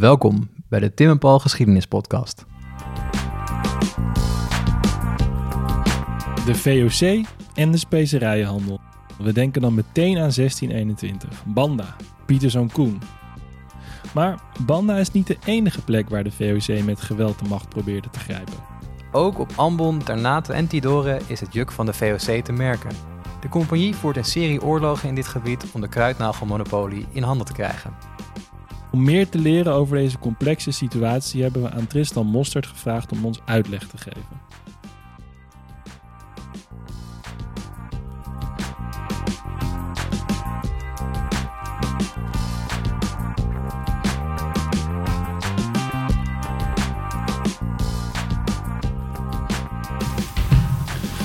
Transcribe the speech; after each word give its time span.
Welkom 0.00 0.50
bij 0.68 0.80
de 0.80 0.94
Tim 0.94 1.10
en 1.10 1.18
Paul 1.18 1.38
Geschiedenis 1.38 1.86
Podcast. 1.86 2.44
De 6.44 6.54
VOC 6.54 7.26
en 7.54 7.70
de 7.70 7.76
specerijenhandel. 7.76 8.80
We 9.18 9.32
denken 9.32 9.62
dan 9.62 9.74
meteen 9.74 10.16
aan 10.16 10.32
1621. 10.34 11.44
Banda, 11.46 11.96
Pieter 12.26 12.50
zoon 12.50 12.70
Koen. 12.72 13.00
Maar 14.14 14.40
Banda 14.66 14.96
is 14.96 15.12
niet 15.12 15.26
de 15.26 15.36
enige 15.44 15.82
plek 15.82 16.08
waar 16.08 16.24
de 16.24 16.32
VOC 16.32 16.84
met 16.84 17.00
geweld 17.00 17.38
de 17.38 17.48
macht 17.48 17.68
probeerde 17.68 18.10
te 18.10 18.18
grijpen. 18.18 18.56
Ook 19.12 19.38
op 19.38 19.52
Ambon, 19.56 20.02
Ternate 20.02 20.52
en 20.52 20.66
Tidore 20.66 21.20
is 21.26 21.40
het 21.40 21.52
juk 21.52 21.72
van 21.72 21.86
de 21.86 21.92
VOC 21.92 22.44
te 22.44 22.52
merken. 22.52 22.90
De 23.40 23.48
compagnie 23.48 23.94
voert 23.94 24.16
een 24.16 24.24
serie 24.24 24.62
oorlogen 24.62 25.08
in 25.08 25.14
dit 25.14 25.26
gebied 25.26 25.64
om 25.72 25.80
de 25.80 25.88
kruidnagelmonopolie 25.88 27.06
in 27.12 27.22
handen 27.22 27.46
te 27.46 27.52
krijgen. 27.52 27.94
Om 28.92 29.04
meer 29.04 29.28
te 29.28 29.38
leren 29.38 29.72
over 29.72 29.96
deze 29.96 30.18
complexe 30.18 30.70
situatie 30.70 31.42
hebben 31.42 31.62
we 31.62 31.70
aan 31.70 31.86
Tristan 31.86 32.26
Mostert 32.26 32.66
gevraagd 32.66 33.12
om 33.12 33.24
ons 33.24 33.40
uitleg 33.44 33.86
te 33.86 33.96
geven. 33.98 34.48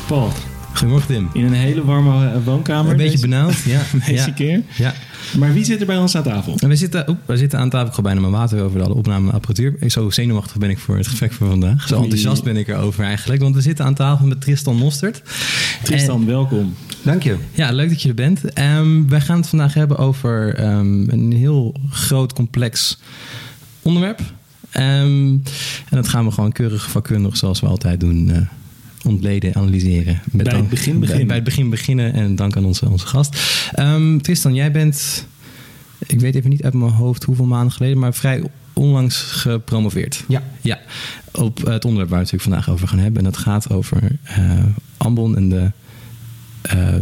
Paul, 0.08 0.32
Goedemorgen 0.74 1.08
Tim. 1.08 1.30
in 1.34 1.46
een 1.46 1.54
hele 1.54 1.86
warme 1.86 2.30
eh, 2.30 2.44
woonkamer. 2.44 2.92
Een 2.92 2.98
beetje 2.98 3.12
deze, 3.12 3.28
benauwd, 3.28 3.64
ja. 3.64 3.82
deze 4.06 4.28
ja. 4.28 4.34
keer. 4.34 4.64
ja. 4.78 4.94
Maar 5.38 5.54
wie 5.54 5.64
zit 5.64 5.80
er 5.80 5.86
bij 5.86 5.98
ons 5.98 6.16
aan 6.16 6.24
tafel? 6.24 6.56
En 6.60 6.70
we 6.70 6.76
zitten, 6.76 7.10
oep, 7.10 7.18
we 7.26 7.38
zitten 7.38 7.60
aan 7.60 7.70
tafel, 7.70 7.88
ik 7.88 7.94
ga 7.94 8.02
bijna 8.02 8.20
mijn 8.20 8.32
water 8.32 8.64
over 8.64 8.84
alle 8.84 8.94
opnameapparatuur. 8.94 9.76
Ik- 9.80 9.92
Zo 9.92 10.10
zenuwachtig 10.10 10.58
ben 10.58 10.70
ik 10.70 10.78
voor 10.78 10.98
het 10.98 11.08
gesprek 11.08 11.32
van 11.34 11.48
vandaag. 11.50 11.88
Zo 11.88 12.02
enthousiast 12.02 12.44
ben 12.44 12.58
ik 12.58 12.68
erover 12.68 13.04
eigenlijk. 13.04 13.42
Want 13.42 13.56
we 13.56 13.62
zitten 13.62 13.86
aan 13.86 13.94
tafel 13.94 14.26
met 14.28 14.42
Tristan 14.42 14.76
Mostert. 14.76 15.22
Tristan, 15.84 16.26
welkom. 16.26 16.74
Dank 17.04 17.24
je. 17.24 17.36
Ja, 17.54 17.72
leuk 17.72 17.90
dat 17.90 18.02
je 18.02 18.10
er 18.10 18.16
bent. 18.16 18.54
Ehm, 18.54 19.08
wij 19.08 19.22
gaan 19.22 19.38
het 19.38 19.48
vandaag 19.48 19.74
hebben 19.74 19.98
over 19.98 20.56
ehm, 20.56 21.10
een 21.10 21.32
heel 21.34 21.76
groot, 21.90 22.34
complex 22.34 23.00
onderwerp. 23.82 24.20
Ehm, 24.72 24.86
en 24.86 25.42
dat 25.90 26.08
gaan 26.08 26.26
we 26.26 26.32
gewoon 26.32 26.52
keurig 26.52 26.90
vakkundig, 26.90 27.38
zoals 27.38 27.60
we 27.60 27.68
altijd 27.68 28.00
doen, 28.00 28.30
eh, 28.32 28.42
ontleden, 29.06 29.56
analyseren. 29.56 30.22
Met 30.32 30.46
Bij 30.46 30.58
het 30.58 30.70
begin 30.70 31.00
beginnen. 31.00 31.28
Bij, 31.28 31.36
het 31.36 31.46
begin 31.46 31.70
beginnen 31.70 32.14
en 32.14 32.36
dank 32.36 32.58
aan 32.58 32.66
onze, 32.66 32.90
onze 32.90 33.08
gast. 33.08 33.40
Ehm, 33.74 34.18
Tristan, 34.18 34.54
jij 34.54 34.72
bent, 34.72 35.28
ik 36.08 36.20
weet 36.20 36.36
even 36.36 36.50
niet 36.50 36.64
uit 36.64 36.74
mijn 36.74 36.92
hoofd 36.92 37.24
hoeveel 37.24 37.46
maanden 37.46 37.72
geleden, 37.72 38.00
maar 38.00 38.14
vrij 38.14 38.44
onlangs 38.74 39.22
gepromoveerd. 39.22 40.24
Ja. 40.28 40.44
Ja, 40.62 40.80
op 41.32 41.58
het 41.58 41.86
onderwerp 41.86 42.10
waar 42.10 42.20
we 42.20 42.26
het 42.26 42.32
natuurlijk 42.32 42.42
vandaag 42.42 42.70
over 42.70 42.88
gaan 42.88 43.00
hebben. 43.00 43.18
En 43.18 43.32
dat 43.32 43.38
gaat 43.38 43.70
over 43.70 44.18
eh, 44.24 44.64
Ambon 44.98 45.36
en 45.36 45.50
de 45.50 45.72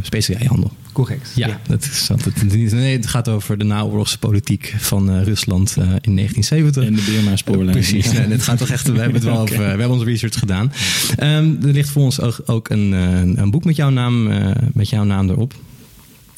specerijenhandel. 0.01 0.71
Correct. 0.91 1.31
Ja, 1.35 1.59
Dat 1.67 1.85
is, 1.85 2.71
nee, 2.71 2.95
het 2.95 3.07
gaat 3.07 3.27
over 3.27 3.57
de 3.57 3.63
naoorlogse 3.63 4.19
politiek 4.19 4.73
van 4.77 5.09
eh, 5.09 5.23
Rusland 5.23 5.69
eh, 5.69 5.83
in 5.83 6.15
1970. 6.15 6.83
En 6.85 6.95
de 6.95 7.11
Beerma-spoorlijn. 7.11 7.71
Precies, 7.71 8.11
nee, 8.11 8.27
het 8.27 8.43
gaat 8.43 8.57
toch 8.57 8.69
echt. 8.69 8.87
We 8.87 8.97
hebben 8.97 9.13
het 9.13 9.23
wel 9.23 9.39
over. 9.43 9.57
We 9.57 9.63
hebben 9.63 9.89
onze 9.89 10.05
research 10.05 10.39
gedaan. 10.39 10.71
Ehm, 11.17 11.55
er 11.65 11.73
ligt 11.73 11.89
voor 11.89 12.03
ons 12.03 12.21
ook, 12.21 12.41
ook 12.45 12.69
een, 12.69 12.93
eh, 12.93 13.41
een 13.43 13.51
boek 13.51 13.63
met 13.65 13.75
jouw 13.75 13.89
naam, 13.89 14.31
eh, 14.31 14.51
met 14.73 14.89
jouw 14.89 15.03
naam 15.03 15.29
erop. 15.29 15.53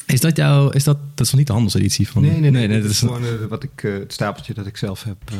Is 0.06 0.20
dat 0.20 0.36
jouw? 0.36 0.70
Is 0.70 0.84
dat? 0.84 0.98
Dat 1.14 1.26
is 1.26 1.30
nog 1.30 1.38
niet 1.38 1.46
de 1.46 1.52
handelseditie 1.52 2.08
van? 2.08 2.22
Nee, 2.22 2.40
nee, 2.40 2.50
nee. 2.50 2.68
dat 2.68 2.82
dat 2.82 2.90
is 2.90 2.98
gewoon 2.98 3.24
eh, 3.24 3.30
wat 3.48 3.62
ik, 3.62 3.82
eh, 3.82 3.92
het 3.92 4.12
stapeltje 4.12 4.54
dat 4.54 4.66
ik 4.66 4.76
zelf 4.76 5.02
heb 5.04 5.16
eh, 5.24 5.36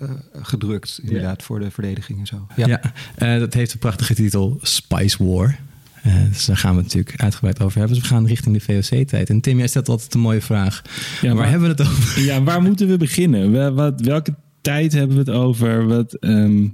eh, 0.00 0.10
gedrukt, 0.42 1.00
inderdaad, 1.02 1.42
voor 1.42 1.60
de 1.60 1.70
verdediging 1.70 2.18
en 2.18 2.26
zo. 2.26 2.46
Ja, 2.56 2.80
eh, 3.14 3.38
dat 3.38 3.54
heeft 3.54 3.72
de 3.72 3.78
prachtige 3.78 4.14
titel 4.14 4.58
Spice 4.62 5.24
War. 5.24 5.58
Eh, 6.06 6.14
dus 6.28 6.44
daar 6.44 6.56
gaan 6.56 6.70
we 6.70 6.82
het 6.82 6.94
natuurlijk 6.94 7.22
uitgebreid 7.22 7.60
over 7.60 7.78
hebben. 7.78 7.96
Dus 7.96 8.08
we 8.08 8.14
gaan 8.14 8.26
richting 8.26 8.58
de 8.58 8.60
VOC-tijd. 8.60 9.30
En 9.30 9.40
Tim, 9.40 9.58
jij 9.58 9.66
stelt 9.66 9.88
altijd 9.88 10.14
een 10.14 10.20
mooie 10.20 10.40
vraag. 10.40 10.82
Ja, 11.20 11.34
waar 11.34 11.48
hebben 11.48 11.68
we 11.68 11.82
het 11.82 11.90
over? 11.90 12.22
Ja, 12.22 12.42
waar 12.42 12.62
moeten 12.62 12.88
we 12.88 12.96
beginnen? 12.96 13.74
Wat, 13.74 14.00
welke 14.00 14.34
tijd 14.60 14.92
hebben 14.92 15.16
we 15.16 15.30
het 15.30 15.40
over? 15.40 15.86
Wat, 15.86 16.14
ehm, 16.14 16.68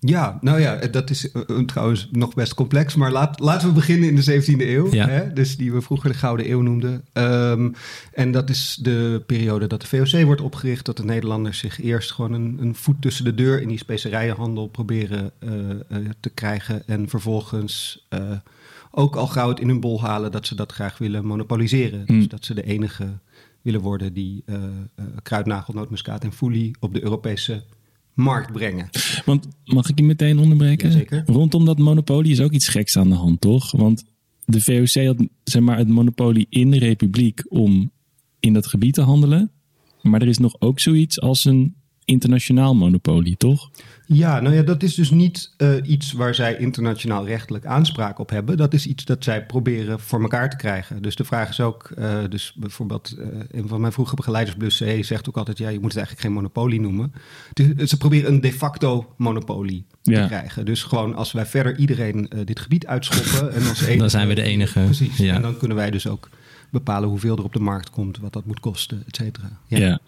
Ja, 0.00 0.38
nou 0.40 0.60
ja, 0.60 0.76
dat 0.76 1.10
is 1.10 1.30
eh, 1.30 1.42
eh, 1.46 1.58
trouwens 1.58 2.08
nog 2.12 2.34
best 2.34 2.54
complex. 2.54 2.94
Maar 2.94 3.12
laat, 3.12 3.40
laten 3.40 3.68
we 3.68 3.74
beginnen 3.74 4.08
in 4.08 4.16
de 4.16 4.42
17e 4.42 4.60
eeuw. 4.60 4.92
Ja. 4.92 5.08
Hè? 5.08 5.32
Dus 5.32 5.56
die 5.56 5.72
we 5.72 5.80
vroeger 5.80 6.10
de 6.10 6.16
Gouden 6.16 6.50
Eeuw 6.50 6.60
noemden. 6.60 7.04
Ehm, 7.12 7.70
en 8.12 8.32
dat 8.32 8.50
is 8.50 8.78
de 8.82 9.22
periode 9.26 9.66
dat 9.66 9.80
de 9.80 9.86
VOC 9.86 10.24
wordt 10.24 10.40
opgericht. 10.40 10.84
Dat 10.84 10.96
de 10.96 11.04
Nederlanders 11.04 11.58
zich 11.58 11.82
eerst 11.82 12.12
gewoon 12.12 12.32
een, 12.32 12.56
een 12.60 12.74
voet 12.74 13.02
tussen 13.02 13.24
de 13.24 13.34
deur 13.34 13.60
in 13.60 13.68
die 13.68 13.78
specerijenhandel 13.78 14.66
proberen 14.66 15.30
eh, 15.38 15.48
te 16.20 16.30
krijgen. 16.30 16.82
En 16.86 17.08
vervolgens 17.08 18.06
ook 18.90 19.16
al 19.16 19.26
gauw 19.26 19.48
het 19.48 19.60
in 19.60 19.68
hun 19.68 19.80
bol 19.80 20.00
halen 20.02 20.32
dat 20.32 20.46
ze 20.46 20.54
dat 20.54 20.72
graag 20.72 20.98
willen 20.98 21.26
monopoliseren. 21.26 22.04
Mm. 22.06 22.18
Dus 22.18 22.28
dat 22.28 22.44
ze 22.44 22.54
de 22.54 22.62
enige 22.62 23.06
willen 23.62 23.80
worden 23.80 24.12
die 24.12 24.44
kruidnagel, 25.22 25.74
nootmuskaat 25.74 26.24
en 26.24 26.32
foelie 26.32 26.76
op 26.80 26.94
de 26.94 27.02
Europese 27.02 27.62
markt 28.16 28.52
brengen. 28.52 28.88
want 29.24 29.48
mag 29.64 29.88
ik 29.88 29.98
je 29.98 30.04
meteen 30.04 30.38
onderbreken? 30.38 30.88
Jazeker. 30.88 31.22
Rondom 31.26 31.64
dat 31.64 31.78
monopolie 31.78 32.32
is 32.32 32.40
ook 32.40 32.52
iets 32.52 32.68
geks 32.68 32.96
aan 32.96 33.08
de 33.08 33.14
hand, 33.14 33.40
toch? 33.40 33.72
Want 33.72 34.04
de 34.44 34.60
VOC 34.60 35.04
had 35.04 35.26
zeg 35.44 35.62
maar, 35.62 35.78
het 35.78 35.88
monopolie 35.88 36.46
in 36.48 36.70
de 36.70 36.78
republiek 36.78 37.42
om 37.48 37.90
in 38.40 38.52
dat 38.52 38.66
gebied 38.66 38.94
te 38.94 39.00
handelen. 39.00 39.50
Maar 40.02 40.22
er 40.22 40.28
is 40.28 40.38
nog 40.38 40.60
ook 40.60 40.80
zoiets 40.80 41.20
als 41.20 41.44
een 41.44 41.74
internationaal 42.06 42.74
monopolie, 42.74 43.36
toch? 43.36 43.70
Ja, 44.08 44.40
nou 44.40 44.54
ja, 44.54 44.62
dat 44.62 44.82
is 44.82 44.94
dus 44.94 45.10
niet 45.10 45.52
eh, 45.56 45.68
iets 45.82 46.12
waar 46.12 46.34
zij 46.34 46.56
internationaal 46.56 47.26
rechtelijk 47.26 47.66
aanspraak 47.66 48.18
op 48.18 48.30
hebben. 48.30 48.56
Dat 48.56 48.74
is 48.74 48.86
iets 48.86 49.04
dat 49.04 49.24
zij 49.24 49.46
proberen 49.46 50.00
voor 50.00 50.22
elkaar 50.22 50.50
te 50.50 50.56
krijgen. 50.56 51.02
Dus 51.02 51.16
de 51.16 51.24
vraag 51.24 51.48
is 51.48 51.60
ook, 51.60 51.90
eh, 51.96 52.18
dus 52.28 52.52
bijvoorbeeld 52.56 53.16
eh, 53.18 53.26
een 53.50 53.68
van 53.68 53.80
mijn 53.80 53.92
vroege 53.92 54.14
begeleiders, 54.14 54.56
Blus 54.56 54.82
C, 54.84 55.04
zegt 55.04 55.28
ook 55.28 55.36
altijd, 55.36 55.58
ja, 55.58 55.68
je 55.68 55.80
moet 55.80 55.88
het 55.94 55.96
eigenlijk 55.96 56.26
geen 56.26 56.34
monopolie 56.34 56.80
noemen. 56.80 57.12
Dus, 57.52 57.90
ze 57.90 57.96
proberen 57.96 58.32
een 58.32 58.40
de 58.40 58.52
facto 58.52 59.14
monopolie 59.16 59.84
Ja. 60.02 60.20
te 60.22 60.26
krijgen. 60.28 60.64
Dus 60.64 60.82
gewoon 60.82 61.14
als 61.14 61.32
wij 61.32 61.46
verder 61.46 61.76
iedereen 61.78 62.30
dit 62.44 62.60
gebied 62.60 62.86
uitschoppen 62.86 63.54
en 63.54 63.68
als 63.68 63.80
enige, 63.82 63.98
Dan 63.98 64.10
zijn 64.10 64.28
we 64.28 64.34
de 64.34 64.42
enige. 64.42 64.80
Precies. 64.80 65.16
Ja. 65.16 65.34
En 65.34 65.42
dan 65.42 65.56
kunnen 65.56 65.76
wij 65.76 65.90
dus 65.90 66.06
ook 66.06 66.28
bepalen 66.70 67.08
hoeveel 67.08 67.36
er 67.36 67.44
op 67.44 67.52
de 67.52 67.60
markt 67.60 67.90
komt, 67.90 68.18
wat 68.18 68.32
dat 68.32 68.46
moet 68.46 68.60
kosten, 68.60 69.02
et 69.06 69.16
cetera. 69.16 69.50
Ja. 69.66 69.98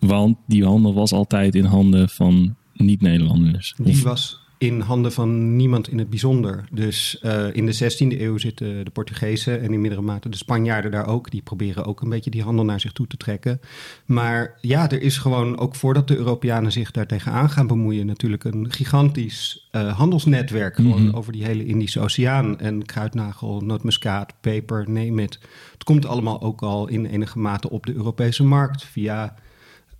Want 0.00 0.36
die 0.46 0.64
handel 0.64 0.94
was 0.94 1.12
altijd 1.12 1.54
in 1.54 1.64
handen 1.64 2.08
van 2.08 2.56
niet-Nederlanders. 2.74 3.74
Die 3.76 4.02
was 4.02 4.38
in 4.58 4.80
handen 4.80 5.12
van 5.12 5.56
niemand 5.56 5.88
in 5.88 5.98
het 5.98 6.10
bijzonder. 6.10 6.64
Dus 6.72 7.18
eh, 7.20 7.46
in 7.52 7.66
de 7.66 7.74
16e 7.74 8.20
eeuw 8.20 8.38
zitten 8.38 8.84
de 8.84 8.90
Portugezen 8.90 9.60
en 9.60 9.72
in 9.72 9.80
mindere 9.80 10.00
mate 10.02 10.28
de 10.28 10.36
Spanjaarden 10.36 10.90
daar 10.90 11.06
ook. 11.06 11.30
Die 11.30 11.42
proberen 11.42 11.84
ook 11.84 12.00
een 12.00 12.08
beetje 12.08 12.30
die 12.30 12.42
handel 12.42 12.64
naar 12.64 12.80
zich 12.80 12.92
toe 12.92 13.06
te 13.06 13.16
trekken. 13.16 13.60
Maar 14.06 14.58
ja, 14.60 14.90
er 14.90 15.02
is 15.02 15.18
gewoon, 15.18 15.58
ook 15.58 15.74
voordat 15.74 16.08
de 16.08 16.16
Europeanen 16.16 16.72
zich 16.72 16.90
daar 16.90 17.06
tegenaan 17.06 17.50
gaan 17.50 17.66
bemoeien, 17.66 18.06
natuurlijk 18.06 18.44
een 18.44 18.72
gigantisch 18.72 19.68
eh, 19.70 19.96
handelsnetwerk. 19.98 20.74
Gewoon 20.74 21.06
Mhm. 21.06 21.14
over 21.16 21.32
die 21.32 21.44
hele 21.44 21.66
Indische 21.66 22.00
Oceaan. 22.00 22.58
En 22.58 22.84
kruidnagel, 22.86 23.60
nootmuskaat, 23.60 24.34
peper, 24.40 24.90
neem 24.90 25.18
het. 25.18 25.38
Het 25.72 25.84
komt 25.84 26.06
allemaal 26.06 26.42
ook 26.42 26.62
al 26.62 26.88
in 26.88 27.06
enige 27.06 27.38
mate 27.38 27.70
op 27.70 27.86
de 27.86 27.94
Europese 27.94 28.44
markt 28.44 28.84
via 28.84 29.34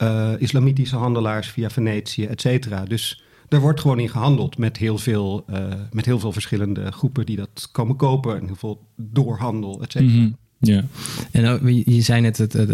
eh, 0.01 0.33
islamitische 0.39 0.97
handelaars 0.97 1.49
via 1.49 1.71
Venetië, 1.71 2.25
et 2.27 2.41
cetera. 2.41 2.85
Dus 2.85 3.23
er 3.49 3.61
wordt 3.61 3.81
gewoon 3.81 3.99
in 3.99 4.09
gehandeld 4.09 4.59
met 4.59 4.77
heel, 4.77 4.99
veel, 4.99 5.45
eh, 5.47 5.75
met 5.91 6.07
heel 6.07 6.19
veel 6.19 6.33
verschillende 6.33 6.93
groepen 6.93 7.27
die 7.27 7.37
dat 7.37 7.69
komen 7.73 7.97
kopen. 7.97 8.37
En 8.37 8.47
heel 8.47 8.57
veel 8.57 8.87
doorhandel, 8.97 9.83
et 9.83 9.93
cetera. 9.93 10.21
Mhm. 10.21 10.31
Ja. 10.61 10.85
En 11.31 11.75
je 11.85 12.03
zei 12.03 12.21
net 12.21 12.39
het, 12.39 12.53
het, 12.53 12.69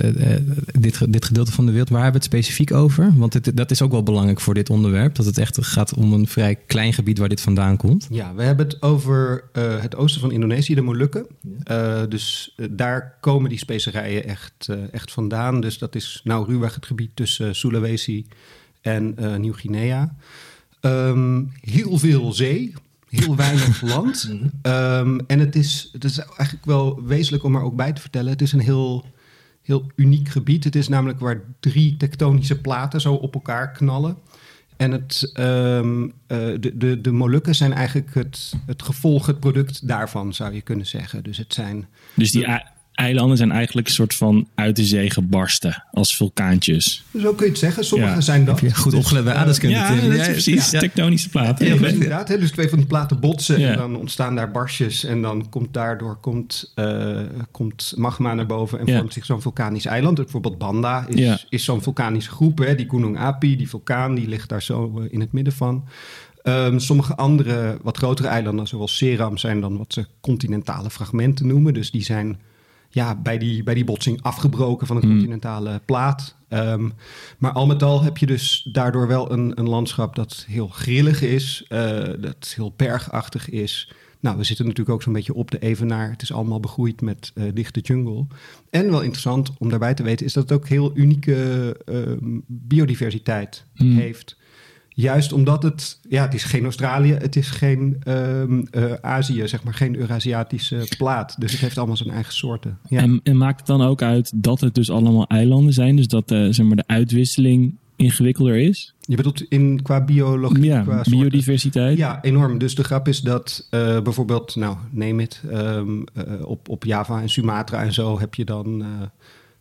dit, 0.81 1.13
dit 1.13 1.25
gedeelte 1.25 1.53
van 1.53 1.65
de 1.65 1.71
wereld, 1.71 1.89
waar 1.89 2.03
hebben 2.03 2.21
we 2.21 2.27
het 2.27 2.37
specifiek 2.37 2.73
over? 2.73 3.13
Want 3.17 3.45
dit, 3.45 3.57
dat 3.57 3.71
is 3.71 3.83
ook 3.83 3.91
wel 3.91 4.03
belangrijk 4.03 4.41
voor 4.41 4.55
dit 4.55 4.71
onderwerp. 4.71 5.15
Dat 5.15 5.27
het 5.27 5.39
echt 5.39 5.65
gaat 5.65 5.95
om 5.95 6.13
een 6.13 6.27
vrij 6.27 6.57
klein 6.67 6.93
gebied 6.93 7.19
waar 7.19 7.29
dit 7.29 7.41
vandaan 7.41 7.77
komt. 7.77 8.07
Ja, 8.11 8.35
we 8.35 8.43
hebben 8.43 8.67
het 8.67 8.83
over 8.83 9.45
eh, 9.53 9.81
het 9.81 9.97
oosten 9.97 10.21
van 10.21 10.33
Indonesië, 10.33 10.75
de 10.75 10.81
Molukken. 10.81 11.27
Eh, 11.63 12.03
dus 12.09 12.53
eh, 12.57 12.67
daar 12.71 13.17
komen 13.21 13.49
die 13.49 13.59
specerijen 13.59 14.25
echt, 14.25 14.69
echt 14.91 15.13
vandaan. 15.13 15.61
Dus 15.61 15.79
dat 15.79 15.95
is 15.95 16.21
nou 16.25 16.47
ruwweg 16.47 16.75
het 16.75 16.87
gebied 16.87 17.11
tussen 17.15 17.55
Sulawesi 17.55 18.27
en 18.81 19.17
Nieuw-Guinea. 19.39 20.17
Ehm, 20.81 21.43
heel 21.61 21.99
veel 21.99 22.33
zee, 22.33 22.73
heel 23.21 23.37
weinig 23.37 23.83
land. 23.95 24.31
Ehm, 24.63 25.19
en 25.27 25.39
het 25.39 25.57
is, 25.57 25.89
het 25.93 26.05
is 26.05 26.19
eigenlijk 26.19 26.65
wel 26.65 27.03
wezenlijk 27.05 27.45
om 27.45 27.55
er 27.55 27.63
ook 27.63 27.77
bij 27.77 27.93
te 27.93 28.01
vertellen. 28.01 28.33
Het 28.33 28.43
is 28.43 28.53
een 28.53 28.61
heel, 28.61 29.05
heel 29.63 29.91
uniek 29.95 30.29
gebied. 30.29 30.65
Het 30.65 30.77
is 30.77 30.89
namelijk 30.89 31.21
waar 31.21 31.41
drie 31.61 31.97
tektonische 31.97 32.61
platen 32.61 33.01
zo 33.01 33.15
op 33.15 33.35
elkaar 33.35 33.73
knallen. 33.73 34.17
En 34.77 34.91
het, 34.91 35.31
ehm, 35.33 36.03
eh, 36.03 36.39
de, 36.61 36.73
de, 36.77 37.01
de 37.01 37.13
Molukken 37.13 37.55
zijn 37.55 37.73
eigenlijk 37.73 38.15
het, 38.15 38.53
het 38.67 38.83
gevolg, 38.83 39.27
het 39.27 39.41
product 39.41 39.89
daarvan, 39.89 40.35
zou 40.35 40.55
je 40.55 40.61
kunnen 40.61 40.87
zeggen. 40.87 41.23
Dus 41.23 41.39
het 41.39 41.55
zijn 41.55 41.87
Dus 42.15 42.31
die, 42.31 42.47
eilanden 42.97 43.37
zijn 43.37 43.53
eigenlijk 43.53 43.87
een 43.87 43.93
soort 43.93 44.15
van 44.15 44.49
uit 44.55 44.77
de 44.77 44.85
zee 44.85 45.11
gebarsten 45.11 45.85
als 45.91 46.17
vulkaantjes. 46.17 47.05
Zo 47.21 47.33
kun 47.35 47.45
je 47.45 47.51
het 47.51 47.61
zeggen. 47.61 47.85
Sommige 47.85 48.13
Ja. 48.15 48.21
zijn 48.21 48.45
dat. 48.45 48.61
Heb 48.61 48.71
je 48.71 48.77
goed 48.77 48.91
Dus, 48.91 49.01
opgelet 49.01 49.25
bij 49.25 49.35
aardeskunde, 49.35 49.75
Ja, 49.77 49.89
dat 49.95 50.03
is 50.03 50.17
Jij- 50.17 50.31
precies. 50.31 50.71
ja. 50.71 50.79
Tektonische 50.81 51.29
platen. 51.29 51.67
Ja, 51.67 51.75
Ja, 51.75 51.81
dus 51.81 51.93
inderdaad. 51.93 52.29
Hè? 52.29 52.39
Dus 52.39 52.51
twee 52.51 52.69
van 52.69 52.79
die 52.79 52.87
platen 52.87 53.21
botsen 53.21 53.61
Ja. 53.61 53.71
en 53.71 53.77
dan 53.79 53.97
ontstaan 53.97 54.35
daar 54.35 54.51
barstjes. 54.51 55.05
En 55.05 55.23
dan 55.23 55.49
komt 55.49 55.75
daardoor 55.75 56.17
komt, 56.21 56.73
eh, 56.75 57.21
komt 57.51 57.93
magma 57.97 58.35
naar 58.35 58.47
boven 58.47 58.79
en 58.79 58.87
Ja. 58.87 58.97
vormt 58.99 59.13
zich 59.13 59.25
zo'n 59.25 59.43
vulkanisch 59.43 59.87
eiland. 59.87 60.15
Bijvoorbeeld 60.17 60.59
Banda 60.59 61.07
is, 61.09 61.19
Ja. 61.19 61.39
is 61.49 61.65
zo'n 61.65 61.83
vulkanische 61.83 62.31
groep. 62.31 62.59
Hè? 62.59 62.75
Die 62.75 62.89
Gunung 62.89 63.19
Api, 63.19 63.57
die 63.57 63.69
vulkaan, 63.69 64.15
die 64.15 64.29
ligt 64.29 64.49
daar 64.49 64.63
zo 64.63 65.01
eh, 65.01 65.13
in 65.13 65.21
het 65.21 65.33
midden 65.33 65.53
van. 65.53 65.85
Ehm, 66.43 66.79
sommige 66.79 67.17
andere, 67.17 67.79
wat 67.83 67.97
grotere 67.97 68.29
eilanden, 68.29 68.67
zoals 68.67 68.97
Seram, 68.97 69.39
zijn 69.39 69.61
dan 69.61 69.77
wat 69.79 69.93
ze 69.93 70.07
continentale 70.21 70.91
fragmenten 70.91 71.47
noemen. 71.47 71.75
Dus 71.75 71.91
die 71.91 72.03
zijn 72.05 72.39
ja, 72.91 73.15
bij, 73.15 73.39
die, 73.39 73.63
bij 73.63 73.75
die 73.75 73.85
botsing 73.85 74.23
afgebroken 74.23 74.87
van 74.87 74.97
een 74.97 75.03
Hmm. 75.03 75.11
continentale 75.13 75.81
plaat. 75.85 76.37
Ehm, 76.49 76.89
maar 77.39 77.53
al 77.53 77.67
met 77.67 77.83
al 77.83 78.03
heb 78.03 78.19
je 78.19 78.27
dus 78.27 78.69
daardoor 78.73 79.07
wel 79.07 79.33
een, 79.33 79.53
een 79.59 79.69
landschap 79.69 80.17
dat 80.17 80.45
heel 80.49 80.69
grillig 80.69 81.23
is, 81.23 81.65
eh, 81.69 82.05
dat 82.19 82.53
heel 82.57 82.73
bergachtig 82.77 83.51
is. 83.51 83.93
Nou, 84.21 84.37
we 84.39 84.45
zitten 84.45 84.65
natuurlijk 84.65 84.95
ook 84.95 85.03
zo'n 85.03 85.13
beetje 85.13 85.35
op 85.35 85.51
de 85.51 85.59
evenaar. 85.59 86.11
Het 86.11 86.23
is 86.23 86.33
allemaal 86.33 86.61
begroeid 86.61 87.01
met 87.01 87.31
eh, 87.35 87.45
dichte 87.55 87.81
jungle. 87.81 88.27
En 88.71 88.91
wel 88.91 89.01
interessant 89.01 89.51
om 89.59 89.69
daarbij 89.69 89.95
te 89.95 90.03
weten 90.03 90.27
is 90.27 90.33
dat 90.33 90.43
het 90.49 90.59
ook 90.59 90.69
heel 90.69 90.91
unieke 90.95 91.35
ehm, 91.85 92.41
biodiversiteit 92.47 93.65
Hmm. 93.75 93.97
heeft. 93.97 94.37
Juist 94.99 95.33
omdat 95.33 95.63
het, 95.63 95.99
ja, 96.09 96.23
het 96.23 96.35
is 96.35 96.45
geen 96.45 96.63
Australië, 96.63 97.13
het 97.13 97.37
is 97.37 97.51
geen 97.51 97.97
ehm, 98.03 98.63
eh, 98.71 98.93
Azië, 99.01 99.49
zeg 99.49 99.63
maar, 99.65 99.75
geen 99.75 99.97
Eurasiatische 99.97 100.87
plaat. 100.99 101.41
Dus 101.41 101.53
het 101.53 101.61
heeft 101.61 101.79
allemaal 101.79 101.97
zijn 101.97 102.11
eigen 102.11 102.33
soorten. 102.33 102.79
Ja. 102.89 103.01
En, 103.01 103.21
en 103.23 103.37
maakt 103.37 103.59
het 103.59 103.67
dan 103.67 103.83
ook 103.83 104.03
uit 104.03 104.33
dat 104.35 104.61
het 104.61 104.75
dus 104.75 104.91
allemaal 104.91 105.27
eilanden 105.27 105.73
zijn? 105.73 105.97
Dus 105.97 106.07
dat 106.09 106.31
eh, 106.31 106.47
zeg 106.51 106.67
maar, 106.67 106.77
de 106.77 106.87
uitwisseling 106.87 107.75
ingewikkelder 107.97 108.57
is? 108.57 108.95
Je 109.01 109.17
bedoelt 109.17 109.43
in, 109.49 109.83
qua 109.83 110.05
biologie, 110.05 110.65
Ja, 110.65 110.83
qua 110.83 110.95
soorten? 110.95 111.13
biodiversiteit. 111.19 111.99
Ja, 111.99 112.23
enorm. 112.23 112.59
Dus 112.59 112.75
de 112.75 112.85
grap 112.85 113.09
is 113.09 113.21
dat 113.21 113.67
eh, 113.71 114.01
bijvoorbeeld, 114.01 114.57
nou, 114.57 114.77
neem 114.91 115.21
het, 115.21 115.43
ehm, 115.51 116.03
eh, 116.15 116.47
op, 116.47 116.69
op 116.69 116.85
Java 116.85 117.21
en 117.21 117.29
Sumatra 117.29 117.83
en 117.83 117.93
zo 117.93 118.19
heb 118.19 118.35
je 118.35 118.45
dan 118.45 118.85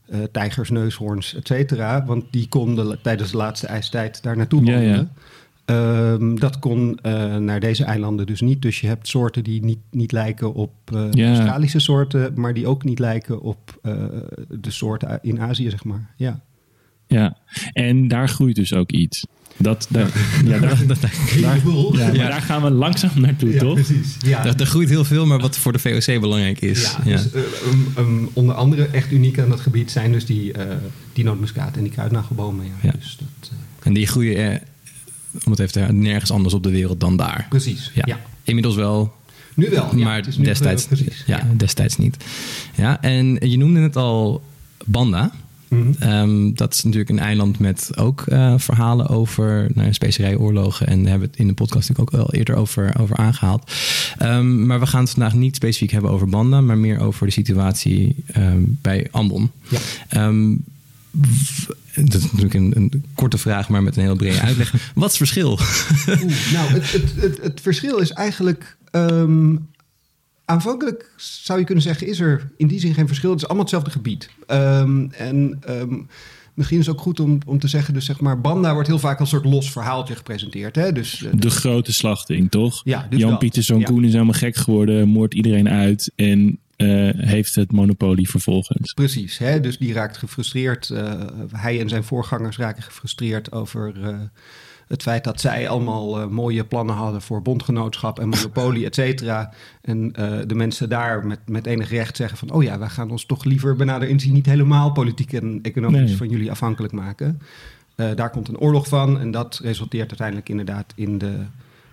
eh, 0.10 0.20
tijgers, 0.32 0.70
neushoorns, 0.70 1.36
et 1.36 1.48
cetera. 1.48 2.06
Want 2.06 2.24
die 2.32 2.48
konden 2.48 3.02
tijdens 3.02 3.32
de 3.32 3.38
laatste 3.38 3.68
ijstijd 3.68 4.24
daar 4.24 4.38
naartoe 4.38 4.66
Ja, 4.66 4.72
wandelen. 4.72 5.12
Ehm, 5.66 6.36
dat 6.36 6.60
kon 6.60 7.00
eh, 7.02 7.36
naar 7.36 7.60
deze 7.60 7.84
eilanden 7.84 8.26
dus 8.26 8.42
niet. 8.42 8.62
Dus 8.62 8.82
je 8.82 8.88
hebt 8.88 9.08
soorten 9.08 9.44
die 9.44 9.64
niet, 9.64 9.80
niet 9.92 10.12
lijken 10.12 10.54
op 10.54 10.72
eh, 10.94 11.08
Ja. 11.12 11.28
Australische 11.28 11.80
soorten, 11.80 12.32
maar 12.36 12.54
die 12.54 12.68
ook 12.68 12.84
niet 12.84 13.00
lijken 13.00 13.42
op 13.42 13.80
de 14.50 14.72
soorten 14.72 15.20
in 15.22 15.42
Azië, 15.42 15.70
zeg 15.70 15.84
maar. 15.84 16.14
Ja. 16.16 16.40
Ja, 17.20 17.38
en 17.74 18.08
daar 18.08 18.30
groeit 18.30 18.56
dus 18.56 18.74
ook 18.74 18.92
iets. 18.92 19.26
Dat, 19.58 19.88
daar, 19.90 20.10
ja, 20.46 20.60
daar, 20.60 20.86
Dat- 20.88 21.02
daar, 21.02 21.14
ja, 21.38 21.48
maar 22.06 22.14
daar 22.30 22.42
gaan 22.42 22.62
we 22.62 22.70
langzaam 22.70 23.12
naartoe, 23.22 23.56
toch? 23.56 23.74
precies. 23.74 24.18
Ja. 24.26 24.46
Er, 24.46 24.56
er 24.60 24.66
groeit 24.66 24.90
heel 24.90 25.06
veel, 25.06 25.26
maar 25.26 25.40
wat 25.40 25.58
voor 25.58 25.72
de 25.72 25.80
VOC 25.80 26.20
belangrijk 26.22 26.62
is. 26.62 26.82
Ja, 26.82 26.98
Ja. 27.06 27.12
Dus, 27.18 27.32
eh, 27.32 27.42
um, 27.68 27.88
um, 27.98 28.30
onder 28.34 28.56
andere 28.56 28.86
echt 28.88 29.12
uniek 29.12 29.40
aan 29.40 29.50
dat 29.50 29.60
gebied 29.60 29.92
zijn 29.92 30.12
dus 30.12 30.26
die, 30.26 30.54
eh 30.54 30.76
die 31.14 31.24
nootmuskaat 31.24 31.78
en 31.78 31.84
die 31.84 31.92
kruidnagelbomen. 31.92 32.66
Ja. 32.66 32.72
Ja. 32.82 32.92
Dus 33.00 33.18
dat, 33.20 33.50
eh, 33.52 33.58
En 33.88 33.94
die 33.94 34.08
groeien, 34.08 34.52
eh, 34.52 34.60
om 35.46 35.52
het 35.52 35.60
even 35.60 35.72
te 35.72 35.80
herhalen, 35.80 36.02
nergens 36.04 36.32
anders 36.32 36.54
op 36.54 36.64
de 36.64 36.72
wereld 36.72 37.00
dan 37.00 37.18
daar. 37.18 37.46
precies. 37.50 37.92
Ja. 37.94 38.04
Ja. 38.06 38.20
Inmiddels 38.44 38.76
wel, 38.76 39.14
Nu 39.54 39.70
wel. 39.70 39.90
ja, 39.98 40.04
maar 40.04 40.16
het 40.16 40.28
is 40.28 40.38
nu, 40.38 40.44
destijds, 40.44 40.86
precies. 40.86 41.24
ja, 41.26 41.48
destijds 41.58 41.98
niet. 41.98 42.18
Ja, 42.76 43.02
en 43.02 43.38
je 43.50 43.58
noemde 43.58 43.80
het 43.80 43.96
al 43.96 44.44
Banda. 44.86 45.32
Mhm. 45.76 45.94
Ehm, 46.00 46.54
dat 46.54 46.74
is 46.74 46.84
natuurlijk 46.84 47.10
een 47.10 47.20
eiland 47.20 47.60
met 47.60 47.92
ook 47.96 48.22
eh, 48.22 48.54
verhalen 48.58 49.08
over 49.08 49.70
nou, 49.74 49.94
specerijoorlogen. 49.94 50.88
En 50.88 51.02
daar 51.02 51.10
hebben 51.10 51.28
we 51.28 51.32
het 51.32 51.42
in 51.42 51.48
de 51.48 51.54
podcast 51.54 51.90
natuurlijk 51.90 52.16
ook 52.16 52.22
wel 52.22 52.34
eerder 52.34 52.56
over, 52.56 52.94
over 53.00 53.16
aangehaald. 53.16 53.72
Ehm, 54.18 54.66
maar 54.66 54.80
we 54.80 54.86
gaan 54.86 55.02
het 55.02 55.10
vandaag 55.10 55.34
niet 55.34 55.56
specifiek 55.56 55.92
hebben 55.92 56.12
over 56.12 56.28
Banda, 56.30 56.62
maar 56.62 56.78
meer 56.78 57.00
over 57.00 57.26
de 57.26 57.32
situatie 57.32 58.16
ehm, 58.28 58.62
bij 58.66 59.08
Ambon. 59.12 59.52
Ja. 59.68 59.80
Dat 61.96 62.14
is 62.14 62.24
natuurlijk 62.24 62.54
een, 62.54 62.72
een 62.76 63.04
korte 63.14 63.38
vraag, 63.38 63.70
maar 63.70 63.84
met 63.84 63.96
een 63.96 64.04
heel 64.04 64.16
brede 64.16 64.42
uitleg. 64.42 64.72
Wat 64.96 65.12
is 65.12 65.20
het 65.20 65.30
verschil? 65.30 65.60
Oeh, 66.08 66.52
nou, 66.54 66.72
het, 66.72 66.92
het, 66.92 67.14
het, 67.16 67.40
het 67.42 67.62
verschil 67.62 67.98
is 67.98 68.12
eigenlijk. 68.12 68.78
Aanvankelijk 70.46 71.12
zou 71.18 71.60
je 71.60 71.66
kunnen 71.66 71.84
zeggen, 71.84 72.08
is 72.08 72.20
er 72.20 72.50
in 72.58 72.68
die 72.68 72.80
zin 72.80 72.94
geen 72.94 73.08
verschil. 73.08 73.30
Het 73.30 73.40
is 73.40 73.46
allemaal 73.46 73.64
hetzelfde 73.64 73.92
gebied. 73.92 74.30
Ehm, 74.48 75.08
en 75.12 75.58
ehm, 75.62 75.96
misschien 76.54 76.80
is 76.80 76.86
het 76.86 76.96
ook 76.96 77.02
goed 77.02 77.20
om, 77.20 77.40
om 77.46 77.60
te 77.60 77.68
zeggen, 77.68 77.94
dus 77.94 78.06
zeg 78.06 78.20
maar, 78.20 78.42
Banda 78.42 78.74
wordt 78.74 78.88
heel 78.88 79.00
vaak 79.00 79.20
als 79.20 79.32
een 79.32 79.40
soort 79.40 79.54
los 79.54 79.72
verhaaltje 79.72 80.16
gepresenteerd. 80.16 80.76
Hè? 80.76 80.92
Dus, 80.92 81.24
eh, 81.24 81.32
De 81.36 81.50
grote 81.50 81.94
slachting, 81.94 82.52
toch? 82.52 82.82
Ja, 82.84 83.08
dus 83.10 83.20
Jan. 83.20 83.38
Pieter 83.38 83.78
Ja. 83.78 83.84
Koen 83.84 84.04
is 84.04 84.12
helemaal 84.12 84.34
gek 84.34 84.56
geworden, 84.56 85.08
moordt 85.08 85.34
iedereen 85.34 85.70
uit 85.70 86.12
en 86.16 86.60
eh, 86.76 87.10
heeft 87.14 87.56
het 87.56 87.72
monopolie 87.72 88.30
vervolgens. 88.30 88.94
Precies, 88.94 89.38
hè? 89.38 89.60
dus 89.60 89.78
die 89.78 89.94
raakt 89.94 90.18
gefrustreerd. 90.18 90.90
eh, 90.90 91.14
hij 91.52 91.80
en 91.80 91.90
zijn 91.90 92.04
voorgangers 92.04 92.58
raken 92.58 92.84
gefrustreerd 92.84 93.52
over 93.52 93.94
het 94.88 95.02
feit 95.02 95.24
dat 95.24 95.42
zij 95.42 95.70
allemaal 95.70 96.20
eh, 96.22 96.28
mooie 96.28 96.64
plannen 96.64 96.96
hadden 96.96 97.22
voor 97.22 97.42
bondgenootschap 97.42 98.20
en 98.20 98.30
monopolie, 98.30 98.86
et 98.86 98.96
cetera. 98.96 99.54
En 99.82 100.12
eh, 100.16 100.38
de 100.48 100.56
mensen 100.56 100.90
daar 100.90 101.26
met, 101.26 101.40
met 101.46 101.66
enig 101.66 101.90
recht 101.90 102.16
zeggen 102.16 102.38
van, 102.38 102.52
oh 102.52 102.64
ja, 102.64 102.80
wij 102.80 102.90
gaan 102.90 103.12
ons 103.12 103.26
toch 103.26 103.44
liever 103.44 103.76
benader 103.76 104.08
inzien 104.08 104.34
niet 104.34 104.46
helemaal 104.46 104.92
politiek 104.92 105.34
en 105.34 105.60
economisch 105.62 106.00
Nee. 106.00 106.18
van 106.18 106.30
jullie 106.30 106.52
afhankelijk 106.52 106.94
maken. 106.94 107.42
Eh, 107.96 108.08
daar 108.16 108.30
komt 108.30 108.48
een 108.48 108.58
oorlog 108.60 108.88
van 108.88 109.20
en 109.20 109.32
dat 109.32 109.60
resulteert 109.64 110.08
uiteindelijk 110.08 110.50
inderdaad 110.50 110.94
in 110.96 111.18
de, 111.18 111.36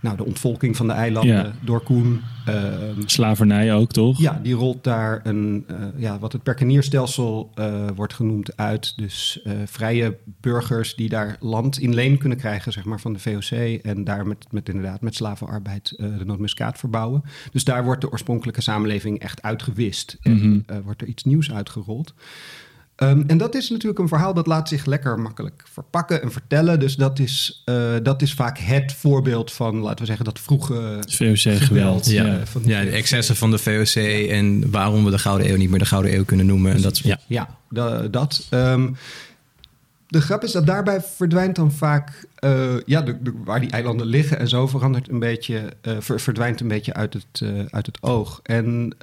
nou, 0.02 0.16
de 0.16 0.24
ontvolking 0.24 0.76
van 0.76 0.86
de 0.86 0.92
eilanden 0.92 1.34
Ja. 1.34 1.52
door 1.60 1.80
Koen. 1.82 2.20
Ehm, 2.46 3.00
Slavernij 3.06 3.74
ook, 3.74 3.92
toch? 3.92 4.18
ja, 4.20 4.40
die 4.42 4.54
rolt 4.54 4.84
daar 4.84 5.20
een, 5.24 5.64
eh, 5.66 5.76
ja, 5.96 6.18
wat 6.18 6.32
het 6.32 6.42
perkenierstelsel 6.42 7.50
eh, 7.54 7.86
wordt 7.94 8.14
genoemd 8.14 8.56
uit. 8.56 8.92
Dus 8.96 9.40
eh, 9.44 9.52
vrije 9.66 10.16
burgers 10.40 10.94
die 10.94 11.08
daar 11.08 11.36
land 11.40 11.78
in 11.78 11.94
leen 11.94 12.18
kunnen 12.18 12.38
krijgen, 12.38 12.72
zeg 12.72 12.84
maar, 12.84 13.00
van 13.00 13.12
de 13.12 13.18
VOC. 13.18 13.58
En 13.82 14.04
daar 14.04 14.26
met, 14.26 14.46
met 14.50 14.68
inderdaad 14.68 15.00
met 15.00 15.14
slavenarbeid 15.14 15.94
de 15.96 16.24
nootmuskaat 16.24 16.78
verbouwen. 16.78 17.22
Dus 17.52 17.64
daar 17.64 17.84
wordt 17.84 18.00
de 18.00 18.10
oorspronkelijke 18.10 18.60
samenleving 18.62 19.18
echt 19.18 19.42
uitgewist. 19.42 20.16
En 20.22 20.32
Mhm. 20.66 20.82
wordt 20.84 21.00
er 21.00 21.08
iets 21.08 21.24
nieuws 21.24 21.52
uitgerold. 21.52 22.14
Ehm, 22.96 23.22
en 23.26 23.38
dat 23.38 23.54
is 23.54 23.70
natuurlijk 23.70 23.98
een 23.98 24.08
verhaal 24.08 24.34
dat 24.34 24.46
laat 24.46 24.68
zich 24.68 24.84
lekker 24.84 25.18
makkelijk 25.18 25.62
verpakken 25.72 26.22
en 26.22 26.32
vertellen. 26.32 26.80
Dus 26.80 26.96
dat 26.96 27.18
is, 27.18 27.62
eh, 27.64 27.92
dat 28.02 28.22
is 28.22 28.34
vaak 28.34 28.58
het 28.58 28.92
voorbeeld 28.92 29.52
van, 29.52 29.76
laten 29.76 29.98
we 29.98 30.04
zeggen, 30.06 30.24
dat 30.24 30.40
vroege 30.40 30.98
VOC-geweld. 31.08 32.06
Ja, 32.10 32.24
Ja. 32.26 32.38
eh, 32.38 32.44
van 32.46 32.62
de 32.62 32.68
ja, 32.68 32.84
de 32.84 32.90
excessen 32.90 33.36
van 33.36 33.50
de 33.50 33.58
VOC 33.58 33.94
en 34.30 34.70
waarom 34.70 35.04
we 35.04 35.10
de 35.10 35.18
Gouden 35.18 35.48
Eeuw 35.50 35.56
niet 35.56 35.70
meer 35.70 35.78
de 35.78 35.84
Gouden 35.84 36.14
Eeuw 36.14 36.24
kunnen 36.24 36.46
noemen. 36.46 36.72
En 36.74 36.80
dat, 36.82 36.98
ja. 36.98 37.18
Ja, 37.26 37.48
da- 37.70 38.08
dat. 38.08 38.46
Ehm, 38.50 38.88
de 40.12 40.20
grap 40.20 40.42
is 40.42 40.52
dat 40.52 40.66
daarbij 40.66 41.00
verdwijnt 41.00 41.56
dan 41.56 41.72
vaak, 41.72 42.26
eh, 42.34 42.80
ja, 42.84 43.02
de, 43.02 43.32
waar 43.44 43.60
die 43.60 43.70
eilanden 43.70 44.06
liggen 44.06 44.38
en 44.38 44.48
zo 44.48 44.66
verandert 44.66 45.08
een 45.08 45.18
beetje, 45.18 45.72
eh, 45.80 45.96
ver- 46.00 46.20
verdwijnt 46.20 46.60
een 46.60 46.68
beetje 46.68 46.94
uit 46.94 47.12
het, 47.14 47.40
eh, 47.40 47.64
uit 47.70 47.86
het 47.86 48.02
oog. 48.02 48.40
En 48.42 48.96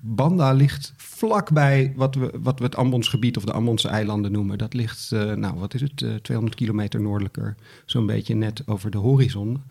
Banda 0.00 0.52
ligt 0.52 0.92
vlakbij 0.96 1.92
wat 1.96 2.14
we, 2.14 2.30
wat 2.42 2.58
we 2.58 2.64
het 2.64 2.76
Ambonsgebied 2.76 3.36
of 3.36 3.44
de 3.44 3.52
Ambonse 3.52 3.88
eilanden 3.88 4.32
noemen. 4.32 4.58
Dat 4.58 4.74
ligt, 4.74 5.10
nou, 5.10 5.58
wat 5.58 5.74
is 5.74 5.80
het, 5.80 6.02
eh, 6.02 6.14
200 6.14 6.56
kilometer 6.56 7.00
noordelijker, 7.00 7.54
zo'n 7.84 8.06
beetje 8.06 8.34
net 8.34 8.62
over 8.66 8.90
de 8.90 8.98
horizon. 8.98 9.62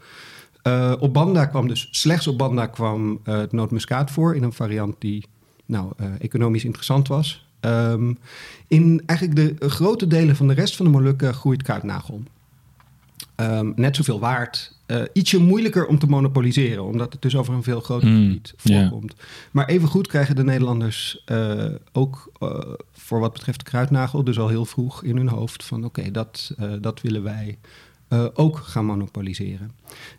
Op 1.00 1.14
Banda 1.14 1.46
kwam 1.46 1.68
dus, 1.68 1.88
slechts 1.92 2.28
op 2.28 2.38
Banda 2.38 2.66
kwam 2.68 3.20
het 3.24 3.52
nootmuskaat 3.52 4.12
voor 4.12 4.36
in 4.36 4.44
een 4.44 4.54
variant 4.54 4.96
die 5.00 5.26
nou, 5.66 5.92
economisch 6.20 6.66
interessant 6.66 7.08
was. 7.08 7.45
Ehm, 7.66 8.14
in 8.68 9.04
eigenlijk 9.06 9.60
de 9.60 9.70
grote 9.70 10.08
delen 10.08 10.36
van 10.36 10.48
de 10.48 10.54
rest 10.54 10.76
van 10.76 10.86
de 10.86 10.92
Molukken 10.92 11.34
groeit 11.34 11.64
kruidnagel. 11.64 12.24
Ehm, 13.36 13.72
net 13.76 13.96
zoveel 13.96 14.20
waard. 14.20 14.74
Eh, 14.86 15.02
ietsje 15.14 15.40
moeilijker 15.40 15.86
om 15.86 16.00
te 16.00 16.08
monopoliseren, 16.08 16.84
omdat 16.84 17.14
het 17.14 17.22
dus 17.22 17.36
over 17.36 17.54
een 17.54 17.64
veel 17.64 17.80
groter 17.80 18.10
Mm, 18.10 18.26
gebied 18.26 18.54
voorkomt. 18.58 19.16
Maar 19.52 19.66
evengoed 19.66 20.08
krijgen 20.08 20.36
de 20.36 20.44
Nederlanders 20.44 21.22
eh, 21.26 21.66
ook 21.92 22.32
eh, 22.40 22.60
voor 22.92 23.20
wat 23.20 23.34
betreft 23.34 23.64
kruidnagel, 23.64 24.24
dus 24.24 24.40
al 24.40 24.48
heel 24.48 24.66
vroeg 24.66 25.04
in 25.04 25.18
hun 25.18 25.28
hoofd 25.28 25.64
van 25.64 25.86
oké, 25.86 26.12
dat, 26.12 26.54
eh, 26.58 26.72
dat 26.82 27.02
willen 27.02 27.24
wij 27.24 27.58
eh, 28.16 28.26
ook 28.34 28.58
gaan 28.58 28.86
monopoliseren. 28.86 29.72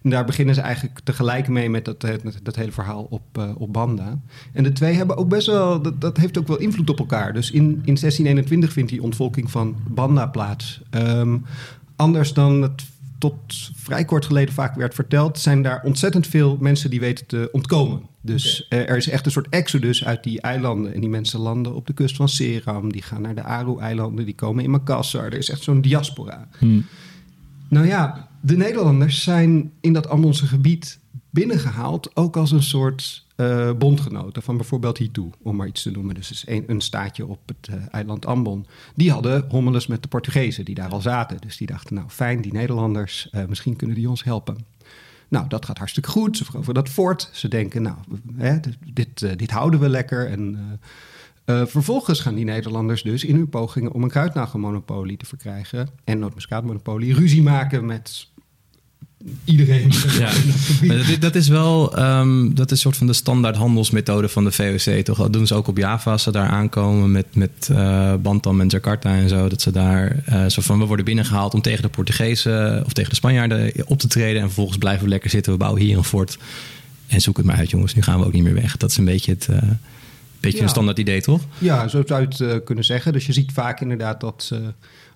En 0.02 0.10
daar 0.10 0.24
beginnen 0.24 0.54
ze 0.54 0.60
eigenlijk 0.60 1.00
tegelijk 1.04 1.48
mee 1.48 1.70
met 1.70 1.84
dat, 1.84 2.00
dat, 2.00 2.20
dat 2.42 2.56
hele 2.56 2.72
verhaal 2.72 3.06
op, 3.10 3.22
eh, 3.32 3.50
op 3.58 3.72
Banda. 3.72 4.18
En 4.52 4.62
de 4.62 4.72
twee 4.72 4.94
hebben 4.94 5.16
ook 5.16 5.28
best 5.28 5.46
wel, 5.46 5.82
dat, 5.82 6.00
dat 6.00 6.16
heeft 6.16 6.38
ook 6.38 6.48
wel 6.48 6.58
invloed 6.58 6.90
op 6.90 6.98
elkaar. 6.98 7.32
Dus 7.32 7.50
in, 7.50 7.62
in 7.62 7.94
1621 7.94 8.72
vindt 8.72 8.90
die 8.90 9.02
ontvolking 9.02 9.50
van 9.50 9.76
Banda 9.88 10.26
plaats. 10.26 10.82
Ehm, 10.90 11.36
anders 11.96 12.32
dan 12.32 12.62
het 12.62 12.84
tot 13.18 13.34
vrij 13.74 14.04
kort 14.04 14.24
geleden 14.24 14.54
vaak 14.54 14.74
werd 14.74 14.94
verteld, 14.94 15.38
zijn 15.38 15.62
daar 15.62 15.82
ontzettend 15.84 16.26
veel 16.26 16.56
mensen 16.60 16.90
die 16.90 17.00
weten 17.00 17.26
te 17.26 17.48
ontkomen. 17.52 18.02
Dus 18.20 18.66
er 18.68 18.96
is 18.96 19.08
echt 19.08 19.26
een 19.26 19.32
soort 19.32 19.48
exodus 19.48 20.04
uit 20.04 20.22
die 20.22 20.40
eilanden. 20.40 20.94
En 20.94 21.00
die 21.00 21.08
mensen 21.08 21.40
landen 21.40 21.74
op 21.74 21.86
de 21.86 21.92
kust 21.92 22.16
van 22.16 22.28
Seram. 22.28 22.92
Die 22.92 23.02
gaan 23.02 23.22
naar 23.22 23.34
de 23.34 23.42
Aru-eilanden. 23.42 24.24
Die 24.24 24.34
komen 24.34 24.64
in 24.64 24.70
Makassar. 24.70 25.24
Er 25.24 25.34
is 25.34 25.50
echt 25.50 25.62
zo'n 25.62 25.80
diaspora. 25.80 26.48
Hm. 26.58 26.80
Nou 27.68 27.86
ja, 27.86 28.28
de 28.40 28.56
Nederlanders 28.56 29.22
zijn 29.22 29.72
in 29.80 29.92
dat 29.92 30.08
Ambonse 30.08 30.46
gebied 30.46 30.98
binnengehaald. 31.30 32.16
Ook 32.16 32.36
als 32.36 32.50
een 32.50 32.62
soort 32.62 33.26
eh, 33.36 33.72
bondgenoten 33.72 34.42
van 34.42 34.56
bijvoorbeeld 34.56 34.98
Hitu, 34.98 35.30
om 35.42 35.56
maar 35.56 35.66
iets 35.66 35.82
te 35.82 35.90
noemen. 35.90 36.14
Dus 36.14 36.44
een, 36.46 36.64
een 36.66 36.80
staatje 36.80 37.26
op 37.26 37.40
het 37.46 37.68
eh, 37.68 37.74
eiland 37.90 38.26
Ambon. 38.26 38.66
Die 38.94 39.10
hadden 39.10 39.44
hommeles 39.48 39.86
met 39.86 40.02
de 40.02 40.08
Portugezen 40.08 40.64
die 40.64 40.74
daar 40.74 40.90
al 40.90 41.00
zaten. 41.00 41.38
Dus 41.40 41.56
die 41.56 41.66
dachten, 41.66 41.94
nou 41.94 42.08
fijn, 42.08 42.40
die 42.40 42.52
Nederlanders, 42.52 43.28
eh, 43.30 43.44
misschien 43.44 43.76
kunnen 43.76 43.96
die 43.96 44.08
ons 44.08 44.24
helpen. 44.24 44.56
Nou, 45.28 45.48
dat 45.48 45.64
gaat 45.64 45.78
hartstikke 45.78 46.10
goed. 46.10 46.36
Ze 46.36 46.44
veroveren 46.44 46.74
dat 46.74 46.88
fort. 46.88 47.30
Ze 47.32 47.48
denken, 47.48 47.82
nou, 47.82 47.96
hè, 48.36 48.58
dit, 48.92 49.38
dit 49.38 49.50
houden 49.50 49.80
we 49.80 49.88
lekker. 49.88 50.30
En 50.30 50.58
eh, 51.46 51.60
eh, 51.60 51.66
vervolgens 51.66 52.20
gaan 52.20 52.34
die 52.34 52.44
Nederlanders 52.44 53.02
dus 53.02 53.24
in 53.24 53.34
hun 53.34 53.48
pogingen 53.48 53.92
om 53.92 54.02
een 54.02 54.08
kruidnagelmonopolie 54.08 55.16
te 55.16 55.26
verkrijgen 55.26 55.88
en 56.04 56.18
nootmuskaatmonopolie 56.18 57.14
ruzie 57.14 57.42
maken 57.42 57.86
met 57.86 58.28
iedereen. 59.44 59.92
Ja, 60.18 60.30
dat, 61.08 61.20
dat 61.20 61.34
is 61.34 61.48
wel 61.48 61.98
um, 61.98 62.54
dat 62.54 62.66
is 62.66 62.70
een 62.70 62.76
soort 62.76 62.96
van 62.96 63.06
de 63.06 63.12
standaard 63.12 63.56
handelsmethode 63.56 64.28
van 64.28 64.44
de 64.44 64.52
VOC, 64.52 65.04
toch? 65.04 65.18
Dat 65.18 65.32
doen 65.32 65.46
ze 65.46 65.54
ook 65.54 65.68
op 65.68 65.76
Java 65.76 66.10
als 66.10 66.22
ze 66.22 66.32
daar 66.32 66.48
aankomen 66.48 67.10
met, 67.10 67.26
met 67.34 67.68
uh, 67.70 68.14
Bantam 68.14 68.60
en 68.60 68.66
Jakarta 68.66 69.14
en 69.14 69.28
zo. 69.28 69.48
Dat 69.48 69.62
ze 69.62 69.70
daar 69.70 70.22
uh, 70.28 70.46
zo 70.46 70.62
van 70.62 70.78
we 70.78 70.84
worden 70.84 71.04
binnengehaald 71.04 71.54
om 71.54 71.62
tegen 71.62 71.82
de 71.82 71.88
Portugezen 71.88 72.84
of 72.84 72.92
tegen 72.92 73.10
de 73.10 73.16
Spanjaarden 73.16 73.72
op 73.86 73.98
te 73.98 74.08
treden. 74.08 74.40
En 74.40 74.46
vervolgens 74.46 74.78
blijven 74.78 75.04
we 75.04 75.08
lekker 75.08 75.30
zitten. 75.30 75.52
We 75.52 75.58
bouwen 75.58 75.82
hier 75.82 75.96
een 75.96 76.04
fort. 76.04 76.38
En 77.06 77.20
zoek 77.20 77.36
het 77.36 77.46
maar 77.46 77.56
uit, 77.56 77.70
jongens. 77.70 77.94
Nu 77.94 78.02
gaan 78.02 78.20
we 78.20 78.26
ook 78.26 78.32
niet 78.32 78.42
meer 78.42 78.54
weg. 78.54 78.76
Dat 78.76 78.90
is 78.90 78.96
een 78.96 79.04
beetje 79.04 79.32
het. 79.32 79.48
Uh, 79.50 79.58
beetje 80.40 80.56
Ja. 80.58 80.62
een 80.64 80.68
standaard 80.70 80.98
idee, 80.98 81.20
toch? 81.20 81.40
Ja, 81.58 81.88
zo 81.88 82.02
zou 82.06 82.20
je 82.20 82.26
het 82.26 82.40
eh, 82.40 82.56
kunnen 82.64 82.84
zeggen. 82.84 83.12
Dus 83.12 83.26
je 83.26 83.32
ziet 83.32 83.52
vaak 83.52 83.80
inderdaad 83.80 84.20
dat 84.20 84.52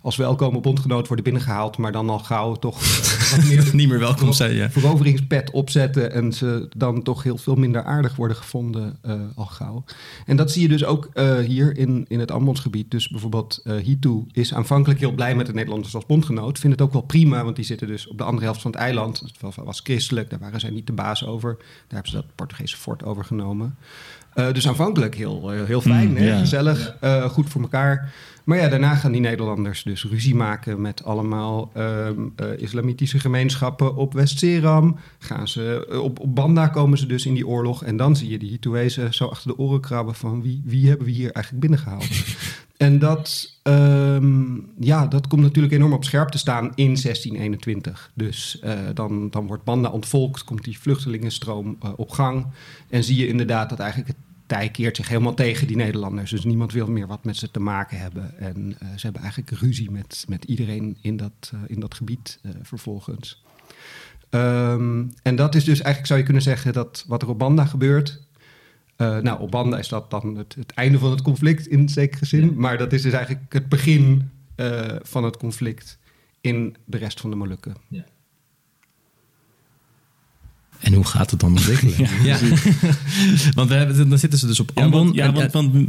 als 0.02 0.16
welkome 0.16 0.60
bondgenoot 0.60 1.06
worden 1.06 1.24
binnengehaald, 1.24 1.76
maar 1.76 1.92
dan 1.92 2.10
al 2.10 2.18
gauw 2.18 2.54
toch 2.54 2.80
meer 3.48 3.68
Niet 3.72 3.88
meer 3.88 3.98
welkom 3.98 4.32
zijn, 4.32 4.54
ja. 4.54 4.70
veroveringspet 4.70 5.50
opzetten 5.50 6.12
en 6.12 6.32
ze 6.32 6.68
dan 6.76 7.02
toch 7.02 7.22
heel 7.22 7.36
veel 7.38 7.54
minder 7.54 7.82
aardig 7.84 8.16
worden 8.16 8.36
gevonden 8.36 8.98
eh, 9.02 9.14
al 9.34 9.44
gauw. 9.46 9.84
En 10.26 10.36
dat 10.36 10.50
zie 10.50 10.62
je 10.62 10.68
dus 10.68 10.84
ook 10.84 11.08
eh, 11.12 11.38
hier 11.38 11.76
in, 11.78 12.04
in 12.08 12.18
het 12.20 12.30
Ambonsgebied. 12.30 12.90
Dus 12.90 13.08
bijvoorbeeld 13.08 13.60
eh 13.64 13.76
Hitu 13.76 14.24
is 14.32 14.54
aanvankelijk 14.54 15.00
heel 15.00 15.12
blij 15.12 15.34
met 15.34 15.46
de 15.46 15.52
Nederlanders 15.52 15.94
als 15.94 16.06
bondgenoot. 16.06 16.58
Vindt 16.58 16.78
het 16.78 16.86
ook 16.86 16.92
wel 16.92 17.02
prima, 17.02 17.44
want 17.44 17.56
die 17.56 17.64
zitten 17.64 17.86
dus 17.86 18.08
op 18.08 18.18
de 18.18 18.24
andere 18.24 18.44
helft 18.44 18.60
van 18.62 18.70
het 18.70 18.80
eiland. 18.80 19.20
Het 19.20 19.40
was- 19.40 19.56
was 19.56 19.80
christelijk, 19.82 20.30
daar 20.30 20.38
waren 20.38 20.60
zij 20.60 20.70
niet 20.70 20.86
de 20.86 20.92
baas 20.92 21.26
over. 21.26 21.54
Daar 21.58 21.66
hebben 21.88 22.10
ze 22.10 22.16
dat 22.16 22.26
Portugese 22.34 22.76
fort 22.76 23.04
overgenomen. 23.04 23.76
Eh, 24.34 24.52
dus 24.52 24.68
aanvankelijk 24.68 25.14
heel, 25.14 25.52
eh, 25.52 25.64
heel 25.66 25.80
fijn, 25.80 26.08
Mm, 26.10 26.16
hè? 26.16 26.38
gezellig, 26.38 26.96
eh, 27.00 27.24
goed 27.24 27.48
voor 27.50 27.60
elkaar. 27.60 28.12
Maar 28.50 28.58
ja, 28.58 28.68
daarna 28.68 28.94
gaan 28.94 29.12
die 29.12 29.20
Nederlanders 29.20 29.82
dus 29.82 30.04
ruzie 30.04 30.34
maken 30.34 30.80
met 30.80 31.04
allemaal 31.04 31.70
ehm, 31.74 32.20
eh, 32.36 32.46
islamitische 32.56 33.18
gemeenschappen 33.18 33.96
op 33.96 34.12
West-Seram. 34.12 34.96
Gaan 35.18 35.48
ze, 35.48 35.86
eh, 35.90 36.02
op, 36.02 36.20
op 36.20 36.34
Banda 36.34 36.68
komen 36.68 36.98
ze 36.98 37.06
dus 37.06 37.26
in 37.26 37.34
die 37.34 37.46
oorlog. 37.46 37.84
En 37.84 37.96
dan 37.96 38.16
zie 38.16 38.28
je 38.28 38.38
die 38.38 38.50
Hituezen 38.50 39.14
zo 39.14 39.26
achter 39.26 39.50
de 39.50 39.58
oren 39.58 39.80
krabben 39.80 40.14
van 40.14 40.42
wie, 40.42 40.62
wie 40.64 40.88
hebben 40.88 41.06
we 41.06 41.12
hier 41.12 41.32
eigenlijk 41.32 41.66
binnengehaald. 41.66 42.08
en 42.76 42.98
dat, 42.98 43.56
ehm, 43.62 44.58
ja, 44.78 45.06
dat 45.06 45.26
komt 45.26 45.42
natuurlijk 45.42 45.74
enorm 45.74 45.92
op 45.92 46.04
scherp 46.04 46.28
te 46.28 46.38
staan 46.38 46.64
in 46.74 46.96
1621. 46.96 48.10
Dus 48.14 48.58
eh, 48.60 48.78
dan, 48.94 49.30
dan 49.30 49.46
wordt 49.46 49.64
Banda 49.64 49.88
ontvolkt, 49.88 50.44
komt 50.44 50.64
die 50.64 50.78
vluchtelingenstroom 50.78 51.78
op 51.96 52.10
gang. 52.10 52.46
En 52.88 53.04
zie 53.04 53.16
je 53.16 53.28
inderdaad 53.28 53.68
dat 53.68 53.78
eigenlijk 53.78 54.10
het 54.10 54.29
tij 54.50 54.68
keert 54.68 54.96
zich 54.96 55.08
helemaal 55.08 55.34
tegen 55.34 55.66
die 55.66 55.76
Nederlanders. 55.76 56.30
Dus 56.30 56.44
niemand 56.44 56.72
wil 56.72 56.86
meer 56.86 57.06
wat 57.06 57.24
met 57.24 57.36
ze 57.36 57.50
te 57.50 57.60
maken 57.60 57.98
hebben. 57.98 58.38
En 58.38 58.76
eh, 58.78 58.88
ze 58.88 59.00
hebben 59.00 59.22
eigenlijk 59.22 59.50
ruzie 59.50 59.90
met, 59.90 60.24
met 60.28 60.44
iedereen 60.44 60.98
in 61.00 61.16
dat, 61.16 61.52
eh, 61.52 61.60
in 61.66 61.80
dat 61.80 61.94
gebied 61.94 62.38
eh, 62.42 62.50
vervolgens. 62.62 63.44
Ehm, 64.30 65.04
en 65.22 65.36
dat 65.36 65.54
is 65.54 65.64
dus 65.64 65.76
eigenlijk, 65.76 66.06
zou 66.06 66.18
je 66.18 66.24
kunnen 66.24 66.42
zeggen, 66.42 66.72
dat 66.72 67.04
wat 67.08 67.22
er 67.22 67.28
op 67.28 67.38
Banda 67.38 67.64
gebeurt. 67.64 68.28
nou, 68.96 69.40
op 69.40 69.50
Banda 69.50 69.78
is 69.78 69.88
dat 69.88 70.10
dan 70.10 70.36
het, 70.36 70.54
het 70.54 70.72
einde 70.72 70.98
van 70.98 71.10
het 71.10 71.22
conflict 71.22 71.66
in 71.66 71.88
zekere 71.88 72.26
zin. 72.26 72.54
Maar 72.56 72.78
dat 72.78 72.92
is 72.92 73.02
dus 73.02 73.12
eigenlijk 73.12 73.52
het 73.52 73.68
begin 73.68 74.30
van 75.02 75.24
het 75.24 75.36
conflict 75.36 75.98
in 76.40 76.76
de 76.84 76.96
rest 76.96 77.20
van 77.20 77.30
de 77.30 77.36
Molukken. 77.36 77.76
En 80.80 80.92
hoe 80.92 81.04
gaat 81.04 81.30
het 81.30 81.40
dan 81.40 81.50
ontwikkelen? 81.50 81.94
ja. 82.24 82.38
want 83.54 83.68
we 83.68 83.74
hebben, 83.74 84.08
dan 84.08 84.18
zitten 84.18 84.38
ze 84.38 84.46
dus 84.46 84.60
op 84.60 84.70
Ja, 84.74 84.82
Ambon. 84.82 85.04
want, 85.04 85.14
ja, 85.14 85.32
want, 85.32 85.52
want 85.52 85.88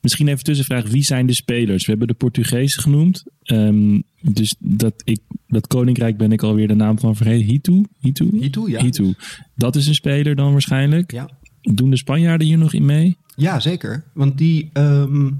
misschien 0.00 0.28
even 0.28 0.44
tussenvraag. 0.44 0.88
Wie 0.88 1.02
zijn 1.04 1.26
de 1.26 1.34
spelers? 1.34 1.84
We 1.84 1.90
hebben 1.90 2.08
de 2.08 2.14
Portugezen 2.14 2.82
genoemd. 2.82 3.24
Ehm, 3.42 4.00
dus 4.20 4.54
dat, 4.58 4.94
ik, 5.04 5.20
dat 5.46 5.66
koninkrijk 5.66 6.16
ben 6.16 6.32
ik 6.32 6.42
alweer 6.42 6.68
de 6.68 6.74
naam 6.74 6.98
van 6.98 7.16
vergeten. 7.16 7.46
Hitu? 7.46 7.84
Hitu? 8.00 8.28
Hitu, 8.40 8.70
ja. 8.70 8.80
Hitu. 8.82 9.14
Dat 9.56 9.76
is 9.76 9.86
een 9.86 9.94
speler 9.94 10.34
dan 10.34 10.52
waarschijnlijk. 10.52 11.12
Ja. 11.12 11.28
Doen 11.60 11.90
de 11.90 11.96
Spanjaarden 11.96 12.46
hier 12.46 12.58
nog 12.58 12.72
in 12.72 12.84
mee? 12.84 13.16
Ja, 13.36 13.60
zeker. 13.60 14.04
Want 14.14 14.38
die. 14.38 14.70
ehm, 14.72 15.30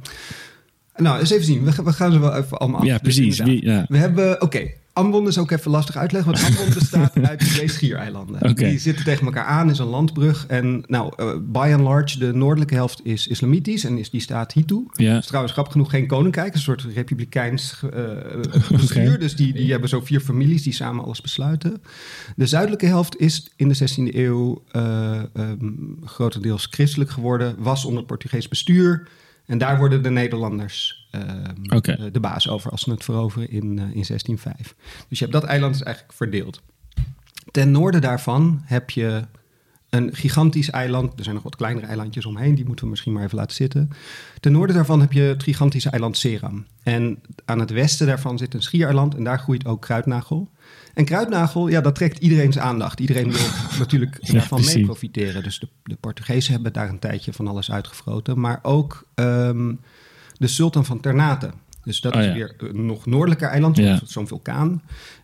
nou, 0.96 1.18
eens 1.20 1.30
even 1.30 1.44
zien. 1.44 1.64
We, 1.64 1.72
gaan- 1.72 1.84
we 1.84 1.92
gaan 1.92 2.12
ze 2.12 2.18
wel 2.18 2.34
even 2.36 2.58
allemaal 2.58 2.80
af. 2.80 2.86
ja, 2.86 2.98
precies. 2.98 3.38
inderdaad. 3.38 3.46
Wie, 3.46 3.70
ja. 3.70 3.84
We 3.88 3.96
hebben, 3.96 4.42
oké, 4.42 4.70
Ambon 4.92 5.26
is 5.26 5.38
ook 5.38 5.50
even 5.50 5.70
lastig 5.70 5.96
uitleggen, 5.96 6.32
want 6.32 6.44
Ambon 6.44 6.74
bestaat 6.78 7.12
uit 7.22 7.38
twee 7.38 7.68
schiereilanden. 7.68 8.54
Die 8.54 8.78
zitten 8.78 9.04
tegen 9.04 9.24
elkaar 9.26 9.44
aan, 9.44 9.70
is 9.70 9.78
een 9.78 9.86
landbrug. 9.86 10.46
En 10.46 10.84
nou, 10.86 11.12
eh, 11.16 11.30
by 11.42 11.70
and 11.72 11.80
large, 11.82 12.18
de 12.18 12.32
noordelijke 12.32 12.74
helft 12.74 13.00
is 13.04 13.26
islamitisch 13.26 13.84
en 13.84 13.98
is 13.98 14.10
die 14.10 14.20
staat 14.20 14.52
Hitu. 14.52 14.86
Ja. 14.92 15.12
Dat 15.12 15.20
is 15.20 15.26
trouwens 15.26 15.52
grappig 15.52 15.72
genoeg 15.72 15.90
geen 15.90 16.06
koninkrijk, 16.06 16.54
een 16.54 16.60
soort 16.60 16.86
republikeins 16.94 17.80
eh 17.92 18.70
bestuur. 18.80 19.18
Dus 19.18 19.36
die, 19.36 19.52
die 19.52 19.70
hebben 19.70 19.88
zo 19.88 20.00
vier 20.00 20.20
families 20.20 20.62
die 20.62 20.72
samen 20.72 21.04
alles 21.04 21.20
besluiten. 21.20 21.82
De 22.36 22.46
zuidelijke 22.46 22.86
helft 22.86 23.20
is 23.20 23.52
in 23.56 23.68
de 23.68 23.76
16e 23.76 24.14
eeuw 24.16 24.62
eh, 24.70 25.14
ehm, 25.34 25.70
grotendeels 26.04 26.66
christelijk 26.70 27.10
geworden, 27.10 27.54
was 27.58 27.84
onder 27.84 28.04
Portugees 28.04 28.48
bestuur. 28.48 29.08
En 29.46 29.58
daar 29.58 29.78
worden 29.78 30.02
de 30.02 30.10
Nederlanders 30.10 31.08
ehm, 31.10 31.80
eh, 31.82 32.12
de 32.12 32.20
baas 32.20 32.48
over 32.48 32.70
als 32.70 32.80
ze 32.80 32.90
het 32.90 33.04
veroveren 33.04 33.50
in, 33.50 33.78
eh, 33.78 33.96
in 33.96 34.04
1605. 34.04 34.74
Dus 35.08 35.18
je 35.18 35.24
hebt 35.24 35.40
dat 35.40 35.44
eiland 35.44 35.74
is 35.74 35.82
eigenlijk 35.82 36.16
verdeeld. 36.16 36.62
Ten 37.50 37.70
noorden 37.70 38.00
daarvan 38.00 38.60
heb 38.64 38.90
je 38.90 39.24
een 39.90 40.14
gigantisch 40.14 40.70
eiland. 40.70 41.12
Er 41.16 41.22
zijn 41.22 41.34
nog 41.34 41.44
wat 41.44 41.56
kleinere 41.56 41.86
eilandjes 41.86 42.26
omheen, 42.26 42.54
die 42.54 42.66
moeten 42.66 42.84
we 42.84 42.90
misschien 42.90 43.12
maar 43.12 43.24
even 43.24 43.36
laten 43.36 43.56
zitten. 43.56 43.90
Ten 44.40 44.52
noorden 44.52 44.76
daarvan 44.76 45.00
heb 45.00 45.12
je 45.12 45.20
het 45.20 45.42
gigantische 45.42 45.90
eiland 45.90 46.16
Seram. 46.16 46.66
En 46.82 47.20
aan 47.44 47.58
het 47.58 47.70
westen 47.70 48.06
daarvan 48.06 48.38
zit 48.38 48.54
een 48.54 48.62
schiereiland 48.62 49.14
en 49.14 49.24
daar 49.24 49.38
groeit 49.38 49.66
ook 49.66 49.80
kruidnagel. 49.80 50.50
En 50.94 51.04
kruidnagel, 51.04 51.68
ja, 51.68 51.80
dat 51.80 51.94
trekt 51.94 52.18
iedereen's 52.18 52.58
aandacht. 52.58 53.00
Iedereen 53.00 53.32
wil 53.32 53.46
natuurlijk 53.78 54.18
Ja, 54.20 54.32
daarvan 54.32 54.64
mee 54.64 54.84
profiteren. 54.84 55.42
Dus 55.42 55.58
de, 55.58 55.68
de 55.82 55.96
Portugezen 56.00 56.52
hebben 56.52 56.72
daar 56.72 56.88
een 56.88 56.98
tijdje 56.98 57.32
van 57.32 57.48
alles 57.48 57.70
uitgefroten. 57.70 58.40
Maar 58.40 58.58
ook 58.62 59.08
ehm, 59.14 59.74
de 60.38 60.46
sultan 60.46 60.84
van 60.84 61.00
Ternate. 61.00 61.50
Dus 61.84 62.00
dat 62.00 62.14
Oh, 62.14 62.20
is 62.20 62.26
ja. 62.26 62.32
weer 62.32 62.54
een 62.58 62.86
nog 62.86 63.06
noordelijker 63.06 63.48
eiland, 63.48 63.76
Ja. 63.76 64.00
zo'n 64.04 64.26
vulkaan. 64.26 64.82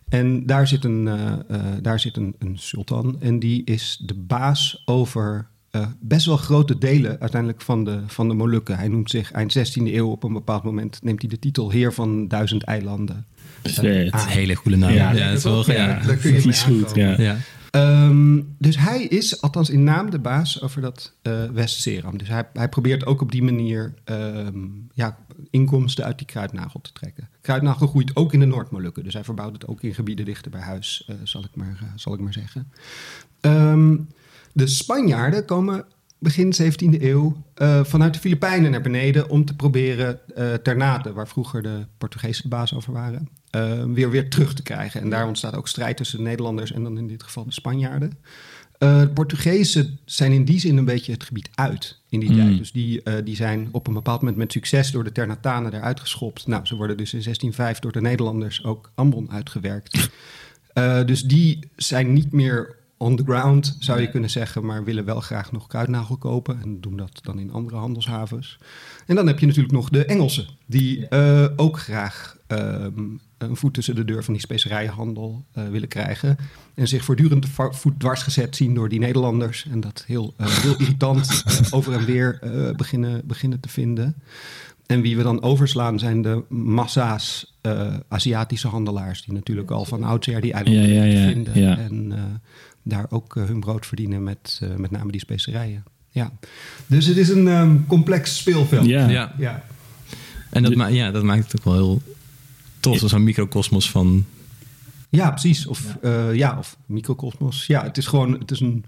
En 0.09 0.45
daar 0.45 0.67
zit, 0.67 0.83
een, 0.83 1.07
eh, 1.07 1.31
eh, 1.47 1.61
daar 1.81 1.99
zit 1.99 2.17
een, 2.17 2.35
een 2.39 2.57
sultan 2.57 3.15
en 3.21 3.39
die 3.39 3.63
is 3.63 4.01
de 4.05 4.13
baas 4.13 4.81
over 4.85 5.47
eh, 5.71 5.87
best 5.99 6.25
wel 6.25 6.37
grote 6.37 6.77
delen 6.77 7.19
uiteindelijk 7.19 7.61
van 7.61 7.83
de, 7.83 7.99
van 8.07 8.27
de 8.27 8.33
Molukken. 8.33 8.77
Hij 8.77 8.87
noemt 8.87 9.09
zich 9.09 9.31
eind 9.31 9.57
16e 9.57 9.93
eeuw 9.93 10.09
op 10.09 10.23
een 10.23 10.33
bepaald 10.33 10.63
moment, 10.63 10.99
neemt 11.03 11.21
hij 11.21 11.29
de 11.29 11.39
titel 11.39 11.69
Heer 11.71 11.93
van 11.93 12.27
Duizend 12.27 12.63
Eilanden. 12.63 13.25
Vet. 13.63 14.11
Ah, 14.11 14.25
hele 14.27 14.55
goede 14.55 14.77
naam. 14.77 14.91
Ja, 14.91 15.11
Ja, 15.11 15.27
dat 15.27 15.37
is 15.37 15.43
wel 15.43 15.71
ja, 15.71 15.87
ja. 15.87 16.05
daar 16.05 16.15
kun 16.15 16.33
je 16.33 16.41
goed, 16.41 16.63
aankomen. 16.63 17.21
ja. 17.21 17.21
Ja. 17.21 17.37
Ehm, 17.71 18.41
dus 18.57 18.77
hij 18.77 19.03
is, 19.03 19.41
althans 19.41 19.69
in 19.69 19.83
naam, 19.83 20.09
de 20.09 20.19
baas 20.19 20.61
over 20.61 20.81
dat 20.81 21.13
eh 21.21 21.43
West-Seram. 21.45 22.17
Dus 22.17 22.27
hij, 22.27 22.43
hij 22.53 22.69
probeert 22.69 23.05
ook 23.05 23.21
op 23.21 23.31
die 23.31 23.43
manier 23.43 23.93
ehm, 24.03 24.67
ja, 24.93 25.17
inkomsten 25.49 26.05
uit 26.05 26.17
die 26.17 26.27
kruidnagel 26.27 26.81
te 26.81 26.91
trekken. 26.91 27.29
Kruidnagel 27.41 27.87
groeit 27.87 28.15
ook 28.15 28.33
in 28.33 28.39
de 28.39 28.45
Noord-Molukken. 28.45 29.03
Dus 29.03 29.13
hij 29.13 29.23
verbouwt 29.23 29.53
het 29.53 29.67
ook 29.67 29.81
in 29.81 29.93
gebieden 29.93 30.25
dichter 30.25 30.51
bij 30.51 30.61
huis, 30.61 31.03
eh, 31.07 31.15
zal, 31.23 31.43
ik 31.43 31.55
maar, 31.55 31.77
eh, 31.81 31.87
zal 31.95 32.13
ik 32.13 32.19
maar 32.19 32.33
zeggen. 32.33 32.71
Ehm, 33.41 33.97
de 34.53 34.67
Spanjaarden 34.67 35.45
komen 35.45 35.85
begin 36.21 36.53
17e 36.61 37.01
eeuw 37.01 37.43
eh, 37.53 37.83
vanuit 37.83 38.13
de 38.13 38.19
Filipijnen 38.19 38.71
naar 38.71 38.81
beneden 38.81 39.29
om 39.29 39.45
te 39.45 39.55
proberen 39.55 40.19
eh 40.35 40.53
Ternate, 40.53 41.13
waar 41.13 41.27
vroeger 41.27 41.61
de 41.61 41.85
Portugezen 41.97 42.43
de 42.43 42.49
baas 42.49 42.73
over 42.73 42.93
waren, 42.93 43.29
eh, 43.49 43.83
weer, 43.83 44.09
weer 44.09 44.29
terug 44.29 44.53
te 44.53 44.63
krijgen. 44.63 45.01
En 45.01 45.09
daar 45.09 45.27
ontstaat 45.27 45.55
ook 45.55 45.67
strijd 45.67 45.97
tussen 45.97 46.17
de 46.17 46.23
Nederlanders 46.23 46.71
en 46.71 46.83
dan 46.83 46.97
in 46.97 47.07
dit 47.07 47.23
geval 47.23 47.45
de 47.45 47.51
Spanjaarden. 47.51 48.13
De 48.77 49.09
Portugezen 49.13 49.99
zijn 50.05 50.31
in 50.31 50.45
die 50.45 50.59
zin 50.59 50.77
een 50.77 50.85
beetje 50.85 51.11
het 51.11 51.23
gebied 51.23 51.49
uit 51.53 51.99
in 52.09 52.19
die 52.19 52.29
Mm. 52.29 52.35
tijd. 52.35 52.57
Dus 52.57 52.71
die, 52.71 53.03
die 53.23 53.35
zijn 53.35 53.69
op 53.71 53.87
een 53.87 53.93
bepaald 53.93 54.19
moment 54.19 54.37
met 54.37 54.51
succes 54.51 54.91
door 54.91 55.03
de 55.03 55.11
Ternatanen 55.11 55.73
eruit 55.73 55.99
geschopt. 55.99 56.47
Nou, 56.47 56.65
ze 56.65 56.75
worden 56.75 56.97
dus 56.97 57.13
in 57.13 57.21
1605 57.21 57.79
door 57.79 57.91
de 57.91 58.01
Nederlanders 58.01 58.63
ook 58.63 58.91
Ambon 58.95 59.31
uitgewerkt. 59.31 60.09
Uh, 60.73 61.03
dus 61.05 61.23
die 61.23 61.69
zijn 61.75 62.13
niet 62.13 62.31
meer 62.31 62.79
on 63.01 63.15
the 63.15 63.23
ground, 63.23 63.75
zou 63.79 64.01
je 64.01 64.09
kunnen 64.09 64.29
zeggen, 64.29 64.65
maar 64.65 64.83
willen 64.83 65.05
wel 65.05 65.19
graag 65.19 65.51
nog 65.51 65.67
kruidnagel 65.67 66.17
kopen 66.17 66.61
en 66.61 66.81
doen 66.81 66.97
dat 66.97 67.19
dan 67.21 67.39
in 67.39 67.51
andere 67.51 67.77
handelshavens. 67.77 68.57
En 69.05 69.15
dan 69.15 69.27
heb 69.27 69.39
je 69.39 69.45
natuurlijk 69.45 69.73
nog 69.73 69.89
de 69.89 70.05
Engelsen, 70.05 70.47
die 70.65 71.07
uh, 71.09 71.45
ook 71.55 71.79
graag 71.79 72.37
um, 72.47 73.19
een 73.37 73.55
voet 73.55 73.73
tussen 73.73 73.95
de 73.95 74.05
deur 74.05 74.23
van 74.23 74.33
die 74.33 74.41
specerijenhandel 74.41 75.45
uh, 75.57 75.67
willen 75.67 75.87
krijgen. 75.87 76.37
En 76.73 76.87
zich 76.87 77.03
voortdurend 77.03 77.47
voet 77.55 77.99
dwars 77.99 78.23
gezet 78.23 78.55
zien 78.55 78.73
door 78.73 78.89
die 78.89 78.99
Nederlanders. 78.99 79.67
En 79.71 79.79
dat 79.79 80.03
heel, 80.07 80.33
uh, 80.41 80.47
heel 80.47 80.75
irritant 80.81 81.43
over 81.71 81.93
en 81.93 82.05
weer 82.05 82.39
beginnen, 82.77 83.21
beginnen 83.25 83.59
te 83.59 83.69
vinden. 83.69 84.15
En 84.85 85.01
wie 85.01 85.17
we 85.17 85.23
dan 85.23 85.41
overslaan 85.41 85.99
zijn 85.99 86.21
de 86.21 86.43
massa's 86.49 87.49
Aziatische 88.07 88.67
handelaars. 88.67 89.23
Die 89.23 89.33
natuurlijk 89.33 89.71
al 89.71 89.85
van 89.85 90.03
oudsher 90.03 90.41
die 90.41 90.53
eilanden 90.53 90.89
ja, 90.89 91.03
ja, 91.03 91.19
ja, 91.19 91.27
vinden. 91.27 91.77
En 91.77 92.41
daar 92.83 93.05
ook 93.09 93.35
hun 93.35 93.59
brood 93.59 93.85
verdienen 93.85 94.23
met 94.23 94.61
met 94.77 94.91
name 94.91 95.11
die 95.11 95.21
specerijen. 95.21 95.83
Ja. 96.09 96.31
Dus 96.87 97.05
het 97.05 97.17
is 97.17 97.29
een 97.29 97.47
um, 97.47 97.85
complex 97.87 98.37
speelveld. 98.37 98.85
Ja. 98.85 99.09
Ja. 99.09 99.33
ja. 99.37 99.63
En 100.49 100.63
dat, 100.63 100.75
ma 100.75 100.87
ja, 100.87 101.11
dat 101.11 101.23
maakt 101.23 101.43
het 101.43 101.55
ook 101.55 101.63
wel 101.63 101.73
heel 101.73 102.01
tof. 102.79 102.97
Zo'n 102.97 103.23
microcosmos 103.23 103.91
van... 103.91 104.25
Ja, 105.09 105.29
precies. 105.29 105.67
Of, 105.67 105.97
ja. 106.01 106.09
Uh, 106.09 106.35
ja, 106.35 106.57
of 106.57 106.77
microcosmos. 106.85 107.65
Ja, 107.65 107.83
het 107.83 107.97
is 107.97 108.07
gewoon... 108.07 108.39
Het 108.39 108.51
is 108.51 108.59
een, 108.59 108.85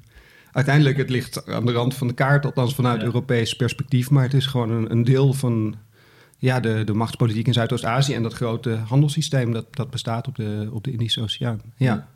uiteindelijk, 0.52 0.98
het 0.98 1.10
ligt 1.10 1.48
aan 1.48 1.66
de 1.66 1.72
rand 1.72 1.94
van 1.94 2.08
de 2.08 2.14
kaart, 2.14 2.46
althans 2.46 2.76
vanuit 2.76 3.00
ja. 3.00 3.06
Europees 3.06 3.56
perspectief. 3.56 4.10
Maar 4.10 4.24
het 4.24 4.34
is 4.34 4.46
gewoon 4.46 4.72
een, 4.72 4.92
een 4.92 5.04
deel 5.04 5.34
van 5.34 5.76
ja, 6.38 6.60
de, 6.60 6.84
de 6.84 6.94
machtspolitiek 6.94 7.48
in 7.48 7.54
Zuidoost-Azië... 7.54 8.14
en 8.14 8.24
dat 8.24 8.34
grote 8.34 8.76
handelssysteem 8.76 9.52
dat, 9.52 9.76
dat 9.76 9.90
bestaat 9.90 10.28
op 10.28 10.36
de, 10.36 10.70
op 10.72 10.84
de 10.84 10.92
Indische 10.92 11.22
Oceaan. 11.22 11.62
Ja. 11.78 12.08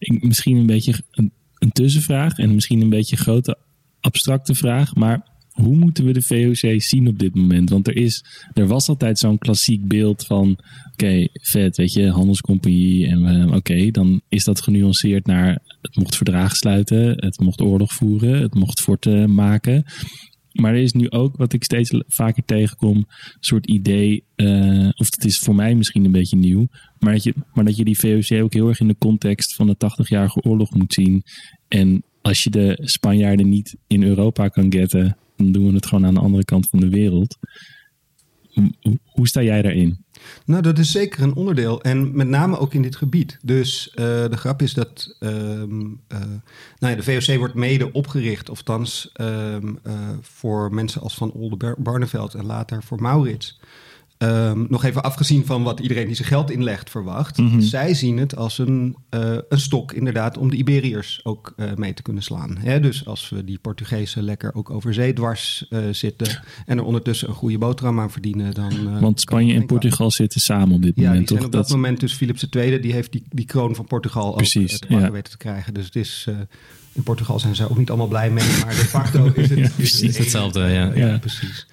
Misschien 0.00 0.56
een 0.56 0.66
beetje 0.66 0.94
een, 1.10 1.32
een 1.58 1.72
tussenvraag 1.72 2.38
en 2.38 2.54
misschien 2.54 2.80
een 2.80 2.88
beetje 2.88 3.16
grote 3.16 3.58
abstracte 4.00 4.54
vraag, 4.54 4.94
maar 4.94 5.30
hoe 5.50 5.76
moeten 5.76 6.04
we 6.04 6.12
de 6.12 6.22
VOC 6.22 6.82
zien 6.82 7.08
op 7.08 7.18
dit 7.18 7.34
moment? 7.34 7.70
Want 7.70 7.86
er, 7.86 7.96
is, 7.96 8.24
er 8.52 8.66
was 8.66 8.88
altijd 8.88 9.18
zo'n 9.18 9.38
klassiek 9.38 9.88
beeld 9.88 10.26
van, 10.26 10.58
oké, 10.92 11.28
vet, 11.32 11.76
weet 11.76 11.92
je, 11.92 12.10
handelscompagnie. 12.10 13.06
En 13.06 13.54
oké, 13.54 13.90
dan 13.90 14.20
is 14.28 14.44
dat 14.44 14.62
genuanceerd 14.62 15.26
naar, 15.26 15.58
het 15.82 15.96
mocht 15.96 16.16
verdrag 16.16 16.56
sluiten, 16.56 17.24
het 17.24 17.40
mocht 17.40 17.60
oorlog 17.60 17.92
voeren, 17.92 18.42
het 18.42 18.54
mocht 18.54 18.80
forten 18.80 19.34
maken. 19.34 19.84
Maar 20.52 20.74
er 20.74 20.82
is 20.82 20.92
nu 20.92 21.10
ook, 21.10 21.36
wat 21.36 21.52
ik 21.52 21.64
steeds 21.64 22.02
vaker 22.06 22.44
tegenkom, 22.44 22.96
een 22.96 23.06
soort 23.40 23.66
idee, 23.66 24.24
uh, 24.36 24.88
of 24.96 25.10
het 25.10 25.24
is 25.24 25.38
voor 25.38 25.54
mij 25.54 25.74
misschien 25.74 26.04
een 26.04 26.12
beetje 26.12 26.36
nieuw, 26.36 26.66
maar 26.98 27.12
dat, 27.12 27.22
je, 27.22 27.34
maar 27.52 27.64
dat 27.64 27.76
je 27.76 27.84
die 27.84 27.98
VOC 27.98 28.42
ook 28.42 28.52
heel 28.52 28.68
erg 28.68 28.80
in 28.80 28.88
de 28.88 28.98
context 28.98 29.54
van 29.54 29.66
de 29.66 29.76
80-jarige 29.76 30.42
oorlog 30.42 30.74
moet 30.74 30.92
zien. 30.92 31.22
En 31.68 32.02
als 32.22 32.44
je 32.44 32.50
de 32.50 32.78
Spanjaarden 32.80 33.48
niet 33.48 33.76
in 33.86 34.02
Europa 34.02 34.48
kan 34.48 34.72
getten, 34.72 35.16
dan 35.36 35.52
doen 35.52 35.66
we 35.66 35.74
het 35.74 35.86
gewoon 35.86 36.06
aan 36.06 36.14
de 36.14 36.20
andere 36.20 36.44
kant 36.44 36.68
van 36.68 36.80
de 36.80 36.88
wereld. 36.88 37.38
Hoe 39.04 39.28
sta 39.28 39.42
jij 39.42 39.62
daarin? 39.62 40.04
Nou, 40.44 40.62
dat 40.62 40.78
is 40.78 40.90
zeker 40.90 41.22
een 41.22 41.34
onderdeel. 41.34 41.82
En 41.82 42.16
met 42.16 42.28
name 42.28 42.58
ook 42.58 42.74
in 42.74 42.82
dit 42.82 42.96
gebied. 42.96 43.38
Dus 43.42 43.88
uh, 43.90 44.04
de 44.04 44.36
grap 44.36 44.62
is 44.62 44.74
dat 44.74 45.16
uh, 45.20 45.30
uh, 45.30 45.64
nou 46.78 46.94
ja, 46.94 46.94
de 46.94 47.02
VOC 47.02 47.38
wordt 47.38 47.54
mede 47.54 47.92
opgericht, 47.92 48.50
of 48.50 48.62
um, 49.20 49.78
voor 50.20 50.74
mensen 50.74 51.00
als 51.00 51.14
Van 51.14 51.32
Olde 51.32 51.76
Barneveld 51.78 52.34
en 52.34 52.46
later 52.46 52.82
voor 52.82 53.02
Maurits. 53.02 53.59
Um, 54.22 54.66
nog 54.68 54.84
even 54.84 55.02
afgezien 55.02 55.46
van 55.46 55.62
wat 55.62 55.80
iedereen 55.80 56.06
die 56.06 56.14
zijn 56.14 56.28
geld 56.28 56.50
inlegt 56.50 56.90
verwacht. 56.90 57.36
Mhm. 57.36 57.46
Mm 57.46 57.52
-hmm. 57.52 57.60
Zij 57.60 57.94
zien 57.94 58.16
het 58.16 58.36
als 58.36 58.58
een, 58.58 58.96
uh, 59.10 59.36
een 59.48 59.60
stok 59.60 59.92
inderdaad 59.92 60.38
om 60.38 60.50
de 60.50 60.56
Iberiërs 60.56 61.20
ook 61.22 61.54
uh, 61.56 61.74
mee 61.74 61.94
te 61.94 62.02
kunnen 62.02 62.22
slaan. 62.22 62.56
Hè? 62.58 62.80
Dus 62.80 63.06
als 63.06 63.28
we 63.28 63.44
die 63.44 63.58
Portugezen 63.58 64.22
lekker 64.22 64.54
ook 64.54 64.70
over 64.70 64.94
zee 64.94 65.12
dwars 65.12 65.66
uh, 65.70 65.80
zitten... 65.90 66.42
en 66.66 66.78
er 66.78 66.84
ondertussen 66.84 67.28
een 67.28 67.34
goede 67.34 67.58
boterham 67.58 68.00
aan 68.00 68.10
verdienen, 68.10 68.54
dan... 68.54 69.00
Want 69.00 69.20
Spanje 69.20 69.54
en 69.54 69.66
Portugal 69.66 70.10
zitten 70.10 70.40
samen 70.40 70.74
op 70.74 70.82
dit 70.82 70.92
ja, 70.96 71.08
moment, 71.08 71.26
toch? 71.26 71.36
op 71.36 71.52
dat, 71.52 71.52
dat 71.52 71.70
moment 71.70 72.00
dus 72.00 72.12
Philips 72.12 72.48
II, 72.50 72.80
die 72.80 72.92
heeft 72.92 73.12
die, 73.12 73.22
die 73.28 73.46
kroon 73.46 73.74
van 73.74 73.84
Portugal 73.84 74.32
Precies, 74.32 74.72
ook 74.72 74.78
te 74.78 74.86
pakken 74.86 75.06
ja. 75.06 75.12
weten 75.12 75.30
te 75.30 75.38
krijgen. 75.38 75.74
Dus 75.74 75.84
het 75.84 75.96
is... 75.96 76.26
in 76.92 77.02
Portugal 77.02 77.38
zijn 77.38 77.56
ze 77.56 77.70
ook 77.70 77.78
niet 77.78 77.88
allemaal 77.88 78.08
blij 78.08 78.30
mee, 78.30 78.48
maar 78.64 78.74
de 78.74 78.74
facto 78.74 79.32
is 79.34 79.48
het, 79.48 79.58
ja, 79.64 79.68
is 79.76 80.00
het 80.00 80.18
hetzelfde. 80.18 80.60
Ja, 80.60 80.94
ja, 80.94 81.18
precies. 81.18 81.66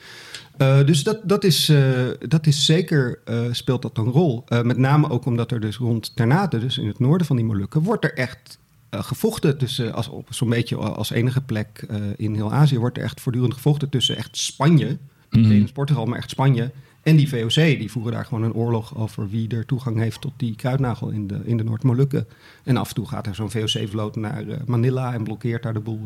Uh, 0.57 0.85
dus 0.85 1.03
dat, 1.03 1.19
dat, 1.23 1.43
is, 1.43 1.69
uh, 1.69 2.07
dat 2.19 2.47
is 2.47 2.65
zeker, 2.65 3.19
uh, 3.29 3.41
speelt 3.51 3.81
dat 3.81 3.97
een 3.97 4.11
rol. 4.11 4.43
met 4.63 4.77
name 4.77 5.09
ook 5.09 5.25
omdat 5.25 5.51
er 5.51 5.59
dus 5.59 5.77
rond 5.77 6.15
Ternate, 6.15 6.59
dus 6.59 6.77
in 6.77 6.87
het 6.87 6.99
noorden 6.99 7.27
van 7.27 7.35
die 7.35 7.45
Molukken, 7.45 7.81
wordt 7.81 8.03
er 8.03 8.13
echt 8.13 8.59
gevochten 8.89 9.57
tussen, 9.57 9.93
als, 9.93 10.07
op 10.07 10.27
zo'n 10.29 10.49
beetje 10.49 10.75
als 10.75 11.11
enige 11.11 11.41
plek 11.41 11.87
in 12.15 12.35
heel 12.35 12.53
Azië, 12.53 12.79
wordt 12.79 12.97
er 12.97 13.03
echt 13.03 13.21
voortdurend 13.21 13.53
gevochten 13.53 13.89
tussen 13.89 14.17
echt 14.17 14.37
Spanje, 14.37 14.97
mm 15.29 15.43
-hmm. 15.43 15.71
Portugal, 15.71 16.05
maar 16.05 16.17
echt 16.17 16.29
Spanje. 16.29 16.71
En 17.07 17.15
die 17.15 17.29
VOC, 17.29 17.53
die 17.53 17.91
voeren 17.91 18.13
daar 18.13 18.25
gewoon 18.25 18.43
een 18.43 18.53
oorlog 18.53 18.97
over 18.97 19.29
wie 19.29 19.47
er 19.49 19.65
toegang 19.65 19.97
heeft 19.97 20.21
tot 20.21 20.31
die 20.37 20.55
kruidnagel 20.55 21.09
in 21.09 21.27
de, 21.27 21.39
in 21.45 21.57
de 21.57 21.63
Noord-Molukken. 21.63 22.27
En 22.63 22.77
af 22.77 22.89
en 22.89 22.95
toe 22.95 23.07
gaat 23.07 23.27
er 23.27 23.35
zo'n 23.35 23.51
VOC-vloot 23.51 24.15
naar 24.15 24.43
uh, 24.43 24.55
Manila 24.65 25.13
en 25.13 25.23
blokkeert 25.23 25.63
daar 25.63 25.73
de 25.73 25.79
boel. 25.79 25.99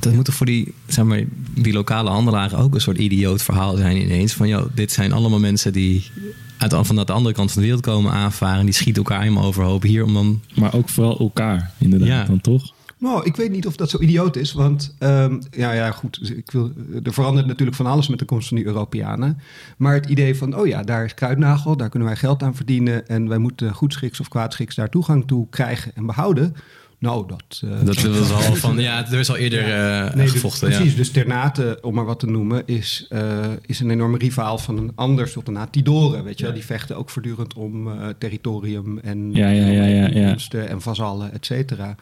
Dat 0.00 0.14
moet 0.14 0.24
toch 0.24 0.34
voor 0.34 0.46
die, 0.46 0.74
zeg 0.86 1.04
maar, 1.04 1.22
die 1.54 1.72
lokale 1.72 2.10
handelaren 2.10 2.58
ook 2.58 2.74
een 2.74 2.80
soort 2.80 2.98
idioot 2.98 3.42
verhaal 3.42 3.76
zijn 3.76 3.96
ineens. 3.96 4.32
Van, 4.32 4.48
joh, 4.48 4.66
dit 4.74 4.92
zijn 4.92 5.12
allemaal 5.12 5.38
mensen 5.40 5.72
die 5.72 6.10
uit, 6.58 6.74
van 6.86 6.96
de 6.96 7.04
andere 7.04 7.34
kant 7.34 7.52
van 7.52 7.60
de 7.62 7.66
wereld 7.68 7.84
komen 7.86 8.12
aanvaren. 8.12 8.64
Die 8.64 8.74
schieten 8.74 9.02
elkaar 9.02 9.22
helemaal 9.22 9.44
overhoop 9.44 9.82
hier 9.82 10.04
om 10.04 10.14
dan... 10.14 10.40
Maar 10.54 10.74
ook 10.74 10.88
vooral 10.88 11.18
elkaar, 11.18 11.72
inderdaad, 11.78 12.08
Ja. 12.08 12.24
dan 12.24 12.40
toch? 12.40 12.72
Nou, 13.00 13.24
ik 13.24 13.36
weet 13.36 13.50
niet 13.50 13.66
of 13.66 13.76
dat 13.76 13.90
zo 13.90 13.98
idioot 13.98 14.36
is, 14.36 14.52
want 14.52 14.94
um, 14.98 15.40
ja, 15.50 15.72
ja, 15.72 15.90
goed, 15.90 16.30
ik 16.36 16.50
wil, 16.50 16.72
er 17.02 17.12
verandert 17.12 17.46
natuurlijk 17.46 17.76
van 17.76 17.86
alles 17.86 18.08
met 18.08 18.18
de 18.18 18.24
komst 18.24 18.48
van 18.48 18.56
die 18.56 18.66
Europeanen. 18.66 19.40
Maar 19.76 19.94
het 19.94 20.06
idee 20.06 20.36
van, 20.36 20.56
oh 20.56 20.66
ja, 20.66 20.82
daar 20.82 21.04
is 21.04 21.14
kruidnagel, 21.14 21.76
daar 21.76 21.88
kunnen 21.88 22.08
wij 22.08 22.16
geld 22.16 22.42
aan 22.42 22.54
verdienen 22.54 23.08
en 23.08 23.28
wij 23.28 23.38
moeten 23.38 23.74
goedschiks 23.74 24.20
of 24.20 24.28
kwaadschiks 24.28 24.74
daar 24.74 24.88
toegang 24.88 25.26
toe 25.26 25.46
krijgen 25.50 25.92
en 25.94 26.06
behouden. 26.06 26.54
Nou, 26.98 27.28
dat... 27.28 27.62
Uh, 27.64 27.84
Dat 27.84 28.02
was 28.02 28.32
al 28.32 28.54
van, 28.54 28.78
ja, 28.78 29.06
er 29.10 29.18
is 29.18 29.30
al 29.30 29.36
eerder 29.36 29.68
uh, 29.68 30.14
nee, 30.14 30.28
gevochten. 30.28 30.68
Dus, 30.68 30.76
precies, 30.76 30.92
ja. 30.92 30.98
dus 30.98 31.10
Ternate, 31.10 31.78
om 31.82 31.94
maar 31.94 32.04
wat 32.04 32.20
te 32.20 32.26
noemen, 32.26 32.62
is, 32.66 33.06
uh, 33.10 33.46
is 33.66 33.80
een 33.80 33.90
enorme 33.90 34.18
rivaal 34.18 34.58
van 34.58 34.78
een 34.78 34.92
ander 34.94 35.28
sultanaat, 35.28 35.72
Tidore. 35.72 36.22
Weet 36.22 36.38
je, 36.38 36.46
ja. 36.46 36.52
die 36.52 36.64
vechten 36.64 36.96
ook 36.96 37.10
voortdurend 37.10 37.54
om 37.54 37.88
territorium 38.18 38.98
en 38.98 39.32
ja, 39.32 39.48
ja, 39.48 39.66
ja, 39.66 40.08
ja, 40.08 40.36
en 40.50 40.80
vazallen, 40.80 41.32
et 41.32 41.46
cetera. 41.46 41.96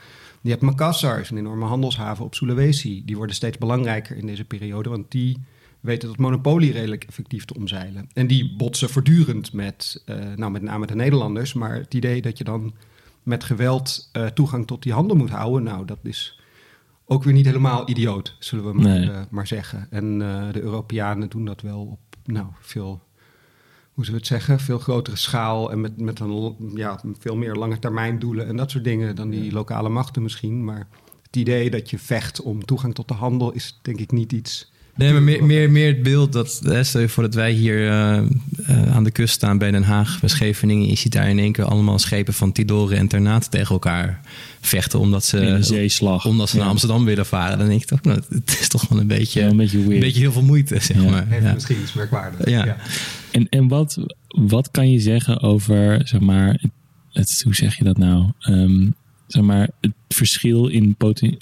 Je 0.49 0.55
hebt 0.55 0.67
Makassar, 0.67 1.21
is 1.21 1.31
een 1.31 1.39
enorme 1.39 1.65
handelshaven 1.65 2.25
op 2.25 2.35
Sulawesi. 2.35 3.03
Die 3.05 3.17
worden 3.17 3.35
steeds 3.35 3.59
belangrijker 3.59 4.17
in 4.17 4.27
deze 4.27 4.45
periode, 4.45 4.89
want 4.89 5.11
die 5.11 5.39
weten 5.81 6.09
dat 6.09 6.19
monopolie 6.19 6.73
redelijk 6.73 7.05
effectief 7.05 7.45
te 7.45 7.55
omzeilen. 7.55 8.09
En 8.13 8.27
die 8.27 8.57
botsen 8.57 8.89
voortdurend 8.89 9.53
met, 9.53 10.03
uh, 10.07 10.17
nou 10.37 10.51
met 10.51 10.63
name 10.63 10.87
de 10.87 10.95
Nederlanders, 10.95 11.53
maar 11.53 11.75
het 11.75 11.95
idee 11.95 12.23
dat 12.23 12.39
je 12.39 12.45
dan 12.45 12.75
met 13.23 13.45
geweld 13.45 14.11
uh, 14.13 14.27
toegang 14.27 14.67
tot 14.67 14.83
die 14.83 14.93
handel 14.93 15.17
moet 15.17 15.31
houden, 15.31 15.63
nou 15.63 15.85
dat 15.85 15.99
is 16.03 16.41
ook 17.07 17.25
weer 17.25 17.35
niet 17.35 17.47
helemaal 17.47 17.89
idioot, 17.89 18.37
zullen 18.39 18.65
we 18.65 18.73
maar, 18.73 18.99
Nee. 18.99 19.09
uh, 19.09 19.21
maar 19.31 19.47
zeggen. 19.47 19.87
En 19.91 20.19
de 20.53 20.61
Europeanen 20.61 21.29
doen 21.29 21.45
dat 21.45 21.61
wel 21.61 21.81
op 21.81 22.01
nou, 22.25 22.47
veel, 22.61 23.03
hoe 23.99 24.07
zullen 24.07 24.23
we 24.23 24.27
het 24.29 24.37
zeggen, 24.39 24.65
veel 24.65 24.79
grotere 24.79 25.17
schaal 25.17 25.71
en 25.71 25.81
met, 25.81 26.01
met 26.01 26.21
een 26.21 26.57
ja, 26.75 27.01
veel 27.19 27.37
meer 27.37 27.55
lange 27.55 27.79
termijn 27.79 28.19
doelen 28.19 28.47
en 28.47 28.57
dat 28.57 28.71
soort 28.71 28.85
dingen 28.85 29.17
dan 29.17 29.31
die 29.31 29.53
lokale 29.53 29.89
machten 29.89 30.23
misschien. 30.23 30.65
Maar 30.65 30.89
het 31.23 31.37
idee 31.37 31.71
dat 31.71 31.91
je 31.91 31.99
vecht 31.99 32.41
om 32.41 32.65
toegang 32.65 32.95
tot 32.95 33.09
de 33.09 33.15
handel 33.15 33.53
is 33.53 33.79
denk 33.83 34.01
ik 34.01 34.13
niet 34.13 34.33
iets. 34.33 34.73
Nee, 34.99 35.13
maar 35.13 35.23
meer, 35.23 35.45
meer, 35.45 35.71
meer 35.71 35.87
het 35.87 36.03
beeld 36.03 36.33
dat, 36.33 36.61
hè, 36.65 36.85
stel 36.85 37.01
je 37.01 37.09
voor 37.09 37.23
dat 37.23 37.35
wij 37.35 37.53
hier 37.53 37.79
uh, 37.79 38.21
uh, 38.71 38.95
aan 38.97 39.05
de 39.05 39.11
kust 39.11 39.35
staan 39.35 39.59
bij 39.59 39.71
Den 39.71 39.83
Haag, 39.83 40.21
bij 40.21 40.29
Scheveningen. 40.29 40.89
Je 40.89 40.97
ziet 40.97 41.13
daar 41.13 41.29
in 41.29 41.39
één 41.39 41.53
keer 41.53 41.65
allemaal 41.65 41.99
schepen 41.99 42.35
van 42.35 42.53
Tidore 42.53 42.95
en 42.97 43.09
Ternate 43.09 43.49
tegen 43.49 43.71
elkaar 43.73 44.21
vechten. 44.61 44.99
Omdat 44.99 45.25
ze, 45.25 45.39
In 45.41 45.47
een 45.47 45.65
zeeslag. 45.65 46.27
Omdat 46.27 46.49
ze 46.49 46.57
Ja. 46.57 46.63
naar 46.63 46.71
Amsterdam 46.71 47.05
willen 47.05 47.27
varen. 47.27 47.59
Dan 47.59 47.69
denk 47.69 47.81
ik 47.83 47.87
toch, 47.87 48.03
nou, 48.03 48.21
het 48.29 48.57
is 48.61 48.69
toch 48.69 48.89
wel 48.89 49.01
een 49.01 49.07
beetje, 49.07 49.41
Ja, 49.41 49.47
een 49.49 49.57
beetje 49.57 49.77
weird. 49.79 49.93
een 49.95 50.01
beetje 50.01 50.21
heel 50.21 50.33
veel 50.33 50.43
moeite, 50.43 50.81
zeg 50.81 51.03
Ja. 51.03 51.11
maar. 51.11 51.27
Heeft 51.29 51.45
Ja. 51.45 51.53
misschien 51.55 51.81
iets 51.83 51.93
merkwaardigs. 51.93 52.51
Ja. 52.51 52.77
En, 53.31 53.49
en 53.49 53.69
wat, 53.69 53.99
wat 54.29 54.71
kan 54.71 54.91
je 54.91 55.01
zeggen 55.01 55.41
over, 55.43 56.01
zeg 56.05 56.21
maar, 56.21 56.65
het, 57.13 57.41
hoe 57.45 57.55
zeg 57.55 57.77
je 57.79 57.85
dat 57.85 57.99
nou? 57.99 58.27
Ehm, 58.39 58.87
zeg 59.27 59.43
maar, 59.43 59.69
het 59.81 59.93
verschil 60.09 60.67
in, 60.67 60.97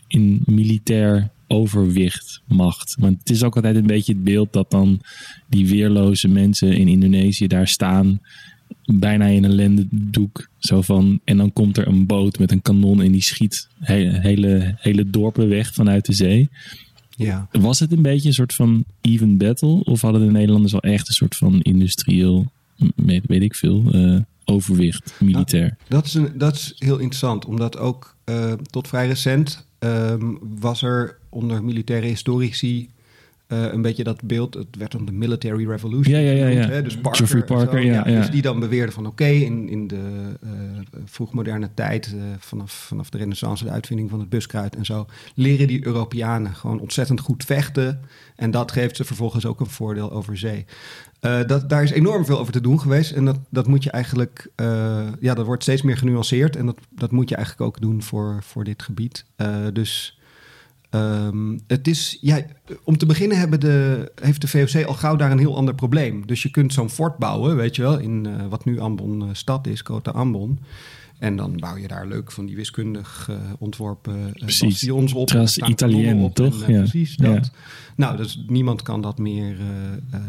in 0.09 0.43
militair 0.47 1.31
overwicht, 1.47 2.43
macht. 2.45 2.97
Want 2.99 3.19
het 3.19 3.31
is 3.31 3.43
ook 3.43 3.57
altijd 3.57 3.77
een 3.77 3.87
beetje 3.87 4.13
het 4.13 4.25
beeld 4.25 4.53
dat 4.53 4.71
dan 4.71 5.01
die 5.47 5.69
weerloze 5.69 6.29
mensen 6.29 6.77
in 6.77 6.89
Indonesië 6.89 7.47
daar 7.47 7.69
staan, 7.69 8.21
bijna 8.85 9.27
in 9.27 9.45
een 9.45 9.55
lendendoek. 9.55 10.49
Zo 10.59 10.83
van, 10.83 11.21
en 11.25 11.37
dan 11.37 11.53
komt 11.53 11.77
er 11.77 11.87
een 11.87 12.07
boot 12.07 12.39
met 12.39 12.53
een 12.53 12.63
kanon 12.63 13.03
en 13.03 13.13
die 13.13 13.23
schiet 13.23 13.69
hele, 13.79 14.21
hele, 14.21 14.75
hele 14.79 15.11
dorpen 15.11 15.49
weg 15.49 15.75
vanuit 15.75 16.07
de 16.07 16.13
zee. 16.13 16.49
ja. 17.11 17.49
Was 17.53 17.79
het 17.79 17.93
een 17.93 18.03
beetje 18.03 18.29
een 18.29 18.35
soort 18.35 18.55
van 18.55 18.85
even 19.01 19.37
battle? 19.37 19.85
Of 19.85 20.01
hadden 20.01 20.27
de 20.27 20.33
Nederlanders 20.33 20.75
al 20.75 20.81
echt 20.81 21.09
een 21.09 21.15
soort 21.15 21.37
van 21.37 21.61
industrieel, 21.61 22.53
weet, 22.95 23.27
weet 23.27 23.43
ik 23.43 23.55
veel, 23.55 23.93
eh, 23.93 24.21
overwicht 24.45 25.15
militair. 25.21 25.77
Dat 25.89 26.07
is, 26.07 26.15
een, 26.15 26.39
dat 26.39 26.55
is 26.55 26.75
heel 26.79 26.99
interessant, 26.99 27.45
omdat 27.45 27.79
ook 27.79 28.17
uh, 28.25 28.53
tot 28.53 28.89
vrij 28.89 29.07
recent 29.07 29.66
ehm, 29.79 30.35
was 30.61 30.83
er 30.83 31.19
onder 31.29 31.65
militaire 31.65 32.07
historici 32.07 32.91
uh, 33.49 33.73
een 33.73 33.83
beetje 33.83 34.05
dat 34.05 34.23
beeld, 34.23 34.55
het 34.55 34.77
werd 34.79 34.93
dan 34.93 35.05
de 35.05 35.13
Military 35.13 35.67
Revolution. 35.67 36.15
Ja, 36.15 36.31
ja, 36.31 36.47
ja. 36.47 36.47
ja. 36.47 36.69
Hè? 36.69 36.83
Dus 36.83 36.97
Parker, 36.97 37.27
Geoffrey 37.27 37.57
Parker, 37.57 37.83
zo, 37.83 37.89
ja, 37.89 38.09
ja. 38.09 38.21
Dus 38.21 38.31
die 38.31 38.43
dan 38.43 38.61
beweerde 38.61 38.93
van 38.93 39.07
oké, 39.07 39.27
in, 39.27 39.69
in 39.69 39.87
de 39.87 40.37
uh, 40.45 40.51
vroegmoderne 41.05 41.71
tijd, 41.75 42.13
uh, 42.15 42.23
vanaf, 42.39 42.73
vanaf 42.73 43.11
de 43.11 43.19
renaissance, 43.19 43.65
de 43.65 43.71
uitvinding 43.71 44.11
van 44.11 44.21
het 44.21 44.29
buskruid 44.29 44.77
en 44.77 44.85
zo, 44.85 45.07
leren 45.35 45.67
die 45.67 45.87
Europeanen 45.87 46.55
gewoon 46.55 46.81
ontzettend 46.81 47.21
goed 47.21 47.45
vechten. 47.45 48.01
En 48.37 48.51
dat 48.51 48.73
geeft 48.73 48.97
ze 48.97 49.05
vervolgens 49.05 49.47
ook 49.47 49.61
een 49.61 49.67
voordeel 49.67 50.13
over 50.13 50.39
zee. 50.39 50.65
Dat, 51.47 51.69
daar 51.69 51.83
is 51.83 51.91
enorm 51.91 52.25
veel 52.25 52.39
over 52.39 52.53
te 52.53 52.61
doen 52.61 52.81
geweest. 52.81 53.13
En 53.13 53.25
dat, 53.25 53.39
dat 53.51 53.67
moet 53.67 53.83
je 53.83 53.91
eigenlijk, 53.91 54.51
ja, 55.21 55.35
dat 55.35 55.47
wordt 55.47 55.63
steeds 55.63 55.83
meer 55.83 55.97
genuanceerd. 55.97 56.57
En 56.57 56.67
dat, 56.67 56.79
dat 56.91 57.11
moet 57.11 57.29
je 57.29 57.35
eigenlijk 57.35 57.67
ook 57.67 57.81
doen 57.81 58.03
voor, 58.03 58.43
voor 58.43 58.65
dit 58.65 58.83
gebied. 58.83 59.25
Dus 59.73 60.16
um, 60.91 61.61
het 61.67 61.89
is, 61.89 62.19
ja, 62.21 62.41
om 62.85 62.97
te 62.97 63.07
beginnen 63.07 63.39
hebben 63.39 63.61
de, 63.61 64.11
heeft 64.23 64.41
de 64.41 64.49
VOC 64.49 64.85
al 64.85 64.95
gauw 64.95 65.17
daar 65.17 65.31
een 65.31 65.39
heel 65.39 65.57
ander 65.57 65.75
probleem. 65.75 66.27
Dus 66.27 66.43
je 66.43 66.51
kunt 66.51 66.73
zo'n 66.73 66.91
fort 66.91 67.19
bouwen, 67.19 67.57
weet 67.57 67.77
je 67.77 67.83
wel, 67.83 67.99
in 67.99 68.49
wat 68.49 68.65
nu 68.65 68.81
Ambon 68.81 69.29
stad 69.33 69.67
is, 69.67 69.83
Kota 69.83 70.11
Ambon. 70.11 70.59
En 71.19 71.37
dan 71.37 71.57
bouw 71.57 71.77
je 71.77 71.89
daar 71.89 72.07
leuk 72.07 72.33
van 72.33 72.47
die 72.47 72.57
wiskundig 72.57 73.29
uh, 73.31 73.37
ontworpen 73.59 74.33
uh, 74.37 74.45
bastions 74.45 75.13
op. 75.13 75.27
Tras 75.27 75.59
Italien, 75.59 76.33
toch? 76.33 76.63
En, 76.63 76.71
uh, 76.71 76.77
ja. 76.77 76.81
Precies 76.81 77.17
dat. 77.17 77.35
Ja. 77.35 77.43
Nou, 77.97 78.17
dus 78.17 78.45
niemand 78.47 78.83
kan 78.83 79.01
dat 79.01 79.19
meer 79.19 79.57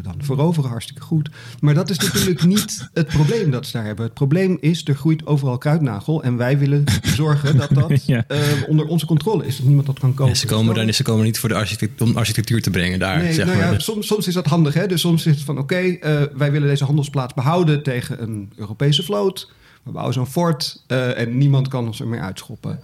dan 0.01 0.15
veroveren, 0.17 0.69
hartstikke 0.69 1.01
goed. 1.01 1.29
Maar 1.59 1.73
dat 1.73 1.89
is 1.89 1.97
natuurlijk 1.97 2.43
niet 2.55 2.89
het 2.93 3.07
probleem 3.07 3.51
dat 3.51 3.65
ze 3.65 3.71
daar 3.71 3.85
hebben. 3.85 4.05
Het 4.05 4.13
probleem 4.13 4.57
is, 4.59 4.87
er 4.87 4.95
groeit 4.95 5.25
overal 5.25 5.57
kruidnagel. 5.57 6.23
En 6.23 6.37
wij 6.37 6.57
willen 6.57 6.83
zorgen 7.15 7.57
dat 7.57 7.69
dat 7.69 8.05
ja. 8.05 8.25
onder 8.67 8.85
onze 8.85 9.05
controle 9.05 9.45
is. 9.45 9.57
Dat 9.57 9.65
niemand 9.65 9.87
dat 9.87 9.99
kan 9.99 10.13
kopen. 10.13 10.33
Ja, 10.33 10.39
ze, 10.39 10.45
komen 10.45 10.75
dan, 10.75 10.93
ze 10.93 11.03
komen 11.03 11.25
niet 11.25 11.39
voor 11.39 11.49
de 11.49 11.55
architectuur, 11.55 12.07
om 12.07 12.17
architectuur 12.17 12.61
te 12.61 12.69
brengen 12.69 12.99
daar, 12.99 13.17
nee, 13.17 13.33
zeg 13.33 13.45
nou 13.45 13.57
maar. 13.57 13.71
Ja, 13.71 13.79
soms, 13.79 14.07
soms 14.07 14.27
is 14.27 14.33
dat 14.33 14.45
handig, 14.45 14.73
hè. 14.73 14.87
Dus 14.87 15.01
soms 15.01 15.25
is 15.25 15.35
het 15.35 15.43
van, 15.43 15.57
oké, 15.57 15.73
okay, 15.99 16.29
wij 16.35 16.51
willen 16.51 16.67
deze 16.67 16.85
handelsplaats 16.85 17.33
behouden 17.33 17.83
tegen 17.83 18.21
een 18.21 18.51
Europese 18.55 19.03
vloot. 19.03 19.55
We 19.87 19.93
bouwen 19.93 20.13
zo'n 20.13 20.27
fort 20.27 20.83
uh, 20.87 21.19
en 21.19 21.37
niemand 21.37 21.67
kan 21.67 21.85
ons 21.85 21.99
er 21.99 22.07
meer 22.07 22.21
uitschoppen. 22.21 22.79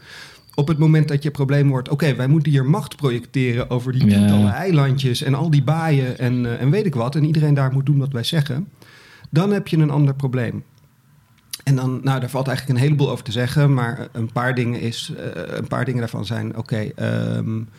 Op 0.55 0.67
het 0.67 0.77
moment 0.77 1.07
dat 1.07 1.23
je 1.23 1.31
probleem 1.31 1.69
wordt, 1.69 1.89
oké, 1.89 2.03
okay, 2.03 2.15
wij 2.15 2.27
moeten 2.27 2.51
hier 2.51 2.65
macht 2.65 2.95
projecteren 2.95 3.69
over 3.69 3.91
die 3.91 4.07
tientallen 4.07 4.45
ja. 4.45 4.53
eilandjes 4.53 5.21
en 5.21 5.33
al 5.33 5.49
die 5.49 5.63
baaien 5.63 6.17
en, 6.17 6.43
uh, 6.43 6.61
en 6.61 6.69
weet 6.69 6.85
ik 6.85 6.95
wat. 6.95 7.15
En 7.15 7.25
iedereen 7.25 7.53
daar 7.53 7.71
moet 7.71 7.85
doen 7.85 7.99
wat 7.99 8.11
wij 8.11 8.23
zeggen. 8.23 8.67
Dan 9.29 9.51
heb 9.51 9.67
je 9.67 9.77
een 9.77 9.89
ander 9.89 10.15
probleem. 10.15 10.63
En 11.63 11.75
dan, 11.75 11.99
nou, 12.03 12.19
daar 12.19 12.29
valt 12.29 12.47
eigenlijk 12.47 12.77
een 12.79 12.85
heleboel 12.85 13.09
over 13.09 13.23
te 13.23 13.31
zeggen, 13.31 13.73
maar 13.73 14.07
een 14.11 14.31
paar 14.31 14.55
dingen, 14.55 14.79
is, 14.79 15.13
uh, 15.17 15.25
een 15.33 15.67
paar 15.67 15.85
dingen 15.85 15.99
daarvan 15.99 16.25
zijn, 16.25 16.57
oké, 16.57 16.91
okay, 16.93 17.35
um, 17.37 17.69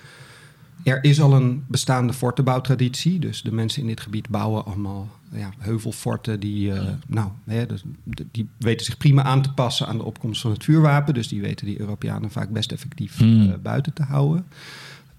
er 0.84 1.04
is 1.04 1.20
al 1.20 1.34
een 1.34 1.64
bestaande 1.68 2.12
fortenbouwtraditie. 2.12 3.18
Dus 3.18 3.42
de 3.42 3.52
mensen 3.52 3.82
in 3.82 3.88
dit 3.88 4.00
gebied 4.00 4.28
bouwen 4.28 4.64
allemaal 4.64 5.08
ja, 5.32 5.52
heuvelforten 5.58 6.40
die, 6.40 6.70
uh, 6.70 6.82
nou, 7.06 7.30
hè, 7.44 7.66
dus, 7.66 7.82
die 8.30 8.48
weten 8.58 8.86
zich 8.86 8.96
prima 8.96 9.22
aan 9.22 9.42
te 9.42 9.52
passen 9.52 9.86
aan 9.86 9.98
de 9.98 10.04
opkomst 10.04 10.40
van 10.40 10.50
het 10.50 10.64
vuurwapen. 10.64 11.14
Dus 11.14 11.28
die 11.28 11.40
weten 11.40 11.66
die 11.66 11.80
Europeanen 11.80 12.30
vaak 12.30 12.50
best 12.50 12.72
effectief 12.72 13.18
Hmm. 13.18 13.42
uh, 13.42 13.54
buiten 13.62 13.92
te 13.92 14.02
houden. 14.02 14.46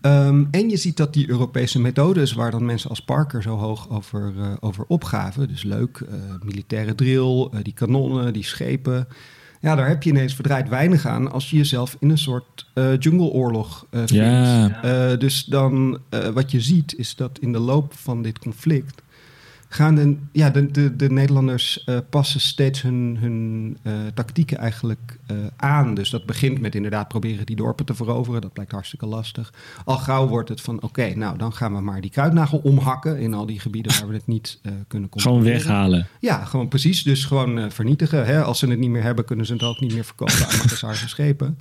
Um, 0.01 0.47
en 0.51 0.69
je 0.69 0.78
ziet 0.78 0.97
dat 0.97 1.13
die 1.13 1.30
Europese 1.30 1.80
methodes, 1.80 2.34
waar 2.34 2.51
dan 2.51 2.65
mensen 2.65 2.89
als 2.89 3.01
Parker 3.01 3.41
zo 3.41 3.58
hoog 3.58 3.89
over, 3.89 4.34
uh, 4.38 4.47
over 4.60 4.86
opgaven, 4.88 5.47
dus 5.47 5.63
leuk, 5.63 6.01
militaire 6.43 6.95
drill, 6.95 7.49
die 7.62 7.73
kanonnen, 7.73 8.34
die 8.34 8.43
schepen, 8.43 9.08
ja, 9.62 9.76
daar 9.76 9.88
heb 9.88 10.04
je 10.04 10.10
ineens 10.10 10.34
verdraaid 10.34 10.70
weinig 10.70 11.06
aan 11.06 11.32
als 11.32 11.50
je 11.50 11.58
jezelf 11.58 11.98
in 12.00 12.10
een 12.10 12.18
soort 12.18 12.65
uh, 12.74 12.98
jungleoorlog 13.00 13.86
uh, 13.91 14.00
vindt. 14.00 14.12
Ja. 14.12 15.12
Uh, 15.12 15.18
dus 15.20 15.46
dan 15.46 16.00
wat 16.34 16.52
je 16.52 16.62
ziet 16.62 16.96
is 16.98 17.15
dat 17.15 17.39
in 17.39 17.52
de 17.52 17.60
loop 17.60 17.94
van 17.94 18.22
dit 18.22 18.39
conflict 18.39 19.02
gaan 19.76 19.96
de, 19.96 20.18
ja, 20.32 20.50
de, 20.50 20.72
de, 20.72 20.96
de 20.96 21.12
Nederlanders 21.12 21.86
passen 22.10 22.40
steeds 22.40 22.82
hun, 22.82 23.18
hun 23.20 23.78
tactieken 24.14 24.58
eigenlijk 24.58 25.20
aan. 25.56 25.94
Dus 25.94 26.10
dat 26.10 26.26
begint 26.26 26.60
met 26.60 26.76
inderdaad 26.76 27.08
proberen 27.08 27.46
die 27.46 27.56
dorpen 27.56 27.86
te 27.86 27.94
veroveren. 27.94 28.42
Dat 28.42 28.54
blijkt 28.54 28.72
hartstikke 28.72 29.06
lastig. 29.06 29.54
Al 29.86 29.98
gauw 29.98 30.28
wordt 30.28 30.50
het 30.50 30.62
van 30.62 30.76
oké, 30.76 30.86
okay, 30.86 31.12
nou 31.12 31.38
dan 31.38 31.54
gaan 31.54 31.74
we 31.74 31.82
maar 31.82 32.02
die 32.02 32.12
kruidnagel 32.12 32.60
omhakken 32.64 33.20
in 33.20 33.34
al 33.34 33.46
die 33.46 33.60
gebieden 33.60 34.00
waar 34.00 34.08
we 34.08 34.14
het 34.14 34.28
niet 34.28 34.60
kunnen 34.88 35.10
Gewoon 35.16 35.44
weghalen. 35.44 36.08
Ja, 36.20 36.46
gewoon 36.46 36.68
precies. 36.68 37.04
Dus 37.04 37.26
gewoon 37.26 37.72
vernietigen. 37.72 38.26
Hè? 38.26 38.44
Als 38.44 38.60
ze 38.60 38.68
het 38.68 38.80
niet 38.80 38.90
meer 38.90 39.04
hebben, 39.04 39.26
kunnen 39.26 39.46
ze 39.46 39.54
het 39.54 39.64
ook 39.64 39.80
niet 39.80 39.94
meer 39.94 40.06
verkopen 40.06 40.48
aan 40.48 40.58
Makassarse 40.58 41.08
schepen. 41.16 41.60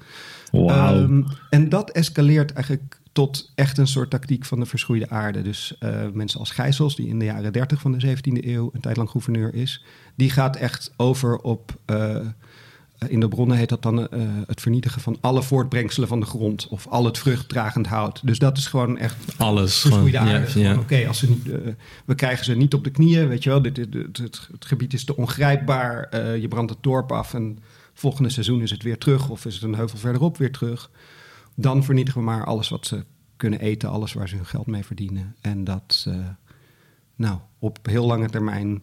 Wow. 0.50 0.96
Um, 0.96 1.26
en 1.50 1.68
dat 1.68 1.90
escaleert 1.90 2.52
eigenlijk 2.52 3.00
tot 3.14 3.50
echt 3.54 3.78
een 3.78 3.86
soort 3.86 4.10
tactiek 4.10 4.44
van 4.44 4.60
de 4.60 4.66
verschroeide 4.66 5.10
aarde. 5.10 5.42
Dus 5.42 5.76
uh, 5.80 5.90
mensen 6.12 6.40
als 6.40 6.50
Gijsels, 6.50 6.96
die 6.96 7.08
in 7.08 7.18
de 7.18 7.24
jaren 7.24 7.52
30 7.52 7.80
van 7.80 7.92
de 7.92 8.16
17e 8.16 8.46
eeuw 8.46 8.70
een 8.72 8.80
tijd 8.80 8.96
lang 8.96 9.10
gouverneur 9.10 9.54
is, 9.54 9.84
die 10.14 10.30
gaat 10.30 10.56
echt 10.56 10.92
over 10.96 11.38
op. 11.38 11.74
Uh, 11.86 12.16
in 13.08 13.20
de 13.20 13.28
bronnen 13.28 13.56
heet 13.56 13.68
dat 13.68 13.82
dan 13.82 13.98
uh, 13.98 14.06
het 14.46 14.60
vernietigen 14.60 15.00
van 15.00 15.18
alle 15.20 15.42
voortbrengselen 15.42 16.08
van 16.08 16.20
de 16.20 16.26
grond. 16.26 16.66
Of 16.68 16.86
al 16.86 17.04
het 17.04 17.18
vruchtdragend 17.18 17.86
hout. 17.86 18.20
Dus 18.26 18.38
dat 18.38 18.56
is 18.56 18.66
gewoon 18.66 18.98
echt 18.98 19.16
alles. 19.36 19.78
Verschroeide 19.78 20.18
gewoon, 20.18 20.32
aarde. 20.32 20.60
Ja, 20.60 20.68
ja. 20.68 20.72
Oké, 20.72 20.80
okay, 20.80 21.06
als 21.06 21.18
ze 21.18 21.28
niet, 21.28 21.44
we 22.04 22.14
krijgen 22.14 22.44
ze 22.44 22.54
niet 22.54 22.74
op 22.74 22.84
de 22.84 22.90
knieën. 22.90 23.28
Weet 23.28 23.42
je 23.42 23.50
wel, 23.50 23.62
dit, 23.62 23.76
het, 23.76 24.18
het, 24.18 24.48
gebied 24.58 24.92
is 24.92 25.04
te 25.04 25.16
ongrijpbaar. 25.16 26.20
Je 26.40 26.48
brandt 26.48 26.70
het 26.70 26.82
dorp 26.82 27.12
af 27.12 27.34
en 27.34 27.58
volgende 27.92 28.30
seizoen 28.30 28.62
is 28.62 28.70
het 28.70 28.82
weer 28.82 28.98
terug. 28.98 29.28
Of 29.28 29.44
is 29.44 29.54
het 29.54 29.62
een 29.62 29.74
heuvel 29.74 29.98
verderop 29.98 30.36
weer 30.36 30.52
terug. 30.52 30.90
Dan 31.54 31.84
vernietigen 31.84 32.20
we 32.20 32.26
maar 32.26 32.44
alles 32.44 32.68
wat 32.68 32.86
ze 32.86 33.04
kunnen 33.36 33.60
eten. 33.60 33.90
Alles 33.90 34.12
waar 34.12 34.28
ze 34.28 34.36
hun 34.36 34.46
geld 34.46 34.66
mee 34.66 34.84
verdienen. 34.84 35.34
En 35.40 35.64
dat, 35.64 36.04
uh, 36.08 36.14
nou, 37.16 37.38
op 37.58 37.78
heel 37.82 38.06
lange 38.06 38.28
termijn 38.28 38.82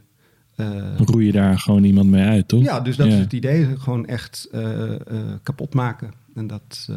uh, 0.57 0.97
roei 0.97 1.25
je 1.25 1.31
daar 1.31 1.59
gewoon 1.59 1.83
iemand 1.83 2.09
mee 2.09 2.23
uit, 2.23 2.47
toch? 2.47 2.63
Ja, 2.63 2.79
dus 2.79 2.95
dat 2.95 3.07
ja. 3.07 3.13
is 3.13 3.19
het 3.19 3.33
idee. 3.33 3.77
Gewoon 3.77 4.05
echt 4.05 4.49
uh, 4.51 4.91
kapot 5.43 5.73
maken. 5.73 6.13
En 6.35 6.47
dat, 6.47 6.89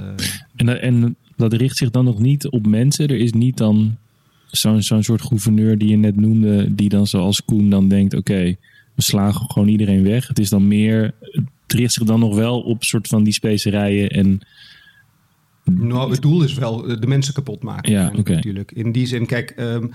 en, 0.57 0.67
dat, 0.67 0.79
en 0.79 1.17
dat 1.37 1.53
richt 1.53 1.77
zich 1.77 1.91
dan 1.91 2.05
nog 2.05 2.19
niet 2.19 2.49
op 2.49 2.67
mensen. 2.67 3.09
Er 3.09 3.17
is 3.17 3.33
niet 3.33 3.57
dan 3.57 3.97
zo'n 4.47 4.83
zo'n 4.83 5.03
soort 5.03 5.23
gouverneur 5.23 5.79
die 5.79 5.89
je 5.89 5.97
net 5.97 6.17
noemde... 6.17 6.75
die 6.75 6.89
dan 6.89 7.07
zoals 7.07 7.45
Koen 7.45 7.71
dan 7.71 7.89
denkt... 7.89 8.15
oké, 8.15 8.33
okay, 8.33 8.59
we 8.95 9.03
slagen 9.03 9.51
gewoon 9.51 9.69
iedereen 9.69 10.03
weg. 10.03 10.29
Het 10.29 10.39
is 10.39 10.51
dan 10.51 10.69
meer... 10.69 11.15
Het 11.67 11.73
richt 11.73 11.93
zich 11.93 12.05
dan 12.05 12.21
nog 12.21 12.35
wel 12.35 12.61
op 12.61 12.85
soort 12.85 13.09
van 13.09 13.25
die 13.25 13.33
specerijen 13.33 14.09
en... 14.09 14.41
Nou, 15.65 16.11
het 16.11 16.23
doel 16.23 16.43
is 16.43 16.55
wel 16.55 17.01
de 17.01 17.07
mensen 17.07 17.35
kapot 17.35 17.63
maken. 17.63 17.93
Ja. 17.93 18.13
Okay. 18.17 18.35
Natuurlijk. 18.35 18.73
In 18.73 18.93
die 18.93 19.07
zin, 19.07 19.27
kijk... 19.27 19.55
Um, 19.59 19.93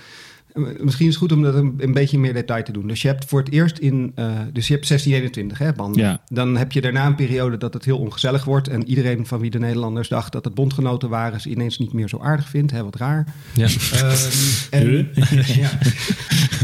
Misschien 0.54 1.08
is 1.08 1.14
het 1.14 1.22
goed 1.24 1.32
om 1.32 1.44
dat 1.44 1.56
een, 1.56 1.74
een, 1.78 1.94
beetje 1.94 2.20
meer 2.20 2.34
detail 2.34 2.64
te 2.64 2.72
doen. 2.72 2.88
Dus 2.88 3.02
je 3.02 3.08
hebt 3.08 3.26
voor 3.26 3.40
het 3.40 3.52
eerst 3.52 3.78
in... 3.78 3.94
Uh, 3.94 4.26
dus 4.54 4.68
je 4.68 4.74
hebt 4.74 4.88
1621, 4.88 5.58
hè, 5.58 5.74
banden. 5.74 6.02
Ja. 6.02 6.22
Dan 6.28 6.58
heb 6.58 6.72
je 6.72 6.82
daarna 6.82 7.06
een 7.06 7.16
periode 7.16 7.58
dat 7.58 7.74
het 7.74 7.86
heel 7.86 7.98
ongezellig 7.98 8.44
wordt... 8.44 8.68
en 8.68 8.88
iedereen 8.88 9.26
van 9.26 9.40
wie 9.40 9.50
de 9.50 9.60
Nederlanders 9.60 10.08
dacht 10.08 10.32
dat 10.32 10.46
het 10.46 10.54
bondgenoten 10.54 11.10
waren... 11.10 11.42
ze 11.42 11.50
ineens 11.50 11.78
niet 11.78 11.94
meer 11.94 12.10
zo 12.10 12.20
aardig 12.20 12.50
vindt. 12.50 12.72
Hè, 12.72 12.84
wat 12.84 12.96
raar. 12.96 13.34
Ja. 13.54 13.68
Um, 14.04 14.18
en, 14.70 15.10
ja. 15.62 15.78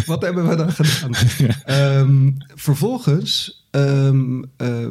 Wat 0.06 0.22
hebben 0.22 0.50
we 0.50 0.56
dan 0.56 0.72
gedaan? 0.72 1.12
Ja. 1.66 2.00
Um, 2.00 2.38
vervolgens... 2.56 3.64
Um, 3.72 4.46
uh, 4.62 4.88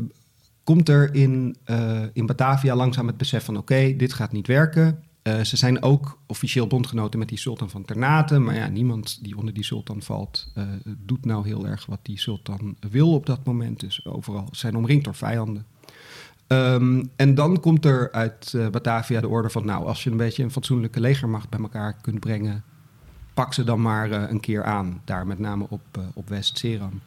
komt 0.65 0.89
er 0.89 1.15
in, 1.15 1.57
uh, 1.67 2.03
in 2.13 2.27
Batavia 2.27 2.75
langzaam 2.75 3.07
het 3.07 3.17
besef 3.17 3.45
van... 3.45 3.57
oké, 3.57 3.97
dit 3.97 4.13
gaat 4.13 4.33
niet 4.33 4.47
werken... 4.47 5.03
Uh, 5.29 5.41
ze 5.41 5.57
zijn 5.57 5.83
ook 5.83 6.19
officieel 6.27 6.67
bondgenoten 6.67 7.19
met 7.19 7.29
die 7.29 7.39
sultan 7.39 7.71
van 7.71 7.85
Ternate. 7.85 8.39
Maar 8.39 8.55
ja, 8.55 8.69
niemand 8.69 9.19
die 9.23 9.37
onder 9.37 9.55
die 9.55 9.65
sultan 9.65 10.03
valt, 10.03 10.53
uh, 10.59 10.65
doet 10.99 11.25
nou 11.25 11.47
heel 11.47 11.67
erg 11.67 11.87
wat 11.87 11.99
die 12.03 12.19
sultan 12.19 12.77
wil 12.91 13.15
op 13.15 13.27
dat 13.27 13.45
moment. 13.45 13.81
Dus 13.81 14.07
overal 14.07 14.49
zijn 14.51 14.77
omringd 14.77 15.05
door 15.05 15.15
vijanden. 15.15 15.67
Um, 16.47 17.11
en 17.17 17.35
dan 17.35 17.61
komt 17.61 17.85
er 17.85 18.13
uit 18.13 18.55
Batavia 18.71 19.21
de 19.21 19.29
orde 19.29 19.51
van... 19.51 19.65
nou, 19.65 19.87
als 19.87 20.05
je 20.05 20.11
een 20.11 20.17
beetje 20.17 20.43
een 20.43 20.51
fatsoenlijke 20.51 21.01
legermacht 21.01 21.49
bij 21.49 21.61
elkaar 21.61 21.97
kunt 22.01 22.21
brengen... 22.21 22.65
pak 23.35 23.55
ze 23.55 23.65
dan 23.65 23.83
maar 23.83 24.11
een 24.13 24.41
keer 24.41 24.65
aan. 24.65 25.01
Daar 25.05 25.27
met 25.27 25.39
name 25.39 25.67
op, 25.69 25.83
op 26.15 26.29
West-Seram. 26.29 27.01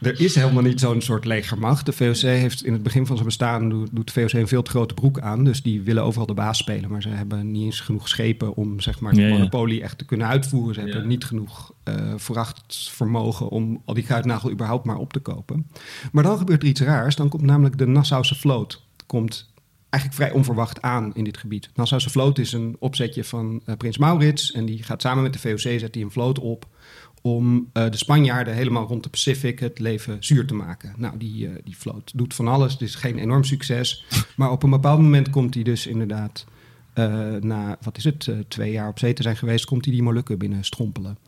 Er 0.00 0.20
is 0.20 0.34
helemaal 0.34 0.62
niet 0.62 0.80
zo'n 0.80 1.00
soort 1.00 1.24
legermacht. 1.24 1.86
De 1.86 1.92
VOC 1.92 2.16
heeft 2.16 2.64
in 2.64 2.72
het 2.72 2.82
begin 2.82 3.06
van 3.06 3.16
zijn 3.16 3.28
bestaan 3.28 3.68
doet, 3.68 3.90
de 3.92 4.12
VOC 4.12 4.32
een 4.32 4.48
veel 4.48 4.62
te 4.62 4.70
grote 4.70 4.94
broek 4.94 5.20
aan. 5.20 5.44
Dus 5.44 5.62
die 5.62 5.82
willen 5.82 6.02
overal 6.02 6.26
de 6.26 6.34
baas 6.34 6.58
spelen. 6.58 6.90
Maar 6.90 7.02
ze 7.02 7.08
hebben 7.08 7.50
niet 7.50 7.64
eens 7.64 7.80
genoeg 7.80 8.08
schepen 8.08 8.54
om 8.54 8.80
zeg 8.80 9.00
maar, 9.00 9.12
de 9.12 9.20
Ja, 9.20 9.26
ja. 9.26 9.32
monopolie 9.32 9.82
echt 9.82 9.98
te 9.98 10.04
kunnen 10.04 10.26
uitvoeren. 10.26 10.74
Ze 10.74 10.80
hebben 10.80 11.06
niet 11.06 11.24
genoeg 11.24 11.72
eh 11.82 12.14
vermogen 12.68 13.48
om 13.48 13.82
al 13.84 13.94
die 13.94 14.04
kruidnagel 14.04 14.50
überhaupt 14.50 14.84
maar 14.84 14.96
op 14.96 15.12
te 15.12 15.20
kopen. 15.20 15.66
Maar 16.12 16.22
dan 16.22 16.38
gebeurt 16.38 16.62
er 16.62 16.68
iets 16.68 16.80
raars. 16.80 17.16
Dan 17.16 17.28
komt 17.28 17.42
namelijk 17.42 17.78
de 17.78 17.86
Nassause 17.86 18.34
vloot. 18.34 18.82
Komt 19.06 19.52
eigenlijk 19.90 20.22
vrij 20.22 20.32
onverwacht 20.38 20.82
aan 20.82 21.14
in 21.14 21.24
dit 21.24 21.36
gebied. 21.36 21.62
De 21.62 21.70
Nassause 21.74 22.10
vloot 22.10 22.38
is 22.38 22.52
een 22.52 22.76
opzetje 22.78 23.24
van 23.24 23.60
eh, 23.64 23.76
prins 23.76 23.98
Maurits. 23.98 24.52
En 24.52 24.66
die 24.66 24.82
gaat 24.82 25.02
samen 25.02 25.22
met 25.22 25.32
de 25.32 25.38
VOC 25.38 25.58
zet 25.58 25.92
die 25.92 26.04
een 26.04 26.10
vloot 26.10 26.38
op 26.38 26.66
om 27.20 27.70
de 27.72 27.96
Spanjaarden 27.96 28.54
helemaal 28.54 28.86
rond 28.86 29.02
de 29.02 29.08
Pacific 29.08 29.58
het 29.58 29.78
leven 29.78 30.16
zuur 30.20 30.46
te 30.46 30.54
maken. 30.54 30.94
Nou, 30.96 31.18
die, 31.18 31.48
die 31.64 31.76
vloot 31.76 32.12
doet 32.14 32.34
van 32.34 32.48
alles. 32.48 32.72
Het 32.72 32.82
is 32.82 32.94
geen 32.94 33.18
enorm 33.18 33.44
succes. 33.44 34.04
Maar 34.36 34.50
op 34.50 34.62
een 34.62 34.70
bepaald 34.70 35.00
moment 35.00 35.30
komt 35.30 35.54
hij 35.54 35.62
dus 35.62 35.86
inderdaad... 35.86 36.44
na, 37.40 37.78
wat 37.82 37.96
is 37.96 38.04
het, 38.04 38.30
twee 38.48 38.72
jaar 38.72 38.88
op 38.88 38.98
zee 38.98 39.12
te 39.12 39.22
zijn 39.22 39.36
geweest... 39.36 39.64
komt 39.64 39.84
hij 39.84 39.94
die 39.94 40.02
Molukken 40.02 40.38
binnen 40.38 40.64
strompelen. 40.64 41.18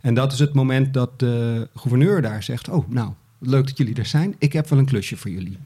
En 0.00 0.14
dat 0.14 0.32
is 0.32 0.38
het 0.38 0.54
moment 0.54 0.94
dat 0.94 1.18
de 1.18 1.68
gouverneur 1.74 2.22
daar 2.22 2.42
zegt... 2.42 2.68
oh, 2.68 2.88
nou, 2.88 3.12
leuk 3.38 3.66
dat 3.66 3.78
jullie 3.78 3.94
er 3.94 4.06
zijn. 4.06 4.34
Ik 4.38 4.52
heb 4.52 4.68
wel 4.68 4.78
een 4.78 4.84
klusje 4.84 5.16
voor 5.16 5.30
jullie. 5.30 5.58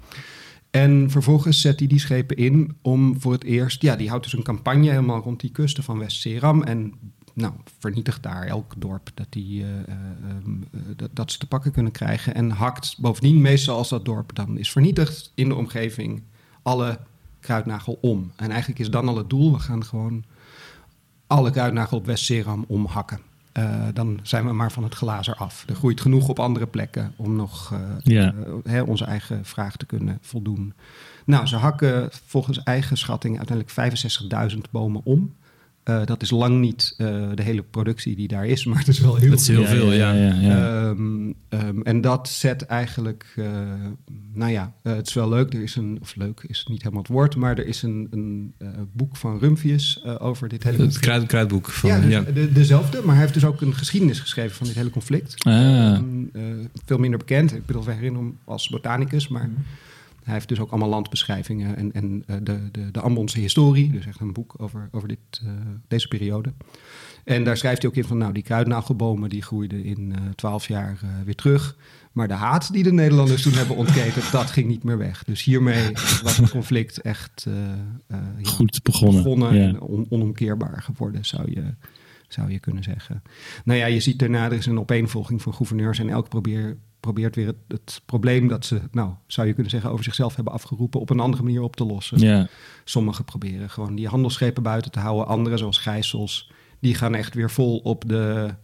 En 0.70 1.10
vervolgens 1.10 1.60
zet 1.60 1.78
hij 1.78 1.88
die 1.88 1.98
schepen 1.98 2.36
in 2.36 2.76
om 2.82 3.20
voor 3.20 3.32
het 3.32 3.44
eerst... 3.44 3.82
Ja, 3.82 3.96
die 3.96 4.08
houdt 4.08 4.24
dus 4.24 4.32
een 4.32 4.42
campagne 4.42 4.90
helemaal 4.90 5.20
rond 5.20 5.40
die 5.40 5.50
kusten 5.50 5.84
van 5.84 5.98
West-Seram... 5.98 6.62
en 6.62 6.92
nou, 7.34 7.52
vernietigt 7.78 8.22
daar 8.22 8.46
elk 8.46 8.74
dorp 8.76 9.10
dat, 9.14 9.26
die, 9.30 9.62
uh, 9.62 9.68
dat, 10.96 11.10
dat, 11.12 11.32
ze 11.32 11.38
te 11.38 11.46
pakken 11.46 11.72
kunnen 11.72 11.92
krijgen. 11.92 12.34
En 12.34 12.50
hakt 12.50 12.96
bovendien, 12.98 13.40
meestal 13.40 13.76
als 13.76 13.88
dat 13.88 14.04
dorp 14.04 14.34
dan 14.34 14.58
is 14.58 14.70
vernietigd 14.70 15.32
in 15.34 15.48
de 15.48 15.54
omgeving, 15.54 16.22
alle 16.62 16.98
kruidnagel 17.40 17.98
om. 18.00 18.32
En 18.36 18.50
eigenlijk 18.50 18.80
is 18.80 18.90
dan 18.90 19.08
al 19.08 19.16
het 19.16 19.30
doel, 19.30 19.52
we 19.52 19.58
gaan 19.58 19.84
gewoon 19.84 20.24
alle 21.26 21.50
kruidnagel 21.50 21.96
op 21.96 22.06
West-Seram 22.06 22.64
omhakken. 22.68 23.20
Uh, 23.58 23.84
dan 23.92 24.18
zijn 24.22 24.46
we 24.46 24.52
maar 24.52 24.72
van 24.72 24.82
het 24.82 24.94
glazer 24.94 25.34
af. 25.34 25.64
Er 25.68 25.74
groeit 25.74 26.00
genoeg 26.00 26.28
op 26.28 26.38
andere 26.38 26.66
plekken 26.66 27.12
om 27.16 27.36
nog 27.36 27.72
uh, 27.72 27.78
ja. 28.02 28.34
uh, 28.64 28.88
onze 28.88 29.04
eigen 29.04 29.44
vraag 29.44 29.76
te 29.76 29.86
kunnen 29.86 30.18
voldoen. 30.20 30.74
Nou, 31.24 31.46
ze 31.46 31.56
hakken 31.56 32.08
volgens 32.24 32.62
eigen 32.62 32.96
schatting 32.96 33.38
uiteindelijk 33.38 34.52
65.000 34.54 34.58
bomen 34.70 35.00
om. 35.04 35.34
Uh, 35.84 36.04
dat 36.04 36.22
is 36.22 36.30
lang 36.30 36.60
niet 36.60 36.94
uh, 36.98 37.28
de 37.34 37.42
hele 37.42 37.62
productie 37.62 38.16
die 38.16 38.28
daar 38.28 38.46
is, 38.46 38.64
maar 38.66 38.78
het 38.78 38.88
is 38.88 39.00
wel 39.00 39.16
heel, 39.16 39.32
is 39.32 39.48
heel 39.48 39.64
veel. 39.64 39.92
Ja, 39.92 40.12
ja, 40.12 40.34
ja 40.34 40.88
um, 40.88 41.34
um, 41.48 41.82
en 41.82 42.00
dat 42.00 42.28
zet 42.28 42.62
eigenlijk, 42.62 43.34
uh, 43.36 43.46
nou 44.32 44.52
ja, 44.52 44.72
het 44.82 45.06
is 45.06 45.14
wel 45.14 45.28
leuk. 45.28 45.52
Er 45.54 45.62
is 45.62 45.76
een, 45.76 45.98
of 46.00 46.16
leuk 46.16 46.44
is 46.46 46.66
niet 46.68 46.82
helemaal 46.82 47.02
het 47.02 47.12
woord, 47.12 47.36
maar 47.36 47.58
er 47.58 47.66
is 47.66 47.82
een, 47.82 48.08
een 48.10 48.54
boek 48.92 49.16
van 49.16 49.38
Rumphius 49.38 50.04
over 50.04 50.48
dit 50.48 50.62
hele. 50.62 50.82
Het 50.82 50.98
kruid, 50.98 51.26
kruidboek 51.26 51.70
van. 51.70 51.90
Ja, 51.90 52.02
ja. 52.02 52.20
De, 52.20 52.52
dezelfde, 52.52 53.00
maar 53.02 53.14
hij 53.14 53.22
heeft 53.22 53.34
dus 53.34 53.44
ook 53.44 53.60
een 53.60 53.74
geschiedenis 53.74 54.20
geschreven 54.20 54.56
van 54.56 54.66
dit 54.66 54.76
hele 54.76 54.90
conflict. 54.90 55.44
Ah. 55.44 55.92
Um, 55.94 56.30
veel 56.84 56.98
minder 56.98 57.18
bekend. 57.18 57.54
Ik 57.54 57.66
bedoel, 57.66 57.84
we 57.84 57.92
herinneren 57.92 58.26
hem 58.26 58.38
als 58.44 58.68
botanicus, 58.68 59.28
maar. 59.28 59.48
Mm. 59.48 59.64
Hij 60.24 60.34
heeft 60.34 60.48
dus 60.48 60.60
ook 60.60 60.70
allemaal 60.70 60.88
landbeschrijvingen 60.88 61.76
en, 61.76 61.92
en 61.92 62.24
uh, 62.26 62.36
de, 62.42 62.70
de, 62.70 62.90
de 62.90 63.00
Ambonse 63.00 63.40
historie. 63.40 63.90
Dus 63.90 64.06
echt 64.06 64.20
een 64.20 64.32
boek 64.32 64.54
over, 64.56 64.88
over 64.92 65.08
dit, 65.08 65.18
uh, 65.44 65.50
deze 65.88 66.08
periode. 66.08 66.52
En 67.24 67.44
daar 67.44 67.56
schrijft 67.56 67.82
hij 67.82 67.90
ook 67.90 67.96
in 67.96 68.04
van, 68.04 68.18
nou, 68.18 68.32
die 68.32 68.42
kruidnagelbomen 68.42 69.28
die 69.28 69.42
groeiden 69.42 69.84
in 69.84 70.14
twaalf 70.34 70.62
uh, 70.62 70.68
jaar 70.68 70.98
weer 71.24 71.34
terug. 71.34 71.76
Maar 72.12 72.28
de 72.28 72.34
haat 72.34 72.72
die 72.72 72.82
de 72.82 72.92
Nederlanders 72.92 73.42
toen 73.42 73.52
hebben 73.52 73.76
ontketen, 73.76 74.22
dat 74.32 74.50
ging 74.50 74.68
niet 74.68 74.84
meer 74.84 74.98
weg. 74.98 75.24
Dus 75.24 75.44
hiermee 75.44 75.92
was 76.22 76.36
het 76.36 76.50
conflict 76.50 77.00
echt 77.00 77.46
goed 78.42 78.80
begonnen, 78.82 79.22
begonnen 79.22 79.54
ja. 79.54 79.68
en 79.68 79.80
on, 79.80 80.06
onomkeerbaar 80.08 80.82
geworden, 80.82 81.24
zou 81.24 81.50
je, 81.50 81.64
zou 82.28 82.50
je 82.50 82.58
kunnen 82.58 82.82
zeggen. 82.82 83.22
Nou 83.64 83.78
ja, 83.78 83.86
je 83.86 84.00
ziet 84.00 84.18
daarna, 84.18 84.44
er 84.44 84.52
is 84.52 84.66
een 84.66 84.78
opeenvolging 84.78 85.42
van 85.42 85.54
gouverneurs 85.54 85.98
en 85.98 86.08
elk 86.08 86.28
probeer, 86.28 86.76
probeert 87.04 87.36
weer 87.36 87.46
het, 87.46 87.56
het, 87.68 88.02
probleem 88.06 88.48
dat 88.48 88.64
ze, 88.64 88.80
nou, 88.90 89.12
zou 89.26 89.46
je 89.46 89.52
kunnen 89.52 89.70
zeggen, 89.70 89.90
over 89.90 90.04
zichzelf 90.04 90.34
hebben 90.34 90.52
afgeroepen, 90.52 91.00
op 91.00 91.10
een 91.10 91.20
andere 91.20 91.42
manier 91.42 91.62
op 91.62 91.76
te 91.76 91.84
lossen. 91.84 92.18
Ja. 92.18 92.48
Sommigen 92.84 93.24
proberen 93.24 93.70
gewoon 93.70 93.94
die 93.94 94.08
handelsschepen 94.08 94.62
buiten 94.62 94.90
te 94.90 94.98
houden. 94.98 95.26
Anderen, 95.26 95.58
zoals 95.58 95.78
Gijsels, 95.78 96.50
die 96.80 96.94
gaan 96.94 97.14
echt 97.14 97.34
weer 97.34 97.50
vol 97.50 97.78
op 97.78 98.08
de, 98.08 98.54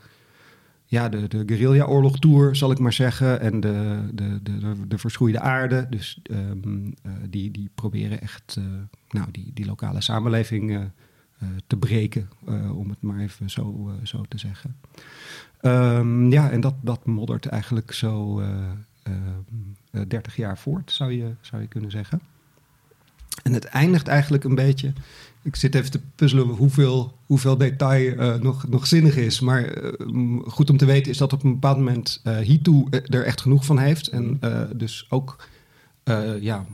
ja, 0.85 1.09
de, 1.09 1.29
de 1.29 1.43
guerrilla-oorlog-tour, 1.47 2.57
zal 2.57 2.71
ik 2.71 2.79
maar 2.79 2.93
zeggen. 2.93 3.41
En 3.41 3.61
de, 3.61 4.09
de, 4.13 4.43
de, 4.43 4.59
de, 4.59 4.87
de 4.89 4.99
verschroeide 4.99 5.41
aarde. 5.41 5.87
Dus 5.91 6.21
um, 6.31 6.85
uh, 6.85 7.13
die, 7.29 7.51
die 7.51 7.71
proberen 7.75 8.21
echt, 8.21 8.57
uh, 8.59 8.65
nou, 9.09 9.31
die, 9.31 9.51
die 9.55 9.67
lokale 9.67 10.01
samenleving... 10.01 10.71
Uh, 10.71 10.81
te 11.67 11.77
breken, 11.77 12.31
uh, 12.49 12.79
om 12.79 12.89
het 12.91 13.03
maar 13.03 13.19
even 13.19 13.51
zo, 13.51 13.89
uh, 13.89 14.07
zo 14.07 14.25
te 14.29 14.39
zeggen. 14.39 14.77
Um, 15.63 16.33
ja, 16.33 16.51
en 16.51 16.61
dat, 16.61 16.75
dat 16.81 17.07
moddert 17.07 17.47
eigenlijk 17.47 17.93
zo 17.93 18.43
30 20.09 20.37
jaar 20.37 20.59
voort, 20.59 20.93
zou 20.93 21.13
je, 21.13 21.35
zou 21.41 21.63
je 21.63 21.69
kunnen 21.69 21.91
zeggen. 21.91 22.21
En 23.43 23.53
het 23.53 23.65
eindigt 23.65 24.09
eigenlijk 24.09 24.45
een 24.45 24.55
beetje. 24.55 24.93
Ik 25.43 25.57
zit 25.57 25.75
even 25.75 25.91
te 25.91 26.01
puzzelen 26.15 26.47
hoeveel, 26.47 27.19
hoeveel 27.27 27.57
detail 27.57 28.39
nog, 28.39 28.69
nog 28.69 28.87
zinnig 28.87 29.17
is. 29.17 29.41
Maar 29.41 29.93
goed 30.45 30.71
om 30.71 30.77
te 30.77 30.85
weten 30.85 31.11
is 31.11 31.19
dat 31.19 31.33
op 31.33 31.45
een 31.45 31.53
bepaald 31.53 31.77
moment 31.77 32.23
Hitu 32.43 32.87
er 32.91 33.25
echt 33.25 33.41
genoeg 33.41 33.65
van 33.65 33.79
heeft. 33.79 34.09
En 34.09 34.41
dus 34.77 35.07
ook 35.09 35.47
ja, 36.41 36.67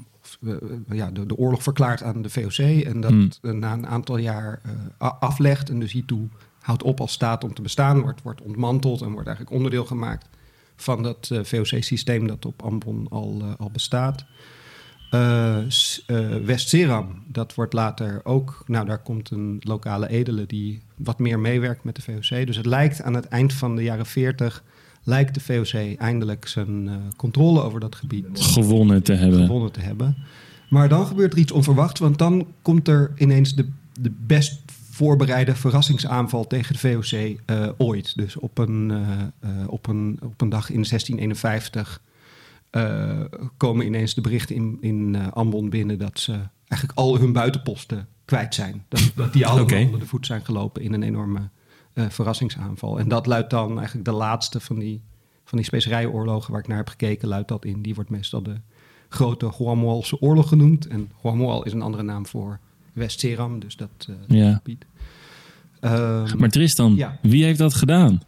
ja, 0.89 1.11
de, 1.11 1.27
de, 1.27 1.37
oorlog 1.37 1.63
verklaart 1.63 2.03
aan 2.03 2.23
de 2.23 2.31
VOC 2.31 2.59
en 2.85 3.01
dat 3.01 3.11
mm. 3.11 3.31
na 3.41 3.73
een 3.73 3.87
aantal 3.87 4.17
jaar 4.17 4.61
uh, 4.67 5.13
aflegt 5.21 5.71
en 5.71 5.79
dus 5.79 5.93
hiertoe 5.93 6.29
houdt 6.61 6.83
op 6.83 7.01
als 7.01 7.13
staat 7.13 7.45
om 7.45 7.55
te 7.55 7.63
bestaan, 7.63 8.01
wordt, 8.01 8.23
wordt 8.23 8.41
ontmanteld 8.41 9.01
en 9.01 9.13
wordt 9.13 9.27
eigenlijk 9.27 9.57
onderdeel 9.57 9.85
gemaakt 9.85 10.29
van 10.77 11.03
dat 11.03 11.31
uh, 11.33 11.45
VOC-systeem 11.45 12.27
dat 12.27 12.47
op 12.47 12.63
Ambon 12.63 13.07
al, 13.11 13.39
uh, 13.43 13.53
al 13.59 13.71
bestaat. 13.71 14.25
West-Seram, 16.45 17.23
dat 17.27 17.55
wordt 17.55 17.73
later 17.73 18.21
ook, 18.25 18.65
nou 18.67 18.87
daar 18.87 19.03
komt 19.03 19.31
een 19.31 19.61
lokale 19.61 20.09
edele 20.09 20.47
die 20.47 20.83
wat 20.97 21.19
meer 21.19 21.39
meewerkt 21.39 21.85
met 21.85 21.97
de 21.97 22.03
VOC. 22.03 22.47
Dus 22.47 22.57
het 22.57 22.67
lijkt 22.67 23.03
aan 23.03 23.15
het 23.15 23.29
eind 23.29 23.53
van 23.53 23.77
de 23.77 23.83
jaren 23.83 24.07
40 24.07 24.63
lijkt 25.07 25.35
de 25.35 25.41
VOC 25.41 25.99
eindelijk 25.99 26.49
zijn 26.49 26.87
uh, 26.87 26.95
controle 27.17 27.63
over 27.63 27.81
dat 27.81 27.95
gebied 27.95 28.27
gewonnen 28.33 29.03
te 29.03 29.13
hebben. 29.13 29.47
Gewonnen 29.47 29.73
te 29.73 29.81
hebben. 29.81 30.17
Maar 30.69 30.89
dan 30.89 31.07
gebeurt 31.07 31.33
er 31.33 31.39
iets 31.39 31.53
onverwachts, 31.53 32.01
want 32.01 32.19
dan 32.19 32.47
komt 32.63 32.89
er 32.89 33.13
ineens 33.17 33.55
de, 33.55 33.69
de 34.01 34.13
best 34.27 34.63
voorbereide 34.91 35.55
verrassingsaanval 35.55 36.47
tegen 36.47 36.73
de 36.73 36.79
VOC 36.79 37.39
uh, 37.47 37.69
ooit. 37.77 38.17
Dus 38.17 38.37
op 38.37 38.59
een, 38.59 38.91
uh, 38.91 39.51
op, 39.67 39.87
een, 39.87 40.19
op 40.23 40.41
een 40.41 40.49
dag 40.49 40.71
in 40.71 40.85
1651 40.89 42.01
komen 43.57 43.87
ineens 43.87 44.15
de 44.15 44.21
berichten 44.21 44.55
in, 44.55 44.79
in 44.81 45.33
Ambon 45.33 45.71
binnen 45.71 45.99
dat 45.99 46.21
ze 46.21 46.33
eigenlijk 46.69 46.99
al 46.99 47.19
hun 47.19 47.33
buitenposten 47.33 48.09
kwijt 48.25 48.55
zijn. 48.55 48.85
Dat, 48.89 49.13
dat 49.15 49.33
die 49.33 49.47
allemaal 49.47 49.65
okay. 49.65 49.85
onder 49.85 50.01
de 50.01 50.07
voet 50.07 50.27
zijn 50.27 50.45
gelopen 50.45 50.83
in 50.83 50.93
een 50.93 51.03
enorme 51.03 51.49
uh, 51.97 52.05
verrassingsaanval. 52.09 52.99
En 52.99 53.09
dat 53.09 53.27
luidt 53.27 53.51
dan 53.51 53.77
eigenlijk 53.77 54.05
de 54.05 54.13
laatste 54.13 54.61
van 54.61 54.79
die, 54.79 55.03
van 55.45 55.59
die 55.59 55.67
specerijoorlogen 55.67 56.53
waar 56.53 56.61
ik 56.61 56.69
naar 56.69 56.77
heb 56.77 56.89
gekeken, 56.89 57.29
luidt 57.29 57.49
dat 57.49 57.65
in. 57.65 57.83
Die 57.83 57.95
wordt 57.95 58.11
meestal 58.11 58.43
de 58.43 58.57
grote 59.09 59.53
Guamualse 59.53 60.21
oorlog 60.21 60.49
genoemd. 60.49 60.87
En 60.87 61.11
Guamual 61.21 61.65
is 61.65 61.73
een 61.73 61.83
andere 61.83 62.03
naam 62.03 62.27
voor 62.27 62.59
West-Seram, 62.93 63.59
dus 63.59 63.77
dat, 63.77 64.09
uh, 64.11 64.17
ja. 64.27 64.55
gebied. 64.55 64.85
Um, 65.81 66.39
maar 66.39 66.49
Tristan, 66.49 66.95
ja. 66.95 67.19
wie 67.23 67.45
heeft 67.45 67.59
dat 67.59 67.75
gedaan? 67.75 68.23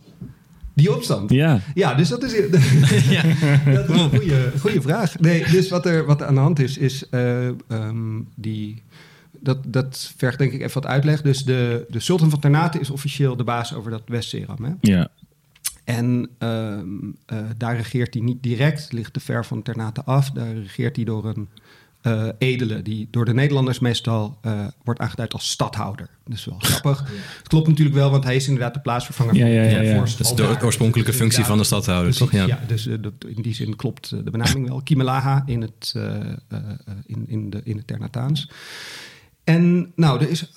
Die 0.74 0.94
opstand? 0.94 1.30
Ja. 1.30 1.60
Ja, 1.74 1.94
dus 1.94 2.08
dat 2.08 2.22
is, 2.22 2.32
ja, 2.32 2.42
dat 3.72 3.88
is 3.88 4.00
een 4.00 4.10
goede, 4.18 4.52
goede 4.60 4.82
vraag. 4.82 5.18
Nee, 5.18 5.44
dus 5.50 5.68
wat 5.68 5.86
er, 5.86 6.06
wat 6.06 6.20
er 6.20 6.26
aan 6.26 6.34
de 6.34 6.40
hand 6.40 6.58
is, 6.58 6.78
is 6.78 7.04
uh, 7.10 7.48
um, 7.68 8.28
die 8.34 8.82
dat, 9.40 9.58
dat 9.66 10.12
vergt 10.16 10.38
denk 10.38 10.52
ik 10.52 10.60
even 10.60 10.82
wat 10.82 10.90
uitleg. 10.90 11.22
Dus 11.22 11.44
de, 11.44 11.86
de 11.88 12.00
sultan 12.00 12.30
van 12.30 12.40
Ternate 12.40 12.80
is 12.80 12.90
officieel 12.90 13.36
de 13.36 13.44
baas 13.44 13.74
over 13.74 13.90
dat 13.90 14.02
West-Seram. 14.06 14.64
Hè? 14.64 14.72
Ja. 14.80 15.08
En 15.88 16.28
uh, 16.38 16.48
uh, 17.32 17.38
daar 17.56 17.76
regeert 17.76 18.14
hij 18.14 18.22
niet 18.22 18.42
direct, 18.42 18.92
ligt 18.92 19.12
te 19.12 19.20
ver 19.20 19.44
van 19.44 19.62
Ternate 19.62 20.04
af. 20.04 20.30
Daar 20.30 20.54
regeert 20.54 20.96
hij 20.96 21.04
door 21.04 21.24
een 21.24 21.48
uh, 22.02 22.28
edele, 22.38 22.82
die 22.82 23.08
door 23.10 23.24
de 23.24 23.34
Nederlanders 23.34 23.78
meestal 23.78 24.38
wordt 24.84 25.00
aangeduid 25.00 25.32
als 25.32 25.50
stadhouder. 25.50 26.08
Dat 26.24 26.36
is 26.36 26.44
wel 26.44 26.58
grappig. 26.58 27.04
Ja. 27.08 27.14
Het 27.38 27.48
klopt 27.48 27.68
natuurlijk 27.68 27.96
wel, 27.96 28.10
want 28.10 28.24
hij 28.24 28.36
is 28.36 28.46
inderdaad 28.46 28.74
de 28.74 28.80
plaatsvervanger 28.80 29.34
ja, 29.34 29.46
ja, 29.46 29.62
ja, 29.62 29.80
ja. 29.80 29.94
Dat 29.98 30.20
is 30.20 30.34
de 30.34 30.58
oorspronkelijke 30.62 31.12
functie 31.12 31.44
van 31.44 31.58
de 31.58 31.64
stadhouder, 31.64 32.16
toch? 32.16 32.32
Ja, 32.32 32.46
ja 32.46 32.60
dus 32.66 32.88
dat, 33.00 33.12
in 33.26 33.42
die 33.42 33.54
zin 33.54 33.76
klopt 33.76 34.10
de 34.10 34.30
benaming 34.30 34.68
wel. 34.68 34.82
Kimelaha 34.82 35.42
in 35.46 35.60
het, 35.60 35.94
in, 37.06 37.24
in, 37.28 37.50
de, 37.50 37.60
in 37.64 37.76
het 37.76 37.86
Ternataans. 37.86 38.48
En 39.48 39.92
nou, 39.96 40.20
er 40.20 40.30
is, 40.30 40.52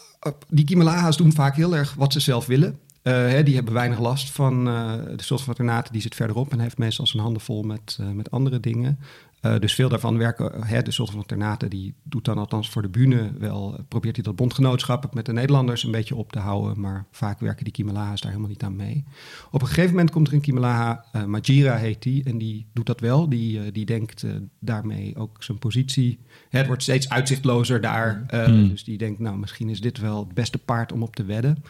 die 0.50 0.66
Kimelaha's 0.66 1.18
doen 1.18 1.34
vaak 1.34 1.56
heel 1.56 1.76
erg 1.76 1.94
wat 1.94 2.14
ze 2.14 2.20
zelf 2.20 2.46
willen. 2.46 2.80
Uh, 3.04 3.14
hè, 3.14 3.44
die 3.44 3.56
hebben 3.56 3.74
weinig 3.74 4.00
last 4.00 4.32
van 4.32 4.68
uh, 4.68 4.94
de 5.16 5.24
sultan 5.24 5.56
van 5.56 5.84
die 5.92 6.02
zit 6.02 6.16
verderop 6.16 6.52
en 6.52 6.60
heeft 6.60 6.78
meestal 6.78 7.08
zijn 7.08 7.24
handen 7.24 7.42
vol 7.42 7.64
met, 7.64 7.98
uh, 8.02 8.10
met 8.10 8.32
andere 8.32 8.60
dingen. 8.60 9.00
Uh, 9.46 9.60
dus 9.60 9.74
veel 9.74 9.90
daarvan 9.90 10.18
werken, 10.18 10.64
hè, 10.66 10.82
de 10.82 10.92
Sultan 10.92 11.16
van 11.16 11.26
Ternate, 11.26 11.68
die 11.68 11.94
doet 12.04 12.26
dan 12.26 12.38
althans 12.38 12.70
voor 12.70 12.82
de 12.82 12.90
bühne 12.90 13.32
wel, 13.40 13.80
probeert 13.88 14.16
hij 14.16 14.24
dat 14.24 14.36
bondgenootschap 14.36 15.14
met 15.14 15.26
de 15.26 15.34
Nederlanders 15.34 15.84
een 15.84 15.92
beetje 15.92 16.16
op 16.16 16.32
te 16.32 16.40
houden, 16.40 16.80
maar 16.80 17.06
vaak 17.12 17.40
werken 17.40 17.64
die 17.64 17.74
Kimalaha's 17.74 18.22
daar 18.22 18.32
helemaal 18.32 18.52
niet 18.52 18.64
aan 18.64 18.76
mee. 18.76 19.04
Op 19.52 19.62
een 19.62 19.68
gegeven 19.68 19.90
moment 19.90 20.12
komt 20.12 20.28
er 20.28 20.34
een 20.34 20.42
Kimalaha, 20.42 21.06
uh, 21.16 21.24
Majira 21.24 21.76
heet 21.76 22.02
die, 22.02 22.24
en 22.24 22.38
die 22.38 22.66
doet 22.74 22.86
dat 22.86 23.00
wel. 23.00 23.30
Die, 23.30 23.58
uh, 23.58 23.72
die 23.72 23.86
denkt 23.86 24.26
daarmee 24.60 25.16
ook 25.16 25.44
zijn 25.44 25.60
positie, 25.60 26.20
hè, 26.50 26.58
het 26.58 26.68
wordt 26.68 26.84
steeds 26.84 27.10
uitzichtlozer 27.10 27.82
daar, 27.82 28.26
mm. 28.48 28.70
dus 28.70 28.84
die 28.84 28.98
denkt, 28.98 29.20
nou 29.20 29.38
misschien 29.38 29.70
is 29.70 29.82
dit 29.82 30.00
wel 30.00 30.20
het 30.20 30.34
beste 30.34 30.58
paard 30.58 30.92
om 30.92 31.04
op 31.04 31.16
te 31.16 31.24
wedden. 31.24 31.64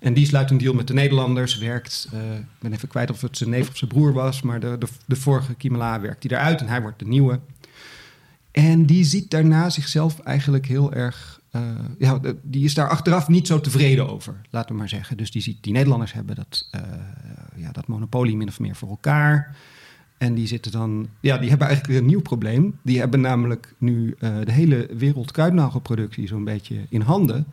En 0.00 0.14
die 0.14 0.26
sluit 0.26 0.50
een 0.50 0.58
deal 0.58 0.74
met 0.74 0.86
de 0.86 0.94
Nederlanders, 0.94 1.58
werkt, 1.58 2.08
uh, 2.14 2.34
ik 2.34 2.46
ben 2.58 2.72
even 2.72 2.88
kwijt 2.88 3.10
of 3.10 3.20
het 3.20 3.36
zijn 3.36 3.50
neef 3.50 3.68
of 3.68 3.76
zijn 3.76 3.90
broer 3.90 4.12
was, 4.12 4.42
maar 4.42 4.60
de, 4.60 4.76
de, 4.78 4.86
de 5.06 5.16
vorige 5.16 5.54
Kimela 5.54 6.00
werkt 6.00 6.22
hij 6.22 6.38
eruit 6.38 6.60
en 6.60 6.68
hij 6.68 6.82
wordt 6.82 6.98
de 6.98 7.06
nieuwe. 7.06 7.40
En 8.50 8.86
die 8.86 9.04
ziet 9.04 9.30
daarna 9.30 9.70
zichzelf 9.70 10.18
eigenlijk 10.18 10.66
heel 10.66 10.92
erg, 10.92 11.40
uh, 11.52 11.62
ja, 11.98 12.20
die 12.42 12.64
is 12.64 12.74
daar 12.74 12.88
achteraf 12.88 13.28
niet 13.28 13.46
zo 13.46 13.60
tevreden 13.60 14.10
over, 14.10 14.40
laten 14.50 14.70
we 14.72 14.78
maar 14.78 14.88
zeggen. 14.88 15.16
Dus 15.16 15.30
die 15.30 15.42
ziet, 15.42 15.62
die 15.62 15.72
Nederlanders 15.72 16.12
hebben 16.12 16.36
dat, 16.36 16.68
ja, 17.56 17.72
dat 17.72 17.86
monopolie 17.86 18.36
min 18.36 18.48
of 18.48 18.60
meer 18.60 18.76
voor 18.76 18.88
elkaar. 18.88 19.56
En 20.18 20.34
die 20.34 20.46
zitten 20.46 20.72
dan, 20.72 21.08
ja, 21.20 21.38
die 21.38 21.48
hebben 21.48 21.66
eigenlijk 21.66 22.00
een 22.00 22.06
nieuw 22.06 22.20
probleem. 22.20 22.78
Die 22.82 22.98
hebben 22.98 23.20
namelijk 23.20 23.74
nu 23.78 24.16
de 24.18 24.52
hele 24.52 24.88
wereld 24.96 25.30
kruidnagelproductie 25.30 26.26
zo'n 26.26 26.44
beetje 26.44 26.76
in 26.88 27.00
handen. 27.00 27.46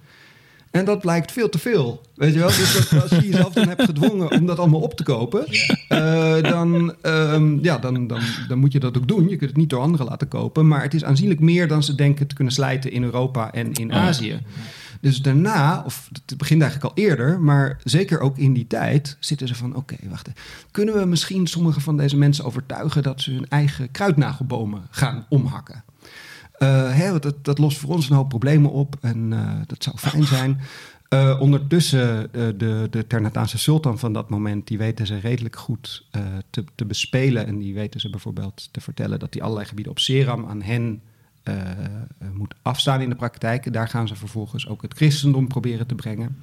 En 0.78 0.86
dat 0.86 1.00
blijkt 1.00 1.32
veel 1.32 1.50
te 1.50 1.60
veel. 1.60 2.02
Weet 2.16 2.34
je 2.34 2.40
wel? 2.40 2.48
Dus 2.48 2.94
als 3.02 3.10
je 3.10 3.30
jezelf 3.30 3.54
dan 3.54 3.68
hebt 3.68 3.84
gedwongen 3.84 4.32
om 4.32 4.46
dat 4.46 4.60
allemaal 4.60 4.82
op 4.82 4.94
te 4.94 5.04
kopen, 5.04 5.46
uh, 5.90 6.42
dan, 6.42 6.96
um, 7.02 7.60
ja, 7.64 7.78
dan, 7.78 8.08
dan, 8.08 8.20
dan 8.48 8.58
moet 8.58 8.72
je 8.72 8.80
dat 8.80 8.98
ook 8.98 9.08
doen. 9.08 9.30
Je 9.30 9.36
kunt 9.36 9.50
het 9.50 9.60
niet 9.60 9.70
door 9.70 9.82
anderen 9.82 10.06
laten 10.06 10.28
kopen. 10.28 10.68
Maar 10.68 10.82
het 10.82 10.94
is 10.94 11.04
aanzienlijk 11.04 11.40
meer 11.40 11.68
dan 11.68 11.84
ze 11.84 11.96
denken 11.96 12.28
te 12.28 12.36
kunnen 12.36 12.54
slijten 12.54 12.92
in 12.92 13.04
Europa 13.04 13.52
en 13.54 13.74
in 13.74 13.94
Azië. 13.94 14.40
Dus 15.02 15.22
daarna, 15.22 15.84
of 15.86 16.10
het 16.26 16.38
begint 16.38 16.62
eigenlijk 16.62 16.92
al 16.92 17.04
eerder, 17.04 17.42
maar 17.42 17.80
zeker 17.84 18.20
ook 18.20 18.38
in 18.38 18.54
die 18.54 18.68
tijd, 18.68 19.18
zitten 19.20 19.48
ze 19.48 19.56
van: 19.56 19.76
oké, 19.76 19.94
okay, 19.94 20.10
wacht. 20.10 20.30
Kunnen 20.72 20.96
we 20.96 21.06
misschien 21.06 21.48
sommige 21.48 21.82
van 21.82 21.98
deze 21.98 22.18
mensen 22.18 22.46
overtuigen 22.46 23.04
dat 23.04 23.22
ze 23.22 23.32
hun 23.32 23.50
eigen 23.50 23.92
kruidnagelbomen 23.92 24.82
gaan 24.90 25.26
omhakken? 25.30 25.84
Uh, 26.60 26.96
hè, 26.96 27.20
dat, 27.20 27.46
dat 27.46 27.58
lost 27.58 27.78
voor 27.78 27.94
ons 27.94 28.10
een 28.10 28.16
hoop 28.16 28.30
problemen 28.30 28.72
op 28.72 28.96
en 29.02 29.32
uh, 29.32 29.52
dat 29.66 29.84
zou 29.84 29.98
fijn 29.98 30.24
zijn. 30.24 30.60
Uh, 31.10 31.42
ondertussen, 31.42 32.30
de, 32.32 32.88
de 32.90 33.08
Ternataanse 33.08 33.58
sultan 33.58 34.00
van 34.00 34.14
dat 34.14 34.30
moment, 34.30 34.68
die 34.68 34.78
weten 34.78 35.08
ze 35.08 35.20
redelijk 35.20 35.56
goed 35.56 36.06
te, 36.50 36.64
te, 36.76 36.86
bespelen. 36.86 37.48
En 37.48 37.58
die 37.58 37.74
weten 37.74 38.00
ze 38.00 38.10
bijvoorbeeld 38.10 38.70
te 38.72 38.82
vertellen 38.82 39.20
dat 39.20 39.34
hij 39.34 39.44
allerlei 39.44 39.68
gebieden 39.68 39.92
op 39.92 40.00
Seram 40.00 40.46
aan 40.46 40.62
hen 40.62 41.02
moet 42.34 42.54
afstaan 42.62 43.02
in 43.02 43.10
de 43.10 43.16
praktijk. 43.16 43.74
Daar 43.74 43.88
gaan 43.88 44.08
ze 44.08 44.16
vervolgens 44.16 44.68
ook 44.68 44.82
het 44.82 44.94
christendom 44.94 45.48
proberen 45.48 45.88
te 45.88 45.96
brengen. 45.96 46.38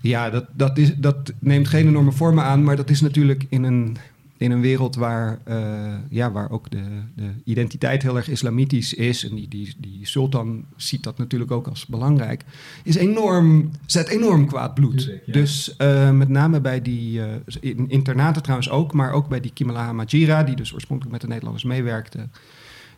Ja, 0.00 0.30
dat, 0.30 0.46
dat, 0.52 0.78
is, 0.78 0.94
dat 0.96 1.32
neemt 1.38 1.68
geen 1.68 1.88
enorme 1.88 2.12
vormen 2.12 2.44
aan, 2.44 2.64
maar 2.64 2.76
dat 2.76 2.90
is 2.90 3.00
natuurlijk 3.00 3.46
in 3.48 3.62
een 3.62 3.96
in 4.42 4.50
een 4.50 4.60
wereld 4.60 4.94
waar, 4.94 5.38
uh, 5.48 5.94
ja, 6.08 6.32
waar 6.32 6.50
ook 6.50 6.70
de, 6.70 6.82
de 7.14 7.30
identiteit 7.44 8.02
heel 8.02 8.16
erg 8.16 8.28
islamitisch 8.28 8.94
is, 8.94 9.28
en 9.28 9.34
die, 9.34 9.48
die, 9.48 9.74
die 9.78 10.06
sultan 10.06 10.64
ziet 10.76 11.02
dat 11.02 11.18
natuurlijk 11.18 11.50
ook 11.50 11.66
als 11.66 11.86
belangrijk, 11.86 12.44
is 12.84 12.96
enorm, 12.96 13.70
zet 13.86 14.08
enorm 14.08 14.46
kwaad 14.46 14.74
bloed. 14.74 15.10
Dus 15.26 15.74
uh, 15.78 16.10
met 16.10 16.28
name 16.28 16.60
bij 16.60 16.82
die 16.82 17.18
uh, 17.18 17.24
in, 17.60 17.88
internaten 17.88 18.42
trouwens 18.42 18.70
ook, 18.70 18.92
maar 18.92 19.12
ook 19.12 19.28
bij 19.28 19.40
die 19.40 19.52
Kimalaha 19.52 19.92
Majira, 19.92 20.42
die 20.42 20.56
dus 20.56 20.74
oorspronkelijk 20.74 21.12
met 21.12 21.20
de 21.20 21.28
Nederlanders 21.28 21.64
meewerkte, 21.64 22.28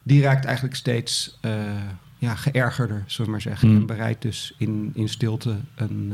die 0.03 0.23
raakt 0.23 0.45
eigenlijk 0.45 0.77
steeds 0.77 1.39
ja, 2.19 2.35
geërgerder, 2.35 3.05
zullen 3.07 3.27
we 3.27 3.31
maar 3.31 3.41
zeggen. 3.41 3.69
Mm. 3.69 3.77
En 3.77 3.87
bereidt 3.87 4.23
dus 4.23 4.55
in, 4.59 4.91
in 4.95 5.09
stilte 5.09 5.57
een 5.75 6.13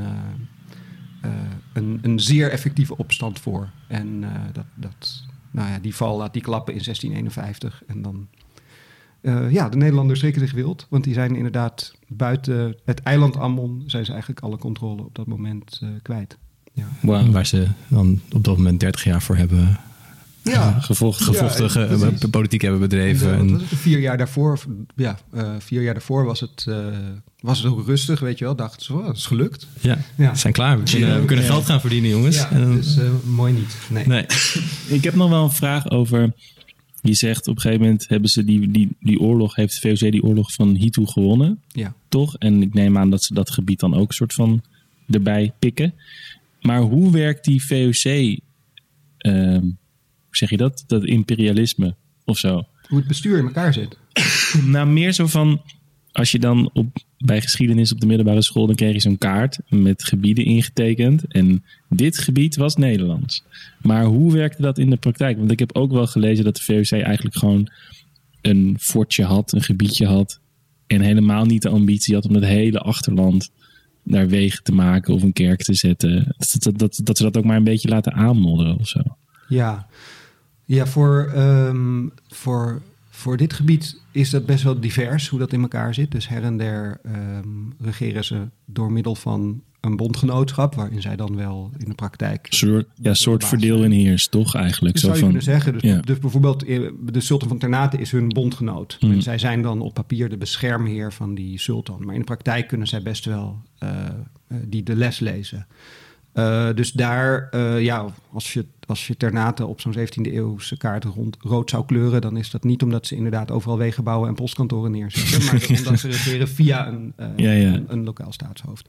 uh, 1.25 1.31
een, 1.73 1.99
een, 2.03 2.21
zeer 2.21 2.51
effectieve 2.51 2.97
opstand 2.97 3.40
voor. 3.40 3.71
En 3.87 4.23
uh, 4.23 4.29
dat, 4.53 4.64
dat, 4.75 5.19
nou 5.50 5.68
ja, 5.68 5.78
die 5.78 5.94
val 5.94 6.16
laat 6.16 6.32
die 6.32 6.42
klappen 6.42 6.74
in 6.74 6.82
1651. 6.82 7.82
En 7.86 8.02
dan, 8.02 8.26
uh, 9.20 9.52
ja, 9.52 9.68
de 9.68 9.76
Nederlanders 9.76 10.18
schrikken 10.18 10.40
zich 10.40 10.52
wild. 10.52 10.86
Want 10.90 11.04
die 11.04 11.14
zijn 11.14 11.36
inderdaad 11.36 11.94
buiten 12.08 12.76
het 12.84 13.02
eiland 13.02 13.36
Ambon... 13.36 13.82
zijn 13.86 14.04
ze 14.04 14.10
eigenlijk 14.10 14.40
alle 14.40 14.58
controle 14.58 15.02
op 15.02 15.14
dat 15.14 15.26
moment 15.26 15.82
kwijt. 16.02 16.38
Ja. 16.72 16.86
Waar 17.30 17.46
ze 17.46 17.68
dan 17.88 18.20
op 18.32 18.44
dat 18.44 18.56
moment 18.56 18.80
30 18.80 19.04
jaar 19.04 19.22
voor 19.22 19.36
hebben 19.36 19.80
ja. 20.42 20.81
gevochten, 20.81 21.26
gevochten 21.26 21.98
ja, 21.98 22.29
politiek 22.31 22.62
hebben 22.62 22.81
bedreven. 22.81 23.35
En, 23.35 23.61
vier 23.61 23.98
jaar 23.98 24.18
daarvoor, 24.18 24.61
ja, 24.96 25.18
uh, 25.35 25.50
vier 25.59 25.83
jaar 25.83 25.94
daarvoor 25.94 26.24
was 26.24 26.40
het, 26.40 26.64
uh, 26.68 26.87
was 27.40 27.59
het 27.59 27.72
ook 27.72 27.87
rustig, 27.87 28.20
weet 28.20 28.38
je 28.38 28.44
wel. 28.44 28.57
Dachten 28.57 28.85
ze, 28.85 28.92
oh, 28.92 29.07
het 29.07 29.16
is 29.16 29.26
gelukt. 29.26 29.66
Ja, 29.81 29.98
ja. 30.16 30.31
we 30.31 30.38
zijn 30.38 30.53
klaar. 30.53 30.79
We 30.79 30.90
kunnen, 30.90 31.20
we 31.20 31.26
kunnen 31.26 31.44
geld 31.44 31.64
gaan 31.64 31.81
verdienen, 31.81 32.11
jongens. 32.11 32.37
Ja, 32.37 32.50
en, 32.50 32.74
dus 32.74 32.96
uh, 32.96 33.11
mooi 33.24 33.53
niet. 33.53 33.76
Nee. 33.88 34.07
nee. 34.07 34.26
Ik 34.96 35.05
heb 35.05 35.14
nog 35.14 35.31
wel 35.31 35.44
een 35.44 35.53
vraag 35.53 35.90
over... 35.90 36.33
Je 37.03 37.14
zegt 37.14 37.48
op 37.48 37.55
een 37.55 37.61
gegeven 37.61 37.85
moment 37.85 38.09
hebben 38.09 38.31
ze 38.31 38.44
die, 38.44 38.70
die, 38.70 38.96
die 39.00 39.20
oorlog, 39.20 39.55
heeft 39.55 39.83
de 39.83 39.88
VOC 39.88 40.12
die 40.12 40.22
oorlog 40.22 40.53
van 40.53 40.74
Hitu 40.74 41.07
gewonnen. 41.07 41.61
Ja. 41.68 41.94
Toch? 42.09 42.37
En 42.37 42.62
ik 42.62 42.74
neem 42.74 42.98
aan 42.98 43.11
dat 43.11 43.22
ze 43.22 43.35
dat 43.35 43.50
gebied 43.50 43.81
dan 43.81 43.94
ook 43.94 44.09
een 44.09 44.14
soort 44.14 44.35
van 44.35 44.62
erbij 45.11 45.53
pikken. 45.59 45.94
Maar 46.61 46.81
hoe 46.81 47.12
werkt 47.12 47.44
die 47.44 47.64
VOC 47.64 48.38
uh, 49.18 49.59
hoe 50.31 50.38
zeg 50.38 50.51
je 50.51 50.57
dat? 50.57 50.85
Dat 50.87 51.05
imperialisme 51.05 51.95
of 52.25 52.38
zo. 52.38 52.66
Hoe 52.88 52.99
het 52.99 53.09
bestuur 53.09 53.38
in 53.38 53.45
elkaar 53.45 53.73
zit. 53.73 53.97
nou, 54.66 54.87
meer 54.87 55.12
zo 55.12 55.27
van, 55.27 55.62
als 56.12 56.33
je 56.33 56.38
dan 56.38 56.71
op, 56.73 56.87
bij 57.19 57.40
geschiedenis 57.40 57.93
op 57.93 58.01
de 58.01 58.07
middelbare 58.07 58.43
school, 58.43 58.66
dan 58.66 58.75
kreeg 58.75 58.93
je 58.93 59.01
zo'n 59.01 59.19
kaart 59.19 59.59
met 59.69 60.05
gebieden 60.05 60.45
ingetekend. 60.45 61.25
En 61.27 61.64
dit 61.88 62.19
gebied 62.19 62.57
was 62.57 62.77
Nederlands. 62.77 63.45
Maar 63.83 64.05
hoe 64.05 64.33
werkte 64.33 64.62
dat 64.62 64.79
in 64.79 64.90
de 64.90 64.97
praktijk? 64.97 65.38
Want 65.38 65.51
ik 65.51 65.59
heb 65.59 65.77
ook 65.77 65.93
wel 65.93 66.07
gelezen 66.07 66.45
dat 66.45 66.57
de 66.57 66.62
VOC 66.62 67.01
eigenlijk 67.01 67.37
gewoon 67.37 67.69
een 68.40 68.77
fortje 68.81 69.25
had, 69.25 69.53
een 69.53 69.62
gebiedje 69.62 70.07
had. 70.07 70.40
En 70.87 71.01
helemaal 71.01 71.45
niet 71.45 71.62
de 71.62 71.69
ambitie 71.69 72.14
had 72.14 72.27
om 72.27 72.35
het 72.35 72.45
hele 72.45 72.79
achterland 72.79 73.51
naar 74.03 74.29
wegen 74.29 74.62
te 74.62 74.73
maken 74.73 75.14
of 75.14 75.23
een 75.23 75.33
kerk 75.33 75.62
te 75.62 75.75
zetten. 75.75 76.35
Dat, 76.38 76.57
dat, 76.59 76.79
dat, 76.79 77.01
dat 77.05 77.16
ze 77.16 77.23
dat 77.23 77.37
ook 77.37 77.45
maar 77.45 77.57
een 77.57 77.64
beetje 77.64 77.88
laten 77.88 78.12
aanmodderen 78.12 78.79
of 78.79 78.88
zo. 78.88 79.01
Ja, 79.49 79.88
ja, 80.76 80.87
voor, 80.87 81.33
um, 81.37 82.12
voor, 82.28 82.83
voor 83.11 83.37
dit 83.37 83.52
gebied 83.52 84.00
is 84.11 84.30
dat 84.30 84.46
best 84.46 84.64
wel 84.64 84.80
divers 84.80 85.28
hoe 85.28 85.38
dat 85.38 85.52
in 85.52 85.61
elkaar 85.61 85.94
zit. 85.94 86.11
Dus 86.11 86.28
her 86.28 86.42
en 86.42 86.56
der 86.56 87.00
um, 87.06 87.72
regeren 87.80 88.24
ze 88.24 88.48
door 88.64 88.92
middel 88.92 89.14
van 89.14 89.62
een 89.80 89.96
bondgenootschap, 89.96 90.74
waarin 90.74 91.02
zij 91.02 91.16
dan 91.16 91.37
wel 91.37 91.70
in 91.78 91.88
de 91.88 91.94
praktijk. 91.94 92.46
Soort, 92.50 92.87
ja, 92.94 93.14
soort 93.14 93.44
verdeel 93.44 93.85
in 93.85 93.90
heers, 93.90 94.28
toch 94.28 94.54
eigenlijk? 94.54 94.94
Dat 94.94 95.02
zo 95.02 95.06
zou 95.06 95.18
je 95.18 95.24
van, 95.24 95.35
kunnen 95.35 95.52
zeggen. 95.54 95.72
Dus, 95.72 95.83
ja. 95.83 96.00
dus, 96.00 96.18
bijvoorbeeld 96.18 96.64
eh, 96.64 96.80
de 97.02 97.20
Sultan 97.20 97.48
van 97.48 97.59
Ternate 97.59 97.98
is 97.98 98.11
hun 98.11 98.28
bondgenoot. 98.28 98.96
Mm. 99.00 99.11
En 99.11 99.22
zij 99.22 99.38
zijn 99.38 99.62
dan 99.62 99.80
op 99.80 99.94
papier 99.94 100.28
de 100.28 100.37
beschermheer 100.37 101.12
van 101.12 101.35
die 101.35 101.59
sultan. 101.59 102.04
Maar 102.04 102.14
in 102.14 102.20
de 102.20 102.26
praktijk 102.26 102.68
kunnen 102.68 102.87
zij 102.87 103.02
best 103.02 103.24
wel 103.24 103.62
uh, 103.83 103.90
uh, 104.48 104.59
die 104.66 104.83
de 104.83 104.96
les 104.96 105.18
lezen. 105.18 105.66
Uh, 106.35 106.69
dus 106.75 106.93
daar, 106.93 107.49
uh, 107.55 107.83
ja, 107.83 108.07
als 108.33 108.53
je, 108.53 108.66
als 108.87 109.07
je 109.07 109.16
Ternate 109.16 109.66
op 109.66 109.81
zo'n 109.81 109.95
17e 109.97 110.33
eeuwse 110.33 110.77
kaart 110.77 111.05
rond, 111.05 111.37
rood 111.40 111.71
zou 111.71 111.85
kleuren, 111.85 112.21
dan 112.21 112.37
is 112.37 112.51
dat 112.51 112.64
niet 112.64 112.83
omdat 112.83 113.07
ze 113.07 113.16
inderdaad 113.16 113.51
overal 113.51 113.79
wegen 113.79 114.05
bouwen 114.05 114.29
en 114.29 114.35
postkantoren 114.35 114.90
neerzetten, 114.90 115.45
maar 115.45 115.66
omdat 115.79 115.99
ze 115.99 116.09
regeren 116.09 116.49
via 116.49 116.88
een, 116.88 117.12
uh, 117.21 117.27
ja, 117.37 117.51
ja. 117.51 117.73
een, 117.73 117.85
een, 117.88 118.05
lokaal 118.05 118.33
staatshoofd. 118.33 118.88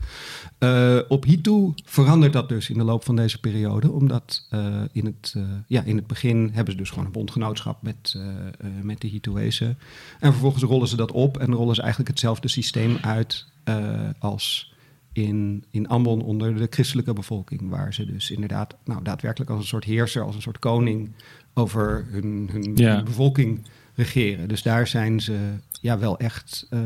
op 1.07 1.23
Hitu 1.23 1.73
verandert 1.85 2.33
dat 2.33 2.49
dus 2.49 2.69
in 2.69 2.77
de 2.77 2.83
loop 2.83 3.03
van 3.03 3.15
deze 3.15 3.39
periode, 3.39 3.91
omdat 3.91 4.47
in, 4.91 5.05
het, 5.05 5.35
ja, 5.67 5.83
in 5.83 5.95
het 5.95 6.07
begin 6.07 6.49
hebben 6.53 6.73
ze 6.73 6.79
dus 6.79 6.89
gewoon 6.89 7.05
een 7.05 7.11
bondgenootschap 7.11 7.81
met, 7.81 8.17
met 8.81 9.01
de 9.01 9.07
Hituezen. 9.07 9.77
En 10.19 10.31
vervolgens 10.31 10.63
rollen 10.63 10.87
ze 10.87 10.95
dat 10.95 11.11
op 11.11 11.37
en 11.37 11.53
rollen 11.53 11.75
ze 11.75 11.81
eigenlijk 11.81 12.09
hetzelfde 12.09 12.47
systeem 12.47 12.97
uit 13.01 13.45
als 14.19 14.71
in, 15.13 15.63
in 15.71 15.87
Ambon 15.87 16.21
onder 16.21 16.55
de 16.55 16.67
christelijke 16.69 17.13
bevolking. 17.13 17.69
Waar 17.69 17.93
ze 17.93 18.05
dus 18.05 18.31
inderdaad 18.31 18.75
nou, 18.85 19.03
daadwerkelijk 19.03 19.51
als 19.51 19.59
een 19.59 19.67
soort 19.67 19.83
heerser, 19.83 20.23
als 20.23 20.35
een 20.35 20.41
soort 20.41 20.59
koning 20.59 21.11
over 21.53 22.05
hun, 22.09 22.49
hun, 22.51 23.03
bevolking 23.03 23.61
regeren. 23.95 24.47
Dus 24.47 24.61
daar 24.63 24.87
zijn 24.87 25.19
ze 25.19 25.37
ja, 25.81 25.99
wel 25.99 26.19
echt. 26.19 26.67
Uh, 26.69 26.79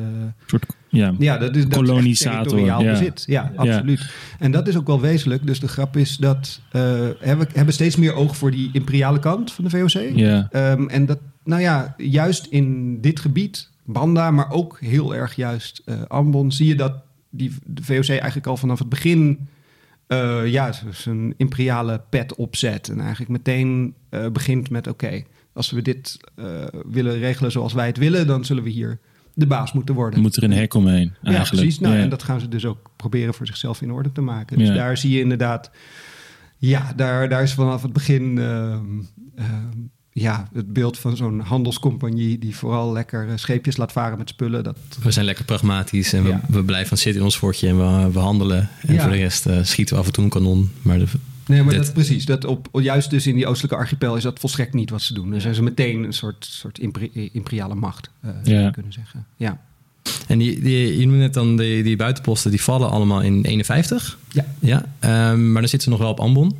soort, 0.45 0.65
ja, 0.89 1.13
ja, 1.19 1.38
dat 1.38 1.55
is, 1.55 1.67
dat 1.67 1.73
kolonisator. 1.73 2.59
ja. 2.59 2.77
bezit. 2.77 3.23
Ja, 3.27 3.51
absoluut. 3.55 4.09
En 4.39 4.51
dat 4.51 4.67
is 4.67 4.77
ook 4.77 4.88
wel 4.88 5.01
wezenlijk. 5.01 5.45
Dus 5.45 5.59
de 5.59 5.67
grap 5.67 5.97
is 5.97 6.17
dat 6.17 6.61
uh, 6.73 6.81
hebben, 7.19 7.47
hebben 7.53 7.73
steeds 7.73 7.95
meer 7.95 8.13
oog 8.13 8.38
voor 8.38 8.51
die 8.51 8.69
imperiale 8.73 9.19
kant 9.19 9.51
van 9.51 9.63
de 9.63 9.69
VOC. 9.69 10.15
Ja. 10.15 10.49
Um, 10.51 10.89
en 10.89 11.05
dat, 11.05 11.19
nou 11.43 11.61
ja, 11.61 11.93
juist 11.97 12.45
in 12.45 12.97
dit 13.01 13.19
gebied, 13.19 13.69
Banda, 13.83 14.31
maar 14.31 14.51
ook 14.51 14.79
heel 14.79 15.15
erg 15.15 15.35
juist 15.35 15.81
uh, 15.85 15.95
Ambon, 16.07 16.51
zie 16.51 16.67
je 16.67 16.75
dat 16.75 17.05
die 17.38 17.52
de 17.65 17.84
VOC 17.84 18.08
eigenlijk 18.08 18.48
al 18.48 18.58
vanaf 18.58 18.80
het 18.80 18.89
begin 18.89 19.48
uh, 20.08 20.48
ja, 20.48 20.71
zijn 20.91 21.34
imperiale 21.38 22.02
pet 22.10 22.36
opzet. 22.36 22.89
En 22.89 22.99
eigenlijk 22.99 23.32
meteen 23.32 23.93
uh, 24.09 24.28
begint 24.28 24.70
met: 24.70 24.88
oké, 24.88 25.05
okay, 25.05 25.26
als 25.53 25.72
we 25.72 25.82
dit 25.82 26.20
eh, 26.36 26.45
willen 26.91 27.20
regelen 27.20 27.51
zoals 27.51 27.74
wij 27.74 27.88
het 27.88 27.97
willen, 27.97 28.28
dan 28.28 28.45
zullen 28.45 28.64
we 28.64 28.70
hier 28.70 28.99
de 29.34 29.47
baas 29.47 29.74
moeten 29.74 29.95
worden. 29.95 30.22
Moet 30.22 30.36
er 30.36 30.43
een 30.43 30.51
hek 30.51 30.74
omheen 30.74 31.14
Ja, 31.22 31.43
precies. 31.43 31.80
Nou, 31.80 31.95
Ja. 31.95 32.01
En 32.01 32.09
dat 32.09 32.24
gaan 32.24 32.39
ze 32.39 32.47
dus 32.47 32.66
ook 32.66 32.91
proberen 32.95 33.34
voor 33.34 33.45
zichzelf 33.45 33.82
in 33.82 33.91
orde 33.91 34.12
te 34.12 34.22
maken. 34.22 34.57
Dus 34.57 34.68
Ja. 34.68 34.74
daar 34.74 34.97
zie 34.97 35.12
je 35.12 35.20
inderdaad... 35.20 35.72
Ja, 36.57 36.93
daar, 36.95 37.30
daar 37.30 37.43
is 37.43 37.53
vanaf 37.53 37.82
het 37.82 37.93
begin... 37.93 38.38
ja, 40.22 40.47
het 40.53 40.74
beeld 40.74 40.97
van 40.97 41.18
zo'n 41.18 41.39
handelscompagnie... 41.39 42.39
die 42.39 42.55
vooral 42.55 42.91
lekker 42.93 43.28
eh, 43.28 43.34
scheepjes 43.36 43.78
laat 43.78 43.91
varen 43.91 44.18
met 44.18 44.30
spullen. 44.30 44.63
Dat, 44.63 44.78
We 45.03 45.11
zijn 45.11 45.26
lekker 45.26 45.45
pragmatisch 45.45 46.13
en 46.13 46.24
we, 46.24 46.30
Ja. 46.30 46.41
we 46.47 46.63
blijven 46.63 46.97
zitten 46.97 47.20
in 47.20 47.26
ons 47.28 47.38
fortje 47.38 47.68
en 47.68 47.78
we, 47.78 48.11
we 48.11 48.20
handelen. 48.20 48.70
En 48.82 48.93
Ja. 48.93 49.01
voor 49.01 49.11
de 49.11 49.18
rest 49.18 49.45
eh, 49.45 49.57
schieten 49.63 49.95
we 49.95 50.01
af 50.01 50.07
en 50.07 50.13
toe 50.13 50.24
een 50.24 50.30
kanon. 50.30 50.72
Maar 50.82 50.99
de, 50.99 51.05
nee, 51.47 51.63
maar 51.63 51.74
Dit- 51.74 51.84
dat, 51.86 51.93
precies. 51.93 52.26
Dat 52.26 52.45
op, 52.45 52.68
juist 52.72 53.09
dus 53.09 53.28
in 53.28 53.36
die 53.36 53.47
oostelijke 53.47 53.78
archipel 53.78 54.16
is 54.16 54.24
dat 54.24 54.39
volstrekt 54.39 54.74
niet 54.74 54.89
wat 54.89 55.01
ze 55.01 55.13
doen. 55.13 55.30
Dan 55.32 55.41
zijn 55.41 55.55
ze 55.55 55.63
meteen 55.63 56.03
een 56.03 56.13
soort, 56.13 56.45
soort 56.49 56.80
imperi- 56.80 57.30
imperiale 57.34 57.76
macht, 57.76 58.09
eh, 58.22 58.30
zou 58.43 58.57
je 58.59 58.72
kunnen 58.72 58.93
zeggen. 58.93 59.26
Ja. 59.36 59.61
en 60.28 60.38
die, 60.38 60.61
die, 60.61 60.97
je 60.99 61.05
noemde 61.05 61.20
net 61.20 61.34
dan 61.34 61.57
die, 61.57 61.84
die 61.84 61.95
buitenposten, 61.95 62.51
die 62.51 62.61
vallen 62.61 62.89
allemaal 62.89 63.22
in 63.22 63.45
51. 63.45 64.18
Ja. 64.32 64.45
Ja, 64.59 64.86
ehm, 64.99 65.51
maar 65.51 65.61
dan 65.61 65.70
zitten 65.70 65.82
ze 65.82 65.89
nog 65.89 65.99
wel 65.99 66.09
op 66.09 66.20
Ambon. 66.20 66.55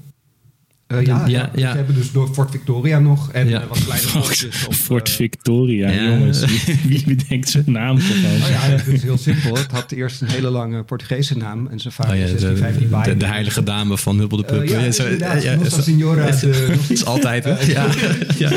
Eh, 0.88 1.06
ja, 1.06 1.18
Ja, 1.20 1.28
ja, 1.28 1.50
ja. 1.56 1.70
Ze 1.72 1.78
hebben 1.78 1.96
dus 1.96 2.12
door 2.12 2.28
Fort 2.34 2.52
Victoria 2.52 3.00
nog 3.00 3.32
en 3.32 3.48
Ja. 3.50 3.62
eh, 3.62 3.68
wat 3.68 3.84
kleine 3.86 4.08
op, 4.68 4.74
Fort 4.74 5.08
eh, 5.08 5.14
Victoria, 5.14 5.90
Ja. 5.90 6.04
jongens. 6.04 6.46
Wie, 6.88 7.04
bedenkt 7.16 7.50
zo'n 7.50 7.64
naam 7.66 7.98
toch? 7.98 8.10
Oh 8.10 8.50
ja, 8.50 8.60
het 8.60 8.88
is 8.88 9.04
heel 9.04 9.18
simpel. 9.18 9.56
Het 9.58 9.72
had 9.72 9.92
eerst 9.92 10.22
een 10.22 10.28
hele 10.28 10.50
lange 10.50 10.84
Portugese 10.84 11.38
naam. 11.38 11.68
En 11.68 11.80
zijn 11.80 11.94
vader 11.94 12.14
Oh 12.14 12.20
ja, 12.20 12.26
de, 12.26 12.32
1615 12.40 12.90
de, 12.90 12.96
bij. 13.14 13.18
de 13.28 13.34
heilige 13.34 13.64
dame 13.64 13.98
van 13.98 14.20
Hubbel 14.20 14.38
de 14.38 14.44
Pup. 14.44 14.62
Eh, 14.62 14.68
ja, 14.70 14.80
Ja, 14.80 14.86
is 14.86 14.96
zo- 14.96 15.08
ja, 15.10 17.06
altijd, 17.06 17.44
hè? 17.44 17.66
Ja, 17.74 17.88
ja. 18.38 18.52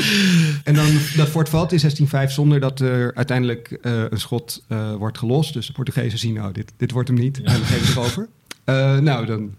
En 0.64 0.74
dan 0.74 0.86
dat 1.16 1.28
fort 1.28 1.48
valt 1.48 1.72
in 1.72 1.78
1605 1.78 2.30
zonder 2.30 2.60
dat 2.60 2.80
er 2.80 3.14
uiteindelijk 3.14 3.78
eh, 3.82 4.02
een 4.10 4.20
schot 4.20 4.64
eh, 4.68 4.94
wordt 4.94 5.18
gelost. 5.18 5.52
Dus 5.52 5.66
de 5.66 5.72
Portugezen 5.72 6.18
zien, 6.18 6.34
nou, 6.34 6.52
dit, 6.52 6.72
dit 6.76 6.90
wordt 6.90 7.08
hem 7.08 7.18
niet. 7.18 7.36
En 7.36 7.52
dan 7.52 7.62
geven 7.64 7.86
ze 7.86 8.00
over. 8.00 8.28
Eh, 8.64 8.98
nou, 8.98 9.26
dan 9.26 9.50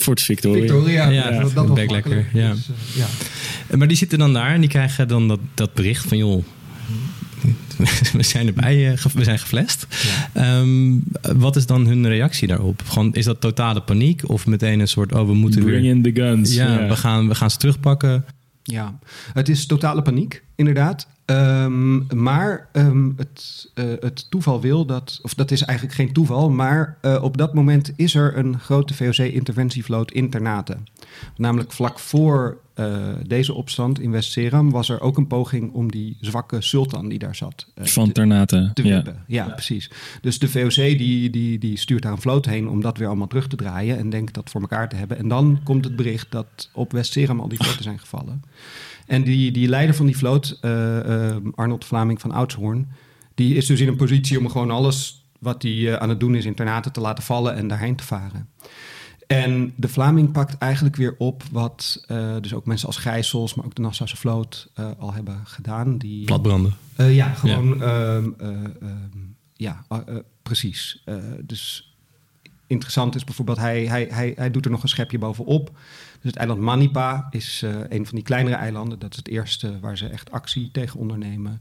Fort 0.00 0.22
Victoria. 0.22 0.60
Victoria. 0.60 1.08
Ja, 1.08 1.30
dat, 1.30 1.54
dat 1.54 1.68
was 1.68 1.78
lekker, 1.90 2.26
ja. 2.32 2.52
Dus, 2.52 2.68
eh, 2.68 3.06
ja. 3.68 3.76
Maar 3.76 3.88
die 3.88 3.96
zitten 3.96 4.18
dan 4.18 4.32
daar 4.32 4.54
en 4.54 4.60
die 4.60 4.70
krijgen 4.70 5.08
dan 5.08 5.28
dat, 5.28 5.40
dat 5.54 5.74
bericht 5.74 6.06
van... 6.06 6.18
joh, 6.18 6.44
we 8.12 8.22
zijn 8.22 8.46
erbij, 8.46 8.92
eh, 8.92 9.04
we 9.14 9.24
zijn 9.24 9.38
geflasht. 9.38 9.86
Ehm, 10.32 10.98
wat 11.36 11.56
is 11.56 11.66
dan 11.66 11.86
hun 11.86 12.08
reactie 12.08 12.48
daarop? 12.48 12.82
Gewoon, 12.86 13.14
is 13.14 13.24
dat 13.24 13.40
totale 13.40 13.80
paniek 13.80 14.28
of 14.28 14.46
meteen 14.46 14.80
een 14.80 14.88
soort... 14.88 15.12
oh, 15.12 15.26
we 15.26 15.34
moeten 15.34 15.64
Bring 15.64 15.82
weer... 15.82 15.90
in 15.90 16.02
the 16.02 16.12
guns. 16.12 16.54
Ja, 16.54 16.88
We, 16.88 16.96
gaan, 16.96 17.28
we 17.28 17.34
gaan 17.34 17.50
ze 17.50 17.56
terugpakken. 17.56 18.24
Ja, 18.62 18.98
het 19.32 19.48
is 19.48 19.66
totale 19.66 20.02
paniek, 20.02 20.42
inderdaad. 20.56 21.06
Ehm, 21.30 22.16
maar 22.22 22.68
ehm, 22.72 23.10
het, 23.16 23.70
eh, 23.74 23.84
het 24.00 24.30
toeval 24.30 24.60
wil 24.60 24.86
dat, 24.86 25.18
of 25.22 25.34
dat 25.34 25.50
is 25.50 25.62
eigenlijk 25.62 25.96
geen 25.98 26.12
toeval, 26.12 26.50
maar 26.50 26.96
eh, 27.00 27.22
op 27.22 27.36
dat 27.36 27.54
moment 27.54 27.92
is 27.96 28.14
er 28.14 28.36
een 28.36 28.58
grote 28.58 28.94
VOC-interventievloot 28.94 30.10
in 30.12 30.30
Ternate. 30.30 30.76
Namelijk 31.36 31.72
vlak 31.72 31.98
voor 31.98 32.58
eh, 32.74 32.96
deze 33.26 33.54
opstand 33.54 34.00
in 34.00 34.10
West-Seram 34.10 34.70
was 34.70 34.88
er 34.88 35.00
ook 35.00 35.16
een 35.16 35.26
poging 35.26 35.72
om 35.72 35.90
die 35.90 36.16
zwakke 36.20 36.60
sultan 36.60 37.08
die 37.08 37.18
daar 37.18 37.36
zat 37.36 37.66
Van 37.76 38.06
te- 38.06 38.12
Ternate. 38.12 38.70
te 38.74 38.86
Ja. 38.86 39.02
Ja, 39.26 39.44
precies. 39.48 39.90
Dus 40.20 40.38
de 40.38 40.48
VOC 40.48 40.74
die, 40.74 41.30
die, 41.30 41.58
die 41.58 41.76
stuurt 41.78 42.02
daar 42.02 42.12
een 42.12 42.20
vloot 42.20 42.46
heen 42.46 42.68
om 42.68 42.80
dat 42.80 42.98
weer 42.98 43.06
allemaal 43.08 43.26
terug 43.26 43.46
te 43.48 43.56
draaien 43.56 43.98
en 43.98 44.10
denkt 44.10 44.34
dat 44.34 44.50
voor 44.50 44.60
elkaar 44.60 44.88
te 44.88 44.96
hebben. 44.96 45.18
En 45.18 45.28
dan 45.28 45.60
komt 45.64 45.84
het 45.84 45.96
bericht 45.96 46.26
dat 46.30 46.70
op 46.72 46.92
West-Seram 46.92 47.40
al 47.40 47.48
die 47.48 47.58
vloten 47.58 47.82
zijn 47.82 47.98
gevallen. 47.98 48.42
En 49.10 49.22
die, 49.22 49.52
die 49.52 49.68
leider 49.68 49.94
van 49.94 50.06
die 50.06 50.16
vloot, 50.16 50.58
eh, 50.60 51.28
eh, 51.28 51.36
Arnold 51.54 51.84
Vlaming 51.84 52.20
van 52.20 52.30
Oudshoorn, 52.30 52.88
die 53.34 53.54
is 53.54 53.66
dus 53.66 53.80
in 53.80 53.88
een 53.88 53.96
positie 53.96 54.38
om 54.38 54.48
gewoon 54.48 54.70
alles 54.70 55.24
wat 55.38 55.62
hij 55.62 55.72
eh, 55.72 55.94
aan 55.94 56.08
het 56.08 56.20
doen 56.20 56.34
is 56.34 56.44
in 56.44 56.54
Ternate 56.54 56.90
te 56.90 57.00
laten 57.00 57.24
vallen 57.24 57.54
en 57.54 57.68
daarheen 57.68 57.96
te 57.96 58.04
varen. 58.04 58.48
En 59.26 59.72
de 59.76 59.88
Vlaming 59.88 60.32
pakt 60.32 60.58
eigenlijk 60.58 60.96
weer 60.96 61.14
op 61.18 61.42
wat 61.50 62.04
dus 62.40 62.54
ook 62.54 62.66
mensen 62.66 62.86
als 62.86 62.96
Gijsels, 62.96 63.54
maar 63.54 63.64
ook 63.64 63.74
de 63.74 63.82
Nassause 63.82 64.16
vloot 64.16 64.72
al 64.98 65.12
hebben 65.12 65.40
gedaan. 65.44 65.98
Die, 65.98 66.24
Platbranden. 66.24 66.74
ja, 66.96 67.28
gewoon. 67.28 67.82
ehm, 67.82 68.30
eh, 68.38 68.48
ehm, 68.48 69.18
ja, 69.54 69.84
eh, 69.88 69.98
precies. 70.42 71.04
Dus 71.40 71.94
interessant 72.66 73.14
is 73.14 73.24
bijvoorbeeld, 73.24 73.58
hij, 73.58 73.84
hij, 73.84 74.08
hij, 74.10 74.32
hij 74.36 74.50
doet 74.50 74.64
er 74.64 74.70
nog 74.70 74.82
een 74.82 74.88
schepje 74.88 75.18
bovenop. 75.18 75.78
Dus 76.20 76.30
het 76.30 76.36
eiland 76.36 76.60
Manipa 76.60 77.26
is 77.30 77.62
eh, 77.62 77.70
een 77.88 78.06
van 78.06 78.14
die 78.14 78.24
kleinere 78.24 78.56
eilanden. 78.56 78.98
Dat 78.98 79.10
is 79.10 79.16
het 79.16 79.28
eerste 79.28 79.80
waar 79.80 79.98
ze 79.98 80.06
echt 80.06 80.30
actie 80.30 80.70
tegen 80.70 81.00
ondernemen. 81.00 81.60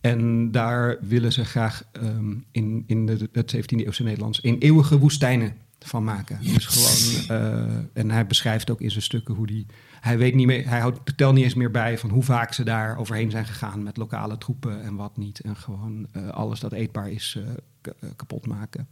En 0.00 0.50
daar 0.50 0.96
willen 1.00 1.32
ze 1.32 1.44
graag 1.44 1.84
ehm, 1.92 2.34
in, 2.50 2.84
in 2.86 3.06
de, 3.06 3.28
het 3.32 3.56
17e 3.56 3.60
eeuwse 3.76 4.02
Nederlands 4.02 4.40
in 4.40 4.58
eeuwige 4.58 4.98
woestijnen 4.98 5.56
van 5.78 6.04
maken. 6.04 6.38
Dus 6.42 6.66
gewoon, 6.66 7.40
eh, 7.40 7.76
en 7.92 8.10
hij 8.10 8.26
beschrijft 8.26 8.70
ook 8.70 8.80
in 8.80 8.90
zijn 8.90 9.02
stukken 9.02 9.34
hoe 9.34 9.46
die. 9.46 9.66
Hij 10.00 10.18
weet 10.18 10.34
niet 10.34 10.46
meer, 10.46 10.68
hij 10.68 10.80
houdt 10.80 11.00
de 11.04 11.14
tel 11.14 11.32
niet 11.32 11.44
eens 11.44 11.54
meer 11.54 11.70
bij 11.70 11.98
van 11.98 12.10
hoe 12.10 12.22
vaak 12.22 12.52
ze 12.52 12.64
daar 12.64 12.98
overheen 12.98 13.30
zijn 13.30 13.46
gegaan 13.46 13.82
met 13.82 13.96
lokale 13.96 14.38
troepen 14.38 14.82
en 14.82 14.96
wat 14.96 15.16
niet. 15.16 15.40
En 15.40 15.56
gewoon 15.56 16.06
eh, 16.12 16.28
alles 16.28 16.60
dat 16.60 16.72
eetbaar 16.72 17.10
is 17.10 17.38
kapot 18.16 18.46
maken. 18.46 18.88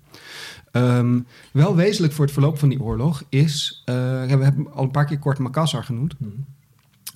Ehm, 0.71 1.21
wel 1.53 1.77
wezenlijk 1.77 2.13
voor 2.13 2.25
het 2.25 2.35
verloop 2.35 2.59
van 2.59 2.69
die 2.69 2.81
oorlog 2.81 3.23
is, 3.29 3.83
eh, 3.85 3.95
we 3.95 4.45
hebben 4.45 4.73
al 4.73 4.83
een 4.83 4.91
paar 4.91 5.07
keer 5.07 5.19
kort 5.19 5.39
Makassar 5.39 5.85
genoemd. 5.85 6.15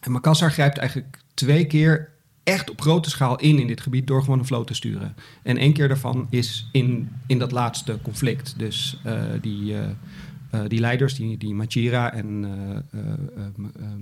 En 0.01 0.13
Makassar 0.13 0.51
grijpt 0.51 0.79
eigenlijk 0.79 1.19
twee 1.35 1.67
keer 1.67 2.17
echt 2.45 2.71
op 2.71 2.81
grote 2.81 3.11
schaal 3.11 3.39
in 3.39 3.59
in 3.59 3.67
dit 3.67 3.81
gebied 3.81 4.07
door 4.07 4.21
gewoon 4.23 4.39
een 4.39 4.47
vloot 4.47 4.67
te 4.67 4.75
sturen. 4.75 5.15
En 5.43 5.57
één 5.57 5.73
keer 5.73 5.89
daarvan 5.89 6.27
is 6.31 6.69
in, 6.73 7.11
in 7.27 7.39
dat 7.39 7.53
laatste 7.53 7.99
conflict. 8.03 8.55
Dus 8.59 9.01
eh, 9.05 9.23
die, 9.41 9.75
eh, 9.75 9.89
eh, 10.51 10.61
die 10.69 10.81
leiders, 10.81 11.15
die, 11.15 11.37
die 11.37 11.55
Machira 11.55 12.13
en 12.13 12.45
eh, 12.45 12.77
eh, 13.01 13.09
eh, 13.37 13.45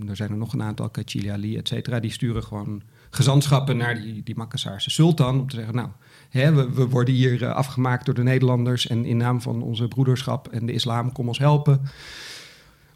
eh, 0.03 0.09
er 0.09 0.17
zijn 0.17 0.31
er 0.31 0.37
nog 0.37 0.53
een 0.53 0.63
aantal, 0.63 0.89
Kachilia 0.89 1.33
Ali, 1.33 1.57
et 1.57 1.69
cetera, 1.69 2.01
die 2.01 2.11
sturen 2.11 2.43
gewoon 2.43 2.83
gezantschappen 3.11 3.77
naar 3.77 3.95
die, 3.95 4.23
die 4.23 4.37
Makassaarse 4.37 4.91
sultan 4.91 5.41
om 5.41 5.49
te 5.49 5.57
zeggen, 5.57 5.75
nou, 5.75 5.89
hè, 6.29 6.53
we, 6.75 6.89
worden 6.89 7.15
hier 7.15 7.43
eh, 7.43 7.55
afgemaakt 7.55 8.05
door 8.05 8.15
de 8.15 8.23
Nederlanders 8.23 8.87
en 8.87 9.05
in 9.05 9.17
naam 9.17 9.41
van 9.41 9.63
onze 9.63 9.89
broederschap 9.89 10.49
en 10.49 10.67
de 10.67 10.73
islam, 10.73 11.13
kom 11.13 11.29
ons 11.29 11.39
helpen. 11.39 11.81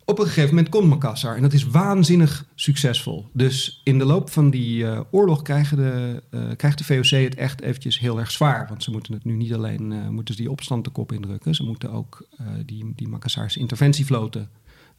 Op 0.05 0.19
een 0.19 0.27
gegeven 0.27 0.49
moment 0.49 0.69
komt 0.69 0.89
Makassar 0.89 1.37
en 1.37 1.43
dat 1.43 1.53
is 1.53 1.67
waanzinnig 1.67 2.45
succesvol. 2.55 3.27
Dus 3.33 3.81
in 3.85 3.99
de 3.99 4.05
loop 4.05 4.31
van 4.31 4.51
die 4.51 4.87
eh, 4.87 5.01
oorlog 5.11 5.43
krijgen 5.43 5.77
de, 5.77 6.23
eh, 6.31 6.41
krijgt 6.57 6.79
de 6.79 6.85
VOC 6.85 7.23
het 7.23 7.35
echt 7.35 7.61
eventjes 7.61 7.99
heel 7.99 8.19
erg 8.19 8.31
zwaar. 8.31 8.67
Want 8.69 8.83
ze 8.83 8.91
moeten 8.91 9.13
het 9.13 9.25
nu 9.25 9.33
niet 9.33 9.55
alleen 9.55 10.13
moeten 10.13 10.35
ze 10.35 10.41
die 10.41 10.51
opstand 10.51 10.85
de 10.85 10.91
kop 10.91 11.13
indrukken, 11.13 11.55
ze 11.55 11.65
moeten 11.65 11.91
ook 11.91 12.27
die, 12.67 12.93
die 12.97 13.09
Makassaarse 13.09 13.59
interventievloten 13.59 14.49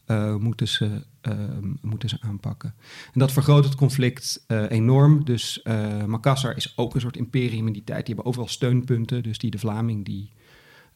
eh, 0.06 0.36
moeten, 0.36 0.68
ze, 0.68 1.06
eh, 1.22 1.34
moeten 1.82 2.10
ze 2.10 2.18
aanpakken. 2.22 2.74
En 3.14 3.20
dat 3.20 3.32
vergroot 3.32 3.64
het 3.64 3.76
conflict 3.76 4.43
eh, 4.47 4.70
enorm. 4.70 5.26
Dus 5.26 5.62
eh 5.62 6.04
Makassar 6.06 6.56
is 6.56 6.78
ook 6.78 6.95
een 6.95 7.02
soort 7.02 7.18
imperium 7.18 7.68
in 7.68 7.74
die 7.74 7.84
tijd. 7.84 8.06
Die 8.06 8.16
hebben 8.16 8.26
overal 8.26 8.47
steunpunten. 8.47 9.24
Dus 9.24 9.38
die 9.38 9.52
de 9.52 9.60
Vlaming 9.60 10.06
die 10.06 10.32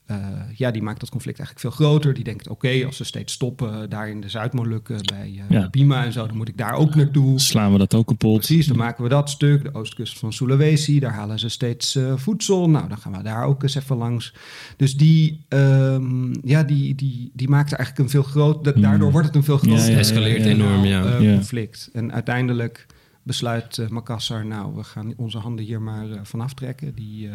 eh, 0.06 0.18
ja, 0.56 0.72
die 0.72 0.82
maakt 0.82 1.00
dat 1.00 1.10
conflict 1.10 1.40
eigenlijk 1.40 1.68
veel 1.68 1.86
groter. 1.86 2.14
Die 2.14 2.24
denkt, 2.24 2.48
oké, 2.48 2.86
als 2.86 2.98
ze 2.98 3.04
steeds 3.04 3.34
stoppen 3.34 3.90
daar 3.90 4.10
in 4.10 4.22
de 4.22 4.30
Zuid-Molukken 4.30 5.00
bij 5.06 5.34
eh, 5.38 5.50
Ja. 5.50 5.70
Bima 5.70 6.06
en 6.06 6.12
zo, 6.12 6.28
dan 6.28 6.38
moet 6.38 6.48
ik 6.48 6.58
daar 6.58 6.74
ook 6.74 6.96
naartoe. 6.96 7.40
Slaan 7.40 7.72
we 7.72 7.78
dat 7.78 7.94
ook 7.94 8.08
kapot? 8.08 8.38
Precies, 8.38 8.68
dan 8.68 8.78
maken 8.78 9.04
we 9.04 9.10
dat 9.10 9.30
stuk. 9.30 9.64
De 9.64 9.74
oostkust 9.74 10.20
van 10.20 10.34
Sulawesi, 10.34 11.00
daar 11.00 11.14
halen 11.14 11.40
ze 11.40 11.50
steeds 11.50 11.96
eh, 11.96 12.14
voedsel. 12.16 12.70
Nou, 12.70 12.88
dan 12.88 12.98
gaan 12.98 13.12
we 13.12 13.24
daar 13.24 13.44
ook 13.44 13.64
eens 13.64 13.76
even 13.76 13.98
langs. 13.98 14.34
Dus 14.78 14.98
die, 14.98 15.46
ehm, 15.48 16.34
ja, 16.42 16.64
die, 16.64 16.96
die, 16.96 17.32
die 17.34 17.50
maakt 17.50 17.72
er 17.72 17.78
eigenlijk 17.78 18.06
een 18.06 18.22
veel 18.22 18.32
groter... 18.32 18.74
Hmm. 18.74 18.82
Daardoor 18.82 19.12
wordt 19.12 19.28
het 19.28 19.36
een 19.36 19.44
veel 19.44 19.58
groter... 19.58 19.78
Ja, 19.78 19.86
ja, 19.86 19.92
ja, 19.92 19.98
Escaleert 19.98 20.44
ja. 20.44 20.50
enorm, 20.50 20.84
ja. 20.84 21.18
conflict. 21.18 21.90
En 21.94 22.14
uiteindelijk 22.14 22.86
besluit 23.24 23.88
Makassar, 23.90 24.46
nou, 24.46 24.76
we 24.76 24.84
gaan 24.84 25.14
onze 25.18 25.38
handen 25.38 25.66
hier 25.66 25.82
maar 25.82 26.12
eh, 26.12 26.20
van 26.24 26.42
aftrekken. 26.42 26.96
Die, 26.96 27.30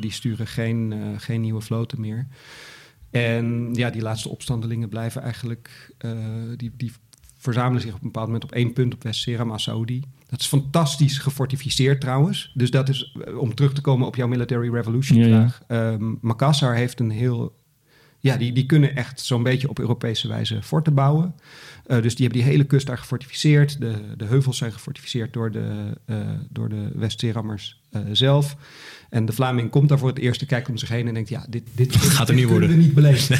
die 0.00 0.12
sturen 0.12 0.46
geen, 0.46 0.92
eh, 0.92 0.98
geen 1.16 1.40
nieuwe 1.40 1.60
vloten 1.60 2.00
meer. 2.00 2.26
En 3.10 3.68
ja, 3.72 3.90
die 3.90 4.02
laatste 4.02 4.28
opstandelingen 4.28 4.88
blijven 4.88 5.22
eigenlijk, 5.22 5.94
eh, 5.98 6.10
die, 6.56 6.72
die 6.76 6.92
verzamelen 7.38 7.80
zich 7.80 7.94
op 7.94 8.00
een 8.00 8.06
bepaald 8.06 8.26
moment 8.26 8.44
op 8.44 8.52
één 8.52 8.72
punt 8.72 8.94
op 8.94 9.02
West-Seram 9.02 9.58
Saudi. 9.58 10.02
Dat 10.28 10.40
is 10.40 10.46
fantastisch 10.46 11.18
gefortificeerd 11.18 12.00
trouwens. 12.00 12.52
Dus 12.54 12.70
dat 12.70 12.88
is, 12.88 13.16
eh, 13.24 13.38
om 13.38 13.54
terug 13.54 13.72
te 13.72 13.80
komen 13.80 14.06
op 14.06 14.16
jouw 14.16 14.28
military 14.28 14.70
revolution 14.70 15.18
Ja, 15.18 15.26
ja. 15.26 15.48
vraag. 15.48 15.62
Ehm, 15.66 16.14
Makassar 16.20 16.74
heeft 16.74 17.00
een 17.00 17.10
heel 17.10 17.54
ja, 18.24 18.36
die, 18.36 18.52
die 18.52 18.66
kunnen 18.66 18.96
echt 18.96 19.20
zo'n 19.20 19.42
beetje 19.42 19.68
op 19.68 19.78
Europese 19.78 20.28
wijze 20.28 20.62
forten 20.62 20.94
bouwen. 20.94 21.34
Uh, 21.86 22.02
dus 22.02 22.14
die 22.14 22.24
hebben 22.24 22.42
die 22.42 22.52
hele 22.52 22.64
kust 22.64 22.86
daar 22.86 22.98
gefortificeerd. 22.98 23.80
De, 23.80 23.94
de 24.16 24.24
heuvels 24.24 24.56
zijn 24.56 24.72
gefortificeerd 24.72 25.32
door 25.32 25.50
de, 25.50 25.98
uh, 26.06 26.16
door 26.50 26.68
de 26.68 26.90
West-Zeerammers 26.94 27.80
uh, 27.90 28.00
zelf. 28.12 28.56
En 29.14 29.26
de 29.26 29.32
Vlaming 29.32 29.70
komt 29.70 29.88
daar 29.88 29.98
voor 29.98 30.08
het 30.08 30.18
eerst, 30.18 30.46
kijkt 30.46 30.68
om 30.68 30.76
zich 30.76 30.88
heen 30.88 31.08
en 31.08 31.14
denkt: 31.14 31.28
ja, 31.28 31.44
dit, 31.48 31.62
dit, 31.72 31.92
dit 31.92 32.02
gaat 32.16 32.28
er 32.28 32.34
niet 32.34 32.48
worden. 32.48 32.68
we 32.68 32.74
niet 32.74 32.94
beleven. 32.94 33.38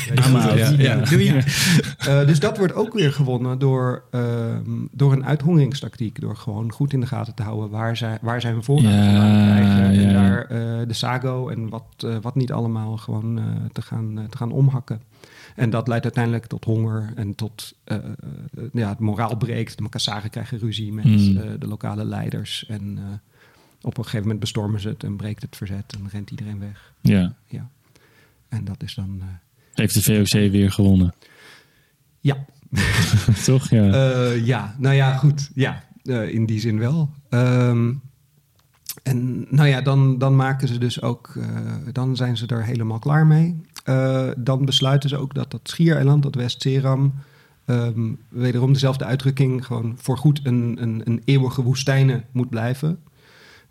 Dus 2.26 2.40
dat 2.40 2.58
wordt 2.58 2.74
ook 2.74 2.92
weer 2.92 3.12
gewonnen 3.12 3.58
door, 3.58 4.04
ehm, 4.10 4.70
door 4.90 5.12
een 5.12 5.24
uithongeringstactiek. 5.24 6.20
Door 6.20 6.36
gewoon 6.36 6.72
goed 6.72 6.92
in 6.92 7.00
de 7.00 7.06
gaten 7.06 7.34
te 7.34 7.42
houden 7.42 7.70
waar, 7.70 7.96
zij, 7.96 8.18
waar 8.20 8.40
zijn 8.40 8.54
we 8.54 8.62
voorraad 8.62 8.92
ja, 8.92 9.44
krijgen. 9.44 10.06
En 10.06 10.12
daar 10.12 10.48
de 10.86 10.94
sago 10.94 11.48
en 11.48 11.68
wat, 11.68 12.06
wat 12.20 12.34
niet 12.34 12.52
allemaal 12.52 12.96
gewoon 12.96 13.40
te, 13.72 13.82
gaan, 13.82 14.26
te 14.30 14.36
gaan 14.36 14.52
omhakken. 14.52 15.00
En 15.54 15.70
dat 15.70 15.88
leidt 15.88 16.04
uiteindelijk 16.04 16.46
tot 16.46 16.64
honger 16.64 17.12
en 17.14 17.34
tot 17.34 17.74
uh, 17.86 17.98
ja, 18.72 18.88
het 18.88 18.98
moraal 18.98 19.36
breekt. 19.36 19.76
De 19.76 19.82
Makassaren 19.82 20.30
krijgen 20.30 20.58
ruzie 20.58 20.92
met 20.92 21.04
mm. 21.04 21.36
uh, 21.36 21.42
de 21.58 21.66
lokale 21.66 22.04
leiders. 22.04 22.66
En 22.68 22.98
op 23.84 23.96
een 23.96 24.04
gegeven 24.04 24.22
moment 24.22 24.40
bestormen 24.40 24.80
ze 24.80 24.88
het 24.88 25.02
en 25.02 25.16
breekt 25.16 25.42
het 25.42 25.56
verzet 25.56 25.94
en 25.98 26.08
rent 26.10 26.30
iedereen 26.30 26.58
weg. 26.58 26.92
Ja. 27.00 27.34
ja. 27.46 27.68
En 28.48 28.64
dat 28.64 28.82
is 28.82 28.94
dan. 28.94 29.22
Heeft 29.74 29.94
de 29.94 30.02
VOC 30.02 30.50
weer 30.50 30.72
gewonnen? 30.72 31.14
Ja. 32.20 32.44
Toch? 33.44 33.70
Ja. 33.70 34.30
ja, 34.32 34.74
nou 34.78 34.94
ja, 34.94 35.16
goed. 35.16 35.50
Ja, 35.54 35.82
in 36.04 36.46
die 36.46 36.60
zin 36.60 36.78
wel. 36.78 37.10
Um, 37.30 38.00
en 39.02 39.46
nou 39.50 39.68
ja, 39.68 39.80
dan, 39.80 40.18
dan 40.18 40.36
maken 40.36 40.68
ze 40.68 40.78
dus 40.78 41.02
ook, 41.02 41.38
dan 41.92 42.16
zijn 42.16 42.36
ze 42.36 42.46
er 42.46 42.64
helemaal 42.64 42.98
klaar 42.98 43.26
mee. 43.26 43.60
Dan 44.36 44.64
besluiten 44.64 45.08
ze 45.08 45.16
ook 45.16 45.34
dat 45.34 45.50
dat 45.50 45.60
schiereiland, 45.62 46.22
dat 46.22 46.34
West-Seram, 46.34 47.14
um, 47.66 48.18
wederom 48.28 48.72
dezelfde 48.72 49.04
uitdrukking, 49.04 49.66
gewoon 49.66 49.94
voorgoed 49.96 50.40
een, 50.42 50.76
een, 50.80 51.00
een 51.04 51.22
eeuwige 51.24 51.62
woestijnen 51.62 52.24
moet 52.32 52.50
blijven. 52.50 52.98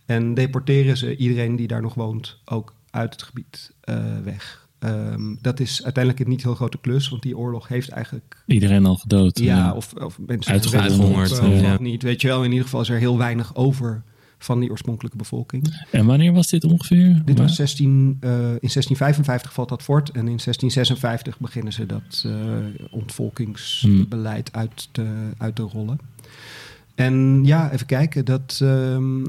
En 0.05 0.33
deporteren 0.33 0.97
ze 0.97 1.15
iedereen 1.15 1.55
die 1.55 1.67
daar 1.67 1.81
nog 1.81 1.93
woont 1.93 2.41
ook 2.45 2.73
uit 2.89 3.11
het 3.11 3.23
gebied 3.23 3.73
uh, 3.89 3.95
weg. 4.23 4.67
Um, 4.79 5.37
dat 5.41 5.59
is 5.59 5.83
uiteindelijk 5.83 6.23
een 6.23 6.29
niet 6.29 6.43
heel 6.43 6.55
grote 6.55 6.77
klus, 6.77 7.09
want 7.09 7.21
die 7.21 7.37
oorlog 7.37 7.67
heeft 7.67 7.89
eigenlijk... 7.89 8.43
Iedereen 8.45 8.85
al 8.85 8.95
gedood. 8.95 9.39
Ja, 9.39 9.57
ja. 9.57 9.73
Of, 9.73 9.93
of 9.93 10.19
mensen 10.25 10.53
uitgehongerd. 10.53 11.31
Of, 11.31 11.61
ja. 11.61 11.77
niet, 11.79 12.03
weet 12.03 12.21
je 12.21 12.27
wel. 12.27 12.43
In 12.43 12.49
ieder 12.49 12.63
geval 12.63 12.81
is 12.81 12.89
er 12.89 12.97
heel 12.97 13.17
weinig 13.17 13.55
over 13.55 14.03
van 14.37 14.59
die 14.59 14.69
oorspronkelijke 14.69 15.17
bevolking. 15.17 15.85
En 15.91 16.05
wanneer 16.05 16.33
was 16.33 16.49
dit 16.49 16.63
ongeveer? 16.63 17.21
Dit 17.25 17.37
was 17.37 17.55
16, 17.55 17.89
uh, 17.89 17.99
in 17.99 18.19
1655 18.19 19.53
valt 19.53 19.69
dat 19.69 19.81
fort 19.81 20.09
en 20.09 20.27
in 20.27 20.39
1656 20.43 21.39
beginnen 21.39 21.73
ze 21.73 21.85
dat 21.85 22.23
uh, 22.25 22.33
ontvolkingsbeleid 22.91 24.49
hmm. 24.51 24.59
uit, 24.61 24.89
te, 24.91 25.31
uit 25.37 25.55
te 25.55 25.61
rollen. 25.61 25.99
En 26.95 27.45
ja, 27.45 27.71
even 27.71 27.85
kijken. 27.85 28.25
Dat, 28.25 28.59
uh, 28.63 29.21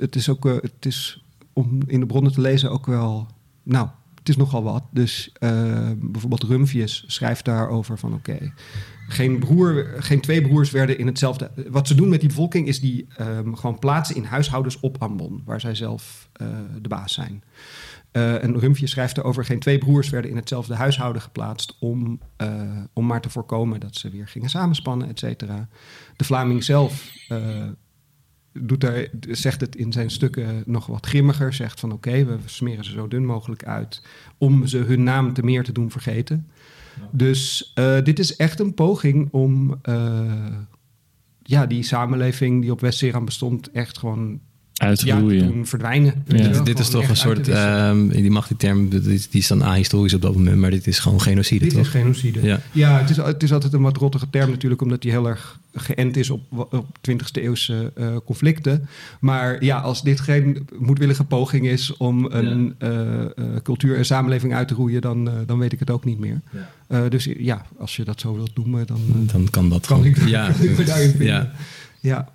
het 0.00 0.16
is 0.16 0.28
ook, 0.28 0.44
het 0.44 0.86
is 0.86 1.24
om 1.52 1.80
in 1.86 2.00
de 2.00 2.06
bronnen 2.06 2.32
te 2.32 2.40
lezen 2.40 2.70
ook 2.70 2.86
wel, 2.86 3.26
nou, 3.62 3.88
het 4.14 4.28
is 4.28 4.36
nogal 4.36 4.62
wat. 4.62 4.82
Dus 4.90 5.32
bijvoorbeeld 5.96 6.42
Rumphius 6.42 7.04
schrijft 7.06 7.44
daarover 7.44 7.98
van 7.98 8.14
oké, 8.14 8.52
geen, 9.08 9.38
broer, 9.38 9.86
geen 9.98 10.20
twee 10.20 10.42
broers 10.42 10.70
werden 10.70 10.98
in 10.98 11.06
hetzelfde. 11.06 11.50
Wat 11.68 11.88
ze 11.88 11.94
doen 11.94 12.08
met 12.08 12.20
die 12.20 12.28
bevolking 12.28 12.66
is 12.66 12.80
die 12.80 13.06
um, 13.20 13.56
gewoon 13.56 13.78
plaatsen 13.78 14.16
in 14.16 14.24
huishoudens 14.24 14.80
op 14.80 15.02
Ambon, 15.02 15.42
waar 15.44 15.60
zij 15.60 15.74
zelf 15.74 16.28
uh, 16.42 16.48
de 16.82 16.88
baas 16.88 17.14
zijn. 17.14 17.42
Uh, 18.12 18.44
en 18.44 18.58
Rumpje 18.58 18.86
schrijft 18.86 19.16
erover: 19.16 19.44
geen 19.44 19.58
twee 19.58 19.78
broers 19.78 20.10
werden 20.10 20.30
in 20.30 20.36
hetzelfde 20.36 20.74
huishouden 20.74 21.22
geplaatst 21.22 21.76
om, 21.80 22.20
uh, 22.42 22.82
om 22.92 23.06
maar 23.06 23.20
te 23.20 23.30
voorkomen 23.30 23.80
dat 23.80 23.96
ze 23.96 24.10
weer 24.10 24.28
gingen 24.28 24.50
samenspannen, 24.50 25.08
et 25.08 25.18
cetera. 25.18 25.68
De 26.16 26.24
Vlaming 26.24 26.64
zelf 26.64 27.12
doet 28.52 28.80
daar, 28.80 29.08
zegt 29.20 29.60
het 29.60 29.76
in 29.76 29.92
zijn 29.92 30.10
stukken 30.10 30.62
nog 30.66 30.86
wat 30.86 31.06
grimmiger. 31.06 31.52
Zegt 31.52 31.80
van 31.80 31.92
oké, 31.92 32.08
okay, 32.08 32.26
we 32.26 32.38
smeren 32.44 32.84
ze 32.84 32.90
zo 32.90 33.08
dun 33.08 33.24
mogelijk 33.24 33.64
uit 33.64 34.02
om 34.38 34.66
ze 34.66 34.78
hun 34.78 35.02
naam 35.02 35.32
te 35.32 35.42
meer 35.42 35.64
te 35.64 35.72
doen 35.72 35.90
vergeten. 35.90 36.50
Dus 37.10 37.72
dit 38.04 38.18
is 38.18 38.36
echt 38.36 38.60
een 38.60 38.74
poging 38.74 39.28
om 39.30 39.80
ja, 41.42 41.66
die 41.66 41.82
samenleving 41.82 42.60
die 42.60 42.72
op 42.72 42.80
West-Seram 42.80 43.24
bestond 43.24 43.70
echt 43.70 43.98
gewoon 43.98 44.40
uitgroeien. 44.78 45.44
Ja, 45.44 45.50
doen 45.50 45.66
verdwijnen. 45.66 46.24
Ja. 46.26 46.62
Dit 46.62 46.78
is 46.78 46.88
toch 46.88 47.08
een 47.08 47.16
soort, 47.16 47.48
um, 47.48 48.08
die 48.08 48.30
mag 48.30 48.46
die 48.46 48.56
term, 48.56 48.88
die, 48.88 49.00
die 49.00 49.26
is 49.30 49.46
dan 49.46 49.62
ahistorisch 49.62 50.14
op 50.14 50.22
dat 50.22 50.34
moment, 50.34 50.56
maar 50.56 50.70
dit 50.70 50.86
is 50.86 50.98
gewoon 50.98 51.20
genocide, 51.20 51.64
dit 51.64 51.72
toch? 51.72 51.80
is 51.80 51.88
genocide. 51.88 52.42
Ja, 52.42 52.60
ja 52.72 52.98
het, 52.98 53.10
is, 53.10 53.16
het 53.16 53.42
is 53.42 53.52
altijd 53.52 53.72
een 53.72 53.82
wat 53.82 53.96
rottige 53.96 54.26
term 54.30 54.50
natuurlijk, 54.50 54.82
omdat 54.82 55.02
die 55.02 55.10
heel 55.10 55.28
erg 55.28 55.58
geënt 55.74 56.16
is 56.16 56.30
op, 56.30 56.42
op 56.70 56.86
20e 57.10 57.14
eeuwse 57.32 57.92
uh, 57.98 58.16
conflicten. 58.24 58.88
Maar 59.20 59.64
ja, 59.64 59.78
als 59.78 60.02
dit 60.02 60.20
geen 60.20 60.68
moedwillige 60.78 61.24
poging 61.24 61.66
is 61.66 61.96
om 61.96 62.24
een 62.24 62.74
ja. 62.78 62.88
uh, 62.88 63.24
uh, 63.36 63.44
cultuur 63.62 63.96
en 63.96 64.06
samenleving 64.06 64.54
uit 64.54 64.68
te 64.68 64.74
roeien, 64.74 65.00
dan, 65.00 65.30
dan 65.46 65.58
weet 65.58 65.72
ik 65.72 65.78
het 65.78 65.90
ook 65.90 66.04
niet 66.04 66.18
meer. 66.18 66.40
Ja. 66.88 67.08
dus 67.08 67.28
ja, 67.38 67.66
als 67.78 67.96
je 67.96 68.04
dat 68.04 68.20
zo 68.20 68.34
wilt 68.34 68.56
noemen, 68.56 68.86
dan, 68.86 69.00
dan 69.32 69.50
kan 69.50 69.68
dat 69.68 69.86
kan 69.86 70.02
gewoon. 70.02 70.12
Ik, 70.12 70.28
ja. 70.28 71.52
ja. 72.00 72.28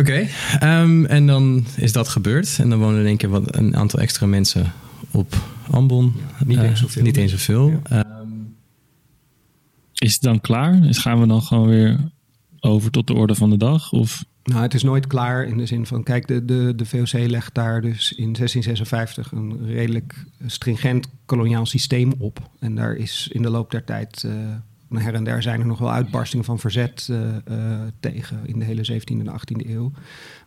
Oké, 0.00 0.28
okay, 0.60 0.82
um, 0.82 1.06
en 1.06 1.26
dan 1.26 1.64
is 1.76 1.92
dat 1.92 2.08
gebeurd. 2.08 2.58
En 2.58 2.70
dan 2.70 2.78
wonen 2.78 3.00
in 3.00 3.06
één 3.06 3.16
keer 3.16 3.28
wat, 3.28 3.56
een 3.56 3.76
aantal 3.76 4.00
extra 4.00 4.26
mensen 4.26 4.72
op 5.10 5.34
Ambon. 5.70 6.14
Ja, 6.38 6.44
niet, 6.44 6.58
eens 6.58 6.80
zoveel. 6.80 7.02
niet 7.02 7.16
eens 7.16 7.30
zoveel. 7.30 7.82
Ja. 7.90 8.20
Um, 8.20 8.56
is 9.94 10.12
het 10.12 10.22
dan 10.22 10.40
klaar? 10.40 10.80
Dus 10.80 10.98
gaan 10.98 11.20
we 11.20 11.26
dan 11.26 11.42
gewoon 11.42 11.68
weer 11.68 12.10
over 12.60 12.90
tot 12.90 13.06
de 13.06 13.14
orde 13.14 13.34
van 13.34 13.50
de 13.50 13.56
dag? 13.56 13.92
Of? 13.92 14.24
Nou, 14.42 14.62
het 14.62 14.74
is 14.74 14.82
nooit 14.82 15.06
klaar 15.06 15.44
in 15.44 15.56
de 15.56 15.66
zin 15.66 15.86
van, 15.86 16.02
kijk, 16.02 16.26
de, 16.26 16.44
de, 16.44 16.72
de 16.76 16.86
VOC 16.86 17.12
legt 17.12 17.54
daar 17.54 17.80
dus 17.80 18.12
in 18.12 18.32
1656 18.32 19.32
een 19.32 19.66
redelijk 19.66 20.24
stringent 20.46 21.08
koloniaal 21.26 21.66
systeem 21.66 22.12
op. 22.18 22.50
En 22.58 22.74
daar 22.74 22.94
is 22.94 23.28
in 23.32 23.42
de 23.42 23.50
loop 23.50 23.70
der 23.70 23.84
tijd 23.84 24.22
uh, 24.26 24.32
her 24.88 25.14
en 25.14 25.24
der 25.24 25.42
zijn 25.42 25.60
er 25.60 25.66
nog 25.66 25.78
wel 25.78 25.92
uitbarstingen 25.92 26.44
van 26.44 26.58
verzet 26.58 27.08
uh, 27.10 27.20
uh, 27.50 27.80
tegen 28.00 28.46
in 28.46 28.58
de 28.58 28.64
hele 28.64 28.92
17e 28.92 29.26
en 29.26 29.40
18e 29.40 29.68
eeuw. 29.68 29.92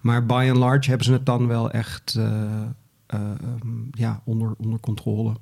Maar 0.01 0.25
by 0.25 0.47
and 0.49 0.57
large 0.57 0.89
hebben 0.89 1.05
ze 1.05 1.13
het 1.13 1.25
dan 1.25 1.47
wel 1.47 1.71
echt 1.71 2.15
uh, 2.17 2.61
um, 3.13 3.89
ja, 3.91 4.21
onder, 4.25 4.53
onder 4.57 4.79
controle. 4.79 5.35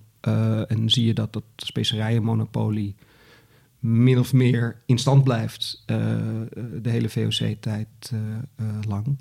en 0.67 0.89
zie 0.89 1.05
je 1.05 1.13
dat 1.13 1.33
dat 1.33 1.43
specerijenmonopolie 1.55 2.95
min 3.79 4.19
of 4.19 4.33
meer 4.33 4.81
in 4.85 4.97
stand 4.97 5.23
blijft 5.23 5.83
de 5.85 6.89
hele 6.89 7.09
VOC-tijd 7.09 8.11
lang. 8.87 9.17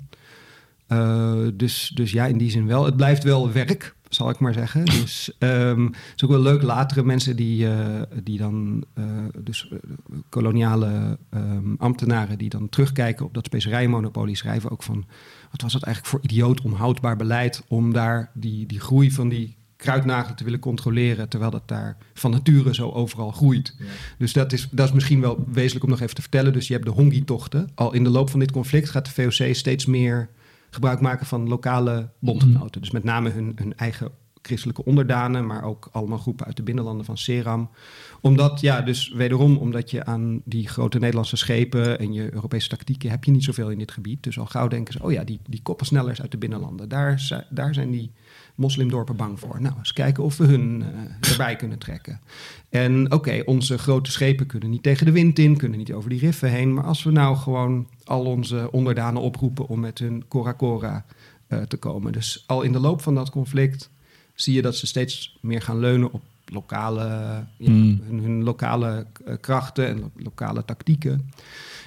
dus, 1.53 1.91
dus 1.95 2.11
ja, 2.11 2.25
in 2.25 2.37
die 2.37 2.51
zin 2.51 2.65
wel. 2.67 2.85
Het 2.85 2.95
blijft 2.95 3.23
wel 3.23 3.51
werk 3.51 3.95
zal 4.09 4.29
ik 4.29 4.39
maar 4.39 4.53
zeggen. 4.53 4.85
Dus 4.85 5.31
um, 5.39 5.85
het 5.85 6.13
is 6.15 6.23
ook 6.23 6.29
wel 6.29 6.41
leuk, 6.41 6.61
latere 6.61 7.03
mensen 7.03 7.35
die, 7.35 7.65
uh, 7.65 8.01
die 8.23 8.37
dan, 8.37 8.83
uh, 8.95 9.05
dus 9.37 9.69
uh, 9.71 9.79
koloniale 10.29 11.17
um, 11.33 11.75
ambtenaren 11.77 12.37
die 12.37 12.49
dan 12.49 12.69
terugkijken 12.69 13.25
op 13.25 13.33
dat 13.33 13.45
specerijmonopolie, 13.45 14.35
schrijven 14.35 14.71
ook 14.71 14.83
van, 14.83 15.05
wat 15.51 15.61
was 15.61 15.73
dat 15.73 15.83
eigenlijk 15.83 16.15
voor 16.15 16.31
idioot 16.31 16.61
onhoudbaar 16.61 17.15
beleid 17.15 17.63
om 17.67 17.93
daar 17.93 18.31
die, 18.33 18.65
die 18.65 18.79
groei 18.79 19.11
van 19.11 19.29
die 19.29 19.57
kruidnagelen 19.79 20.35
te 20.35 20.43
willen 20.43 20.59
controleren, 20.59 21.29
terwijl 21.29 21.51
dat 21.51 21.67
daar 21.67 21.97
van 22.13 22.31
nature 22.31 22.73
zo 22.73 22.89
overal 22.89 23.31
groeit. 23.31 23.75
Ja. 23.79 23.85
Dus 24.17 24.33
dat 24.33 24.53
is, 24.53 24.67
dat 24.71 24.87
is 24.87 24.93
misschien 24.93 25.21
wel 25.21 25.45
wezenlijk 25.51 25.83
om 25.83 25.89
nog 25.89 26.01
even 26.01 26.15
te 26.15 26.21
vertellen. 26.21 26.53
Dus 26.53 26.67
je 26.67 26.73
hebt 26.73 26.85
de 26.85 26.91
Hongi-tochten. 26.91 27.69
Al 27.75 27.93
in 27.93 28.03
de 28.03 28.09
loop 28.09 28.29
van 28.29 28.39
dit 28.39 28.51
conflict 28.51 28.89
gaat 28.89 29.05
de 29.05 29.11
VOC 29.11 29.55
steeds 29.55 29.85
meer 29.85 30.29
gebruik 30.69 31.01
maken 31.01 31.25
van 31.25 31.47
lokale 31.47 32.09
bondgenoten. 32.19 32.75
Mm. 32.75 32.81
Dus 32.81 32.91
met 32.91 33.03
name 33.03 33.29
hun, 33.29 33.51
hun 33.55 33.77
eigen 33.77 34.11
christelijke 34.41 34.85
onderdanen, 34.85 35.45
maar 35.45 35.63
ook 35.63 35.89
allemaal 35.91 36.17
groepen 36.17 36.45
uit 36.45 36.55
de 36.55 36.63
binnenlanden 36.63 37.05
van 37.05 37.17
Seram. 37.17 37.69
Omdat, 38.21 38.61
ja, 38.61 38.81
dus 38.81 39.11
wederom, 39.11 39.57
omdat 39.57 39.91
je 39.91 40.05
aan 40.05 40.41
die 40.45 40.67
grote 40.67 40.99
Nederlandse 40.99 41.37
schepen 41.37 41.99
en 41.99 42.13
je 42.13 42.33
Europese 42.33 42.69
tactieken 42.69 43.09
heb 43.09 43.23
je 43.23 43.31
niet 43.31 43.43
zoveel 43.43 43.69
in 43.69 43.77
dit 43.77 43.91
gebied. 43.91 44.23
Dus 44.23 44.39
al 44.39 44.45
gauw 44.45 44.67
denken 44.67 44.93
ze, 44.93 45.03
oh 45.03 45.11
ja, 45.11 45.23
die, 45.23 45.39
die 45.47 45.61
koppensnellers 45.61 46.21
uit 46.21 46.31
de 46.31 46.37
binnenlanden, 46.37 46.89
daar, 46.89 47.45
daar 47.49 47.73
zijn 47.73 47.91
die 47.91 48.11
moslimdorpen 48.59 49.15
bang 49.15 49.39
voor. 49.39 49.61
Nou, 49.61 49.75
eens 49.77 49.93
kijken 49.93 50.23
of 50.23 50.37
we 50.37 50.45
hun 50.45 50.79
uh, 51.21 51.31
erbij 51.31 51.55
kunnen 51.55 51.77
trekken. 51.77 52.19
En 52.69 53.05
oké, 53.05 53.15
okay, 53.15 53.41
onze 53.45 53.77
grote 53.77 54.11
schepen 54.11 54.45
kunnen 54.45 54.69
niet 54.69 54.83
tegen 54.83 55.05
de 55.05 55.11
wind 55.11 55.39
in, 55.39 55.57
kunnen 55.57 55.77
niet 55.77 55.93
over 55.93 56.09
die 56.09 56.19
riffen 56.19 56.49
heen. 56.49 56.73
Maar 56.73 56.83
als 56.83 57.03
we 57.03 57.11
nou 57.11 57.35
gewoon 57.37 57.87
al 58.03 58.25
onze 58.25 58.71
onderdanen 58.71 59.21
oproepen 59.21 59.67
om 59.67 59.79
met 59.79 59.99
hun 59.99 60.23
Cora 60.27 60.53
Cora 60.53 61.05
uh, 61.47 61.61
te 61.61 61.77
komen. 61.77 62.11
Dus 62.11 62.43
al 62.47 62.61
in 62.61 62.71
de 62.71 62.79
loop 62.79 63.01
van 63.01 63.15
dat 63.15 63.29
conflict 63.29 63.89
zie 64.33 64.53
je 64.53 64.61
dat 64.61 64.75
ze 64.75 64.87
steeds 64.87 65.37
meer 65.41 65.61
gaan 65.61 65.79
leunen 65.79 66.11
op 66.11 66.21
lokale, 66.45 67.03
ja, 67.57 67.69
Mm. 67.71 68.01
hun, 68.03 68.19
hun 68.19 68.43
lokale 68.43 69.05
eh, 69.25 69.33
krachten 69.41 69.87
en 69.87 69.99
lo- 69.99 70.11
lokale 70.15 70.65
tactieken. 70.65 71.31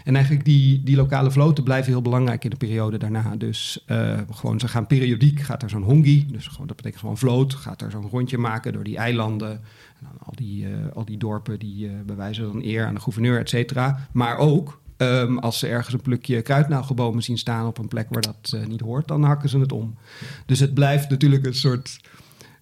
En 0.04 0.14
eigenlijk 0.14 0.44
die, 0.44 0.82
die 0.82 0.96
lokale 0.96 1.30
vloten 1.30 1.64
blijven 1.64 1.92
heel 1.92 2.02
belangrijk 2.02 2.44
in 2.44 2.50
de 2.50 2.56
periode 2.56 2.98
daarna. 2.98 3.36
Dus 3.36 3.82
eh, 3.86 4.18
gewoon, 4.30 4.60
ze 4.60 4.68
gaan 4.68 4.86
periodiek, 4.86 5.40
gaat 5.40 5.62
er 5.62 5.70
zo'n 5.70 5.82
hongi, 5.82 6.26
dus 6.30 6.46
gewoon, 6.46 6.66
dat 6.66 6.76
betekent 6.76 7.00
gewoon 7.00 7.18
vloot, 7.18 7.54
gaat 7.54 7.80
er 7.80 7.90
zo'n 7.90 8.08
rondje 8.08 8.38
maken 8.38 8.72
door 8.72 8.84
die 8.84 8.96
eilanden. 8.96 9.50
En 9.50 10.06
dan 10.08 10.18
al, 10.18 10.32
die, 10.36 10.66
eh, 10.66 10.72
al 10.94 11.04
die 11.04 11.18
dorpen 11.18 11.58
die 11.58 11.86
eh, 11.86 11.92
bewijzen 12.06 12.44
dan 12.44 12.62
eer 12.62 12.86
aan 12.86 12.94
de 12.94 13.00
gouverneur, 13.00 13.38
et 13.38 13.48
cetera. 13.48 14.08
Maar 14.12 14.38
ook 14.38 14.80
ehm, 14.96 15.38
als 15.38 15.58
ze 15.58 15.66
ergens 15.66 15.94
een 15.94 16.00
plukje 16.00 16.42
kruidnagelbomen 16.42 17.22
zien 17.22 17.38
staan 17.38 17.66
op 17.66 17.78
een 17.78 17.88
plek 17.88 18.06
waar 18.10 18.22
dat 18.22 18.56
niet 18.68 18.80
hoort, 18.80 19.08
dan 19.08 19.22
hakken 19.22 19.48
ze 19.48 19.58
het 19.58 19.72
om. 19.72 19.96
Dus 20.46 20.60
het 20.60 20.74
blijft 20.74 21.10
natuurlijk 21.10 21.46
een 21.46 21.54
soort 21.54 22.00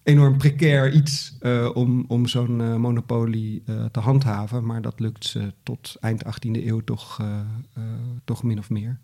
enorm 0.03 0.37
precair 0.37 0.91
iets 0.93 1.35
eh, 1.39 1.69
om, 1.73 2.05
om 2.07 2.27
zo'n 2.27 2.61
eh, 2.61 2.75
monopolie 2.75 3.63
eh, 3.65 3.85
te 3.85 3.99
handhaven. 3.99 4.65
Maar 4.65 4.81
dat 4.81 4.99
lukt 4.99 5.25
ze 5.25 5.53
tot 5.63 5.95
eind 5.99 6.23
18e 6.25 6.65
eeuw 6.65 6.79
toch, 6.79 7.19
toch 8.23 8.43
min 8.43 8.57
of 8.57 8.69
meer. 8.69 8.99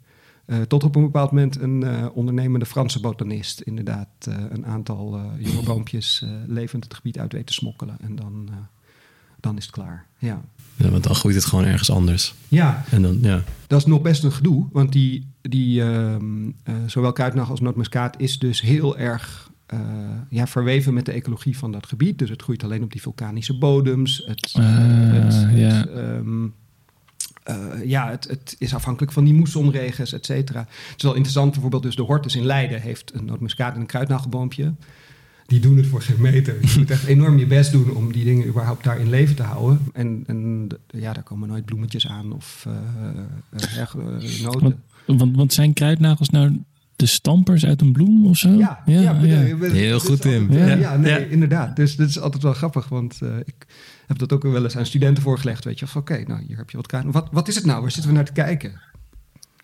Tot 0.68 0.84
op 0.84 0.95
een 0.95 1.02
bepaald 1.02 1.32
moment 1.32 1.62
een 1.62 2.12
ondernemende 2.12 2.66
Franse 2.66 3.00
botanist 3.00 3.62
inderdaad 3.62 4.08
een 4.50 4.66
aantal 4.66 5.22
jonge 5.39 5.64
boompjes 5.74 6.26
levend 6.45 6.84
het 6.84 6.93
gebied 6.93 7.20
uit 7.20 7.34
weet 7.34 7.48
te 7.48 7.54
smokkelen. 7.54 7.98
En 8.02 8.16
dan, 8.16 8.50
dan 9.39 9.58
is 9.58 9.64
het 9.64 9.74
klaar. 9.74 10.06
Ja. 10.18 10.41
Ja, 10.78 10.89
want 10.89 11.04
dan 11.04 11.16
groeit 11.16 11.36
het 11.36 11.45
gewoon 11.45 11.66
ergens 11.66 11.91
anders. 11.91 12.34
ja, 12.48 12.84
En 12.91 13.02
dan, 13.02 13.18
ja. 13.22 13.43
dat 13.68 13.80
is 13.80 13.86
nog 13.86 14.02
best 14.02 14.24
een 14.24 14.32
gedoe, 14.32 14.68
want 14.72 14.91
die, 14.91 15.28
die 15.41 15.82
ehm, 15.82 16.50
eh, 16.64 16.76
zowel 16.86 17.12
kruidnagel 17.12 17.52
als 17.52 17.60
nootmuskaat 17.60 18.20
is 18.20 18.39
dus 18.39 18.62
heel 18.62 18.98
erg 18.98 19.52
eh, 19.68 19.80
ja, 20.30 20.47
verweven 20.47 20.93
met 20.93 21.05
de 21.05 21.11
ecologie 21.11 21.57
van 21.57 21.72
dat 21.72 21.86
gebied. 21.86 22.20
Dus 22.20 22.30
het 22.30 22.41
groeit 22.41 22.63
alleen 22.63 22.84
op 22.84 22.91
die 22.91 23.01
vulkanische 23.01 23.57
bodems. 23.57 24.24
Het, 24.26 24.53
het, 24.53 25.47
ja. 25.55 25.88
ehm, 25.88 26.47
eh, 27.43 27.86
ja, 27.86 28.09
het, 28.09 28.28
het 28.28 28.55
is 28.59 28.74
afhankelijk 28.74 29.11
van 29.11 29.24
die 29.24 29.34
moessonregens, 29.34 30.13
et 30.13 30.26
cetera. 30.26 30.59
Het 30.59 30.97
is 30.97 31.03
wel 31.03 31.13
interessant, 31.13 31.51
bijvoorbeeld 31.51 31.84
dus 31.84 31.95
de 31.95 32.01
Hortus 32.01 32.36
in 32.36 32.45
Leiden 32.45 32.82
heeft 32.82 33.13
een 33.13 33.26
nootmuskaat 33.26 33.74
en 33.74 33.80
een 33.80 33.86
kruidnagelboompje. 33.86 34.74
Die 35.45 35.59
doen 35.59 35.78
het 35.78 35.88
voor 35.88 36.01
geen 36.01 36.22
meter. 36.22 36.57
Je 36.61 36.74
moet 36.78 36.91
echt 36.91 37.05
enorm 37.05 37.38
je 37.38 37.45
best 37.45 37.72
doen 37.72 37.95
om 37.95 38.11
die 38.11 38.24
dingen 38.24 38.47
überhaupt 38.47 38.84
daar 38.84 38.99
in 38.99 39.09
leven 39.09 39.36
te 39.36 39.43
houden. 39.43 39.80
En, 39.93 40.24
en 40.28 40.68
ja, 40.88 41.13
daar 41.13 41.24
komen 41.24 41.47
nooit 41.47 41.65
bloemetjes 41.65 42.07
aan 42.07 42.34
of 42.34 42.68
eh, 42.68 43.84
noten. 44.41 44.84
Want, 45.05 45.36
want 45.36 45.53
zijn 45.53 45.74
kruidnagels 45.74 46.30
nou 46.30 46.63
de 46.98 47.06
stampers 47.06 47.66
uit 47.66 47.82
een 47.82 47.91
bloem 47.91 48.26
of 48.26 48.38
zo? 48.38 48.50
Ja, 48.50 48.82
ja, 48.86 49.16
Heel 49.60 50.00
goed, 50.00 50.22
Tim. 50.22 50.52
Ja. 50.52 50.66
Ja, 50.66 50.98
nee, 50.98 51.12
Ja. 51.12 51.18
inderdaad. 51.18 51.76
Dus 51.76 51.95
dit 51.95 52.10
is 52.10 52.20
altijd 52.20 52.43
wel 52.43 52.54
grappig, 52.54 52.89
want 52.89 53.18
eh, 53.22 53.30
ik 53.45 53.66
heb 54.08 54.18
dat 54.18 54.34
ook 54.34 54.43
wel 54.43 54.64
eens 54.64 54.78
aan 54.78 54.86
studenten 54.86 55.24
voorgelegd. 55.24 55.64
Weet 55.64 55.80
je, 55.80 55.86
of 55.86 55.95
oké, 55.95 56.24
nou 56.28 56.43
hier 56.48 56.58
heb 56.58 56.70
je 56.70 56.78
wat 56.78 56.88
kruid. 56.88 57.06
Wat, 57.08 57.28
wat 57.32 57.48
is 57.48 57.56
het 57.56 57.66
nou? 57.66 57.82
Waar 57.82 57.91
zitten 57.91 58.10
we 58.12 58.16
naar 58.18 58.26
te 58.26 58.32
kijken? 58.32 58.82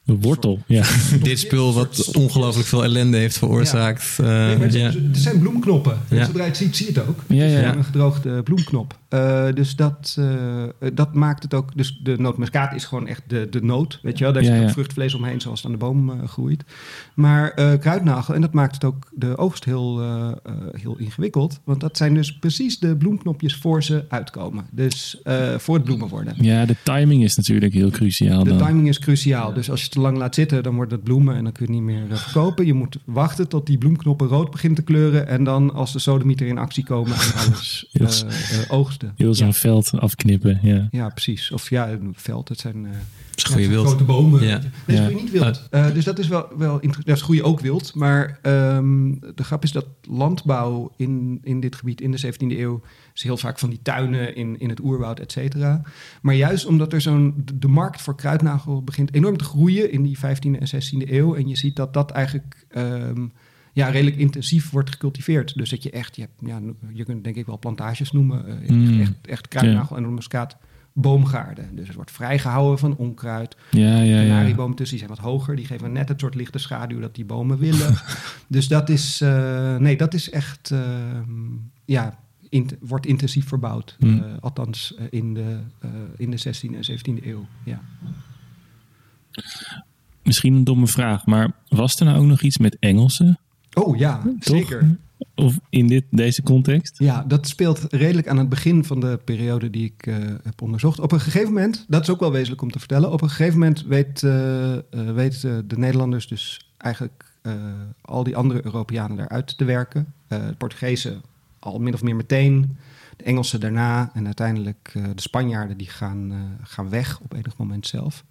Een 0.06 0.22
wortel, 0.22 0.60
ja. 0.68 0.84
Dit 1.24 1.40
spul 1.40 1.74
wat 1.74 2.12
ongelooflijk 2.16 2.68
veel 2.68 2.84
ellende 2.84 3.18
heeft 3.18 3.38
veroorzaakt. 3.38 4.18
eh, 4.20 4.26
Nee, 4.26 4.56
maar 4.58 4.66
het, 4.66 4.74
ja. 4.74 4.86
het 4.92 5.18
zijn 5.18 5.40
bloemknoppen. 5.40 5.98
Ja. 6.10 6.26
Zodra 6.26 6.42
je 6.42 6.48
het 6.48 6.58
ziet, 6.58 6.76
zie 6.76 6.86
je 6.94 7.00
het 7.00 7.08
ook. 7.10 7.20
Ja, 7.28 7.36
Het 7.44 7.52
is 7.52 7.58
ja. 7.58 7.62
gewoon 7.64 7.78
Een 7.78 7.84
gedroogde 7.84 8.44
bloemknop. 8.44 8.98
Eh, 9.10 9.46
dus 9.54 9.76
dat, 9.76 10.16
eh, 10.20 10.64
dat 10.94 11.14
maakt 11.14 11.44
het 11.44 11.54
ook... 11.54 11.76
Dus 11.78 12.00
de 12.04 12.16
nootmuskaat 12.18 12.76
is 12.76 12.86
gewoon 12.86 13.08
echt 13.08 13.22
de, 13.28 13.48
de 13.50 13.62
noot. 13.64 14.00
Weet 14.02 14.18
je 14.18 14.24
wel? 14.24 14.34
Daar 14.34 14.44
Ja, 14.44 14.50
zit 14.50 14.60
ook 14.60 14.68
ja. 14.68 14.74
vruchtvlees 14.74 15.14
omheen 15.14 15.42
zoals 15.42 15.58
het 15.58 15.66
aan 15.66 15.72
de 15.80 15.86
boom 15.86 16.10
eh, 16.10 16.28
groeit. 16.28 16.64
Maar 17.14 17.52
eh, 17.52 17.80
kruidnagel, 17.80 18.34
en 18.34 18.42
dat 18.42 18.54
maakt 18.54 18.74
het 18.74 18.84
ook 18.84 19.08
de 19.12 19.38
oogst 19.38 19.66
heel, 19.66 20.02
eh, 20.02 20.32
eh, 20.44 20.54
heel 20.82 20.98
ingewikkeld. 20.98 21.60
Want 21.64 21.80
dat 21.80 21.98
zijn 21.98 22.14
dus 22.14 22.38
precies 22.40 22.80
de 22.80 22.96
bloemknopjes 22.96 23.56
voor 23.56 23.84
ze 23.84 24.06
uitkomen. 24.10 24.66
Dus 24.72 25.20
eh, 25.24 25.58
voor 25.58 25.76
het 25.76 25.84
bloemen 25.84 26.08
worden. 26.08 26.34
Ja, 26.38 26.66
de 26.66 26.76
timing 26.84 27.24
is 27.24 27.36
natuurlijk 27.36 27.74
heel 27.74 27.90
cruciaal 27.90 28.44
De 28.44 28.50
dan. 28.50 28.68
timing 28.68 28.88
is 28.88 29.00
cruciaal. 29.00 29.54
Dus 29.54 29.70
als 29.70 29.84
je 29.84 29.90
te 29.94 30.00
lang 30.00 30.18
laat 30.18 30.36
zitten, 30.36 30.64
dan 30.64 30.76
wordt 30.76 30.92
het 30.92 31.04
bloemen 31.04 31.36
en 31.36 31.44
dan 31.44 31.52
kun 31.54 31.66
je 31.66 31.72
het 31.72 31.82
niet 31.82 31.92
meer 31.96 32.12
eh, 32.12 32.18
verkopen. 32.18 32.66
Je 32.66 32.74
moet 32.74 32.98
wachten 33.06 33.48
tot 33.48 33.66
die 33.66 33.78
bloemknoppen 33.78 34.28
rood 34.28 34.52
beginnen 34.52 34.78
te 34.80 34.86
kleuren. 34.86 35.28
En 35.28 35.44
dan 35.44 35.74
als 35.74 35.92
de 35.94 36.00
sodemieter 36.00 36.48
in 36.48 36.58
actie 36.58 36.84
komen 36.84 37.14
en 37.16 37.34
alles 37.48 37.86
Heel 37.92 38.06
eh, 38.06 38.12
s- 38.12 38.24
eh, 38.24 38.72
oogsten. 38.72 39.14
Heel 39.16 39.34
zo'n 39.34 39.48
ja. 39.48 39.54
veld 39.54 39.92
afknippen, 40.00 40.60
ja. 40.62 40.88
ja, 40.92 41.10
precies. 41.10 41.52
Of 41.52 41.70
ja, 41.70 41.90
een 41.90 42.14
veld. 42.16 42.50
Het 42.50 42.60
zijn, 42.60 42.86
eh, 42.86 42.92
is 43.38 43.44
goede 43.44 43.68
wild. 43.68 43.88
grote 43.88 44.04
bomen. 44.04 44.44
Ja. 44.44 44.58
Dat 44.86 44.96
Ja. 44.96 45.08
is 45.08 45.22
niet 45.22 45.32
wild. 45.32 45.68
Eh, 45.72 45.94
dus 45.94 46.04
dat 46.06 46.20
is 46.20 46.28
wel, 46.28 46.48
wel 46.58 46.74
interessant. 46.74 47.06
Dat 47.06 47.16
is 47.16 47.22
groeien 47.22 47.44
ook 47.44 47.60
wild. 47.60 47.96
Maar 47.96 48.40
ehm, 48.42 49.12
de 49.36 49.44
grap 49.44 49.64
is 49.64 49.72
dat 49.72 49.86
landbouw 50.02 50.92
in, 50.98 51.40
in 51.44 51.60
dit 51.60 51.76
gebied 51.76 52.02
in 52.02 52.12
de 52.12 52.20
17e 52.34 52.58
eeuw... 52.60 52.82
is 53.14 53.24
heel 53.24 53.38
vaak 53.38 53.60
van 53.60 53.70
die 53.70 53.80
tuinen 53.82 54.36
in, 54.36 54.60
in 54.60 54.70
het 54.70 54.80
oerwoud, 54.84 55.20
et 55.20 55.32
cetera. 55.32 55.82
Maar 56.22 56.36
juist 56.36 56.66
omdat 56.66 56.94
er 56.94 57.02
zo'n... 57.02 57.44
de- 57.60 57.68
markt 57.68 58.02
voor 58.02 58.16
kruidnagel 58.16 58.84
begint 58.84 59.14
enorm 59.14 59.38
te 59.38 59.44
groeien... 59.44 59.92
in 59.92 60.04
die 60.04 60.18
15e 60.18 60.60
en 60.60 60.68
16e 60.84 61.10
eeuw. 61.12 61.36
En 61.36 61.48
je 61.48 61.58
ziet 61.58 61.76
dat 61.76 61.94
dat 61.94 62.12
eigenlijk... 62.12 62.66
ehm, 62.70 63.26
ja, 63.74 63.88
redelijk 63.90 64.18
intensief 64.18 64.70
wordt 64.70 64.90
gecultiveerd. 64.90 65.56
Dus 65.58 65.70
dat 65.70 65.84
je 65.84 65.90
echt, 65.92 66.16
je, 66.16 66.22
hebt, 66.22 66.34
ja, 66.46 66.60
je 66.94 67.04
kunt 67.04 67.24
denk 67.24 67.36
ik 67.36 67.46
wel 67.46 67.60
plantages 67.60 68.12
noemen. 68.12 68.62
eh, 68.62 68.70
Mm. 68.70 69.02
Echt, 69.02 69.12
echt 69.22 69.48
kruidnagel 69.48 69.96
en 69.98 70.14
muskaat 70.14 70.58
boomgaarden. 70.94 71.76
Dus 71.76 71.88
het 71.88 71.96
wordt 71.96 72.12
vrijgehouden 72.12 72.80
van 72.80 72.96
onkruid. 72.98 73.56
Ja, 73.72 73.98
ja, 74.02 74.20
ja. 74.22 74.28
Kanariebomen 74.28 74.76
tussen, 74.76 74.98
die 74.98 75.06
zijn 75.08 75.18
wat 75.20 75.32
hoger. 75.32 75.56
Die 75.56 75.66
geven 75.66 75.92
net 75.92 76.10
het 76.10 76.20
soort 76.20 76.36
lichte 76.36 76.58
schaduw 76.58 77.00
dat 77.00 77.16
die 77.16 77.26
bomen 77.26 77.58
willen. 77.58 77.96
dus 78.48 78.68
dat 78.68 78.90
is, 78.90 79.22
eh, 79.22 79.76
nee, 79.78 79.98
dat 79.98 80.14
is 80.14 80.30
echt, 80.30 80.72
eh, 80.72 80.80
ja, 81.86 82.20
int- 82.50 82.76
wordt 82.80 83.06
intensief 83.06 83.48
verbouwd. 83.48 83.96
Hmm. 84.00 84.20
Eh, 84.24 84.32
althans 84.40 84.96
in, 85.10 85.34
de, 85.34 85.60
in 86.18 86.32
de 86.32 86.38
16e 86.38 86.76
en 86.76 87.00
17e 87.00 87.26
eeuw. 87.26 87.46
Ja. 87.64 87.82
Misschien 90.24 90.54
een 90.54 90.64
domme 90.64 90.88
vraag, 90.88 91.26
maar 91.26 91.52
was 91.68 92.00
er 92.00 92.06
nou 92.06 92.18
ook 92.20 92.26
nog 92.26 92.42
iets 92.42 92.58
met 92.58 92.78
Engelsen? 92.80 93.40
Oh 93.74 93.98
ja, 93.98 94.22
Toch? 94.22 94.34
zeker. 94.40 94.98
Of 95.36 95.60
in 95.70 95.88
dit, 95.88 96.04
deze 96.10 96.44
context? 96.44 97.00
Ja, 97.00 97.24
dat 97.28 97.48
speelt 97.48 97.86
redelijk 97.90 98.28
aan 98.28 98.38
het 98.38 98.50
begin 98.50 98.86
van 98.86 99.00
de 99.00 99.20
periode 99.26 99.70
die 99.70 99.86
ik 99.86 100.08
eh, 100.08 100.16
heb 100.44 100.62
onderzocht. 100.62 101.00
Op 101.00 101.12
een 101.12 101.20
gegeven 101.20 101.54
moment, 101.54 101.86
dat 101.88 102.02
is 102.02 102.10
ook 102.10 102.20
wel 102.20 102.32
wezenlijk 102.32 102.62
om 102.62 102.72
te 102.72 102.80
vertellen. 102.80 103.12
Op 103.12 103.22
een 103.22 103.30
gegeven 103.30 103.60
moment 103.60 103.84
weet, 103.86 104.24
eh, 104.24 104.74
eh, 104.74 104.82
weten 105.14 105.68
de 105.68 105.78
Nederlanders 105.78 106.28
dus 106.28 106.72
eigenlijk 106.78 107.26
eh, 107.42 107.54
al 108.02 108.24
die 108.24 108.36
andere 108.36 108.66
Europeanen 108.66 109.18
daaruit 109.18 109.58
te 109.58 109.66
werken. 109.66 110.14
Eh 110.28 110.48
de 110.48 110.56
Portugezen 110.58 111.22
al 111.60 111.80
min 111.80 111.94
of 111.94 112.02
meer 112.02 112.16
meteen. 112.16 112.78
De 113.18 113.24
Engelsen 113.24 113.60
daarna 113.60 114.12
en 114.14 114.26
uiteindelijk 114.26 114.92
eh, 114.94 115.04
de 115.16 115.22
Spanjaarden 115.22 115.78
die 115.78 115.90
gaan, 115.90 116.32
eh, 116.32 116.68
gaan 116.68 116.90
weg 116.90 117.20
op 117.20 117.34
enig 117.34 117.58
moment 117.58 117.88
zelf. 117.88 118.24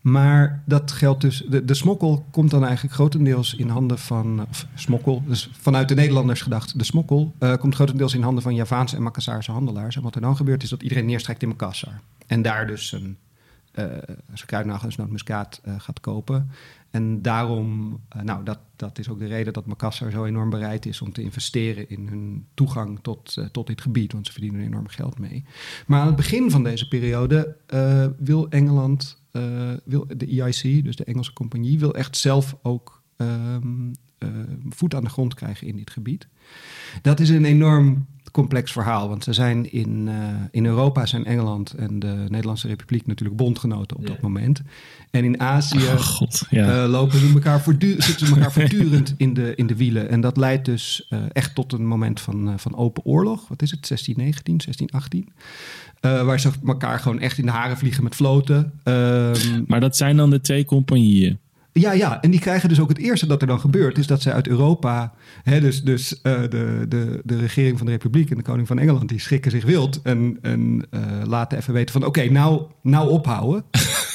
Maar 0.00 0.62
dat 0.66 0.92
geldt 0.92 1.20
dus. 1.20 1.44
De, 1.48 1.64
de 1.64 1.74
smokkel 1.74 2.26
komt 2.30 2.50
dan 2.50 2.64
eigenlijk 2.64 2.94
grotendeels 2.94 3.54
in 3.54 3.68
handen 3.68 3.98
van. 3.98 4.46
Smokkel, 4.74 5.22
dus 5.26 5.50
vanuit 5.52 5.88
de 5.88 5.94
Nederlanders 5.94 6.42
gedacht. 6.42 6.78
De 6.78 6.84
smokkel 6.84 7.34
eh, 7.38 7.56
komt 7.56 7.74
grotendeels 7.74 8.14
in 8.14 8.22
handen 8.22 8.42
van 8.42 8.54
Javaanse 8.54 8.96
en 8.96 9.02
Makassarse 9.02 9.52
handelaars. 9.52 9.96
En 9.96 10.02
wat 10.02 10.14
er 10.14 10.20
dan 10.20 10.36
gebeurt 10.36 10.62
is 10.62 10.68
dat 10.68 10.82
iedereen 10.82 11.06
neerstrijkt 11.06 11.42
in 11.42 11.48
Makassar. 11.48 12.00
En 12.26 12.42
daar 12.42 12.66
dus 12.66 12.92
een. 12.92 13.16
eh 13.72 13.84
zijn 14.32 14.46
kruidnagel 14.46 14.88
en 14.88 14.94
nootmuskaat 14.96 15.60
eh 15.64 15.74
gaat 15.78 16.00
kopen. 16.00 16.50
En 16.90 17.22
daarom, 17.22 18.00
nou, 18.22 18.44
dat, 18.44 18.58
dat 18.76 18.98
is 18.98 19.08
ook 19.08 19.18
de 19.18 19.26
reden 19.26 19.52
dat 19.52 19.66
Makassar 19.66 20.10
zo 20.10 20.24
enorm 20.24 20.50
bereid 20.50 20.86
is 20.86 21.00
om 21.02 21.12
te 21.12 21.22
investeren 21.22 21.88
in 21.88 22.08
hun 22.08 22.46
toegang 22.54 22.98
tot, 23.02 23.36
tot 23.52 23.66
dit 23.66 23.80
gebied, 23.80 24.12
want 24.12 24.26
ze 24.26 24.32
verdienen 24.32 24.60
er 24.60 24.66
enorm 24.66 24.88
geld 24.88 25.18
mee. 25.18 25.44
Maar 25.86 26.00
aan 26.00 26.06
het 26.06 26.16
begin 26.16 26.50
van 26.50 26.62
deze 26.64 26.88
periode 26.88 27.56
wil 28.18 28.48
Engeland, 28.48 29.19
wil 29.84 30.06
de 30.16 30.26
EIC, 30.26 30.84
dus 30.84 30.96
de 30.96 31.04
Engelse 31.04 31.32
compagnie, 31.32 31.78
wil 31.78 31.94
echt 31.94 32.16
zelf 32.16 32.56
ook 32.62 33.02
ehm, 33.16 33.92
eh, 34.18 34.28
voet 34.68 34.94
aan 34.94 35.04
de 35.04 35.10
grond 35.10 35.34
krijgen 35.34 35.66
in 35.66 35.76
dit 35.76 35.90
gebied. 35.90 36.28
Dat 37.02 37.20
is 37.20 37.28
een 37.28 37.44
enorm 37.44 38.06
complex 38.32 38.72
verhaal, 38.72 39.08
want 39.08 39.24
ze 39.24 39.32
zijn 39.32 39.72
in, 39.72 40.08
eh, 40.08 40.14
in 40.50 40.66
Europa 40.66 41.06
zijn 41.06 41.24
Engeland 41.24 41.72
en 41.72 41.98
de 41.98 42.24
Nederlandse 42.28 42.66
Republiek 42.66 43.06
natuurlijk 43.06 43.38
bondgenoten 43.38 43.96
op 43.96 44.06
dat 44.06 44.20
moment. 44.20 44.62
En 45.10 45.24
in 45.24 45.40
Azië 45.40 45.76
Oh 45.86 46.00
god, 46.00 46.46
ja. 46.50 46.82
eh, 46.82 46.90
lopen 46.90 47.18
ze 47.18 47.32
elkaar 47.34 47.60
voortdu- 47.60 48.00
zitten 48.00 48.26
ze 48.26 48.34
elkaar 48.34 48.52
voortdurend 48.58 49.14
in 49.16 49.34
de, 49.34 49.54
in 49.54 49.66
de 49.66 49.76
wielen. 49.76 50.08
En 50.08 50.20
dat 50.20 50.36
leidt 50.36 50.64
dus 50.64 51.06
eh, 51.08 51.22
echt 51.32 51.54
tot 51.54 51.72
een 51.72 51.86
moment 51.86 52.20
van, 52.20 52.48
eh, 52.48 52.54
van 52.56 52.76
open 52.76 53.04
oorlog. 53.04 53.48
Wat 53.48 53.62
is 53.62 53.70
het? 53.70 53.86
1619, 53.88 54.56
1618. 54.58 55.32
Eh, 56.00 56.22
waar 56.22 56.40
ze 56.40 56.50
elkaar 56.66 56.98
gewoon 56.98 57.20
echt 57.20 57.38
in 57.38 57.44
de 57.44 57.50
haren 57.50 57.76
vliegen 57.76 58.02
met 58.02 58.14
floten. 58.14 58.72
Ehm, 58.82 59.62
maar 59.66 59.80
dat 59.80 59.96
zijn 59.96 60.16
dan 60.16 60.30
de 60.30 60.40
twee 60.40 60.64
compagnieën. 60.64 61.38
ja, 61.72 61.92
ja, 61.92 62.22
en 62.22 62.30
die 62.30 62.40
krijgen 62.40 62.68
dus 62.68 62.80
ook 62.80 62.88
het 62.88 62.98
eerste 62.98 63.26
dat 63.26 63.40
er 63.40 63.46
dan 63.46 63.60
gebeurt, 63.60 63.98
is 63.98 64.06
dat 64.06 64.22
zij 64.22 64.32
uit 64.32 64.48
Europa, 64.48 65.12
hè, 65.42 65.60
dus, 65.60 65.82
dus 65.82 66.20
eh, 66.20 66.40
de, 66.40 66.86
de, 66.88 67.20
de 67.24 67.36
regering 67.36 67.76
van 67.76 67.86
de 67.86 67.92
Republiek 67.92 68.30
en 68.30 68.36
de 68.36 68.42
koning 68.42 68.66
van 68.66 68.78
Engeland, 68.78 69.08
die 69.08 69.20
schrikken 69.20 69.50
zich 69.50 69.64
wild 69.64 70.00
en, 70.02 70.38
en 70.42 70.86
eh, 70.90 71.00
laten 71.24 71.58
even 71.58 71.74
weten 71.74 71.92
van 71.92 72.04
oké, 72.04 72.30
nou, 72.30 72.62
nou 72.82 73.10
ophouden. 73.10 73.64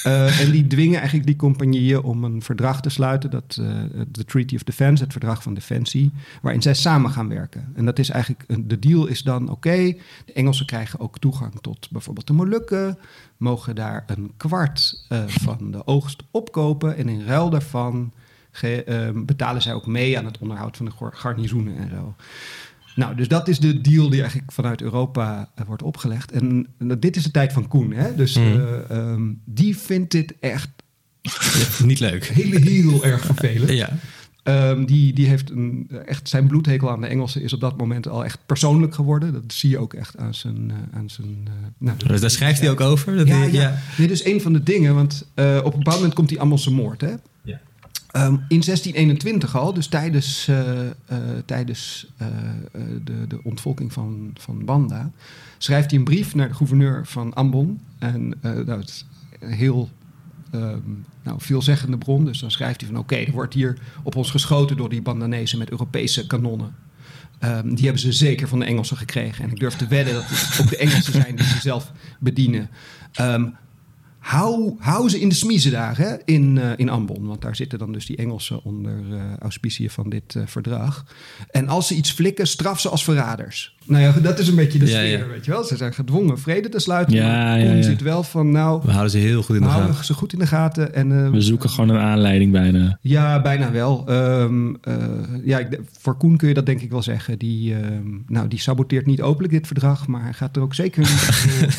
Eh, 0.05 0.39
en 0.39 0.51
die 0.51 0.67
dwingen 0.67 0.97
eigenlijk 0.97 1.27
die 1.27 1.35
compagnieën 1.35 2.01
om 2.01 2.23
een 2.23 2.41
verdrag 2.41 2.81
te 2.81 2.89
sluiten, 2.89 3.29
dat 3.29 3.57
eh, 3.61 3.67
de 4.11 4.25
Treaty 4.25 4.55
of 4.55 4.63
Defense, 4.63 5.03
het 5.03 5.11
verdrag 5.11 5.43
van 5.43 5.53
defensie, 5.53 6.11
waarin 6.41 6.61
zij 6.61 6.73
samen 6.73 7.11
gaan 7.11 7.29
werken. 7.29 7.71
En 7.75 7.85
dat 7.85 7.99
is 7.99 8.09
eigenlijk, 8.09 8.69
de 8.69 8.79
deal 8.79 9.05
is 9.05 9.21
dan, 9.21 9.49
oké, 9.49 9.95
de 10.25 10.33
Engelsen 10.33 10.65
krijgen 10.65 10.99
ook 10.99 11.19
toegang 11.19 11.53
tot 11.61 11.89
bijvoorbeeld 11.91 12.27
de 12.27 12.33
Molukken, 12.33 12.97
mogen 13.37 13.75
daar 13.75 14.03
een 14.07 14.31
kwart 14.37 15.05
eh, 15.09 15.23
van 15.27 15.71
de 15.71 15.87
oogst 15.87 16.23
opkopen 16.31 16.97
en 16.97 17.09
in 17.09 17.25
ruil 17.25 17.49
daarvan 17.49 18.11
betalen 19.13 19.61
zij 19.61 19.73
ook 19.73 19.85
mee 19.85 20.17
aan 20.17 20.25
het 20.25 20.37
onderhoud 20.37 20.77
van 20.77 20.85
de 20.85 20.91
gar- 20.91 21.15
garnizoenen 21.15 21.77
en 21.77 21.89
zo. 21.89 22.15
Nou, 22.95 23.15
dus 23.15 23.27
dat 23.27 23.47
is 23.47 23.59
de 23.59 23.81
deal 23.81 24.09
die 24.09 24.19
eigenlijk 24.21 24.51
vanuit 24.51 24.81
Europa 24.81 25.49
eh, 25.55 25.65
wordt 25.65 25.83
opgelegd. 25.83 26.31
En 26.31 26.67
dit 26.99 27.15
is 27.15 27.23
de 27.23 27.31
tijd 27.31 27.53
van 27.53 27.67
Koen, 27.67 27.91
hè? 27.93 28.15
Dus 28.15 28.33
Mhm. 28.37 28.45
eh, 28.47 28.89
ehm, 28.89 29.21
die 29.45 29.77
vindt 29.77 30.11
dit 30.11 30.33
echt 30.39 30.69
Niet 31.83 31.99
leuk. 31.99 32.25
heel, 32.25 32.59
heel 32.59 33.05
erg 33.05 33.25
vervelend. 33.25 33.69
Ja. 33.69 33.89
Ehm, 34.43 34.85
die, 34.85 35.13
die 35.13 35.27
heeft 35.27 35.49
een, 35.49 35.89
echt 36.05 36.29
zijn 36.29 36.47
bloedhekel 36.47 36.89
aan 36.91 37.01
de 37.01 37.07
Engelsen 37.07 37.41
is 37.41 37.53
op 37.53 37.59
dat 37.59 37.77
moment 37.77 38.07
al 38.07 38.25
echt 38.25 38.39
persoonlijk 38.45 38.93
geworden. 38.95 39.33
Dat 39.33 39.43
zie 39.47 39.69
je 39.69 39.77
ook 39.77 39.93
echt 39.93 40.17
aan 40.17 40.33
zijn. 40.33 40.71
eh, 40.71 40.97
aan 40.97 41.09
zijn 41.09 41.47
nou, 41.77 41.97
Dus 42.07 42.21
daar 42.21 42.29
schrijft 42.29 42.59
hij 42.59 42.69
ook 42.69 42.81
over. 42.81 43.15
Dat 43.17 43.27
ja, 43.27 43.43
ja. 43.43 43.77
Nee, 43.97 44.07
dus 44.07 44.25
een 44.25 44.41
van 44.41 44.53
de 44.53 44.63
dingen, 44.63 44.95
want 44.95 45.27
op 45.35 45.43
een 45.73 45.77
bepaald 45.77 45.95
moment 45.95 46.13
komt 46.13 46.29
die 46.29 46.39
Ammelse 46.39 46.71
moord. 46.71 47.01
Hè? 47.01 47.13
Ja. 47.41 47.59
Ehm, 48.15 48.33
in 48.47 48.63
1621 48.63 49.55
al, 49.55 49.73
dus 49.73 49.87
tijdens, 49.87 50.47
eh, 50.47 50.87
eh, 50.87 50.93
tijdens 51.45 52.07
eh, 52.17 52.27
de, 53.03 53.27
de 53.27 53.39
ontvolking 53.43 53.93
van, 53.93 54.31
van 54.33 54.65
Banda, 54.65 55.11
schrijft 55.57 55.89
hij 55.89 55.99
een 55.99 56.05
brief 56.05 56.35
naar 56.35 56.47
de 56.47 56.53
gouverneur 56.53 57.05
van 57.05 57.33
Ambon. 57.33 57.81
En 57.99 58.33
het 58.41 58.89
is 58.89 59.05
een 59.39 59.51
heel 59.51 59.89
ehm, 60.51 60.79
nou, 61.23 61.37
veelzeggende 61.41 61.97
bron. 61.97 62.25
Dus 62.25 62.39
dan 62.39 62.51
schrijft 62.51 62.81
hij 62.81 62.89
van 62.89 62.99
oké, 62.99 63.15
er 63.15 63.31
wordt 63.31 63.53
hier 63.53 63.77
op 64.03 64.15
ons 64.15 64.31
geschoten 64.31 64.77
door 64.77 64.89
die 64.89 65.01
Bandanezen 65.01 65.57
met 65.57 65.71
Europese 65.71 66.27
kanonnen. 66.27 66.75
Ehm, 67.39 67.73
die 67.73 67.83
hebben 67.83 68.01
ze 68.01 68.11
zeker 68.11 68.47
van 68.47 68.59
de 68.59 68.65
Engelsen 68.65 68.97
gekregen. 68.97 69.43
En 69.43 69.51
ik 69.51 69.59
durf 69.59 69.75
te 69.75 69.87
wedden 69.87 70.13
dat 70.13 70.29
het 70.29 70.59
ook 70.61 70.69
de 70.69 70.77
Engelsen 70.77 71.13
zijn 71.13 71.35
die 71.35 71.45
ze 71.45 71.59
zelf 71.59 71.91
bedienen. 72.19 72.69
Ehm, 73.11 73.47
hou, 74.25 74.75
hou 74.79 75.09
ze 75.09 75.19
in 75.19 75.29
de 75.29 75.35
smiezen 75.35 75.71
daar 75.71 75.97
hè, 75.97 76.15
in, 76.25 76.57
eh, 76.57 76.69
in 76.75 76.89
Ambon. 76.89 77.27
Want 77.27 77.41
daar 77.41 77.55
zitten 77.55 77.79
dan 77.79 77.91
dus 77.91 78.05
die 78.05 78.17
Engelsen 78.17 78.63
onder 78.63 78.93
eh 79.11 79.37
auspiciën 79.39 79.89
van 79.89 80.09
dit 80.09 80.35
eh, 80.35 80.41
verdrag. 80.45 81.05
En 81.51 81.67
als 81.67 81.87
ze 81.87 81.95
iets 81.95 82.11
flikken, 82.11 82.47
straf 82.47 82.79
ze 82.79 82.89
als 82.89 83.03
verraders. 83.03 83.75
Nou 83.87 84.03
ja, 84.03 84.11
dat 84.21 84.39
is 84.39 84.47
een 84.47 84.55
beetje 84.55 84.79
de 84.79 84.87
sfeer, 84.87 85.17
ja. 85.19 85.27
weet 85.27 85.45
je 85.45 85.51
wel. 85.51 85.63
Ze 85.63 85.77
zijn 85.77 85.93
gedwongen 85.93 86.39
vrede 86.39 86.69
te 86.69 86.79
sluiten. 86.79 87.15
Ja, 87.15 87.27
maar 87.27 87.59
ja, 87.59 87.81
zit 87.81 88.01
wel 88.01 88.23
van, 88.23 88.51
nou, 88.51 88.81
We 88.83 88.91
houden 88.91 89.11
ze 89.11 89.17
heel 89.17 89.41
goed 89.43 89.55
in 89.55 89.61
we 89.61 89.67
de 89.67 89.71
houden 89.71 89.91
gaten. 89.91 90.05
ze 90.05 90.13
goed 90.13 90.33
in 90.33 90.39
de 90.39 90.47
gaten. 90.47 90.93
En, 90.93 91.31
We 91.31 91.41
zoeken 91.41 91.69
gewoon 91.69 91.89
een 91.89 92.01
aanleiding 92.01 92.51
bijna. 92.51 92.97
ja, 93.01 93.41
bijna 93.41 93.71
wel. 93.71 94.03
Ehm, 94.07 94.73
eh, 94.81 94.95
ja, 95.43 95.59
ik, 95.59 95.79
voor 95.99 96.17
Koen 96.17 96.37
kun 96.37 96.47
je 96.47 96.53
dat 96.53 96.65
denk 96.65 96.81
ik 96.81 96.89
wel 96.89 97.01
zeggen. 97.01 97.39
Die, 97.39 97.75
ehm, 97.75 98.07
nou, 98.27 98.47
die 98.47 98.59
saboteert 98.59 99.05
niet 99.05 99.21
openlijk 99.21 99.53
dit 99.53 99.67
verdrag, 99.67 100.07
maar 100.07 100.23
hij 100.23 100.33
gaat 100.33 100.55
er 100.55 100.61
ook 100.61 100.73
zeker 100.73 100.99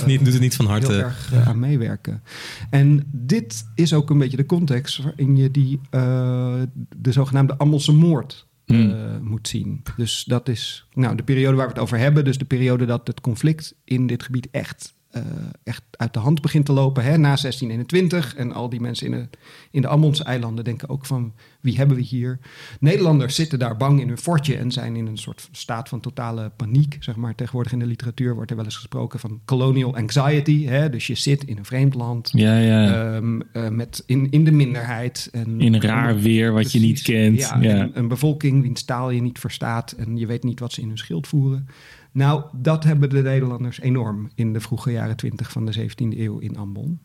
niet, 0.07 0.19
doet 0.25 0.33
het 0.33 0.43
niet 0.43 0.57
van 0.57 0.67
harte. 0.67 0.93
heel 0.93 1.01
erg 1.01 1.33
aan 1.47 1.59
meewerken. 1.59 2.23
En 2.71 3.03
dit 3.13 3.65
is 3.75 3.95
ook 3.95 4.11
een 4.11 4.19
beetje 4.19 4.37
de 4.37 4.47
context 4.47 5.03
waarin 5.03 5.37
je 5.37 5.51
die, 5.51 5.81
eh, 5.91 6.55
de 6.97 7.13
zogenaamde 7.13 7.59
Ammelse 7.59 7.93
moord 7.93 8.47
eh, 8.67 8.77
Hmm. 8.77 9.23
moet 9.23 9.49
zien. 9.49 9.83
Dus 9.97 10.25
dat 10.25 10.49
is 10.49 10.87
nou, 10.95 11.17
de 11.17 11.23
periode 11.23 11.57
waar 11.57 11.67
we 11.67 11.73
het 11.73 11.83
over 11.83 11.99
hebben. 11.99 12.25
Dus 12.25 12.39
de 12.39 12.45
periode 12.45 12.85
dat 12.85 13.07
het 13.07 13.21
conflict 13.21 13.75
in 13.85 14.07
dit 14.07 14.23
gebied 14.23 14.49
echt, 14.51 14.95
eh, 15.17 15.23
echt 15.65 15.83
uit 15.91 16.15
de 16.15 16.19
hand 16.19 16.41
begint 16.41 16.65
te 16.67 16.73
lopen. 16.73 17.03
Hè, 17.03 17.11
na 17.11 17.37
1621. 17.37 18.35
En 18.35 18.53
al 18.53 18.69
die 18.69 18.81
mensen 18.81 19.07
in 19.07 19.13
de, 19.13 19.29
in 19.71 19.81
de 19.81 19.89
Ammonse 19.89 20.25
eilanden 20.25 20.65
denken 20.65 20.89
ook 20.89 21.07
van... 21.07 21.33
wie 21.61 21.77
hebben 21.77 21.97
we 21.97 22.03
hier? 22.03 22.39
Nederlanders 22.81 23.35
zitten 23.35 23.59
daar 23.59 23.77
bang 23.77 24.01
in 24.01 24.09
hun 24.09 24.19
fortje... 24.19 24.57
en 24.57 24.71
zijn 24.73 24.97
in 24.97 25.07
een 25.07 25.19
soort 25.19 25.49
staat 25.53 25.89
van 25.89 26.01
totale 26.01 26.51
paniek. 26.57 26.97
Zeg 27.01 27.17
maar. 27.17 27.35
Tegenwoordig 27.35 27.73
in 27.73 27.79
de 27.79 27.87
literatuur 27.87 28.35
wordt 28.35 28.51
er 28.51 28.57
wel 28.57 28.65
eens 28.65 28.77
gesproken 28.77 29.21
van 29.21 29.41
colonial 29.45 29.97
anxiety. 29.97 30.65
Hè? 30.65 30.91
Dus 30.91 31.07
je 31.07 31.15
zit 31.15 31.45
in 31.45 31.57
een 31.57 31.65
vreemd 31.65 31.95
land... 31.95 32.31
Ja, 32.33 32.59
ja. 32.59 33.15
ehm, 33.15 33.41
eh, 33.53 33.69
met 33.69 34.03
in, 34.07 34.31
in 34.31 34.45
de 34.45 34.53
minderheid. 34.53 35.29
En, 35.33 35.61
In 35.61 35.81
raar 35.81 36.19
weer 36.19 36.53
wat 36.53 36.73
je 36.73 36.81
niet 36.81 37.03
kent. 37.03 37.39
Ja, 37.39 37.59
Ja. 37.61 37.71
en 37.71 37.91
Een, 37.95 38.09
bevolking 38.09 38.63
wiens 38.63 38.83
taal 38.83 39.11
je 39.11 39.23
niet 39.23 39.39
verstaat 39.39 39.93
en 39.93 40.17
je 40.17 40.27
weet 40.27 40.43
niet 40.43 40.61
wat 40.61 40.73
ze 40.73 40.81
in 40.81 40.89
hun 40.89 40.99
schild 40.99 41.27
voeren. 41.27 41.69
Nou, 42.17 42.43
dat 42.53 42.85
hebben 42.85 43.11
de 43.11 43.23
Nederlanders 43.23 43.81
enorm 43.81 44.31
in 44.35 44.53
de 44.53 44.61
vroege 44.61 44.91
jaren 44.91 45.17
20 45.17 45.53
van 45.53 45.67
de 45.67 45.81
17e 45.81 46.19
eeuw 46.19 46.39
in 46.39 46.57
Ambon. 46.57 47.01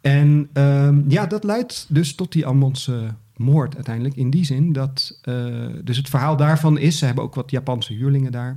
En 0.00 0.48
ehm, 0.52 1.10
ja, 1.10 1.26
dat 1.26 1.44
leidt 1.44 1.86
dus 1.88 2.14
tot 2.14 2.32
die 2.32 2.46
Ambonse 2.46 3.14
moord 3.36 3.74
uiteindelijk. 3.74 4.16
In 4.16 4.30
die 4.30 4.44
zin 4.44 4.72
dat, 4.72 5.18
eh, 5.22 5.66
dus 5.84 5.96
het 5.96 6.08
verhaal 6.08 6.36
daarvan 6.36 6.78
is, 6.78 6.98
ze 6.98 7.04
hebben 7.04 7.24
ook 7.24 7.34
wat 7.34 7.50
Japanse 7.50 7.92
huurlingen 7.92 8.32
daar. 8.32 8.56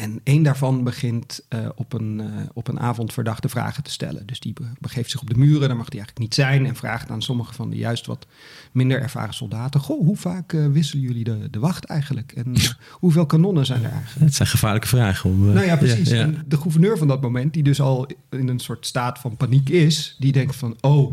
En 0.00 0.20
één 0.24 0.42
daarvan 0.42 0.84
begint 0.84 1.40
eh, 1.48 1.68
op, 1.74 1.92
een, 1.92 2.20
eh, 2.20 2.26
op 2.52 2.68
een 2.68 2.80
avond 2.80 3.12
verdachte 3.12 3.48
vragen 3.48 3.82
te 3.82 3.90
stellen. 3.90 4.26
Dus 4.26 4.40
die 4.40 4.52
be- 4.52 4.72
begeeft 4.78 5.10
zich 5.10 5.20
op 5.20 5.28
de 5.30 5.38
muren, 5.38 5.68
daar 5.68 5.76
mag 5.76 5.88
die 5.88 5.98
eigenlijk 6.00 6.18
niet 6.18 6.34
zijn. 6.34 6.66
En 6.66 6.76
vraagt 6.76 7.10
aan 7.10 7.22
sommige 7.22 7.54
van 7.54 7.70
de 7.70 7.76
juist 7.76 8.06
wat 8.06 8.26
minder 8.72 9.00
ervaren 9.00 9.34
soldaten: 9.34 9.80
Goh, 9.80 10.04
hoe 10.06 10.16
vaak 10.16 10.52
eh, 10.52 10.66
wisselen 10.66 11.02
jullie 11.04 11.24
de, 11.24 11.48
de 11.50 11.58
wacht 11.58 11.84
eigenlijk? 11.84 12.32
En 12.32 12.54
hoeveel 12.90 13.26
kanonnen 13.26 13.66
zijn 13.66 13.84
er 13.84 13.90
eigenlijk? 13.90 14.20
Het 14.26 14.34
zijn 14.34 14.48
gevaarlijke 14.48 14.88
vragen. 14.88 15.30
Om, 15.30 15.44
Nou 15.52 15.66
ja, 15.66 15.76
precies. 15.76 16.08
ja. 16.10 16.20
En 16.20 16.44
de 16.46 16.56
gouverneur 16.56 16.98
van 16.98 17.08
dat 17.08 17.20
moment, 17.20 17.52
die 17.52 17.62
dus 17.62 17.80
al 17.80 18.06
in 18.30 18.48
een 18.48 18.58
soort 18.60 18.86
staat 18.86 19.18
van 19.18 19.36
paniek 19.36 19.68
is, 19.68 20.16
die 20.18 20.32
denkt 20.32 20.56
van: 20.56 20.76
Oh, 20.80 21.12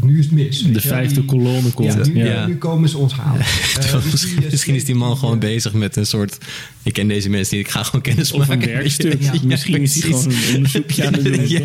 nu 0.00 0.18
is 0.18 0.24
het 0.24 0.34
mis. 0.34 0.62
De 0.62 0.80
vijfde 0.80 1.24
kolonne 1.24 1.70
komt. 1.70 1.92
Ja, 1.92 2.12
nu, 2.12 2.24
Ja. 2.24 2.46
nu 2.46 2.56
komen 2.56 2.88
ze 2.88 2.98
ons 2.98 3.12
halen. 3.12 3.40
Eh, 3.40 3.92
dus 3.92 4.10
misschien, 4.10 4.42
eh, 4.44 4.50
misschien 4.50 4.74
is 4.74 4.84
die 4.84 4.94
man 4.94 5.16
gewoon 5.16 5.38
bezig 5.38 5.72
met 5.72 5.96
een 5.96 6.06
soort... 6.06 6.38
Ik 6.82 6.92
ken 6.92 7.08
deze 7.08 7.30
mensen 7.30 7.56
niet, 7.56 7.66
ik 7.66 7.72
ga 7.72 7.82
gewoon 7.82 8.00
kennis 8.00 8.32
Of 8.32 8.48
maken. 8.48 8.68
een 8.68 8.74
werkstuk. 8.74 9.22
Ja, 9.22 9.32
Misschien 9.44 9.82
is 9.82 10.02
hij 10.02 10.12
gewoon 10.12 10.24
een 10.30 10.54
onderzoekje 10.54 11.06
aan 11.06 11.12
het 11.12 11.24
doen. 11.24 11.48
Ja. 11.48 11.60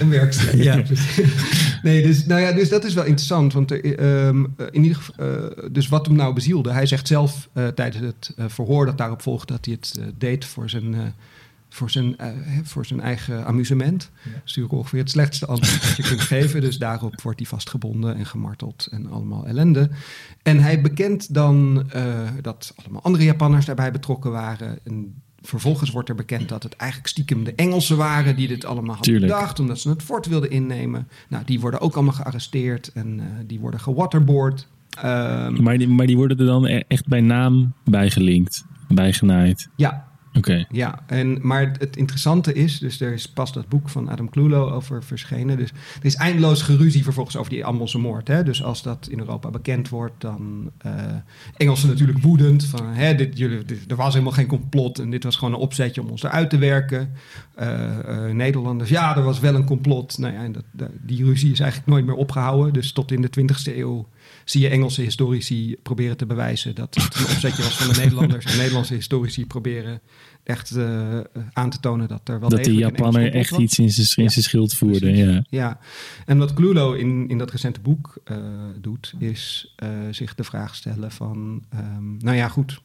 een 0.00 0.08
werkstuk. 0.10 0.62
Ja. 0.62 0.82
nee, 1.82 2.02
dus, 2.02 2.26
nou 2.26 2.40
ja, 2.40 2.52
dus 2.52 2.68
dat 2.68 2.84
is 2.84 2.94
wel 2.94 3.04
interessant. 3.04 3.52
Want 3.52 3.70
er, 3.70 3.98
ehm, 3.98 4.44
eh, 4.56 4.66
in 4.70 4.82
ieder 4.82 4.96
geval, 4.96 5.50
dus 5.72 5.88
wat 5.88 6.06
hem 6.06 6.16
nou 6.16 6.34
bezielde. 6.34 6.72
Hij 6.72 6.86
zegt 6.86 7.06
zelf 7.06 7.48
eh, 7.52 7.68
tijdens 7.68 8.04
het 8.04 8.32
eh, 8.36 8.44
verhoor 8.48 8.86
dat 8.86 8.98
daarop 8.98 9.22
volgt 9.22 9.48
dat 9.48 9.64
hij 9.64 9.74
het 9.80 9.98
deed 10.18 10.44
voor 10.44 10.70
zijn, 10.70 10.94
eh, 10.94 11.00
voor 11.72 11.90
zijn, 11.90 12.18
eh, 12.18 12.28
voor 12.62 12.86
zijn 12.86 13.00
eigen 13.00 13.46
amusement. 13.46 14.10
Dat 14.24 14.32
is 14.32 14.40
natuurlijk 14.44 14.74
ongeveer 14.74 15.00
het 15.00 15.10
slechtste 15.10 15.46
antwoord 15.46 15.82
dat 15.82 15.96
je 15.96 16.02
kunt 16.02 16.20
geven. 16.34 16.60
Dus 16.60 16.78
daarop 16.78 17.20
wordt 17.22 17.38
hij 17.38 17.48
vastgebonden 17.48 18.16
en 18.16 18.26
gemarteld 18.26 18.88
en 18.90 19.06
allemaal 19.10 19.46
ellende. 19.46 19.90
En 20.42 20.58
hij 20.60 20.80
bekent 20.80 21.34
dan 21.34 21.84
eh, 21.90 22.02
dat 22.40 22.72
allemaal 22.76 23.02
andere 23.02 23.24
Japanners 23.24 23.66
daarbij 23.66 23.90
betrokken 23.92 24.30
waren. 24.30 24.78
En 24.84 25.14
vervolgens 25.42 25.90
wordt 25.90 26.08
er 26.08 26.14
bekend 26.14 26.48
dat 26.48 26.62
het 26.62 26.76
eigenlijk 26.76 27.10
stiekem 27.10 27.44
de 27.44 27.54
Engelsen 27.54 27.96
waren 27.96 28.36
die 28.36 28.48
dit 28.48 28.64
allemaal 28.64 28.94
hadden 28.94 29.12
Tuurlijk. 29.12 29.32
bedacht. 29.32 29.60
Omdat 29.60 29.78
ze 29.78 29.88
het 29.88 30.02
fort 30.02 30.26
wilden 30.26 30.50
innemen. 30.50 31.08
Nou, 31.28 31.44
die 31.44 31.60
worden 31.60 31.80
ook 31.80 31.94
allemaal 31.94 32.14
gearresteerd 32.14 32.92
en 32.92 33.20
eh, 33.20 33.26
die 33.46 33.60
worden 33.60 33.80
gewaterboard. 33.80 34.68
Ehm, 34.90 35.62
Maar 35.62 35.78
die, 35.78 35.88
maar 35.88 36.06
die 36.06 36.16
worden 36.16 36.38
er 36.38 36.46
dan 36.46 36.66
e- 36.66 36.82
echt 36.88 37.06
bij 37.08 37.20
naam 37.20 37.72
bijgelinkt, 37.84 38.64
bijgenaaid. 38.88 39.68
ja, 39.76 40.08
Oké. 40.34 40.64
Ja, 40.70 41.02
en, 41.06 41.38
maar 41.42 41.72
het 41.78 41.96
interessante 41.96 42.52
is, 42.52 42.78
dus 42.78 43.00
er 43.00 43.12
is 43.12 43.28
pas 43.28 43.52
dat 43.52 43.68
boek 43.68 43.88
van 43.88 44.08
Adam 44.08 44.30
Clulo 44.30 44.70
over 44.70 45.04
verschenen. 45.04 45.56
Dus 45.56 45.70
er 45.70 46.04
is 46.04 46.14
eindeloos 46.14 46.62
geruzie 46.62 47.02
vervolgens 47.04 47.36
over 47.36 47.50
die 47.50 47.64
Ambelse 47.64 47.98
moord. 47.98 48.28
Hè? 48.28 48.42
Dus 48.42 48.62
als 48.62 48.82
dat 48.82 49.08
in 49.10 49.18
Europa 49.18 49.50
bekend 49.50 49.88
wordt, 49.88 50.20
dan 50.20 50.70
eh 50.78 50.92
Engelsen 51.56 51.88
natuurlijk 51.88 52.18
woedend. 52.18 52.64
Van, 52.64 52.86
hè, 52.86 53.14
dit, 53.14 53.38
jullie, 53.38 53.58
er 53.88 53.96
was 53.96 54.12
helemaal 54.12 54.32
geen 54.34 54.46
complot 54.46 54.98
en 54.98 55.10
dit 55.10 55.24
was 55.24 55.36
gewoon 55.36 55.54
een 55.54 55.60
opzetje 55.60 56.00
om 56.02 56.08
ons 56.08 56.22
eruit 56.22 56.50
te 56.50 56.58
werken. 56.58 57.10
Eh, 57.54 57.98
eh, 57.98 58.34
Nederlanders, 58.34 58.90
ja, 58.90 59.16
er 59.16 59.22
was 59.22 59.40
wel 59.40 59.54
een 59.54 59.64
complot. 59.64 60.18
Nou 60.18 60.34
ja, 60.34 60.42
en 60.42 60.52
dat- 60.52 60.90
die 61.02 61.24
ruzie 61.24 61.52
is 61.52 61.60
eigenlijk 61.60 61.90
nooit 61.90 62.04
meer 62.06 62.14
opgehouden. 62.14 62.72
Dus 62.72 62.92
tot 62.92 63.12
in 63.12 63.22
de 63.22 63.30
20e 63.30 63.78
eeuw 63.78 64.08
zie 64.44 64.60
je 64.60 64.68
Engelse 64.68 65.02
historici 65.02 65.76
proberen 65.82 66.16
te 66.16 66.26
bewijzen 66.26 66.74
dat 66.74 66.94
het 66.94 67.14
een 67.14 67.24
opzetje 67.24 67.62
was 67.62 67.76
van 67.76 67.92
de 67.92 68.00
Nederlanders. 68.00 68.44
En 68.44 68.56
Nederlandse 68.56 68.94
historici 68.94 69.46
proberen 69.46 70.00
echt 70.42 70.70
eh, 70.70 71.20
aan 71.52 71.70
te 71.70 71.80
tonen 71.80 72.08
dat 72.08 72.28
er 72.28 72.40
wel 72.40 72.48
Dat 72.48 72.58
Engels 72.58 72.78
Japaner 72.78 73.32
echt 73.34 73.58
iets 73.58 73.78
in 73.78 73.90
zijn, 73.90 74.30
zijn 74.30 74.44
schild 74.44 74.74
voerde. 74.74 74.98
Precies. 74.98 75.24
Ja. 75.24 75.44
Ja, 75.48 75.78
en 76.26 76.38
wat 76.38 76.54
Clulo 76.54 76.92
in, 76.92 77.28
in 77.28 77.38
dat 77.38 77.50
recente 77.50 77.80
boek 77.80 78.18
eh, 78.24 78.36
doet, 78.80 79.14
is 79.18 79.72
eh, 79.76 79.88
zich 80.10 80.34
de 80.34 80.44
vraag 80.44 80.74
stellen 80.74 81.10
van, 81.10 81.64
ehm, 81.70 82.16
nou 82.16 82.36
ja, 82.36 82.48
goed, 82.48 82.82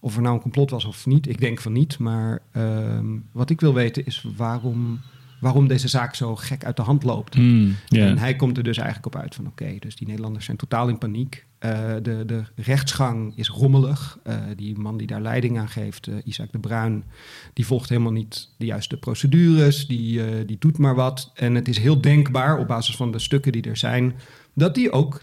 of 0.00 0.16
er 0.16 0.22
nou 0.22 0.34
een 0.34 0.40
complot 0.40 0.70
was 0.70 0.84
of 0.84 1.06
niet. 1.06 1.28
Ik 1.28 1.40
denk 1.40 1.60
van 1.60 1.72
niet, 1.72 1.98
maar 1.98 2.42
ehm, 2.52 3.06
wat 3.32 3.50
ik 3.50 3.60
wil 3.60 3.74
weten 3.74 4.06
is 4.06 4.24
waarom, 4.36 5.00
waarom 5.40 5.68
deze 5.68 5.88
zaak 5.88 6.14
zo 6.14 6.36
gek 6.36 6.64
uit 6.64 6.76
de 6.76 6.82
hand 6.82 7.02
loopt. 7.02 7.34
Hmm. 7.34 7.76
En 7.88 8.18
hij 8.18 8.36
komt 8.36 8.56
er 8.56 8.62
dus 8.62 8.76
eigenlijk 8.76 9.06
op 9.06 9.20
uit 9.20 9.34
van, 9.34 9.46
oké, 9.46 9.76
dus 9.78 9.96
die 9.96 10.06
Nederlanders 10.06 10.44
zijn 10.44 10.56
totaal 10.56 10.88
in 10.88 10.98
paniek. 10.98 11.46
Eh, 11.58 11.94
de, 12.02 12.22
de 12.26 12.44
rechtsgang 12.54 13.32
is 13.36 13.48
rommelig. 13.48 14.18
Eh, 14.22 14.36
die 14.56 14.78
man 14.78 14.96
die 14.96 15.06
daar 15.06 15.20
leiding 15.20 15.58
aan 15.58 15.68
geeft, 15.68 16.06
uh, 16.06 16.14
Isaac 16.24 16.52
de 16.52 16.58
Bruin, 16.58 17.04
die 17.52 17.66
volgt 17.66 17.88
helemaal 17.88 18.12
niet 18.12 18.48
de 18.56 18.66
juiste 18.66 18.96
procedures. 18.96 19.86
Die, 19.86 20.44
die 20.44 20.56
doet 20.58 20.78
maar 20.78 20.94
wat. 20.94 21.30
En 21.34 21.54
het 21.54 21.68
is 21.68 21.78
heel 21.78 22.00
denkbaar, 22.00 22.58
op 22.58 22.66
basis 22.66 22.96
van 22.96 23.12
de 23.12 23.18
stukken 23.18 23.52
die 23.52 23.62
er 23.62 23.76
zijn, 23.76 24.14
dat 24.54 24.74
die 24.74 24.92
ook 24.92 25.22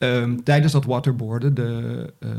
Ehm, 0.00 0.36
tijdens 0.44 0.72
dat 0.72 0.84
waterboarden 0.84 1.54
de, 1.54 2.12
uh, 2.20 2.30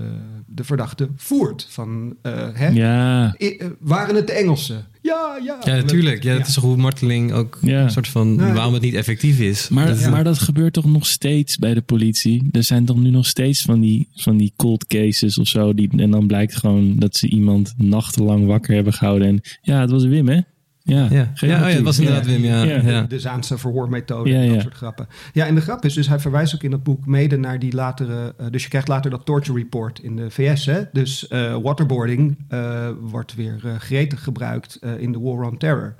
de 0.47 0.63
verdachte 0.63 1.09
voert. 1.15 1.67
Van, 1.69 2.15
uh, 2.23 2.47
hè? 2.53 2.67
Ja. 2.67 3.35
I, 3.39 3.55
uh, 3.59 3.67
waren 3.79 4.15
het 4.15 4.27
de 4.27 4.33
Engelsen? 4.33 4.85
Ja, 5.01 5.37
ja. 5.45 5.57
Ja, 5.63 5.75
natuurlijk. 5.75 6.23
Ja, 6.23 6.37
dat 6.37 6.47
is 6.47 6.55
hoe 6.55 6.77
marteling 6.77 7.31
ook 7.31 7.57
Ja. 7.61 7.83
een 7.83 7.91
soort 7.91 8.07
van 8.07 8.35
Ja. 8.39 8.53
waarom 8.53 8.73
het 8.73 8.81
niet 8.81 8.93
effectief 8.93 9.39
is. 9.39 9.69
Maar, 9.69 9.87
Dat- 9.87 10.09
maar 10.09 10.23
dat 10.23 10.39
gebeurt 10.39 10.73
toch 10.73 10.85
nog 10.85 11.05
steeds 11.05 11.57
bij 11.57 11.73
de 11.73 11.81
politie? 11.81 12.49
Er 12.51 12.63
zijn 12.63 12.85
toch 12.85 12.97
nu 12.97 13.09
nog 13.09 13.25
steeds 13.25 13.61
van 13.61 13.79
die, 13.79 14.07
van 14.15 14.37
die 14.37 14.53
cold 14.55 14.87
cases 14.87 15.37
of 15.37 15.47
zo. 15.47 15.73
Die, 15.73 15.89
en 15.97 16.11
dan 16.11 16.27
blijkt 16.27 16.55
gewoon 16.55 16.95
dat 16.99 17.15
ze 17.15 17.27
iemand 17.29 17.73
nachtenlang 17.77 18.45
wakker 18.45 18.75
hebben 18.75 18.93
gehouden. 18.93 19.27
En 19.27 19.41
ja, 19.61 19.81
het 19.81 19.91
was 19.91 20.03
Wim, 20.05 20.27
hè? 20.27 20.39
Ja, 20.83 21.07
ja, 21.11 21.31
ja, 21.35 21.63
oh 21.63 21.69
ja, 21.69 21.75
het 21.75 21.81
was 21.81 21.99
inderdaad 21.99 22.25
Wim. 22.25 22.43
Ja. 22.43 22.63
De, 22.63 23.05
de 23.07 23.19
Zaanse 23.19 23.57
verhoormethode 23.57 24.29
Ja, 24.29 24.35
en 24.41 24.45
dat 24.47 24.55
ja. 24.55 24.61
soort 24.61 24.73
grappen. 24.75 25.07
Ja, 25.33 25.45
en 25.45 25.55
de 25.55 25.61
grap 25.61 25.85
is 25.85 25.93
dus, 25.93 26.07
hij 26.07 26.19
verwijst 26.19 26.55
ook 26.55 26.63
in 26.63 26.71
dat 26.71 26.83
boek 26.83 27.05
mede 27.05 27.37
naar 27.37 27.59
die 27.59 27.73
latere... 27.73 28.33
eh, 28.37 28.45
dus 28.51 28.63
je 28.63 28.69
krijgt 28.69 28.87
later 28.87 29.11
dat 29.11 29.25
torture 29.25 29.57
report 29.57 29.99
in 29.99 30.15
de 30.15 30.29
VS. 30.29 30.65
Hè? 30.65 30.81
Dus 30.91 31.27
eh, 31.27 31.57
waterboarding 31.63 32.37
eh, 32.47 32.87
wordt 33.01 33.35
weer 33.35 33.59
eh, 33.63 33.75
gretig 33.75 34.23
gebruikt 34.23 34.77
eh, 34.81 34.97
in 34.99 35.11
de 35.11 35.19
War 35.19 35.43
on 35.45 35.57
Terror. 35.57 35.95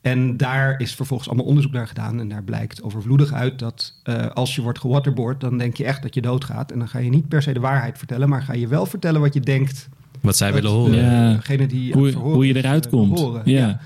En 0.00 0.36
daar 0.36 0.80
is 0.80 0.94
vervolgens 0.94 1.28
allemaal 1.28 1.46
onderzoek 1.46 1.72
naar 1.72 1.88
gedaan. 1.88 2.20
En 2.20 2.28
daar 2.28 2.42
blijkt 2.42 2.82
overvloedig 2.82 3.32
uit 3.32 3.58
dat 3.58 3.94
eh, 4.02 4.26
als 4.26 4.54
je 4.54 4.62
wordt 4.62 4.78
gewaterboard... 4.78 5.40
dan 5.40 5.58
denk 5.58 5.76
je 5.76 5.84
echt 5.84 6.02
dat 6.02 6.14
je 6.14 6.20
doodgaat. 6.22 6.72
En 6.72 6.78
dan 6.78 6.88
ga 6.88 6.98
je 6.98 7.10
niet 7.10 7.28
per 7.28 7.42
se 7.42 7.52
de 7.52 7.60
waarheid 7.60 7.98
vertellen... 7.98 8.28
maar 8.28 8.42
ga 8.42 8.52
je 8.52 8.68
wel 8.68 8.86
vertellen 8.86 9.20
wat 9.20 9.34
je 9.34 9.40
denkt 9.40 9.88
Wat 10.20 10.36
zij 10.36 10.52
willen 10.52 10.70
dat, 10.70 10.72
horen. 10.72 11.04
Ja. 11.04 11.32
degene 11.32 11.66
die 11.66 11.92
Hoe, 11.92 12.12
hoe 12.12 12.46
je 12.46 12.56
eruit 12.56 12.88
komt. 12.88 13.26
Ja. 13.44 13.80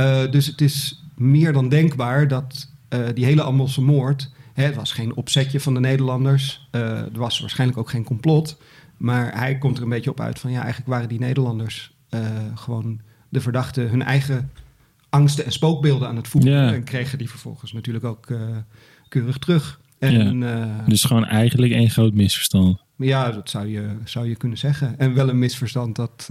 Eh, 0.00 0.30
dus 0.30 0.46
het 0.46 0.60
is 0.60 1.02
meer 1.14 1.52
dan 1.52 1.68
denkbaar 1.68 2.28
dat 2.28 2.68
eh, 2.88 3.00
die 3.14 3.24
hele 3.24 3.42
Ambelse 3.42 3.82
moord... 3.82 4.30
Hè, 4.52 4.64
het 4.64 4.74
was 4.74 4.92
geen 4.92 5.14
opzetje 5.14 5.60
van 5.60 5.74
de 5.74 5.80
Nederlanders. 5.80 6.68
eh, 6.70 6.98
er 6.98 7.18
was 7.18 7.40
waarschijnlijk 7.40 7.78
ook 7.78 7.90
geen 7.90 8.04
complot. 8.04 8.58
Maar 8.96 9.38
hij 9.38 9.58
komt 9.58 9.76
er 9.76 9.82
een 9.82 9.88
beetje 9.88 10.10
op 10.10 10.20
uit 10.20 10.38
van... 10.38 10.50
ja, 10.50 10.58
eigenlijk 10.60 10.90
waren 10.90 11.08
die 11.08 11.18
Nederlanders 11.18 11.98
gewoon 12.54 13.00
de 13.28 13.40
verdachten... 13.40 13.88
hun 13.88 14.02
eigen 14.02 14.50
angsten 15.08 15.44
en 15.44 15.52
spookbeelden 15.52 16.08
aan 16.08 16.16
het 16.16 16.28
voeren. 16.28 16.52
Ja. 16.52 16.72
En 16.72 16.84
kregen 16.84 17.18
die 17.18 17.30
vervolgens 17.30 17.72
natuurlijk 17.72 18.04
ook 18.04 18.26
keurig 19.08 19.38
terug. 19.38 19.80
En, 19.98 20.40
Dus 20.86 21.04
gewoon 21.04 21.24
eigenlijk 21.24 21.72
één 21.72 21.90
groot 21.90 22.14
misverstand. 22.14 22.78
ja, 22.96 23.30
dat 23.30 23.50
zou 23.50 23.66
je, 23.68 23.96
zou 24.04 24.28
je 24.28 24.36
kunnen 24.36 24.58
zeggen. 24.58 24.98
En 24.98 25.14
wel 25.14 25.28
een 25.28 25.38
misverstand 25.38 25.96
dat, 25.96 26.30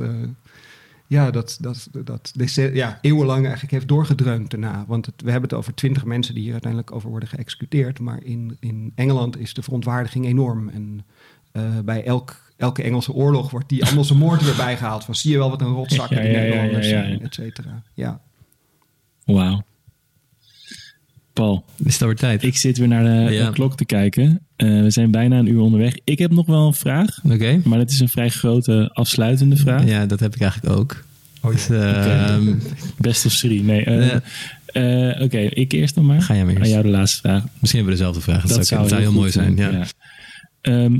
ja, 1.10 1.32
dat, 1.32 1.57
dat, 1.62 1.89
dat 1.91 2.53
ja, 2.74 2.99
eeuwenlang 3.01 3.41
eigenlijk 3.41 3.72
heeft 3.72 3.88
doorgedreund 3.88 4.49
daarna. 4.51 4.86
Want 4.88 5.05
het, 5.05 5.22
we 5.22 5.32
hebben 5.32 5.49
het 5.49 5.60
over 5.60 5.74
twintig 5.74 6.05
mensen 6.05 6.34
die 6.34 6.43
hier 6.43 6.51
uiteindelijk 6.51 6.91
over 6.91 7.10
worden 7.10 7.30
geëxecuteerd. 7.30 7.99
Maar 7.99 8.24
in, 8.24 8.57
in 8.60 8.91
Engeland 8.95 9.38
is 9.39 9.53
de 9.53 9.62
verontwaardiging 9.62 10.26
enorm. 10.26 10.70
En 10.70 11.05
eh, 11.51 11.80
bij 11.86 12.03
elk, 12.03 12.53
elke 12.57 12.84
Engelse 12.84 13.14
oorlog 13.14 13.51
wordt 13.51 13.70
die 13.70 13.82
Engelse 13.82 14.16
moord 14.16 14.43
weer 14.43 14.55
bijgehaald. 14.55 15.03
Van 15.05 15.16
zie 15.16 15.32
je 15.32 15.38
wel 15.38 15.49
wat 15.49 15.62
een 15.62 15.68
rotzakken 15.74 16.18
Ja, 16.22 16.24
die 16.24 16.32
ja, 16.32 16.38
ja, 16.38 16.43
Nederlanders 16.43 16.89
ja, 16.89 16.97
ja, 16.97 17.03
zijn, 17.03 17.18
ja. 17.20 17.26
et 17.26 17.34
cetera. 17.34 17.84
Ja. 17.93 18.22
Wauw. 19.26 19.64
Paul, 21.34 21.66
Is 21.78 21.93
het 21.93 22.01
alweer 22.01 22.18
tijd? 22.18 22.43
ik 22.43 22.57
zit 22.57 22.78
weer 22.78 22.88
naar 22.88 23.03
de, 23.03 23.34
Ja. 23.34 23.45
de 23.45 23.53
klok 23.53 23.76
te 23.78 23.86
kijken. 23.86 24.47
Eh, 24.60 24.82
we 24.82 24.89
zijn 24.89 25.12
bijna 25.12 25.38
een 25.39 25.47
uur 25.47 25.60
onderweg. 25.60 25.93
Ik 26.03 26.20
heb 26.20 26.32
nog 26.32 26.45
wel 26.45 26.68
een 26.68 26.74
vraag. 26.74 27.20
Oké. 27.24 27.62
Maar 27.64 27.80
het 27.80 27.91
is 27.91 27.99
een 27.99 28.10
vrij 28.10 28.30
grote 28.30 28.89
afsluitende 28.93 29.55
vraag. 29.55 29.86
Ja, 29.86 30.05
dat 30.05 30.20
heb 30.20 30.36
ik 30.36 30.41
eigenlijk 30.41 30.80
ook. 30.80 31.03
Oh, 31.41 31.51
Dus, 31.51 31.70
ehm, 31.70 32.53
Best 32.97 33.26
of 33.26 33.36
three. 33.36 33.64
Nee. 33.64 33.84
eh, 33.84 34.16
eh, 35.12 35.22
Oké, 35.22 35.38
ik 35.38 35.72
eerst 35.72 35.95
dan 35.95 36.05
maar. 36.05 36.22
Ga 36.22 36.34
jij 36.36 36.43
maar 36.45 36.53
eerst. 36.53 36.66
Aan 36.66 36.70
jou 36.72 36.84
de 36.84 36.89
laatste 36.89 37.20
vraag. 37.20 37.43
misschien 37.60 37.80
hebben 37.84 37.86
we 37.86 37.91
dezelfde 37.99 38.22
vraag. 38.22 38.41
Dat, 38.45 38.68
zou, 38.68 38.82
dat 38.82 38.89
zou 38.89 39.01
heel, 39.01 39.12
mooi 39.12 39.32
zijn. 39.32 39.55
Ja. 39.55 39.70
Ja. 39.70 39.86
Ehm, 40.62 40.99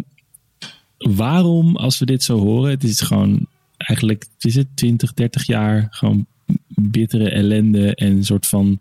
waarom, 0.97 1.76
als 1.76 1.99
we 1.99 2.05
dit 2.05 2.24
zo 2.24 2.38
horen, 2.39 2.70
het 2.72 2.84
is 2.84 3.01
gewoon 3.01 3.47
eigenlijk, 3.78 4.26
het 4.36 4.45
is 4.45 4.55
het 4.55 4.68
20, 4.74 5.14
30 5.14 5.45
jaar 5.47 5.88
gewoon 5.89 6.26
bittere 6.68 7.30
ellende 7.30 7.95
en 7.95 8.12
een 8.12 8.26
soort 8.26 8.45
van 8.45 8.80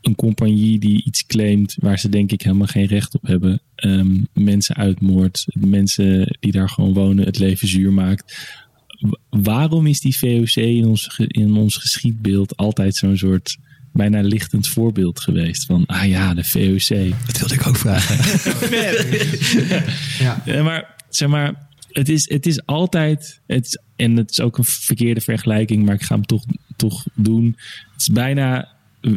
een 0.00 0.14
compagnie 0.14 0.78
die 0.78 1.04
iets 1.04 1.26
claimt 1.26 1.76
waar 1.80 1.98
ze 1.98 2.08
denk 2.08 2.32
ik 2.32 2.42
helemaal 2.42 2.66
geen 2.66 2.86
recht 2.86 3.14
op 3.14 3.22
hebben. 3.26 3.60
Ehm, 3.78 4.16
mensen 4.32 4.74
uitmoordt, 4.76 5.44
mensen 5.52 6.36
die 6.40 6.52
daar 6.52 6.68
gewoon 6.68 6.92
wonen, 6.92 7.24
het 7.24 7.38
leven 7.38 7.68
zuur 7.68 7.92
maakt. 7.92 8.38
Waarom 9.30 9.86
is 9.86 10.00
die 10.00 10.16
VOC 10.18 10.54
in 10.54 10.84
ons, 10.86 11.18
in 11.26 11.54
ons 11.56 11.76
geschiedbeeld 11.76 12.56
altijd 12.56 12.96
zo'n 12.96 13.16
soort 13.16 13.56
bijna 13.92 14.20
lichtend 14.20 14.68
voorbeeld 14.68 15.20
geweest? 15.20 15.64
Van, 15.66 15.86
ah 15.86 16.06
ja, 16.08 16.34
de 16.34 16.44
VOC. 16.44 17.10
Dat 17.26 17.38
wilde 17.38 17.54
ik 17.54 17.66
ook 17.66 17.76
vragen. 17.76 18.16
Ja. 20.24 20.42
Ja, 20.46 20.62
maar 20.62 20.94
zeg 21.08 21.28
maar, 21.28 21.68
het 21.92 22.08
is, 22.08 22.28
het 22.28 22.46
is 22.46 22.66
altijd, 22.66 23.40
het 23.46 23.66
is- 23.66 23.78
en 23.96 24.16
het 24.16 24.30
is 24.30 24.40
ook 24.40 24.58
een 24.58 24.64
verkeerde 24.64 25.20
vergelijking, 25.20 25.84
maar 25.84 25.94
ik 25.94 26.02
ga 26.02 26.14
hem 26.14 26.26
toch, 26.26 26.44
toch 26.76 27.04
doen. 27.14 27.56
Het 27.92 28.00
is 28.00 28.08
bijna, 28.08 28.68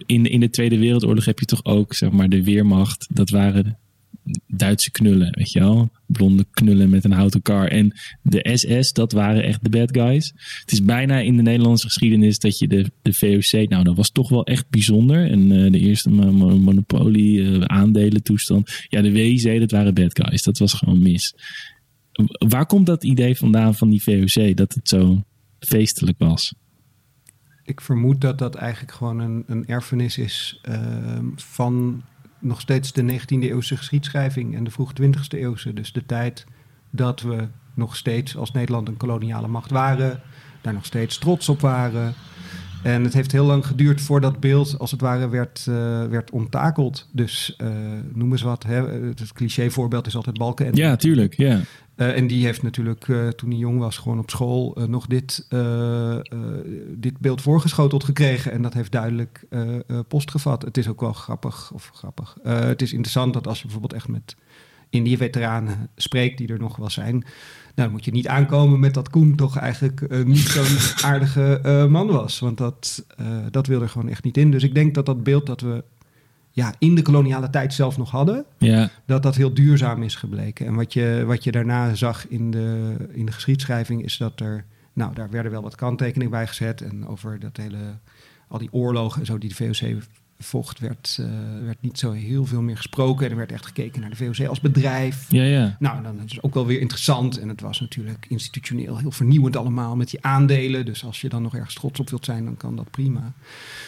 in, 0.05 0.25
in 0.25 0.39
de 0.39 0.49
Tweede 0.49 0.77
Wereldoorlog 0.77 1.25
heb 1.25 1.39
je 1.39 1.45
toch 1.45 1.65
ook, 1.65 1.93
zeg 1.93 2.11
maar, 2.11 2.29
de 2.29 2.43
Weermacht. 2.43 3.07
Dat 3.09 3.29
waren 3.29 3.77
Duitse 4.47 4.91
knullen, 4.91 5.31
weet 5.31 5.51
je 5.51 5.59
wel? 5.59 5.89
Blonde 6.05 6.45
knullen 6.51 6.89
met 6.89 7.03
een 7.03 7.11
houten 7.11 7.41
kar. 7.41 7.67
En 7.67 7.93
de 8.21 8.49
SS, 8.53 8.93
dat 8.93 9.11
waren 9.11 9.43
echt 9.43 9.63
de 9.63 9.69
bad 9.69 9.91
guys. 9.91 10.33
Het 10.59 10.71
is 10.71 10.83
bijna 10.83 11.19
in 11.19 11.35
de 11.37 11.41
Nederlandse 11.41 11.85
geschiedenis 11.85 12.39
dat 12.39 12.59
je 12.59 12.67
de, 12.67 12.91
de 13.01 13.13
VOC, 13.13 13.69
nou, 13.69 13.83
dat 13.83 13.95
was 13.95 14.11
toch 14.11 14.29
wel 14.29 14.45
echt 14.45 14.69
bijzonder. 14.69 15.31
En 15.31 15.51
eh, 15.51 15.71
de 15.71 15.79
eerste 15.79 16.09
mo- 16.09 16.31
mo- 16.31 16.59
monopolie, 16.59 17.43
eh, 17.51 17.61
aandelen 17.61 18.23
toestand. 18.23 18.85
Ja, 18.87 19.01
de 19.01 19.11
WIC, 19.11 19.59
dat 19.59 19.71
waren 19.71 19.93
bad 19.93 20.19
guys. 20.21 20.43
Dat 20.43 20.57
was 20.57 20.73
gewoon 20.73 21.01
mis. 21.01 21.35
Waar 22.47 22.65
komt 22.65 22.85
dat 22.85 23.03
idee 23.03 23.37
vandaan 23.37 23.75
van 23.75 23.89
die 23.89 24.03
VOC, 24.03 24.57
dat 24.57 24.73
het 24.73 24.87
zo 24.89 25.23
feestelijk 25.59 26.17
was? 26.17 26.53
Ik 27.63 27.81
vermoed 27.81 28.21
dat 28.21 28.37
dat 28.37 28.55
eigenlijk 28.55 28.93
gewoon 28.93 29.19
een, 29.19 29.43
een 29.47 29.65
erfenis 29.67 30.17
is 30.17 30.59
ehm, 30.61 31.25
van 31.35 32.03
nog 32.41 32.61
steeds 32.61 32.93
de 32.93 33.19
19e 33.19 33.39
eeuwse 33.39 33.77
geschiedschrijving 33.77 34.55
en 34.55 34.63
de 34.63 34.71
vroeg 34.71 34.91
20e 35.01 35.09
eeuwse. 35.29 35.73
Dus 35.73 35.91
de 35.91 36.05
tijd 36.05 36.45
dat 36.89 37.21
we 37.21 37.47
nog 37.73 37.95
steeds 37.95 38.37
als 38.37 38.51
Nederland 38.51 38.87
een 38.87 38.97
koloniale 38.97 39.47
macht 39.47 39.71
waren, 39.71 40.21
daar 40.61 40.73
nog 40.73 40.85
steeds 40.85 41.17
trots 41.17 41.49
op 41.49 41.61
waren. 41.61 42.13
En 42.83 43.03
het 43.03 43.13
heeft 43.13 43.31
heel 43.31 43.45
lang 43.45 43.65
geduurd 43.65 44.01
voordat 44.01 44.39
beeld, 44.39 44.79
als 44.79 44.91
het 44.91 45.01
ware, 45.01 45.29
werd, 45.29 45.65
eh, 45.67 46.03
werd 46.05 46.31
onttakeld. 46.31 47.07
Dus 47.11 47.55
eh, 47.57 47.67
noem 48.13 48.31
eens 48.31 48.41
wat. 48.41 48.63
Hè? 48.63 48.87
Het 48.87 49.33
clichévoorbeeld 49.33 50.07
is 50.07 50.15
altijd 50.15 50.37
Balken. 50.37 50.75
Ja, 50.75 50.95
tuurlijk. 50.95 51.37
Ja. 51.37 51.59
Eh, 52.01 52.17
en 52.17 52.27
die 52.27 52.45
heeft 52.45 52.63
natuurlijk 52.63 53.07
eh, 53.07 53.27
toen 53.27 53.49
hij 53.49 53.57
jong 53.57 53.79
was, 53.79 53.97
gewoon 53.97 54.19
op 54.19 54.29
school 54.29 54.75
eh, 54.75 54.83
nog 54.83 55.07
dit, 55.07 55.47
dit 56.95 57.19
beeld 57.19 57.41
voorgeschoteld 57.41 58.03
gekregen. 58.03 58.51
En 58.51 58.61
dat 58.61 58.73
heeft 58.73 58.91
duidelijk 58.91 59.45
eh, 59.49 59.59
postgevat. 60.07 60.61
Het 60.61 60.77
is 60.77 60.87
ook 60.87 61.01
wel 61.01 61.13
grappig, 61.13 61.71
of 61.73 61.91
grappig. 61.93 62.37
Het 62.43 62.81
is 62.81 62.91
interessant 62.91 63.33
dat 63.33 63.47
als 63.47 63.57
je 63.57 63.63
bijvoorbeeld 63.63 63.93
echt 63.93 64.07
met 64.07 64.35
Indië-veteranen 64.89 65.89
spreekt, 65.95 66.37
die 66.37 66.47
er 66.47 66.59
nog 66.59 66.75
wel 66.75 66.89
zijn. 66.89 67.13
Nou, 67.15 67.25
dan 67.75 67.91
moet 67.91 68.05
je 68.05 68.11
niet 68.11 68.27
aankomen 68.27 68.79
met 68.79 68.93
dat 68.93 69.09
Koen 69.09 69.35
toch 69.35 69.57
eigenlijk 69.57 70.25
niet 70.25 70.47
zo'n 70.47 70.77
aardige 71.09 71.87
man 71.89 72.07
was. 72.07 72.39
Want 72.39 72.57
dat, 72.57 73.05
dat 73.51 73.67
wil 73.67 73.81
er 73.81 73.89
gewoon 73.89 74.09
echt 74.09 74.23
niet 74.23 74.37
in. 74.37 74.51
Dus 74.51 74.63
ik 74.63 74.73
denk 74.73 74.95
dat 74.95 75.05
dat 75.05 75.23
beeld 75.23 75.45
dat 75.45 75.61
we 75.61 75.83
ja, 76.51 76.73
in 76.79 76.95
de 76.95 77.01
koloniale 77.01 77.49
tijd 77.49 77.73
zelf 77.73 77.97
nog 77.97 78.11
hadden, 78.11 78.45
Ja, 78.57 78.89
dat 79.05 79.23
dat 79.23 79.35
heel 79.35 79.53
duurzaam 79.53 80.03
is 80.03 80.15
gebleken. 80.15 80.65
En 80.65 80.75
wat 80.75 80.93
je, 80.93 81.23
wat 81.25 81.43
je 81.43 81.51
daarna 81.51 81.93
zag 81.93 82.27
in 82.27 82.51
de, 82.51 82.95
in 83.11 83.25
de 83.25 83.31
geschiedschrijving 83.31 84.03
is 84.03 84.17
dat 84.17 84.39
er, 84.39 84.65
nou, 84.93 85.13
daar 85.13 85.29
werden 85.29 85.51
wel 85.51 85.61
wat 85.61 85.75
kanttekeningen 85.75 86.31
bij 86.31 86.47
gezet. 86.47 86.81
En 86.81 87.07
over 87.07 87.39
dat 87.39 87.57
hele, 87.57 87.97
al 88.47 88.57
die 88.57 88.73
oorlogen 88.73 89.19
en 89.19 89.25
zo 89.25 89.37
die 89.37 89.49
de 89.49 89.55
VOC 89.55 90.01
vocht, 90.43 90.79
werd, 90.79 91.17
eh, 91.19 91.25
werd 91.65 91.81
niet 91.81 91.99
zo 91.99 92.11
heel 92.11 92.45
veel 92.45 92.61
meer 92.61 92.77
gesproken. 92.77 93.25
En 93.25 93.31
er 93.31 93.37
werd 93.37 93.51
echt 93.51 93.65
gekeken 93.65 94.01
naar 94.01 94.09
de 94.09 94.15
VOC 94.15 94.47
als 94.47 94.59
bedrijf. 94.59 95.25
ja, 95.29 95.43
ja. 95.43 95.75
Nou, 95.79 96.03
dan 96.03 96.15
is 96.25 96.31
het 96.35 96.43
ook 96.43 96.53
wel 96.53 96.65
weer 96.65 96.79
interessant. 96.79 97.39
En 97.39 97.49
het 97.49 97.61
was 97.61 97.79
natuurlijk 97.79 98.25
institutioneel 98.29 98.97
heel 98.97 99.11
vernieuwend 99.11 99.55
allemaal 99.55 99.95
met 99.95 100.09
die 100.09 100.23
aandelen. 100.25 100.85
Dus 100.85 101.05
als 101.05 101.21
je 101.21 101.29
dan 101.29 101.41
nog 101.41 101.55
ergens 101.55 101.73
trots 101.75 101.99
op 101.99 102.09
wilt 102.09 102.25
zijn, 102.25 102.45
dan 102.45 102.57
kan 102.57 102.75
dat 102.75 102.91
prima. 102.91 103.33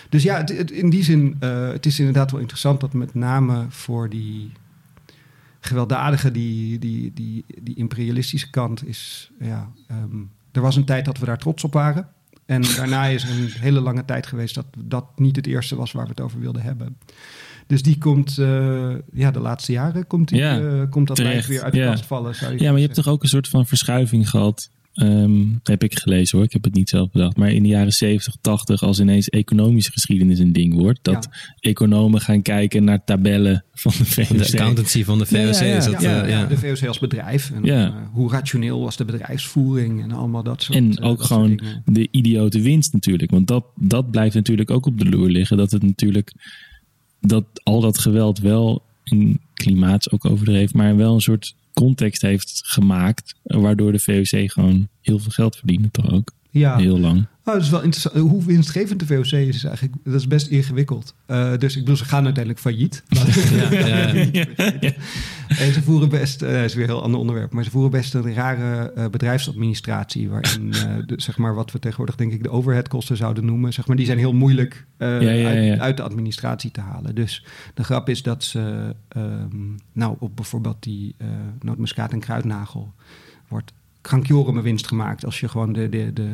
Dus 0.09 0.23
ja, 0.23 0.37
het, 0.37 0.57
het- 0.57 0.71
in 0.71 0.89
die 0.89 1.03
zin, 1.03 1.35
eh, 1.39 1.67
het 1.67 1.85
is 1.85 1.99
inderdaad 1.99 2.31
wel 2.31 2.39
interessant 2.39 2.79
dat 2.79 2.93
met 2.93 3.13
name 3.13 3.65
voor 3.69 4.09
die 4.09 4.51
gewelddadige, 5.59 6.31
die, 6.31 6.79
die, 6.79 7.11
die, 7.13 7.45
die 7.61 7.75
imperialistische 7.75 8.49
kant 8.49 8.87
is, 8.87 9.31
ja, 9.39 9.71
ehm, 9.87 10.17
er 10.51 10.61
was 10.61 10.75
een 10.75 10.85
tijd 10.85 11.05
dat 11.05 11.17
we 11.17 11.25
daar 11.25 11.37
trots 11.37 11.63
op 11.63 11.73
waren. 11.73 12.07
En 12.45 12.61
daarna 12.75 13.05
is 13.05 13.23
er 13.23 13.29
een 13.29 13.51
hele 13.59 13.79
lange 13.79 14.05
tijd 14.05 14.27
geweest 14.27 14.55
dat 14.55 14.65
dat 14.77 15.05
niet 15.15 15.35
het 15.35 15.47
eerste 15.47 15.75
was 15.75 15.91
waar 15.91 16.03
we 16.03 16.09
het 16.09 16.21
over 16.21 16.39
wilden 16.39 16.61
hebben. 16.61 16.97
Dus 17.67 17.81
die 17.81 17.97
komt, 17.97 18.37
eh, 18.37 18.95
ja, 19.13 19.31
de 19.31 19.39
laatste 19.39 19.71
jaren 19.71 20.07
komt, 20.07 20.27
die, 20.27 20.37
Ja, 20.37 20.59
eh, 20.59 20.89
komt 20.89 21.07
dat 21.07 21.17
lijf 21.17 21.47
weer 21.47 21.63
uit 21.63 21.73
de 21.73 21.79
ja. 21.79 21.89
kast 21.89 22.05
vallen. 22.05 22.35
Zou 22.35 22.53
je 22.53 22.59
Ja, 22.59 22.69
maar 22.69 22.79
je 22.79 22.85
hebt 22.85 22.95
toch 22.95 23.07
ook 23.07 23.23
een 23.23 23.29
soort 23.29 23.47
van 23.47 23.65
verschuiving 23.65 24.29
gehad. 24.29 24.69
Ehm, 24.93 25.41
heb 25.63 25.83
ik 25.83 25.99
gelezen 25.99 26.37
hoor, 26.37 26.45
ik 26.47 26.53
heb 26.53 26.63
het 26.63 26.73
niet 26.73 26.89
zelf 26.89 27.09
bedacht. 27.11 27.37
Maar 27.37 27.51
in 27.51 27.63
de 27.63 27.69
jaren 27.69 27.91
70, 27.91 28.35
80, 28.41 28.83
als 28.83 28.99
ineens 28.99 29.29
economische 29.29 29.91
geschiedenis 29.91 30.39
een 30.39 30.53
ding 30.53 30.73
wordt. 30.73 30.99
Dat 31.01 31.29
economen 31.59 32.21
gaan 32.21 32.41
kijken 32.41 32.83
naar 32.83 33.03
tabellen 33.03 33.63
van 33.73 33.91
de 33.97 34.05
VOC. 34.05 34.37
De 34.37 34.43
accountancy 34.45 35.03
van 35.03 35.17
de 35.17 35.25
VOC 35.25 35.35
Ja, 35.35 35.63
ja, 35.63 35.65
ja. 35.65 35.77
is 35.77 35.85
dat... 35.85 36.01
ja, 36.01 36.25
eh, 36.25 36.49
de 36.49 36.57
VOC 36.57 36.87
als 36.87 36.99
bedrijf. 36.99 37.51
En 37.51 37.63
Ja. 37.63 37.85
eh, 37.85 37.93
hoe 38.11 38.31
rationeel 38.31 38.81
was 38.81 38.97
de 38.97 39.05
bedrijfsvoering 39.05 40.01
en 40.03 40.11
allemaal 40.11 40.43
dat 40.43 40.61
soort 40.63 40.77
En 40.77 40.93
eh, 40.95 41.09
ook 41.09 41.23
gewoon 41.23 41.55
dingen. 41.55 41.81
de 41.85 42.07
idiote 42.11 42.61
winst 42.61 42.93
natuurlijk. 42.93 43.31
Want 43.31 43.47
dat, 43.47 43.65
dat 43.75 44.11
blijft 44.11 44.35
natuurlijk 44.35 44.71
ook 44.71 44.85
op 44.85 44.99
de 44.99 45.05
loer 45.09 45.29
liggen. 45.29 45.57
Dat 45.57 45.71
het 45.71 45.83
natuurlijk, 45.83 46.33
dat 47.21 47.45
al 47.63 47.81
dat 47.81 47.97
geweld 47.97 48.39
wel, 48.39 48.83
in 49.03 49.39
klimaat 49.53 50.11
ook 50.11 50.25
overdreven, 50.25 50.77
maar 50.77 50.95
wel 50.95 51.13
een 51.13 51.21
soort 51.21 51.55
context 51.73 52.21
heeft 52.21 52.61
gemaakt. 52.65 53.35
Waardoor 53.43 53.91
de 53.91 53.99
VOC 53.99 54.51
gewoon 54.51 54.87
heel 55.01 55.19
veel 55.19 55.31
geld 55.31 55.55
verdiende 55.55 55.91
toch 55.91 56.11
ook. 56.11 56.31
Ja, 56.53 56.77
Heel 56.77 56.99
lang. 56.99 57.25
Oh, 57.45 57.53
dat 57.53 57.63
is 57.63 57.69
wel 57.69 57.81
interessant. 57.81 58.15
Hoe 58.15 58.45
winstgevend 58.45 58.99
de 58.99 59.05
VOC 59.05 59.25
is, 59.25 59.55
is 59.55 59.63
eigenlijk 59.63 59.95
dat 60.03 60.13
is 60.13 60.27
best 60.27 60.47
ingewikkeld. 60.47 61.15
Eh, 61.25 61.57
dus 61.57 61.73
ik 61.73 61.79
bedoel, 61.79 61.97
ze 61.97 62.05
gaan 62.05 62.23
uiteindelijk 62.23 62.63
failliet. 62.63 63.03
En 65.47 65.73
ze 65.73 65.81
voeren 65.83 66.09
best, 66.09 66.41
eh 66.41 66.53
dat 66.53 66.63
is 66.63 66.73
weer 66.73 66.83
een 66.83 66.89
heel 66.89 67.03
ander 67.03 67.19
onderwerp, 67.19 67.51
maar 67.51 67.63
ze 67.63 67.69
voeren 67.69 67.91
best 67.91 68.13
een 68.13 68.33
rare 68.33 68.91
eh, 68.91 69.07
bedrijfsadministratie. 69.07 70.29
Waarin, 70.29 70.71
de, 71.05 71.13
zeg 71.15 71.37
maar, 71.37 71.55
wat 71.55 71.71
we 71.71 71.79
tegenwoordig 71.79 72.15
denk 72.15 72.33
ik 72.33 72.43
de 72.43 72.49
overheadkosten 72.49 73.17
zouden 73.17 73.45
noemen, 73.45 73.73
zeg 73.73 73.87
maar, 73.87 73.95
die 73.95 74.05
zijn 74.05 74.17
heel 74.17 74.33
moeilijk 74.33 74.85
Ja, 74.97 75.19
ja, 75.19 75.31
ja. 75.31 75.71
Uit, 75.71 75.79
uit 75.79 75.97
de 75.97 76.03
administratie 76.03 76.71
te 76.71 76.81
halen. 76.81 77.15
Dus 77.15 77.45
de 77.73 77.83
grap 77.83 78.09
is 78.09 78.23
dat 78.23 78.43
ze, 78.43 78.95
ehm, 79.07 79.71
nou, 79.93 80.15
op 80.19 80.35
bijvoorbeeld 80.35 80.83
die 80.83 81.15
nootmuskaat 81.61 82.11
en 82.11 82.19
kruidnagel 82.19 82.93
wordt 83.47 83.73
krankjoren 84.03 84.61
winst 84.61 84.87
gemaakt 84.87 85.25
als 85.25 85.39
je 85.39 85.47
gewoon 85.47 85.73
de, 85.73 85.89
de, 85.89 86.13
de, 86.13 86.29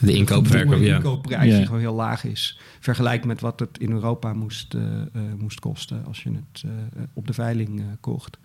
De 0.00 0.12
inkoopverkoop, 0.12 0.60
gedwongen 0.60 0.86
ja. 0.86 0.96
inkoopprijs 0.96 1.50
Ja. 1.50 1.56
die 1.56 1.66
gewoon 1.66 1.80
heel 1.80 1.94
laag 1.94 2.24
is. 2.24 2.58
Vergelijk 2.80 3.24
met 3.24 3.40
wat 3.40 3.60
het 3.60 3.78
in 3.78 3.90
Europa 3.90 4.32
moest, 4.32 4.74
eh, 4.74 4.82
eh, 4.82 5.22
moest 5.38 5.60
kosten 5.60 6.04
als 6.06 6.22
je 6.22 6.30
het 6.30 6.62
eh, 6.64 6.70
op 7.12 7.26
de 7.26 7.32
veiling 7.32 7.78
eh, 7.80 7.84
kocht. 8.00 8.38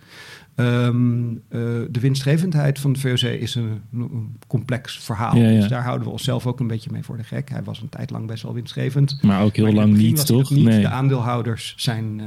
Ehm, 0.56 1.30
eh, 1.32 1.60
de 1.90 2.00
winstgevendheid 2.00 2.80
van 2.80 2.94
de 2.94 3.00
VOC 3.00 3.20
is 3.22 3.56
een, 3.56 3.82
een 3.94 4.36
complex 4.48 4.98
verhaal. 5.00 5.36
Ja, 5.36 5.50
ja. 5.50 5.60
Dus 5.60 5.70
daar 5.70 5.84
houden 5.84 6.08
we 6.08 6.14
onszelf 6.14 6.48
ook 6.48 6.60
een 6.60 6.68
beetje 6.68 6.92
mee 6.92 7.04
voor 7.04 7.18
de 7.18 7.24
gek. 7.24 7.50
Hij 7.50 7.64
was 7.64 7.82
een 7.82 7.90
tijd 7.90 8.10
lang 8.10 8.28
best 8.28 8.44
wel 8.44 8.54
winstgevend. 8.54 9.18
Maar 9.22 9.44
ook 9.44 9.56
heel 9.56 9.66
Maar 9.66 9.74
lang 9.74 9.98
niet, 9.98 10.26
toch? 10.26 10.50
niet. 10.50 10.66
Nee. 10.66 10.82
De 10.82 10.88
aandeelhouders 10.90 11.74
zijn 11.78 12.22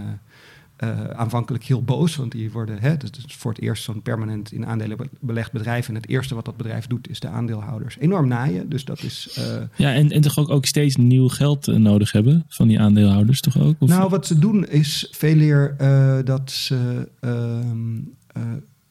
eh, 0.77 1.05
aanvankelijk 1.05 1.65
heel 1.65 1.83
boos, 1.83 2.17
want 2.17 2.33
die 2.33 2.51
worden, 2.51 2.79
hè, 2.79 2.97
dat 2.97 3.17
is 3.27 3.35
voor 3.35 3.53
het 3.53 3.61
eerst 3.61 3.83
zo'n 3.83 4.03
permanent 4.03 4.53
in 4.53 4.67
aandelen 4.67 4.97
be- 4.97 5.09
belegd 5.21 5.53
bedrijf. 5.53 5.89
En 5.89 5.95
het 5.95 6.09
eerste 6.09 6.35
wat 6.35 6.45
dat 6.45 6.57
bedrijf 6.57 6.87
dout, 6.87 7.09
is 7.09 7.21
de 7.21 7.29
aandeelhouders 7.29 7.99
enorm 7.99 8.29
naaien. 8.29 8.69
Dus 8.69 8.85
dat 8.85 9.03
is. 9.03 9.35
eh, 9.39 9.63
Ja, 9.77 9.93
en, 9.95 10.11
en 10.11 10.21
toch 10.21 10.39
ook, 10.39 10.51
ook 10.51 10.67
steeds 10.67 10.97
nieuw 10.97 11.29
geld 11.29 11.69
eh, 11.69 11.75
nodig 11.77 12.13
hebben 12.13 12.45
van 12.49 12.69
die 12.69 12.81
aandeelhouders, 12.81 13.41
toch 13.41 13.59
ook? 13.61 13.75
Of, 13.79 13.89
nou, 13.89 14.11
wat 14.11 14.27
ze 14.27 14.39
doen 14.39 14.67
is 14.67 15.09
veel 15.11 15.39
eer 15.41 15.75
eh, 15.79 16.19
dat 16.25 16.51
ze. 16.51 17.09
ehm, 17.21 17.97
eh, 18.27 18.43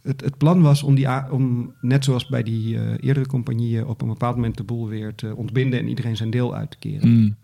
het, 0.02 0.22
het 0.22 0.38
plan 0.38 0.62
was 0.62 0.84
om, 0.84 0.96
die, 0.96 1.08
om 1.32 1.74
net 1.82 2.04
zoals 2.04 2.28
bij 2.28 2.44
die 2.44 2.78
eerdere 3.02 3.26
compagnieën, 3.28 3.86
op 3.86 4.02
een 4.02 4.08
bepaald 4.08 4.36
moment 4.36 4.58
de 4.58 4.64
boel 4.64 4.88
weer 4.88 5.16
te 5.16 5.36
ontbinden 5.36 5.80
en 5.80 5.88
iedereen 5.88 6.18
zijn 6.18 6.30
deel 6.30 6.56
uit 6.56 6.72
te 6.72 6.78
keren. 6.78 7.10
Mm, 7.10 7.36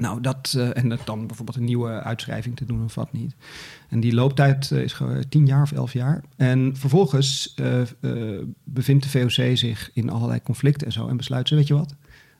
Nou, 0.00 0.20
dat, 0.20 0.54
eh, 0.56 0.76
en 0.76 0.98
dan 1.04 1.26
bijvoorbeeld 1.26 1.56
een 1.56 1.64
nieuwe 1.64 2.02
uitschrijving 2.02 2.56
te 2.56 2.64
doen 2.64 2.84
of 2.84 2.94
wat 2.94 3.12
niet. 3.12 3.34
En 3.88 4.00
die 4.00 4.14
looptijd 4.14 4.70
eh, 4.70 4.82
is 4.82 4.92
gewoon 4.92 5.28
tien 5.28 5.46
jaar 5.46 5.62
of 5.62 5.72
elf 5.72 5.92
jaar. 5.92 6.24
En 6.36 6.76
vervolgens 6.76 7.54
eh, 7.54 7.80
eh, 7.80 8.44
bevindt 8.64 9.02
de 9.02 9.08
VOC 9.08 9.56
zich 9.56 9.90
in 9.92 10.10
allerlei 10.10 10.42
conflicten 10.42 10.86
en 10.86 10.92
zo. 10.92 11.08
En 11.08 11.16
besluit 11.16 11.48
ze, 11.48 11.54
weet 11.54 11.66
je 11.66 11.74
wat? 11.74 11.94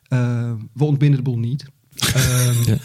Eh, 0.09 0.53
we 0.73 0.85
ontbinden 0.85 1.17
de 1.17 1.31
boel 1.31 1.39
niet. 1.39 1.65
Ehm, 2.01 2.77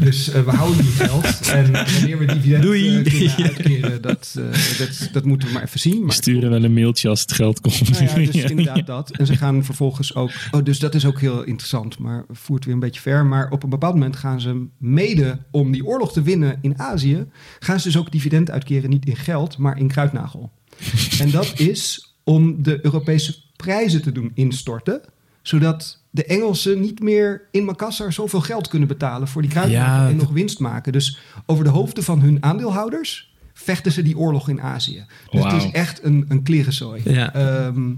Dus 0.00 0.28
eh, 0.28 0.42
we 0.42 0.50
houden 0.50 0.82
die 0.82 0.92
geld. 0.92 1.48
En 1.48 1.72
wanneer 1.72 2.18
we 2.18 2.24
dividend 2.24 2.62
Doei. 2.62 3.02
eh, 3.02 3.10
kunnen 3.10 3.34
uitkeren, 3.56 4.02
dat, 4.02 4.36
eh, 4.38 4.78
dat, 4.78 5.08
dat 5.12 5.24
moeten 5.24 5.48
we 5.48 5.54
maar 5.54 5.62
even 5.62 5.80
zien. 5.80 5.98
we 5.98 6.04
Maar 6.04 6.14
sturen 6.14 6.50
wel 6.50 6.64
een 6.64 6.72
mailtje 6.72 7.08
als 7.08 7.20
het 7.20 7.32
geld 7.32 7.60
komt. 7.60 7.90
nou 7.90 8.04
ja, 8.04 8.32
dus 8.32 8.44
inderdaad 8.50 8.86
dat. 8.86 9.10
En 9.10 9.26
ze 9.26 9.36
gaan 9.36 9.64
vervolgens 9.64 10.14
ook... 10.14 10.30
Oh, 10.50 10.64
dus 10.64 10.78
dat 10.78 10.94
is 10.94 11.04
ook 11.04 11.20
heel 11.20 11.42
interessant, 11.42 11.98
maar 11.98 12.24
voert 12.30 12.64
weer 12.64 12.74
een 12.74 12.80
beetje 12.80 13.00
ver. 13.00 13.26
Maar 13.26 13.50
op 13.50 13.62
een 13.62 13.70
bepaald 13.70 13.94
moment 13.94 14.16
gaan 14.16 14.40
ze 14.40 14.66
mede 14.78 15.38
om 15.50 15.72
die 15.72 15.84
oorlog 15.86 16.12
te 16.12 16.22
winnen 16.22 16.58
in 16.60 16.78
Azië... 16.78 17.26
gaan 17.58 17.80
ze 17.80 17.86
dus 17.86 17.96
ook 17.98 18.12
dividend 18.12 18.50
uitkeren, 18.50 18.90
niet 18.90 19.06
in 19.06 19.16
geld, 19.16 19.58
maar 19.58 19.78
in 19.78 19.88
kruidnagel. 19.88 20.52
en 21.20 21.30
dat 21.30 21.52
is 21.56 22.14
om 22.24 22.62
de 22.62 22.78
Europese 22.82 23.34
prijzen 23.56 24.02
te 24.02 24.12
doen 24.12 24.30
instorten... 24.34 25.00
zodat 25.42 26.02
de 26.10 26.24
Engelsen 26.24 26.80
niet 26.80 27.00
meer 27.00 27.48
in 27.50 27.64
Makassar 27.64 28.12
zoveel 28.12 28.40
geld 28.40 28.68
kunnen 28.68 28.88
betalen... 28.88 29.28
voor 29.28 29.42
die 29.42 29.50
kruidnagel 29.50 30.02
Ja, 30.04 30.08
en 30.08 30.16
nog 30.16 30.30
winst 30.30 30.58
maken. 30.58 30.92
Dus 30.92 31.18
over 31.46 31.64
de 31.64 31.70
hoofden 31.70 32.04
van 32.04 32.20
hun 32.20 32.42
aandeelhouders... 32.42 33.34
vechten 33.52 33.92
ze 33.92 34.02
die 34.02 34.18
oorlog 34.18 34.48
in 34.48 34.60
Azië. 34.60 35.04
Dus 35.30 35.44
het 35.44 35.52
is 35.52 35.70
echt 35.70 36.04
een, 36.04 36.24
een 36.28 36.42
klerenzooi. 36.42 37.02
Ja. 37.04 37.34
Ehm, 37.34 37.94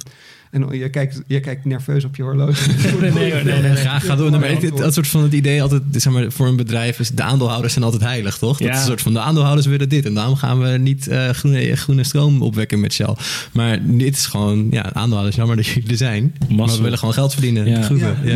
en 0.55 0.79
je 0.79 0.89
kijkt, 0.91 1.23
je 1.27 1.41
kijkt 1.41 1.65
nerveus 1.65 2.05
op 2.05 2.17
je 2.17 2.23
horloge. 2.23 2.71
nee, 3.01 3.11
nee, 3.11 3.45
nee, 3.45 3.61
nee. 3.61 3.75
Graag 3.75 4.05
ga 4.07 4.17
door. 4.17 4.31
Nee, 4.31 4.41
maar 4.41 4.71
dat 4.77 4.95
soort 4.95 5.07
van 5.09 5.23
het 5.23 5.33
idee 5.33 5.63
altijd, 5.63 5.83
zeg 5.93 6.13
maar, 6.13 6.33
voor 6.33 6.47
een 6.47 6.57
bedrijf 6.57 6.99
is 7.01 7.09
de 7.11 7.23
aandeelhouders 7.23 7.73
zijn 7.73 7.85
altijd 7.85 8.03
heilig, 8.03 8.39
toch? 8.39 8.59
Dat 8.59 8.67
Ja. 8.69 8.73
is 8.75 8.81
een 8.81 8.87
soort 8.87 9.01
van 9.01 9.13
de 9.13 9.21
aandeelhouders 9.21 9.67
willen 9.67 9.89
dit 9.89 10.05
en 10.07 10.15
daarom 10.15 10.37
gaan 10.37 10.61
we 10.61 10.69
niet 10.69 11.09
eh, 11.09 11.29
groene, 11.29 11.77
groene 11.77 12.05
stroom 12.05 12.43
opwekken 12.43 12.81
met 12.81 12.93
Shell. 12.93 13.15
Maar 13.53 13.79
dit 13.83 14.17
is 14.17 14.27
gewoon, 14.27 14.67
ja, 14.71 14.93
aandeelhouders, 14.93 15.37
jammer 15.37 15.57
dat 15.57 15.67
jullie 15.67 15.91
er 15.91 15.97
zijn. 15.97 16.35
Maar 16.49 16.67
we 16.67 16.83
willen 16.83 16.99
gewoon 16.99 17.15
geld 17.15 17.33
verdienen. 17.33 17.67
Ja. 17.69 17.83
Groeven. 17.83 18.17
Ja, 18.25 18.31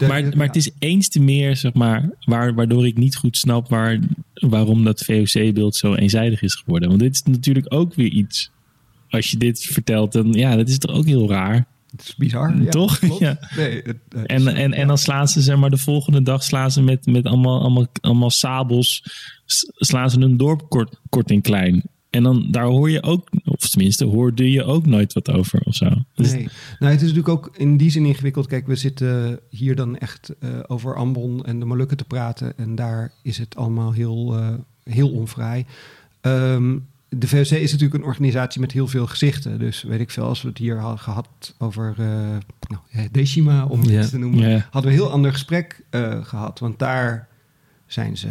Ja. 0.00 0.06
maar, 0.08 0.22
maar, 0.36 0.46
het 0.46 0.56
is 0.56 0.70
eens 0.78 1.08
te 1.08 1.20
meer, 1.20 1.56
zeg 1.56 1.72
maar, 1.72 2.10
waar, 2.24 2.54
waardoor 2.54 2.86
ik 2.86 2.96
niet 2.96 3.16
goed 3.16 3.36
snap 3.36 3.68
waar, 3.68 3.98
waarom 4.34 4.84
dat 4.84 5.04
VOC-beeld 5.04 5.76
zo 5.76 5.94
eenzijdig 5.94 6.42
is 6.42 6.54
geworden. 6.54 6.88
Want 6.88 7.00
dit 7.00 7.14
is 7.14 7.22
natuurlijk 7.22 7.66
ook 7.68 7.94
weer 7.94 8.10
iets. 8.10 8.50
Als 9.14 9.30
je 9.30 9.36
dit 9.36 9.60
vertelt, 9.60 10.12
dan 10.12 10.32
ja, 10.32 10.56
dat 10.56 10.68
is 10.68 10.78
toch 10.78 10.94
ook 10.96 11.06
heel 11.06 11.28
raar. 11.28 11.66
Het 11.90 12.02
is 12.02 12.16
bizar. 12.16 12.62
Ja, 12.62 12.70
Toch? 12.70 12.98
klopt. 12.98 13.18
Ja. 13.18 13.38
Nee, 13.56 13.74
het, 13.84 13.96
het 14.08 14.26
En, 14.26 14.36
is- 14.46 14.52
en, 14.52 14.72
en 14.72 14.86
dan 14.86 14.98
slaan 14.98 15.28
ze, 15.28 15.42
zeg 15.42 15.56
maar, 15.56 15.70
de 15.70 15.76
volgende 15.76 16.22
dag 16.22 16.42
slaan 16.42 16.70
ze 16.70 16.82
met, 16.82 17.06
met 17.06 17.24
allemaal, 17.26 17.60
allemaal, 17.60 17.86
allemaal 18.00 18.30
sabels, 18.30 19.02
slaan 19.76 20.10
ze 20.10 20.20
een 20.20 20.36
dorp 20.36 20.68
kort, 20.68 21.00
kort 21.08 21.30
en 21.30 21.40
klein. 21.40 21.82
En 22.10 22.22
dan, 22.22 22.46
daar 22.50 22.64
hoor 22.64 22.90
je 22.90 23.02
ook, 23.02 23.28
of 23.44 23.68
tenminste, 23.68 24.04
hoorde 24.04 24.50
je 24.50 24.64
ook 24.64 24.86
nooit 24.86 25.12
wat 25.12 25.30
over 25.30 25.60
of 25.64 25.74
zo. 25.74 25.88
Dus- 26.14 26.32
Nee. 26.32 26.48
Nou, 26.78 26.92
het 26.92 27.02
is 27.02 27.08
natuurlijk 27.12 27.28
ook 27.28 27.54
in 27.56 27.76
die 27.76 27.90
zin 27.90 28.04
ingewikkeld. 28.04 28.46
Kijk, 28.46 28.66
we 28.66 28.76
zitten 28.76 29.40
hier 29.50 29.76
dan 29.76 29.98
echt 29.98 30.34
eh, 30.40 30.48
over 30.66 30.96
Ambon 30.96 31.44
en 31.44 31.58
de 31.58 31.64
Molukken 31.64 31.96
te 31.96 32.04
praten. 32.04 32.58
En 32.58 32.74
daar 32.74 33.12
is 33.22 33.38
het 33.38 33.56
allemaal 33.56 33.92
heel, 33.92 34.36
eh, 34.38 34.48
heel 34.84 35.10
onvrij. 35.10 35.66
Ehm, 36.20 36.76
de 37.18 37.28
VOC 37.28 37.38
is 37.38 37.72
natuurlijk 37.72 37.94
een 37.94 38.08
organisatie 38.08 38.60
met 38.60 38.72
heel 38.72 38.86
veel 38.86 39.06
gezichten. 39.06 39.58
Dus 39.58 39.82
weet 39.82 40.00
ik 40.00 40.10
veel, 40.10 40.24
als 40.24 40.42
we 40.42 40.48
het 40.48 40.58
hier 40.58 40.78
hadden 40.78 40.98
gehad 40.98 41.54
over 41.58 41.94
eh, 41.98 42.06
nou, 42.68 43.08
Decima, 43.10 43.64
om 43.64 43.82
het 43.82 44.10
te 44.10 44.18
noemen, 44.18 44.66
hadden 44.70 44.90
we 44.92 44.96
een 44.96 45.02
heel 45.02 45.12
ander 45.12 45.32
gesprek 45.32 45.84
eh, 45.90 46.24
gehad. 46.24 46.58
Want 46.58 46.78
daar 46.78 47.28
zijn 47.86 48.16
ze, 48.16 48.28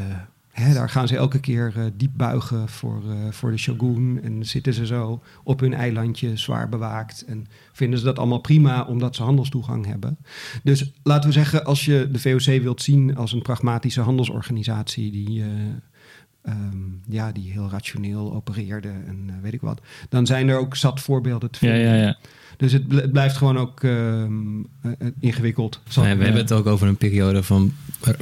hè, 0.52 0.74
daar 0.74 0.90
gaan 0.90 1.08
ze 1.08 1.18
elke 1.18 1.40
keer 1.40 1.74
eh, 1.76 1.86
diep 1.98 2.12
buigen 2.14 2.70
voor, 2.70 3.04
voor 3.30 3.52
de 3.52 3.58
shogun. 3.58 4.20
En 4.24 4.46
zitten 4.46 4.74
ze 4.74 4.86
zo 4.86 5.22
op 5.44 5.60
hun 5.60 5.74
eilandje 5.74 6.38
zwaar 6.38 6.70
bewaakt. 6.70 7.26
En 7.26 7.48
vinden 7.72 8.00
ze 8.00 8.06
dat 8.06 8.20
allemaal 8.20 8.42
prima 8.42 8.84
omdat 8.84 9.16
ze 9.16 9.24
handelstoegang 9.24 9.86
hebben. 9.86 10.18
Dus 10.64 10.92
laten 11.04 11.30
we 11.30 11.36
zeggen, 11.36 11.66
als 11.66 11.86
je 11.86 12.10
de 12.12 12.20
VOC 12.20 12.62
wilt 12.62 12.82
zien 12.82 13.16
als 13.16 13.34
een 13.34 13.42
pragmatische 13.42 14.02
handelsorganisatie 14.02 15.12
die. 15.12 15.44
Eh, 16.44 16.52
ehm, 16.54 16.78
ja, 17.10 17.32
die 17.32 17.52
heel 17.52 17.70
rationeel 17.70 18.34
opereerde 18.34 18.88
en 19.08 19.24
eh, 19.28 19.34
weet 19.42 19.54
ik 19.54 19.62
wat. 19.62 19.82
Dan 20.10 20.26
zijn 20.26 20.48
er 20.50 20.58
ook 20.58 20.76
zat 20.76 21.00
voorbeelden 21.02 21.52
te 21.52 21.66
Ja, 21.66 21.72
vinden. 21.74 21.96
ja, 21.96 22.02
ja. 22.02 22.18
Dus 22.58 22.72
het, 22.72 22.88
bl- 22.88 22.96
het 22.96 23.12
blijft 23.12 23.38
gewoon 23.38 23.58
ook 23.58 23.84
ehm, 23.84 24.60
eh, 24.82 24.92
eh, 25.00 25.08
ingewikkeld. 25.20 25.80
Nee, 25.96 26.16
we 26.16 26.24
hebben 26.24 26.42
het 26.42 26.52
ook 26.52 26.66
over 26.66 26.88
een 26.88 26.98
periode 26.98 27.44
van 27.44 27.74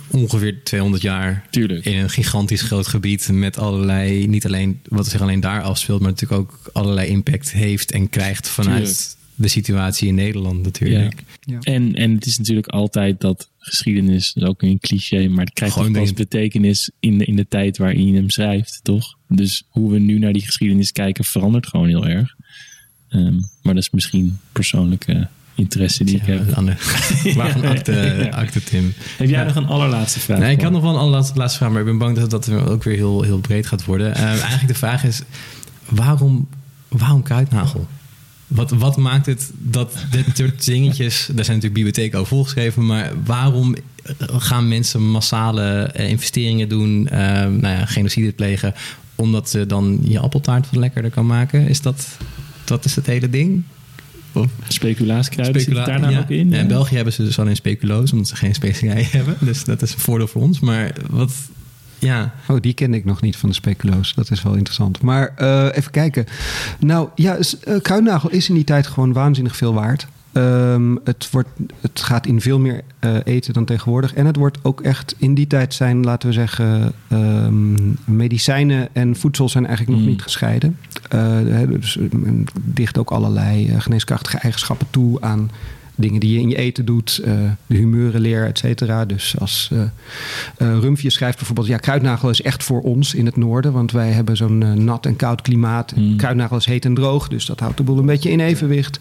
ongeveer 0.07 0.63
200 0.63 1.03
jaar 1.03 1.47
Tuurlijk. 1.49 1.85
in 1.85 1.97
een 1.97 2.09
gigantisch 2.09 2.61
groot 2.61 2.87
gebied 2.87 3.29
met 3.31 3.57
allerlei, 3.57 4.27
niet 4.27 4.45
alleen 4.45 4.79
wat 4.87 5.07
zich 5.07 5.21
alleen 5.21 5.39
daar 5.39 5.61
afspeelt, 5.61 6.01
maar 6.01 6.09
natuurlijk 6.09 6.41
ook 6.41 6.59
allerlei 6.73 7.07
impact 7.07 7.51
heeft 7.51 7.91
en 7.91 8.09
krijgt 8.09 8.47
vanuit 8.47 8.77
Tuurlijk. 8.85 9.15
de 9.35 9.47
situatie 9.47 10.07
in 10.07 10.15
Nederland 10.15 10.63
natuurlijk. 10.63 11.23
Ja. 11.41 11.59
En, 11.59 11.95
en 11.95 12.11
het 12.15 12.25
is 12.25 12.37
natuurlijk 12.37 12.67
altijd 12.67 13.21
dat 13.21 13.49
geschiedenis, 13.63 14.33
is 14.35 14.43
ook 14.43 14.61
een 14.61 14.79
cliché, 14.79 15.27
maar 15.27 15.45
het 15.45 15.53
krijgt 15.53 15.75
Gewoon 15.75 15.91
pas 15.91 16.13
betekenis 16.13 16.91
in 16.99 17.17
de, 17.17 17.25
in 17.25 17.35
de 17.35 17.47
tijd 17.47 17.77
waarin 17.77 18.07
je 18.07 18.15
hem 18.15 18.29
schrijft, 18.29 18.79
toch? 18.83 19.15
Dus 19.27 19.63
hoe 19.69 19.91
we 19.91 19.99
nu 19.99 20.19
naar 20.19 20.33
die 20.33 20.45
geschiedenis 20.45 20.91
kijken 20.91 21.23
verandert 21.23 21.67
gewoon 21.67 21.87
heel 21.87 22.07
erg. 22.07 22.35
Ehm, 23.09 23.33
maar 23.61 23.73
dat 23.73 23.83
is 23.83 23.89
misschien 23.89 24.37
persoonlijke 24.51 25.27
interesse 25.55 26.03
die 26.03 26.15
ik 26.15 26.25
Ja, 26.25 26.33
heb. 26.33 26.47
een 26.47 26.55
ander. 26.55 26.77
Waarvan 27.35 27.63
acte, 27.65 28.27
acte 28.31 28.63
Tim. 28.63 28.93
Heb 29.17 29.29
jij 29.29 29.39
Ja. 29.39 29.45
nog 29.45 29.55
een 29.55 29.65
allerlaatste 29.67 30.19
vraag? 30.19 30.39
Nee, 30.39 30.51
ik 30.55 30.61
had 30.61 30.71
nog 30.71 30.81
wel 30.81 30.91
een 30.93 30.99
allerlaatste 30.99 31.37
laatste 31.37 31.57
vraag, 31.57 31.69
maar 31.71 31.79
ik 31.79 31.85
ben 31.85 31.97
bang 31.97 32.15
dat 32.15 32.29
dat 32.29 32.49
ook 32.51 32.83
weer 32.83 32.95
heel, 32.95 33.21
heel 33.21 33.39
breed 33.39 33.65
gaat 33.67 33.85
worden. 33.85 34.15
Eh, 34.15 34.23
eigenlijk 34.23 34.67
de 34.67 34.73
vraag 34.73 35.03
is, 35.03 35.21
waarom, 35.89 36.47
waarom 36.87 37.23
kruidnagel? 37.23 37.87
Wat, 38.51 38.71
wat 38.71 38.97
maakt 38.97 39.25
het 39.25 39.51
dat 39.57 40.05
dit 40.11 40.25
soort 40.33 40.65
dingetjes... 40.65 41.29
Daar 41.33 41.45
zijn 41.45 41.57
natuurlijk 41.57 41.83
bibliotheken 41.83 42.19
over 42.19 42.35
volgeschreven... 42.35 42.85
maar 42.85 43.11
waarom 43.25 43.75
gaan 44.27 44.67
mensen 44.67 45.09
massale 45.09 45.83
eh, 45.83 46.09
investeringen 46.09 46.69
doen... 46.69 47.07
eh, 47.07 47.19
nou 47.45 47.61
ja, 47.61 47.85
genocide 47.85 48.31
plegen... 48.31 48.73
omdat 49.15 49.49
ze 49.49 49.65
dan 49.65 49.99
je 50.03 50.19
appeltaart 50.19 50.69
wat 50.69 50.79
lekkerder 50.79 51.11
kan 51.11 51.25
maken? 51.25 51.67
Is 51.67 51.81
dat, 51.81 52.07
dat 52.65 52.85
is 52.85 52.95
het 52.95 53.05
hele 53.05 53.29
ding? 53.29 53.63
Of 54.33 54.47
Speculaaskruiden 54.67 55.61
zit 55.61 55.75
daar 55.75 55.99
nou 55.99 56.11
ja. 56.11 56.19
ook 56.19 56.29
in? 56.29 56.49
Ja, 56.49 56.59
in 56.59 56.67
België 56.67 56.95
hebben 56.95 57.13
ze 57.13 57.23
dus 57.23 57.39
alleen 57.39 57.55
speculoos, 57.55 58.11
omdat 58.11 58.27
ze 58.27 58.35
geen 58.35 58.55
specerijen 58.55 59.07
hebben. 59.17 59.35
Dus 59.39 59.63
dat 59.63 59.81
is 59.81 59.93
een 59.93 59.99
voordeel 59.99 60.27
voor 60.27 60.41
ons. 60.41 60.59
Maar 60.59 60.95
wat, 61.09 61.33
ja, 62.01 62.33
Oh, 62.47 62.57
die 62.61 62.73
kende 62.73 62.97
ik 62.97 63.05
nog 63.05 63.21
niet 63.21 63.37
van 63.37 63.49
de 63.49 63.55
speculoos. 63.55 64.13
Dat 64.13 64.31
is 64.31 64.43
wel 64.43 64.53
interessant. 64.53 65.01
Maar 65.01 65.31
eh, 65.35 65.67
even 65.73 65.91
kijken. 65.91 66.25
Nou 66.79 67.09
ja, 67.15 67.37
eh, 67.63 67.79
kruidnagel 67.81 68.29
is 68.29 68.49
in 68.49 68.55
die 68.55 68.63
tijd 68.63 68.87
gewoon 68.87 69.13
waanzinnig 69.13 69.55
veel 69.55 69.73
waard. 69.73 70.07
Ehm, 70.31 70.95
het, 71.03 71.29
wordt, 71.31 71.49
het 71.81 72.01
gaat 72.01 72.25
in 72.25 72.41
veel 72.41 72.59
meer 72.59 72.81
eh, 72.99 73.15
eten 73.23 73.53
dan 73.53 73.65
tegenwoordig. 73.65 74.13
En 74.13 74.25
het 74.25 74.35
wordt 74.35 74.57
ook 74.61 74.81
echt 74.81 75.15
in 75.17 75.33
die 75.33 75.47
tijd 75.47 75.73
zijn, 75.73 76.03
laten 76.03 76.27
we 76.27 76.33
zeggen, 76.33 76.93
ehm, 77.07 77.89
medicijnen 78.05 78.89
en 78.93 79.15
voedsel 79.15 79.49
zijn 79.49 79.65
eigenlijk 79.65 79.97
nog 79.97 80.05
Mm. 80.05 80.11
niet 80.11 80.21
gescheiden. 80.21 80.77
Hè, 81.09 81.67
dus 81.79 81.97
men 82.11 82.45
dicht 82.61 82.97
ook 82.97 83.11
allerlei 83.11 83.79
geneeskrachtige 83.79 84.37
eigenschappen 84.37 84.87
toe 84.89 85.21
aan 85.21 85.51
dingen 86.01 86.19
die 86.19 86.33
je 86.33 86.39
in 86.39 86.49
je 86.49 86.55
eten 86.55 86.85
doet, 86.85 87.21
eh, 87.23 87.33
de 87.65 87.75
humeurenleer, 87.75 88.45
et 88.45 88.57
cetera. 88.57 89.05
Dus 89.05 89.35
als 89.39 89.71
Rumpje 90.57 91.09
schrijft 91.09 91.37
bijvoorbeeld, 91.37 91.67
ja, 91.67 91.77
kruidnagel 91.77 92.29
is 92.29 92.41
echt 92.41 92.63
voor 92.63 92.81
ons 92.81 93.13
in 93.13 93.25
het 93.25 93.35
noorden, 93.35 93.71
want 93.71 93.91
wij 93.91 94.11
hebben 94.11 94.37
zo'n 94.37 94.83
nat 94.83 95.05
en 95.05 95.15
koud 95.15 95.41
klimaat. 95.41 95.95
Mm. 95.95 96.17
Kruidnagel 96.17 96.57
is 96.57 96.65
heet 96.65 96.85
en 96.85 96.93
droog, 96.93 97.27
dus 97.27 97.45
dat 97.45 97.59
houdt 97.59 97.77
de 97.77 97.83
boel 97.83 97.97
een 97.97 98.05
beetje 98.05 98.31
in 98.31 98.39
evenwicht. 98.39 98.99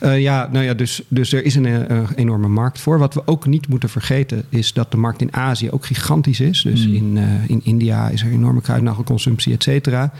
Ja, 0.00 0.48
nou 0.52 0.64
ja, 0.64 0.74
dus, 0.74 1.02
dus 1.08 1.32
er 1.32 1.44
is 1.44 1.54
een 1.54 1.86
enorme 2.14 2.48
markt 2.48 2.80
voor. 2.80 2.98
Wat 2.98 3.14
we 3.14 3.22
ook 3.24 3.46
niet 3.46 3.68
moeten 3.68 3.88
vergeten 3.88 4.44
is 4.48 4.72
dat 4.72 4.90
de 4.90 4.96
markt 4.96 5.20
in 5.20 5.34
Azië 5.34 5.70
ook 5.70 5.86
gigantisch 5.86 6.40
is. 6.40 6.62
Dus 6.62 6.86
Mm. 6.86 6.94
in, 6.94 7.18
in 7.46 7.60
India 7.64 8.08
is 8.08 8.22
er 8.22 8.30
enorme 8.30 8.60
kruidnagelconsumptie, 8.60 9.52
et 9.52 9.62
cetera. 9.62 10.12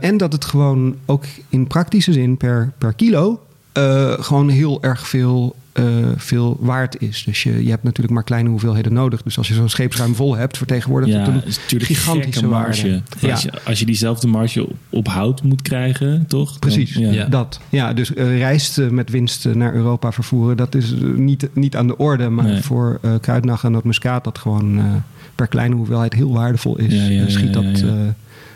En 0.00 0.16
dat 0.16 0.32
het 0.32 0.44
gewoon 0.44 0.96
ook 1.06 1.24
in 1.48 1.66
praktische 1.66 2.12
zin 2.12 2.36
per, 2.36 2.72
per 2.78 2.92
kilo 2.92 3.40
eh, 3.76 4.12
gewoon 4.24 4.48
heel 4.48 4.82
erg 4.82 5.08
veel, 5.08 5.56
eh, 5.72 5.84
veel 6.16 6.56
waard 6.60 7.00
is. 7.00 7.24
Dus 7.24 7.42
je, 7.42 7.64
je 7.64 7.70
hebt 7.70 7.82
natuurlijk 7.82 8.14
maar 8.14 8.24
kleine 8.24 8.48
hoeveelheden 8.48 8.92
nodig. 8.92 9.22
Dus 9.22 9.38
als 9.38 9.48
je 9.48 9.54
zo'n 9.54 9.68
scheepsruim 9.68 10.14
vol 10.14 10.36
hebt, 10.36 10.56
vertegenwoordigt 10.56 11.12
Ja, 11.12 11.18
het 11.18 11.28
een 11.28 11.34
het 11.34 11.46
is 11.46 11.58
natuurlijk 11.58 11.90
gigantische 11.90 12.46
marge. 12.46 13.02
Ja. 13.20 13.30
Als, 13.30 13.42
je, 13.42 13.50
als 13.64 13.78
je 13.78 13.86
diezelfde 13.86 14.26
marge 14.26 14.68
op, 14.90 15.08
hout 15.08 15.42
moet 15.42 15.62
krijgen, 15.62 16.24
toch? 16.26 16.58
Precies, 16.58 16.94
ja. 16.94 17.10
Ja. 17.10 17.24
dat. 17.26 17.60
Ja, 17.68 17.92
dus 17.92 18.10
rijst 18.10 18.78
eh, 18.78 18.88
met 18.88 19.10
winst 19.10 19.44
naar 19.44 19.74
Europa 19.74 20.12
vervoeren, 20.12 20.56
dat 20.56 20.74
is 20.74 20.94
niet, 21.14 21.48
niet 21.52 21.76
aan 21.76 21.86
de 21.86 21.96
orde. 21.96 22.28
Maar 22.28 22.44
Nee. 22.44 22.60
voor 22.62 22.98
eh 23.02 23.14
kruidnagel 23.20 23.68
en 23.68 23.74
nootmuskaat, 23.74 24.24
dat 24.24 24.38
gewoon 24.38 25.02
per 25.34 25.46
kleine 25.46 25.74
hoeveelheid 25.74 26.12
heel 26.12 26.32
waardevol 26.32 26.78
is, 26.78 26.94
Ja, 26.94 27.02
ja, 27.02 27.28
schiet, 27.28 27.54
ja, 27.54 27.60
ja, 27.60 27.70
dat, 27.72 27.80
eh, 27.80 27.94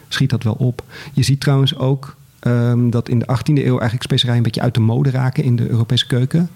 schiet 0.09 0.31
dat 0.31 0.43
wel 0.43 0.53
op. 0.53 0.83
Je 1.13 1.23
ziet 1.23 1.41
trouwens 1.41 1.77
ook 1.77 2.17
ehm, 2.41 2.91
dat 2.91 3.09
in 3.09 3.19
de 3.19 3.25
18e 3.27 3.45
eeuw 3.55 3.73
eigenlijk 3.79 4.03
specerijen 4.03 4.37
een 4.39 4.43
beetje 4.43 4.61
uit 4.61 4.75
de 4.75 4.81
mode 4.81 5.11
raken 5.11 5.45
in 5.45 5.57
de 5.57 5.69
Europese 5.69 6.07
keuken. 6.07 6.49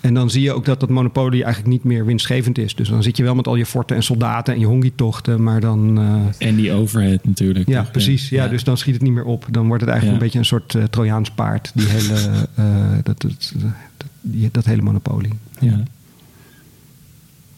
En 0.00 0.14
dan 0.14 0.30
zie 0.30 0.42
je 0.42 0.52
ook 0.52 0.64
dat 0.64 0.80
dat 0.80 0.88
monopolie 0.88 1.44
eigenlijk 1.44 1.72
niet 1.72 1.84
meer 1.84 2.04
winstgevend 2.06 2.58
is. 2.58 2.74
Dus 2.74 2.88
dan 2.88 3.02
zit 3.02 3.16
je 3.16 3.22
wel 3.22 3.34
met 3.34 3.46
al 3.46 3.56
je 3.56 3.66
forten 3.66 3.96
en 3.96 4.02
soldaten 4.02 4.54
en 4.54 4.60
je 4.60 4.66
hongietochten, 4.66 5.42
maar 5.42 5.60
dan... 5.60 5.98
eh, 6.38 6.48
En 6.48 6.54
die 6.56 6.72
overhead 6.72 7.24
natuurlijk. 7.24 7.68
ja, 7.68 7.82
toch? 7.82 7.90
precies. 7.90 8.28
Ja, 8.28 8.44
Ja. 8.44 8.50
dus 8.50 8.64
dan 8.64 8.76
schiet 8.76 8.94
het 8.94 9.02
niet 9.02 9.12
meer 9.12 9.24
op. 9.24 9.46
Dan 9.50 9.66
wordt 9.66 9.82
het 9.82 9.90
eigenlijk 9.90 10.20
Ja. 10.20 10.26
een 10.26 10.32
beetje 10.32 10.38
een 10.38 10.58
soort 10.60 10.74
eh, 10.74 10.84
Trojaans 10.90 11.30
paard. 11.30 11.70
Die 11.74 11.86
hele, 11.88 12.14
eh, 12.54 12.64
dat, 13.02 13.20
dat, 13.20 13.52
dat, 13.96 14.06
die- 14.20 14.48
dat 14.52 14.64
hele 14.64 14.82
monopolie. 14.82 15.32
Ja. 15.60 15.82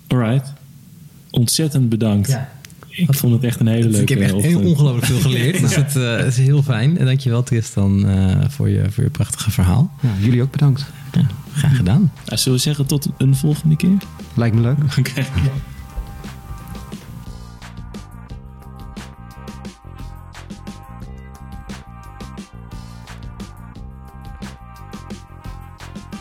Alright. 0.06 0.52
Ontzettend 1.30 1.88
bedankt. 1.88 2.38
Ik 2.96 3.14
vond 3.14 3.32
het 3.32 3.44
echt 3.44 3.60
een 3.60 3.66
hele 3.66 3.88
leuke 3.88 4.02
ik 4.02 4.08
heb 4.08 4.20
echt 4.20 4.44
heel 4.44 4.60
ongelooflijk 4.60 5.06
veel 5.06 5.20
geleerd. 5.20 5.60
Dus 5.60 5.76
het, 5.76 5.96
eh, 5.96 6.16
het 6.16 6.26
is 6.26 6.36
heel 6.36 6.62
fijn. 6.62 6.98
En 6.98 7.06
dankjewel 7.06 7.42
Tristan 7.42 8.08
eh, 8.08 8.36
voor, 8.48 8.68
je, 8.68 8.90
voor 8.90 9.04
je 9.04 9.10
prachtige 9.10 9.50
verhaal. 9.50 9.90
Ja, 10.00 10.08
jullie 10.18 10.42
ook 10.42 10.50
bedankt. 10.50 10.86
Ja, 11.12 11.26
graag 11.54 11.76
gedaan. 11.76 12.12
Ja, 12.24 12.36
zullen 12.36 12.58
we 12.58 12.64
zeggen 12.64 12.86
tot 12.86 13.08
een 13.16 13.36
volgende 13.36 13.76
keer? 13.76 13.96
Lijkt 14.34 14.54
me 14.54 14.60
leuk. 14.60 14.76
Oké. 14.98 15.26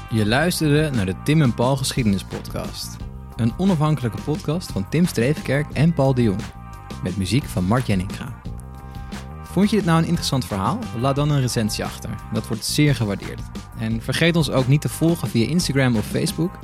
Je 0.10 0.26
luisterde 0.26 0.90
naar 0.96 1.06
de 1.06 1.16
Tim 1.24 1.42
en 1.42 1.54
Paul 1.54 1.76
Geschiedenis 1.76 2.24
Podcast. 2.24 2.98
Een 3.36 3.54
onafhankelijke 3.58 4.22
podcast 4.22 4.72
van 4.72 4.90
Tim 4.90 5.06
Streefkerk 5.06 5.66
en 5.74 5.94
Paul 5.94 6.14
de 6.14 6.24
Jong. 6.24 6.42
Met 7.04 7.18
muziek 7.18 7.44
van 7.44 7.66
Mart 7.66 7.88
Jenninga. 7.88 8.42
Vond 9.44 9.70
je 9.70 9.76
dit 9.76 9.86
nou 9.86 10.02
een 10.02 10.08
interessant 10.08 10.46
verhaal? 10.46 10.80
Laat 11.00 11.16
dan 11.16 11.30
een 11.30 11.42
recensie 11.42 11.86
achter. 11.86 12.10
Dat 12.34 12.48
wordt 12.48 12.66
zeer 12.66 12.96
gewaardeerd. 12.96 13.42
En 13.78 14.02
vergeet 14.02 14.36
ons 14.36 14.52
ook 14.52 14.68
niet 14.68 14.82
te 14.82 14.90
volgen 14.90 15.28
via 15.28 15.48
Instagram 15.48 15.96
of 15.96 16.06
Facebook. 16.06 16.60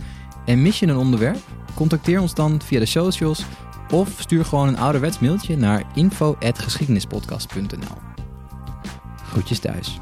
En 0.45 0.61
mis 0.61 0.79
je 0.79 0.87
een 0.87 0.97
onderwerp? 0.97 1.39
Contacteer 1.75 2.21
ons 2.21 2.33
dan 2.33 2.61
via 2.61 2.79
de 2.79 2.85
socials 2.85 3.45
of 3.91 4.09
stuur 4.17 4.45
gewoon 4.45 4.67
een 4.67 4.77
ouderwets 4.77 5.19
mailtje 5.19 5.57
naar 5.57 5.83
info.geschiedenispodcast.nl. 5.93 7.97
Groetjes 9.23 9.59
thuis. 9.59 9.99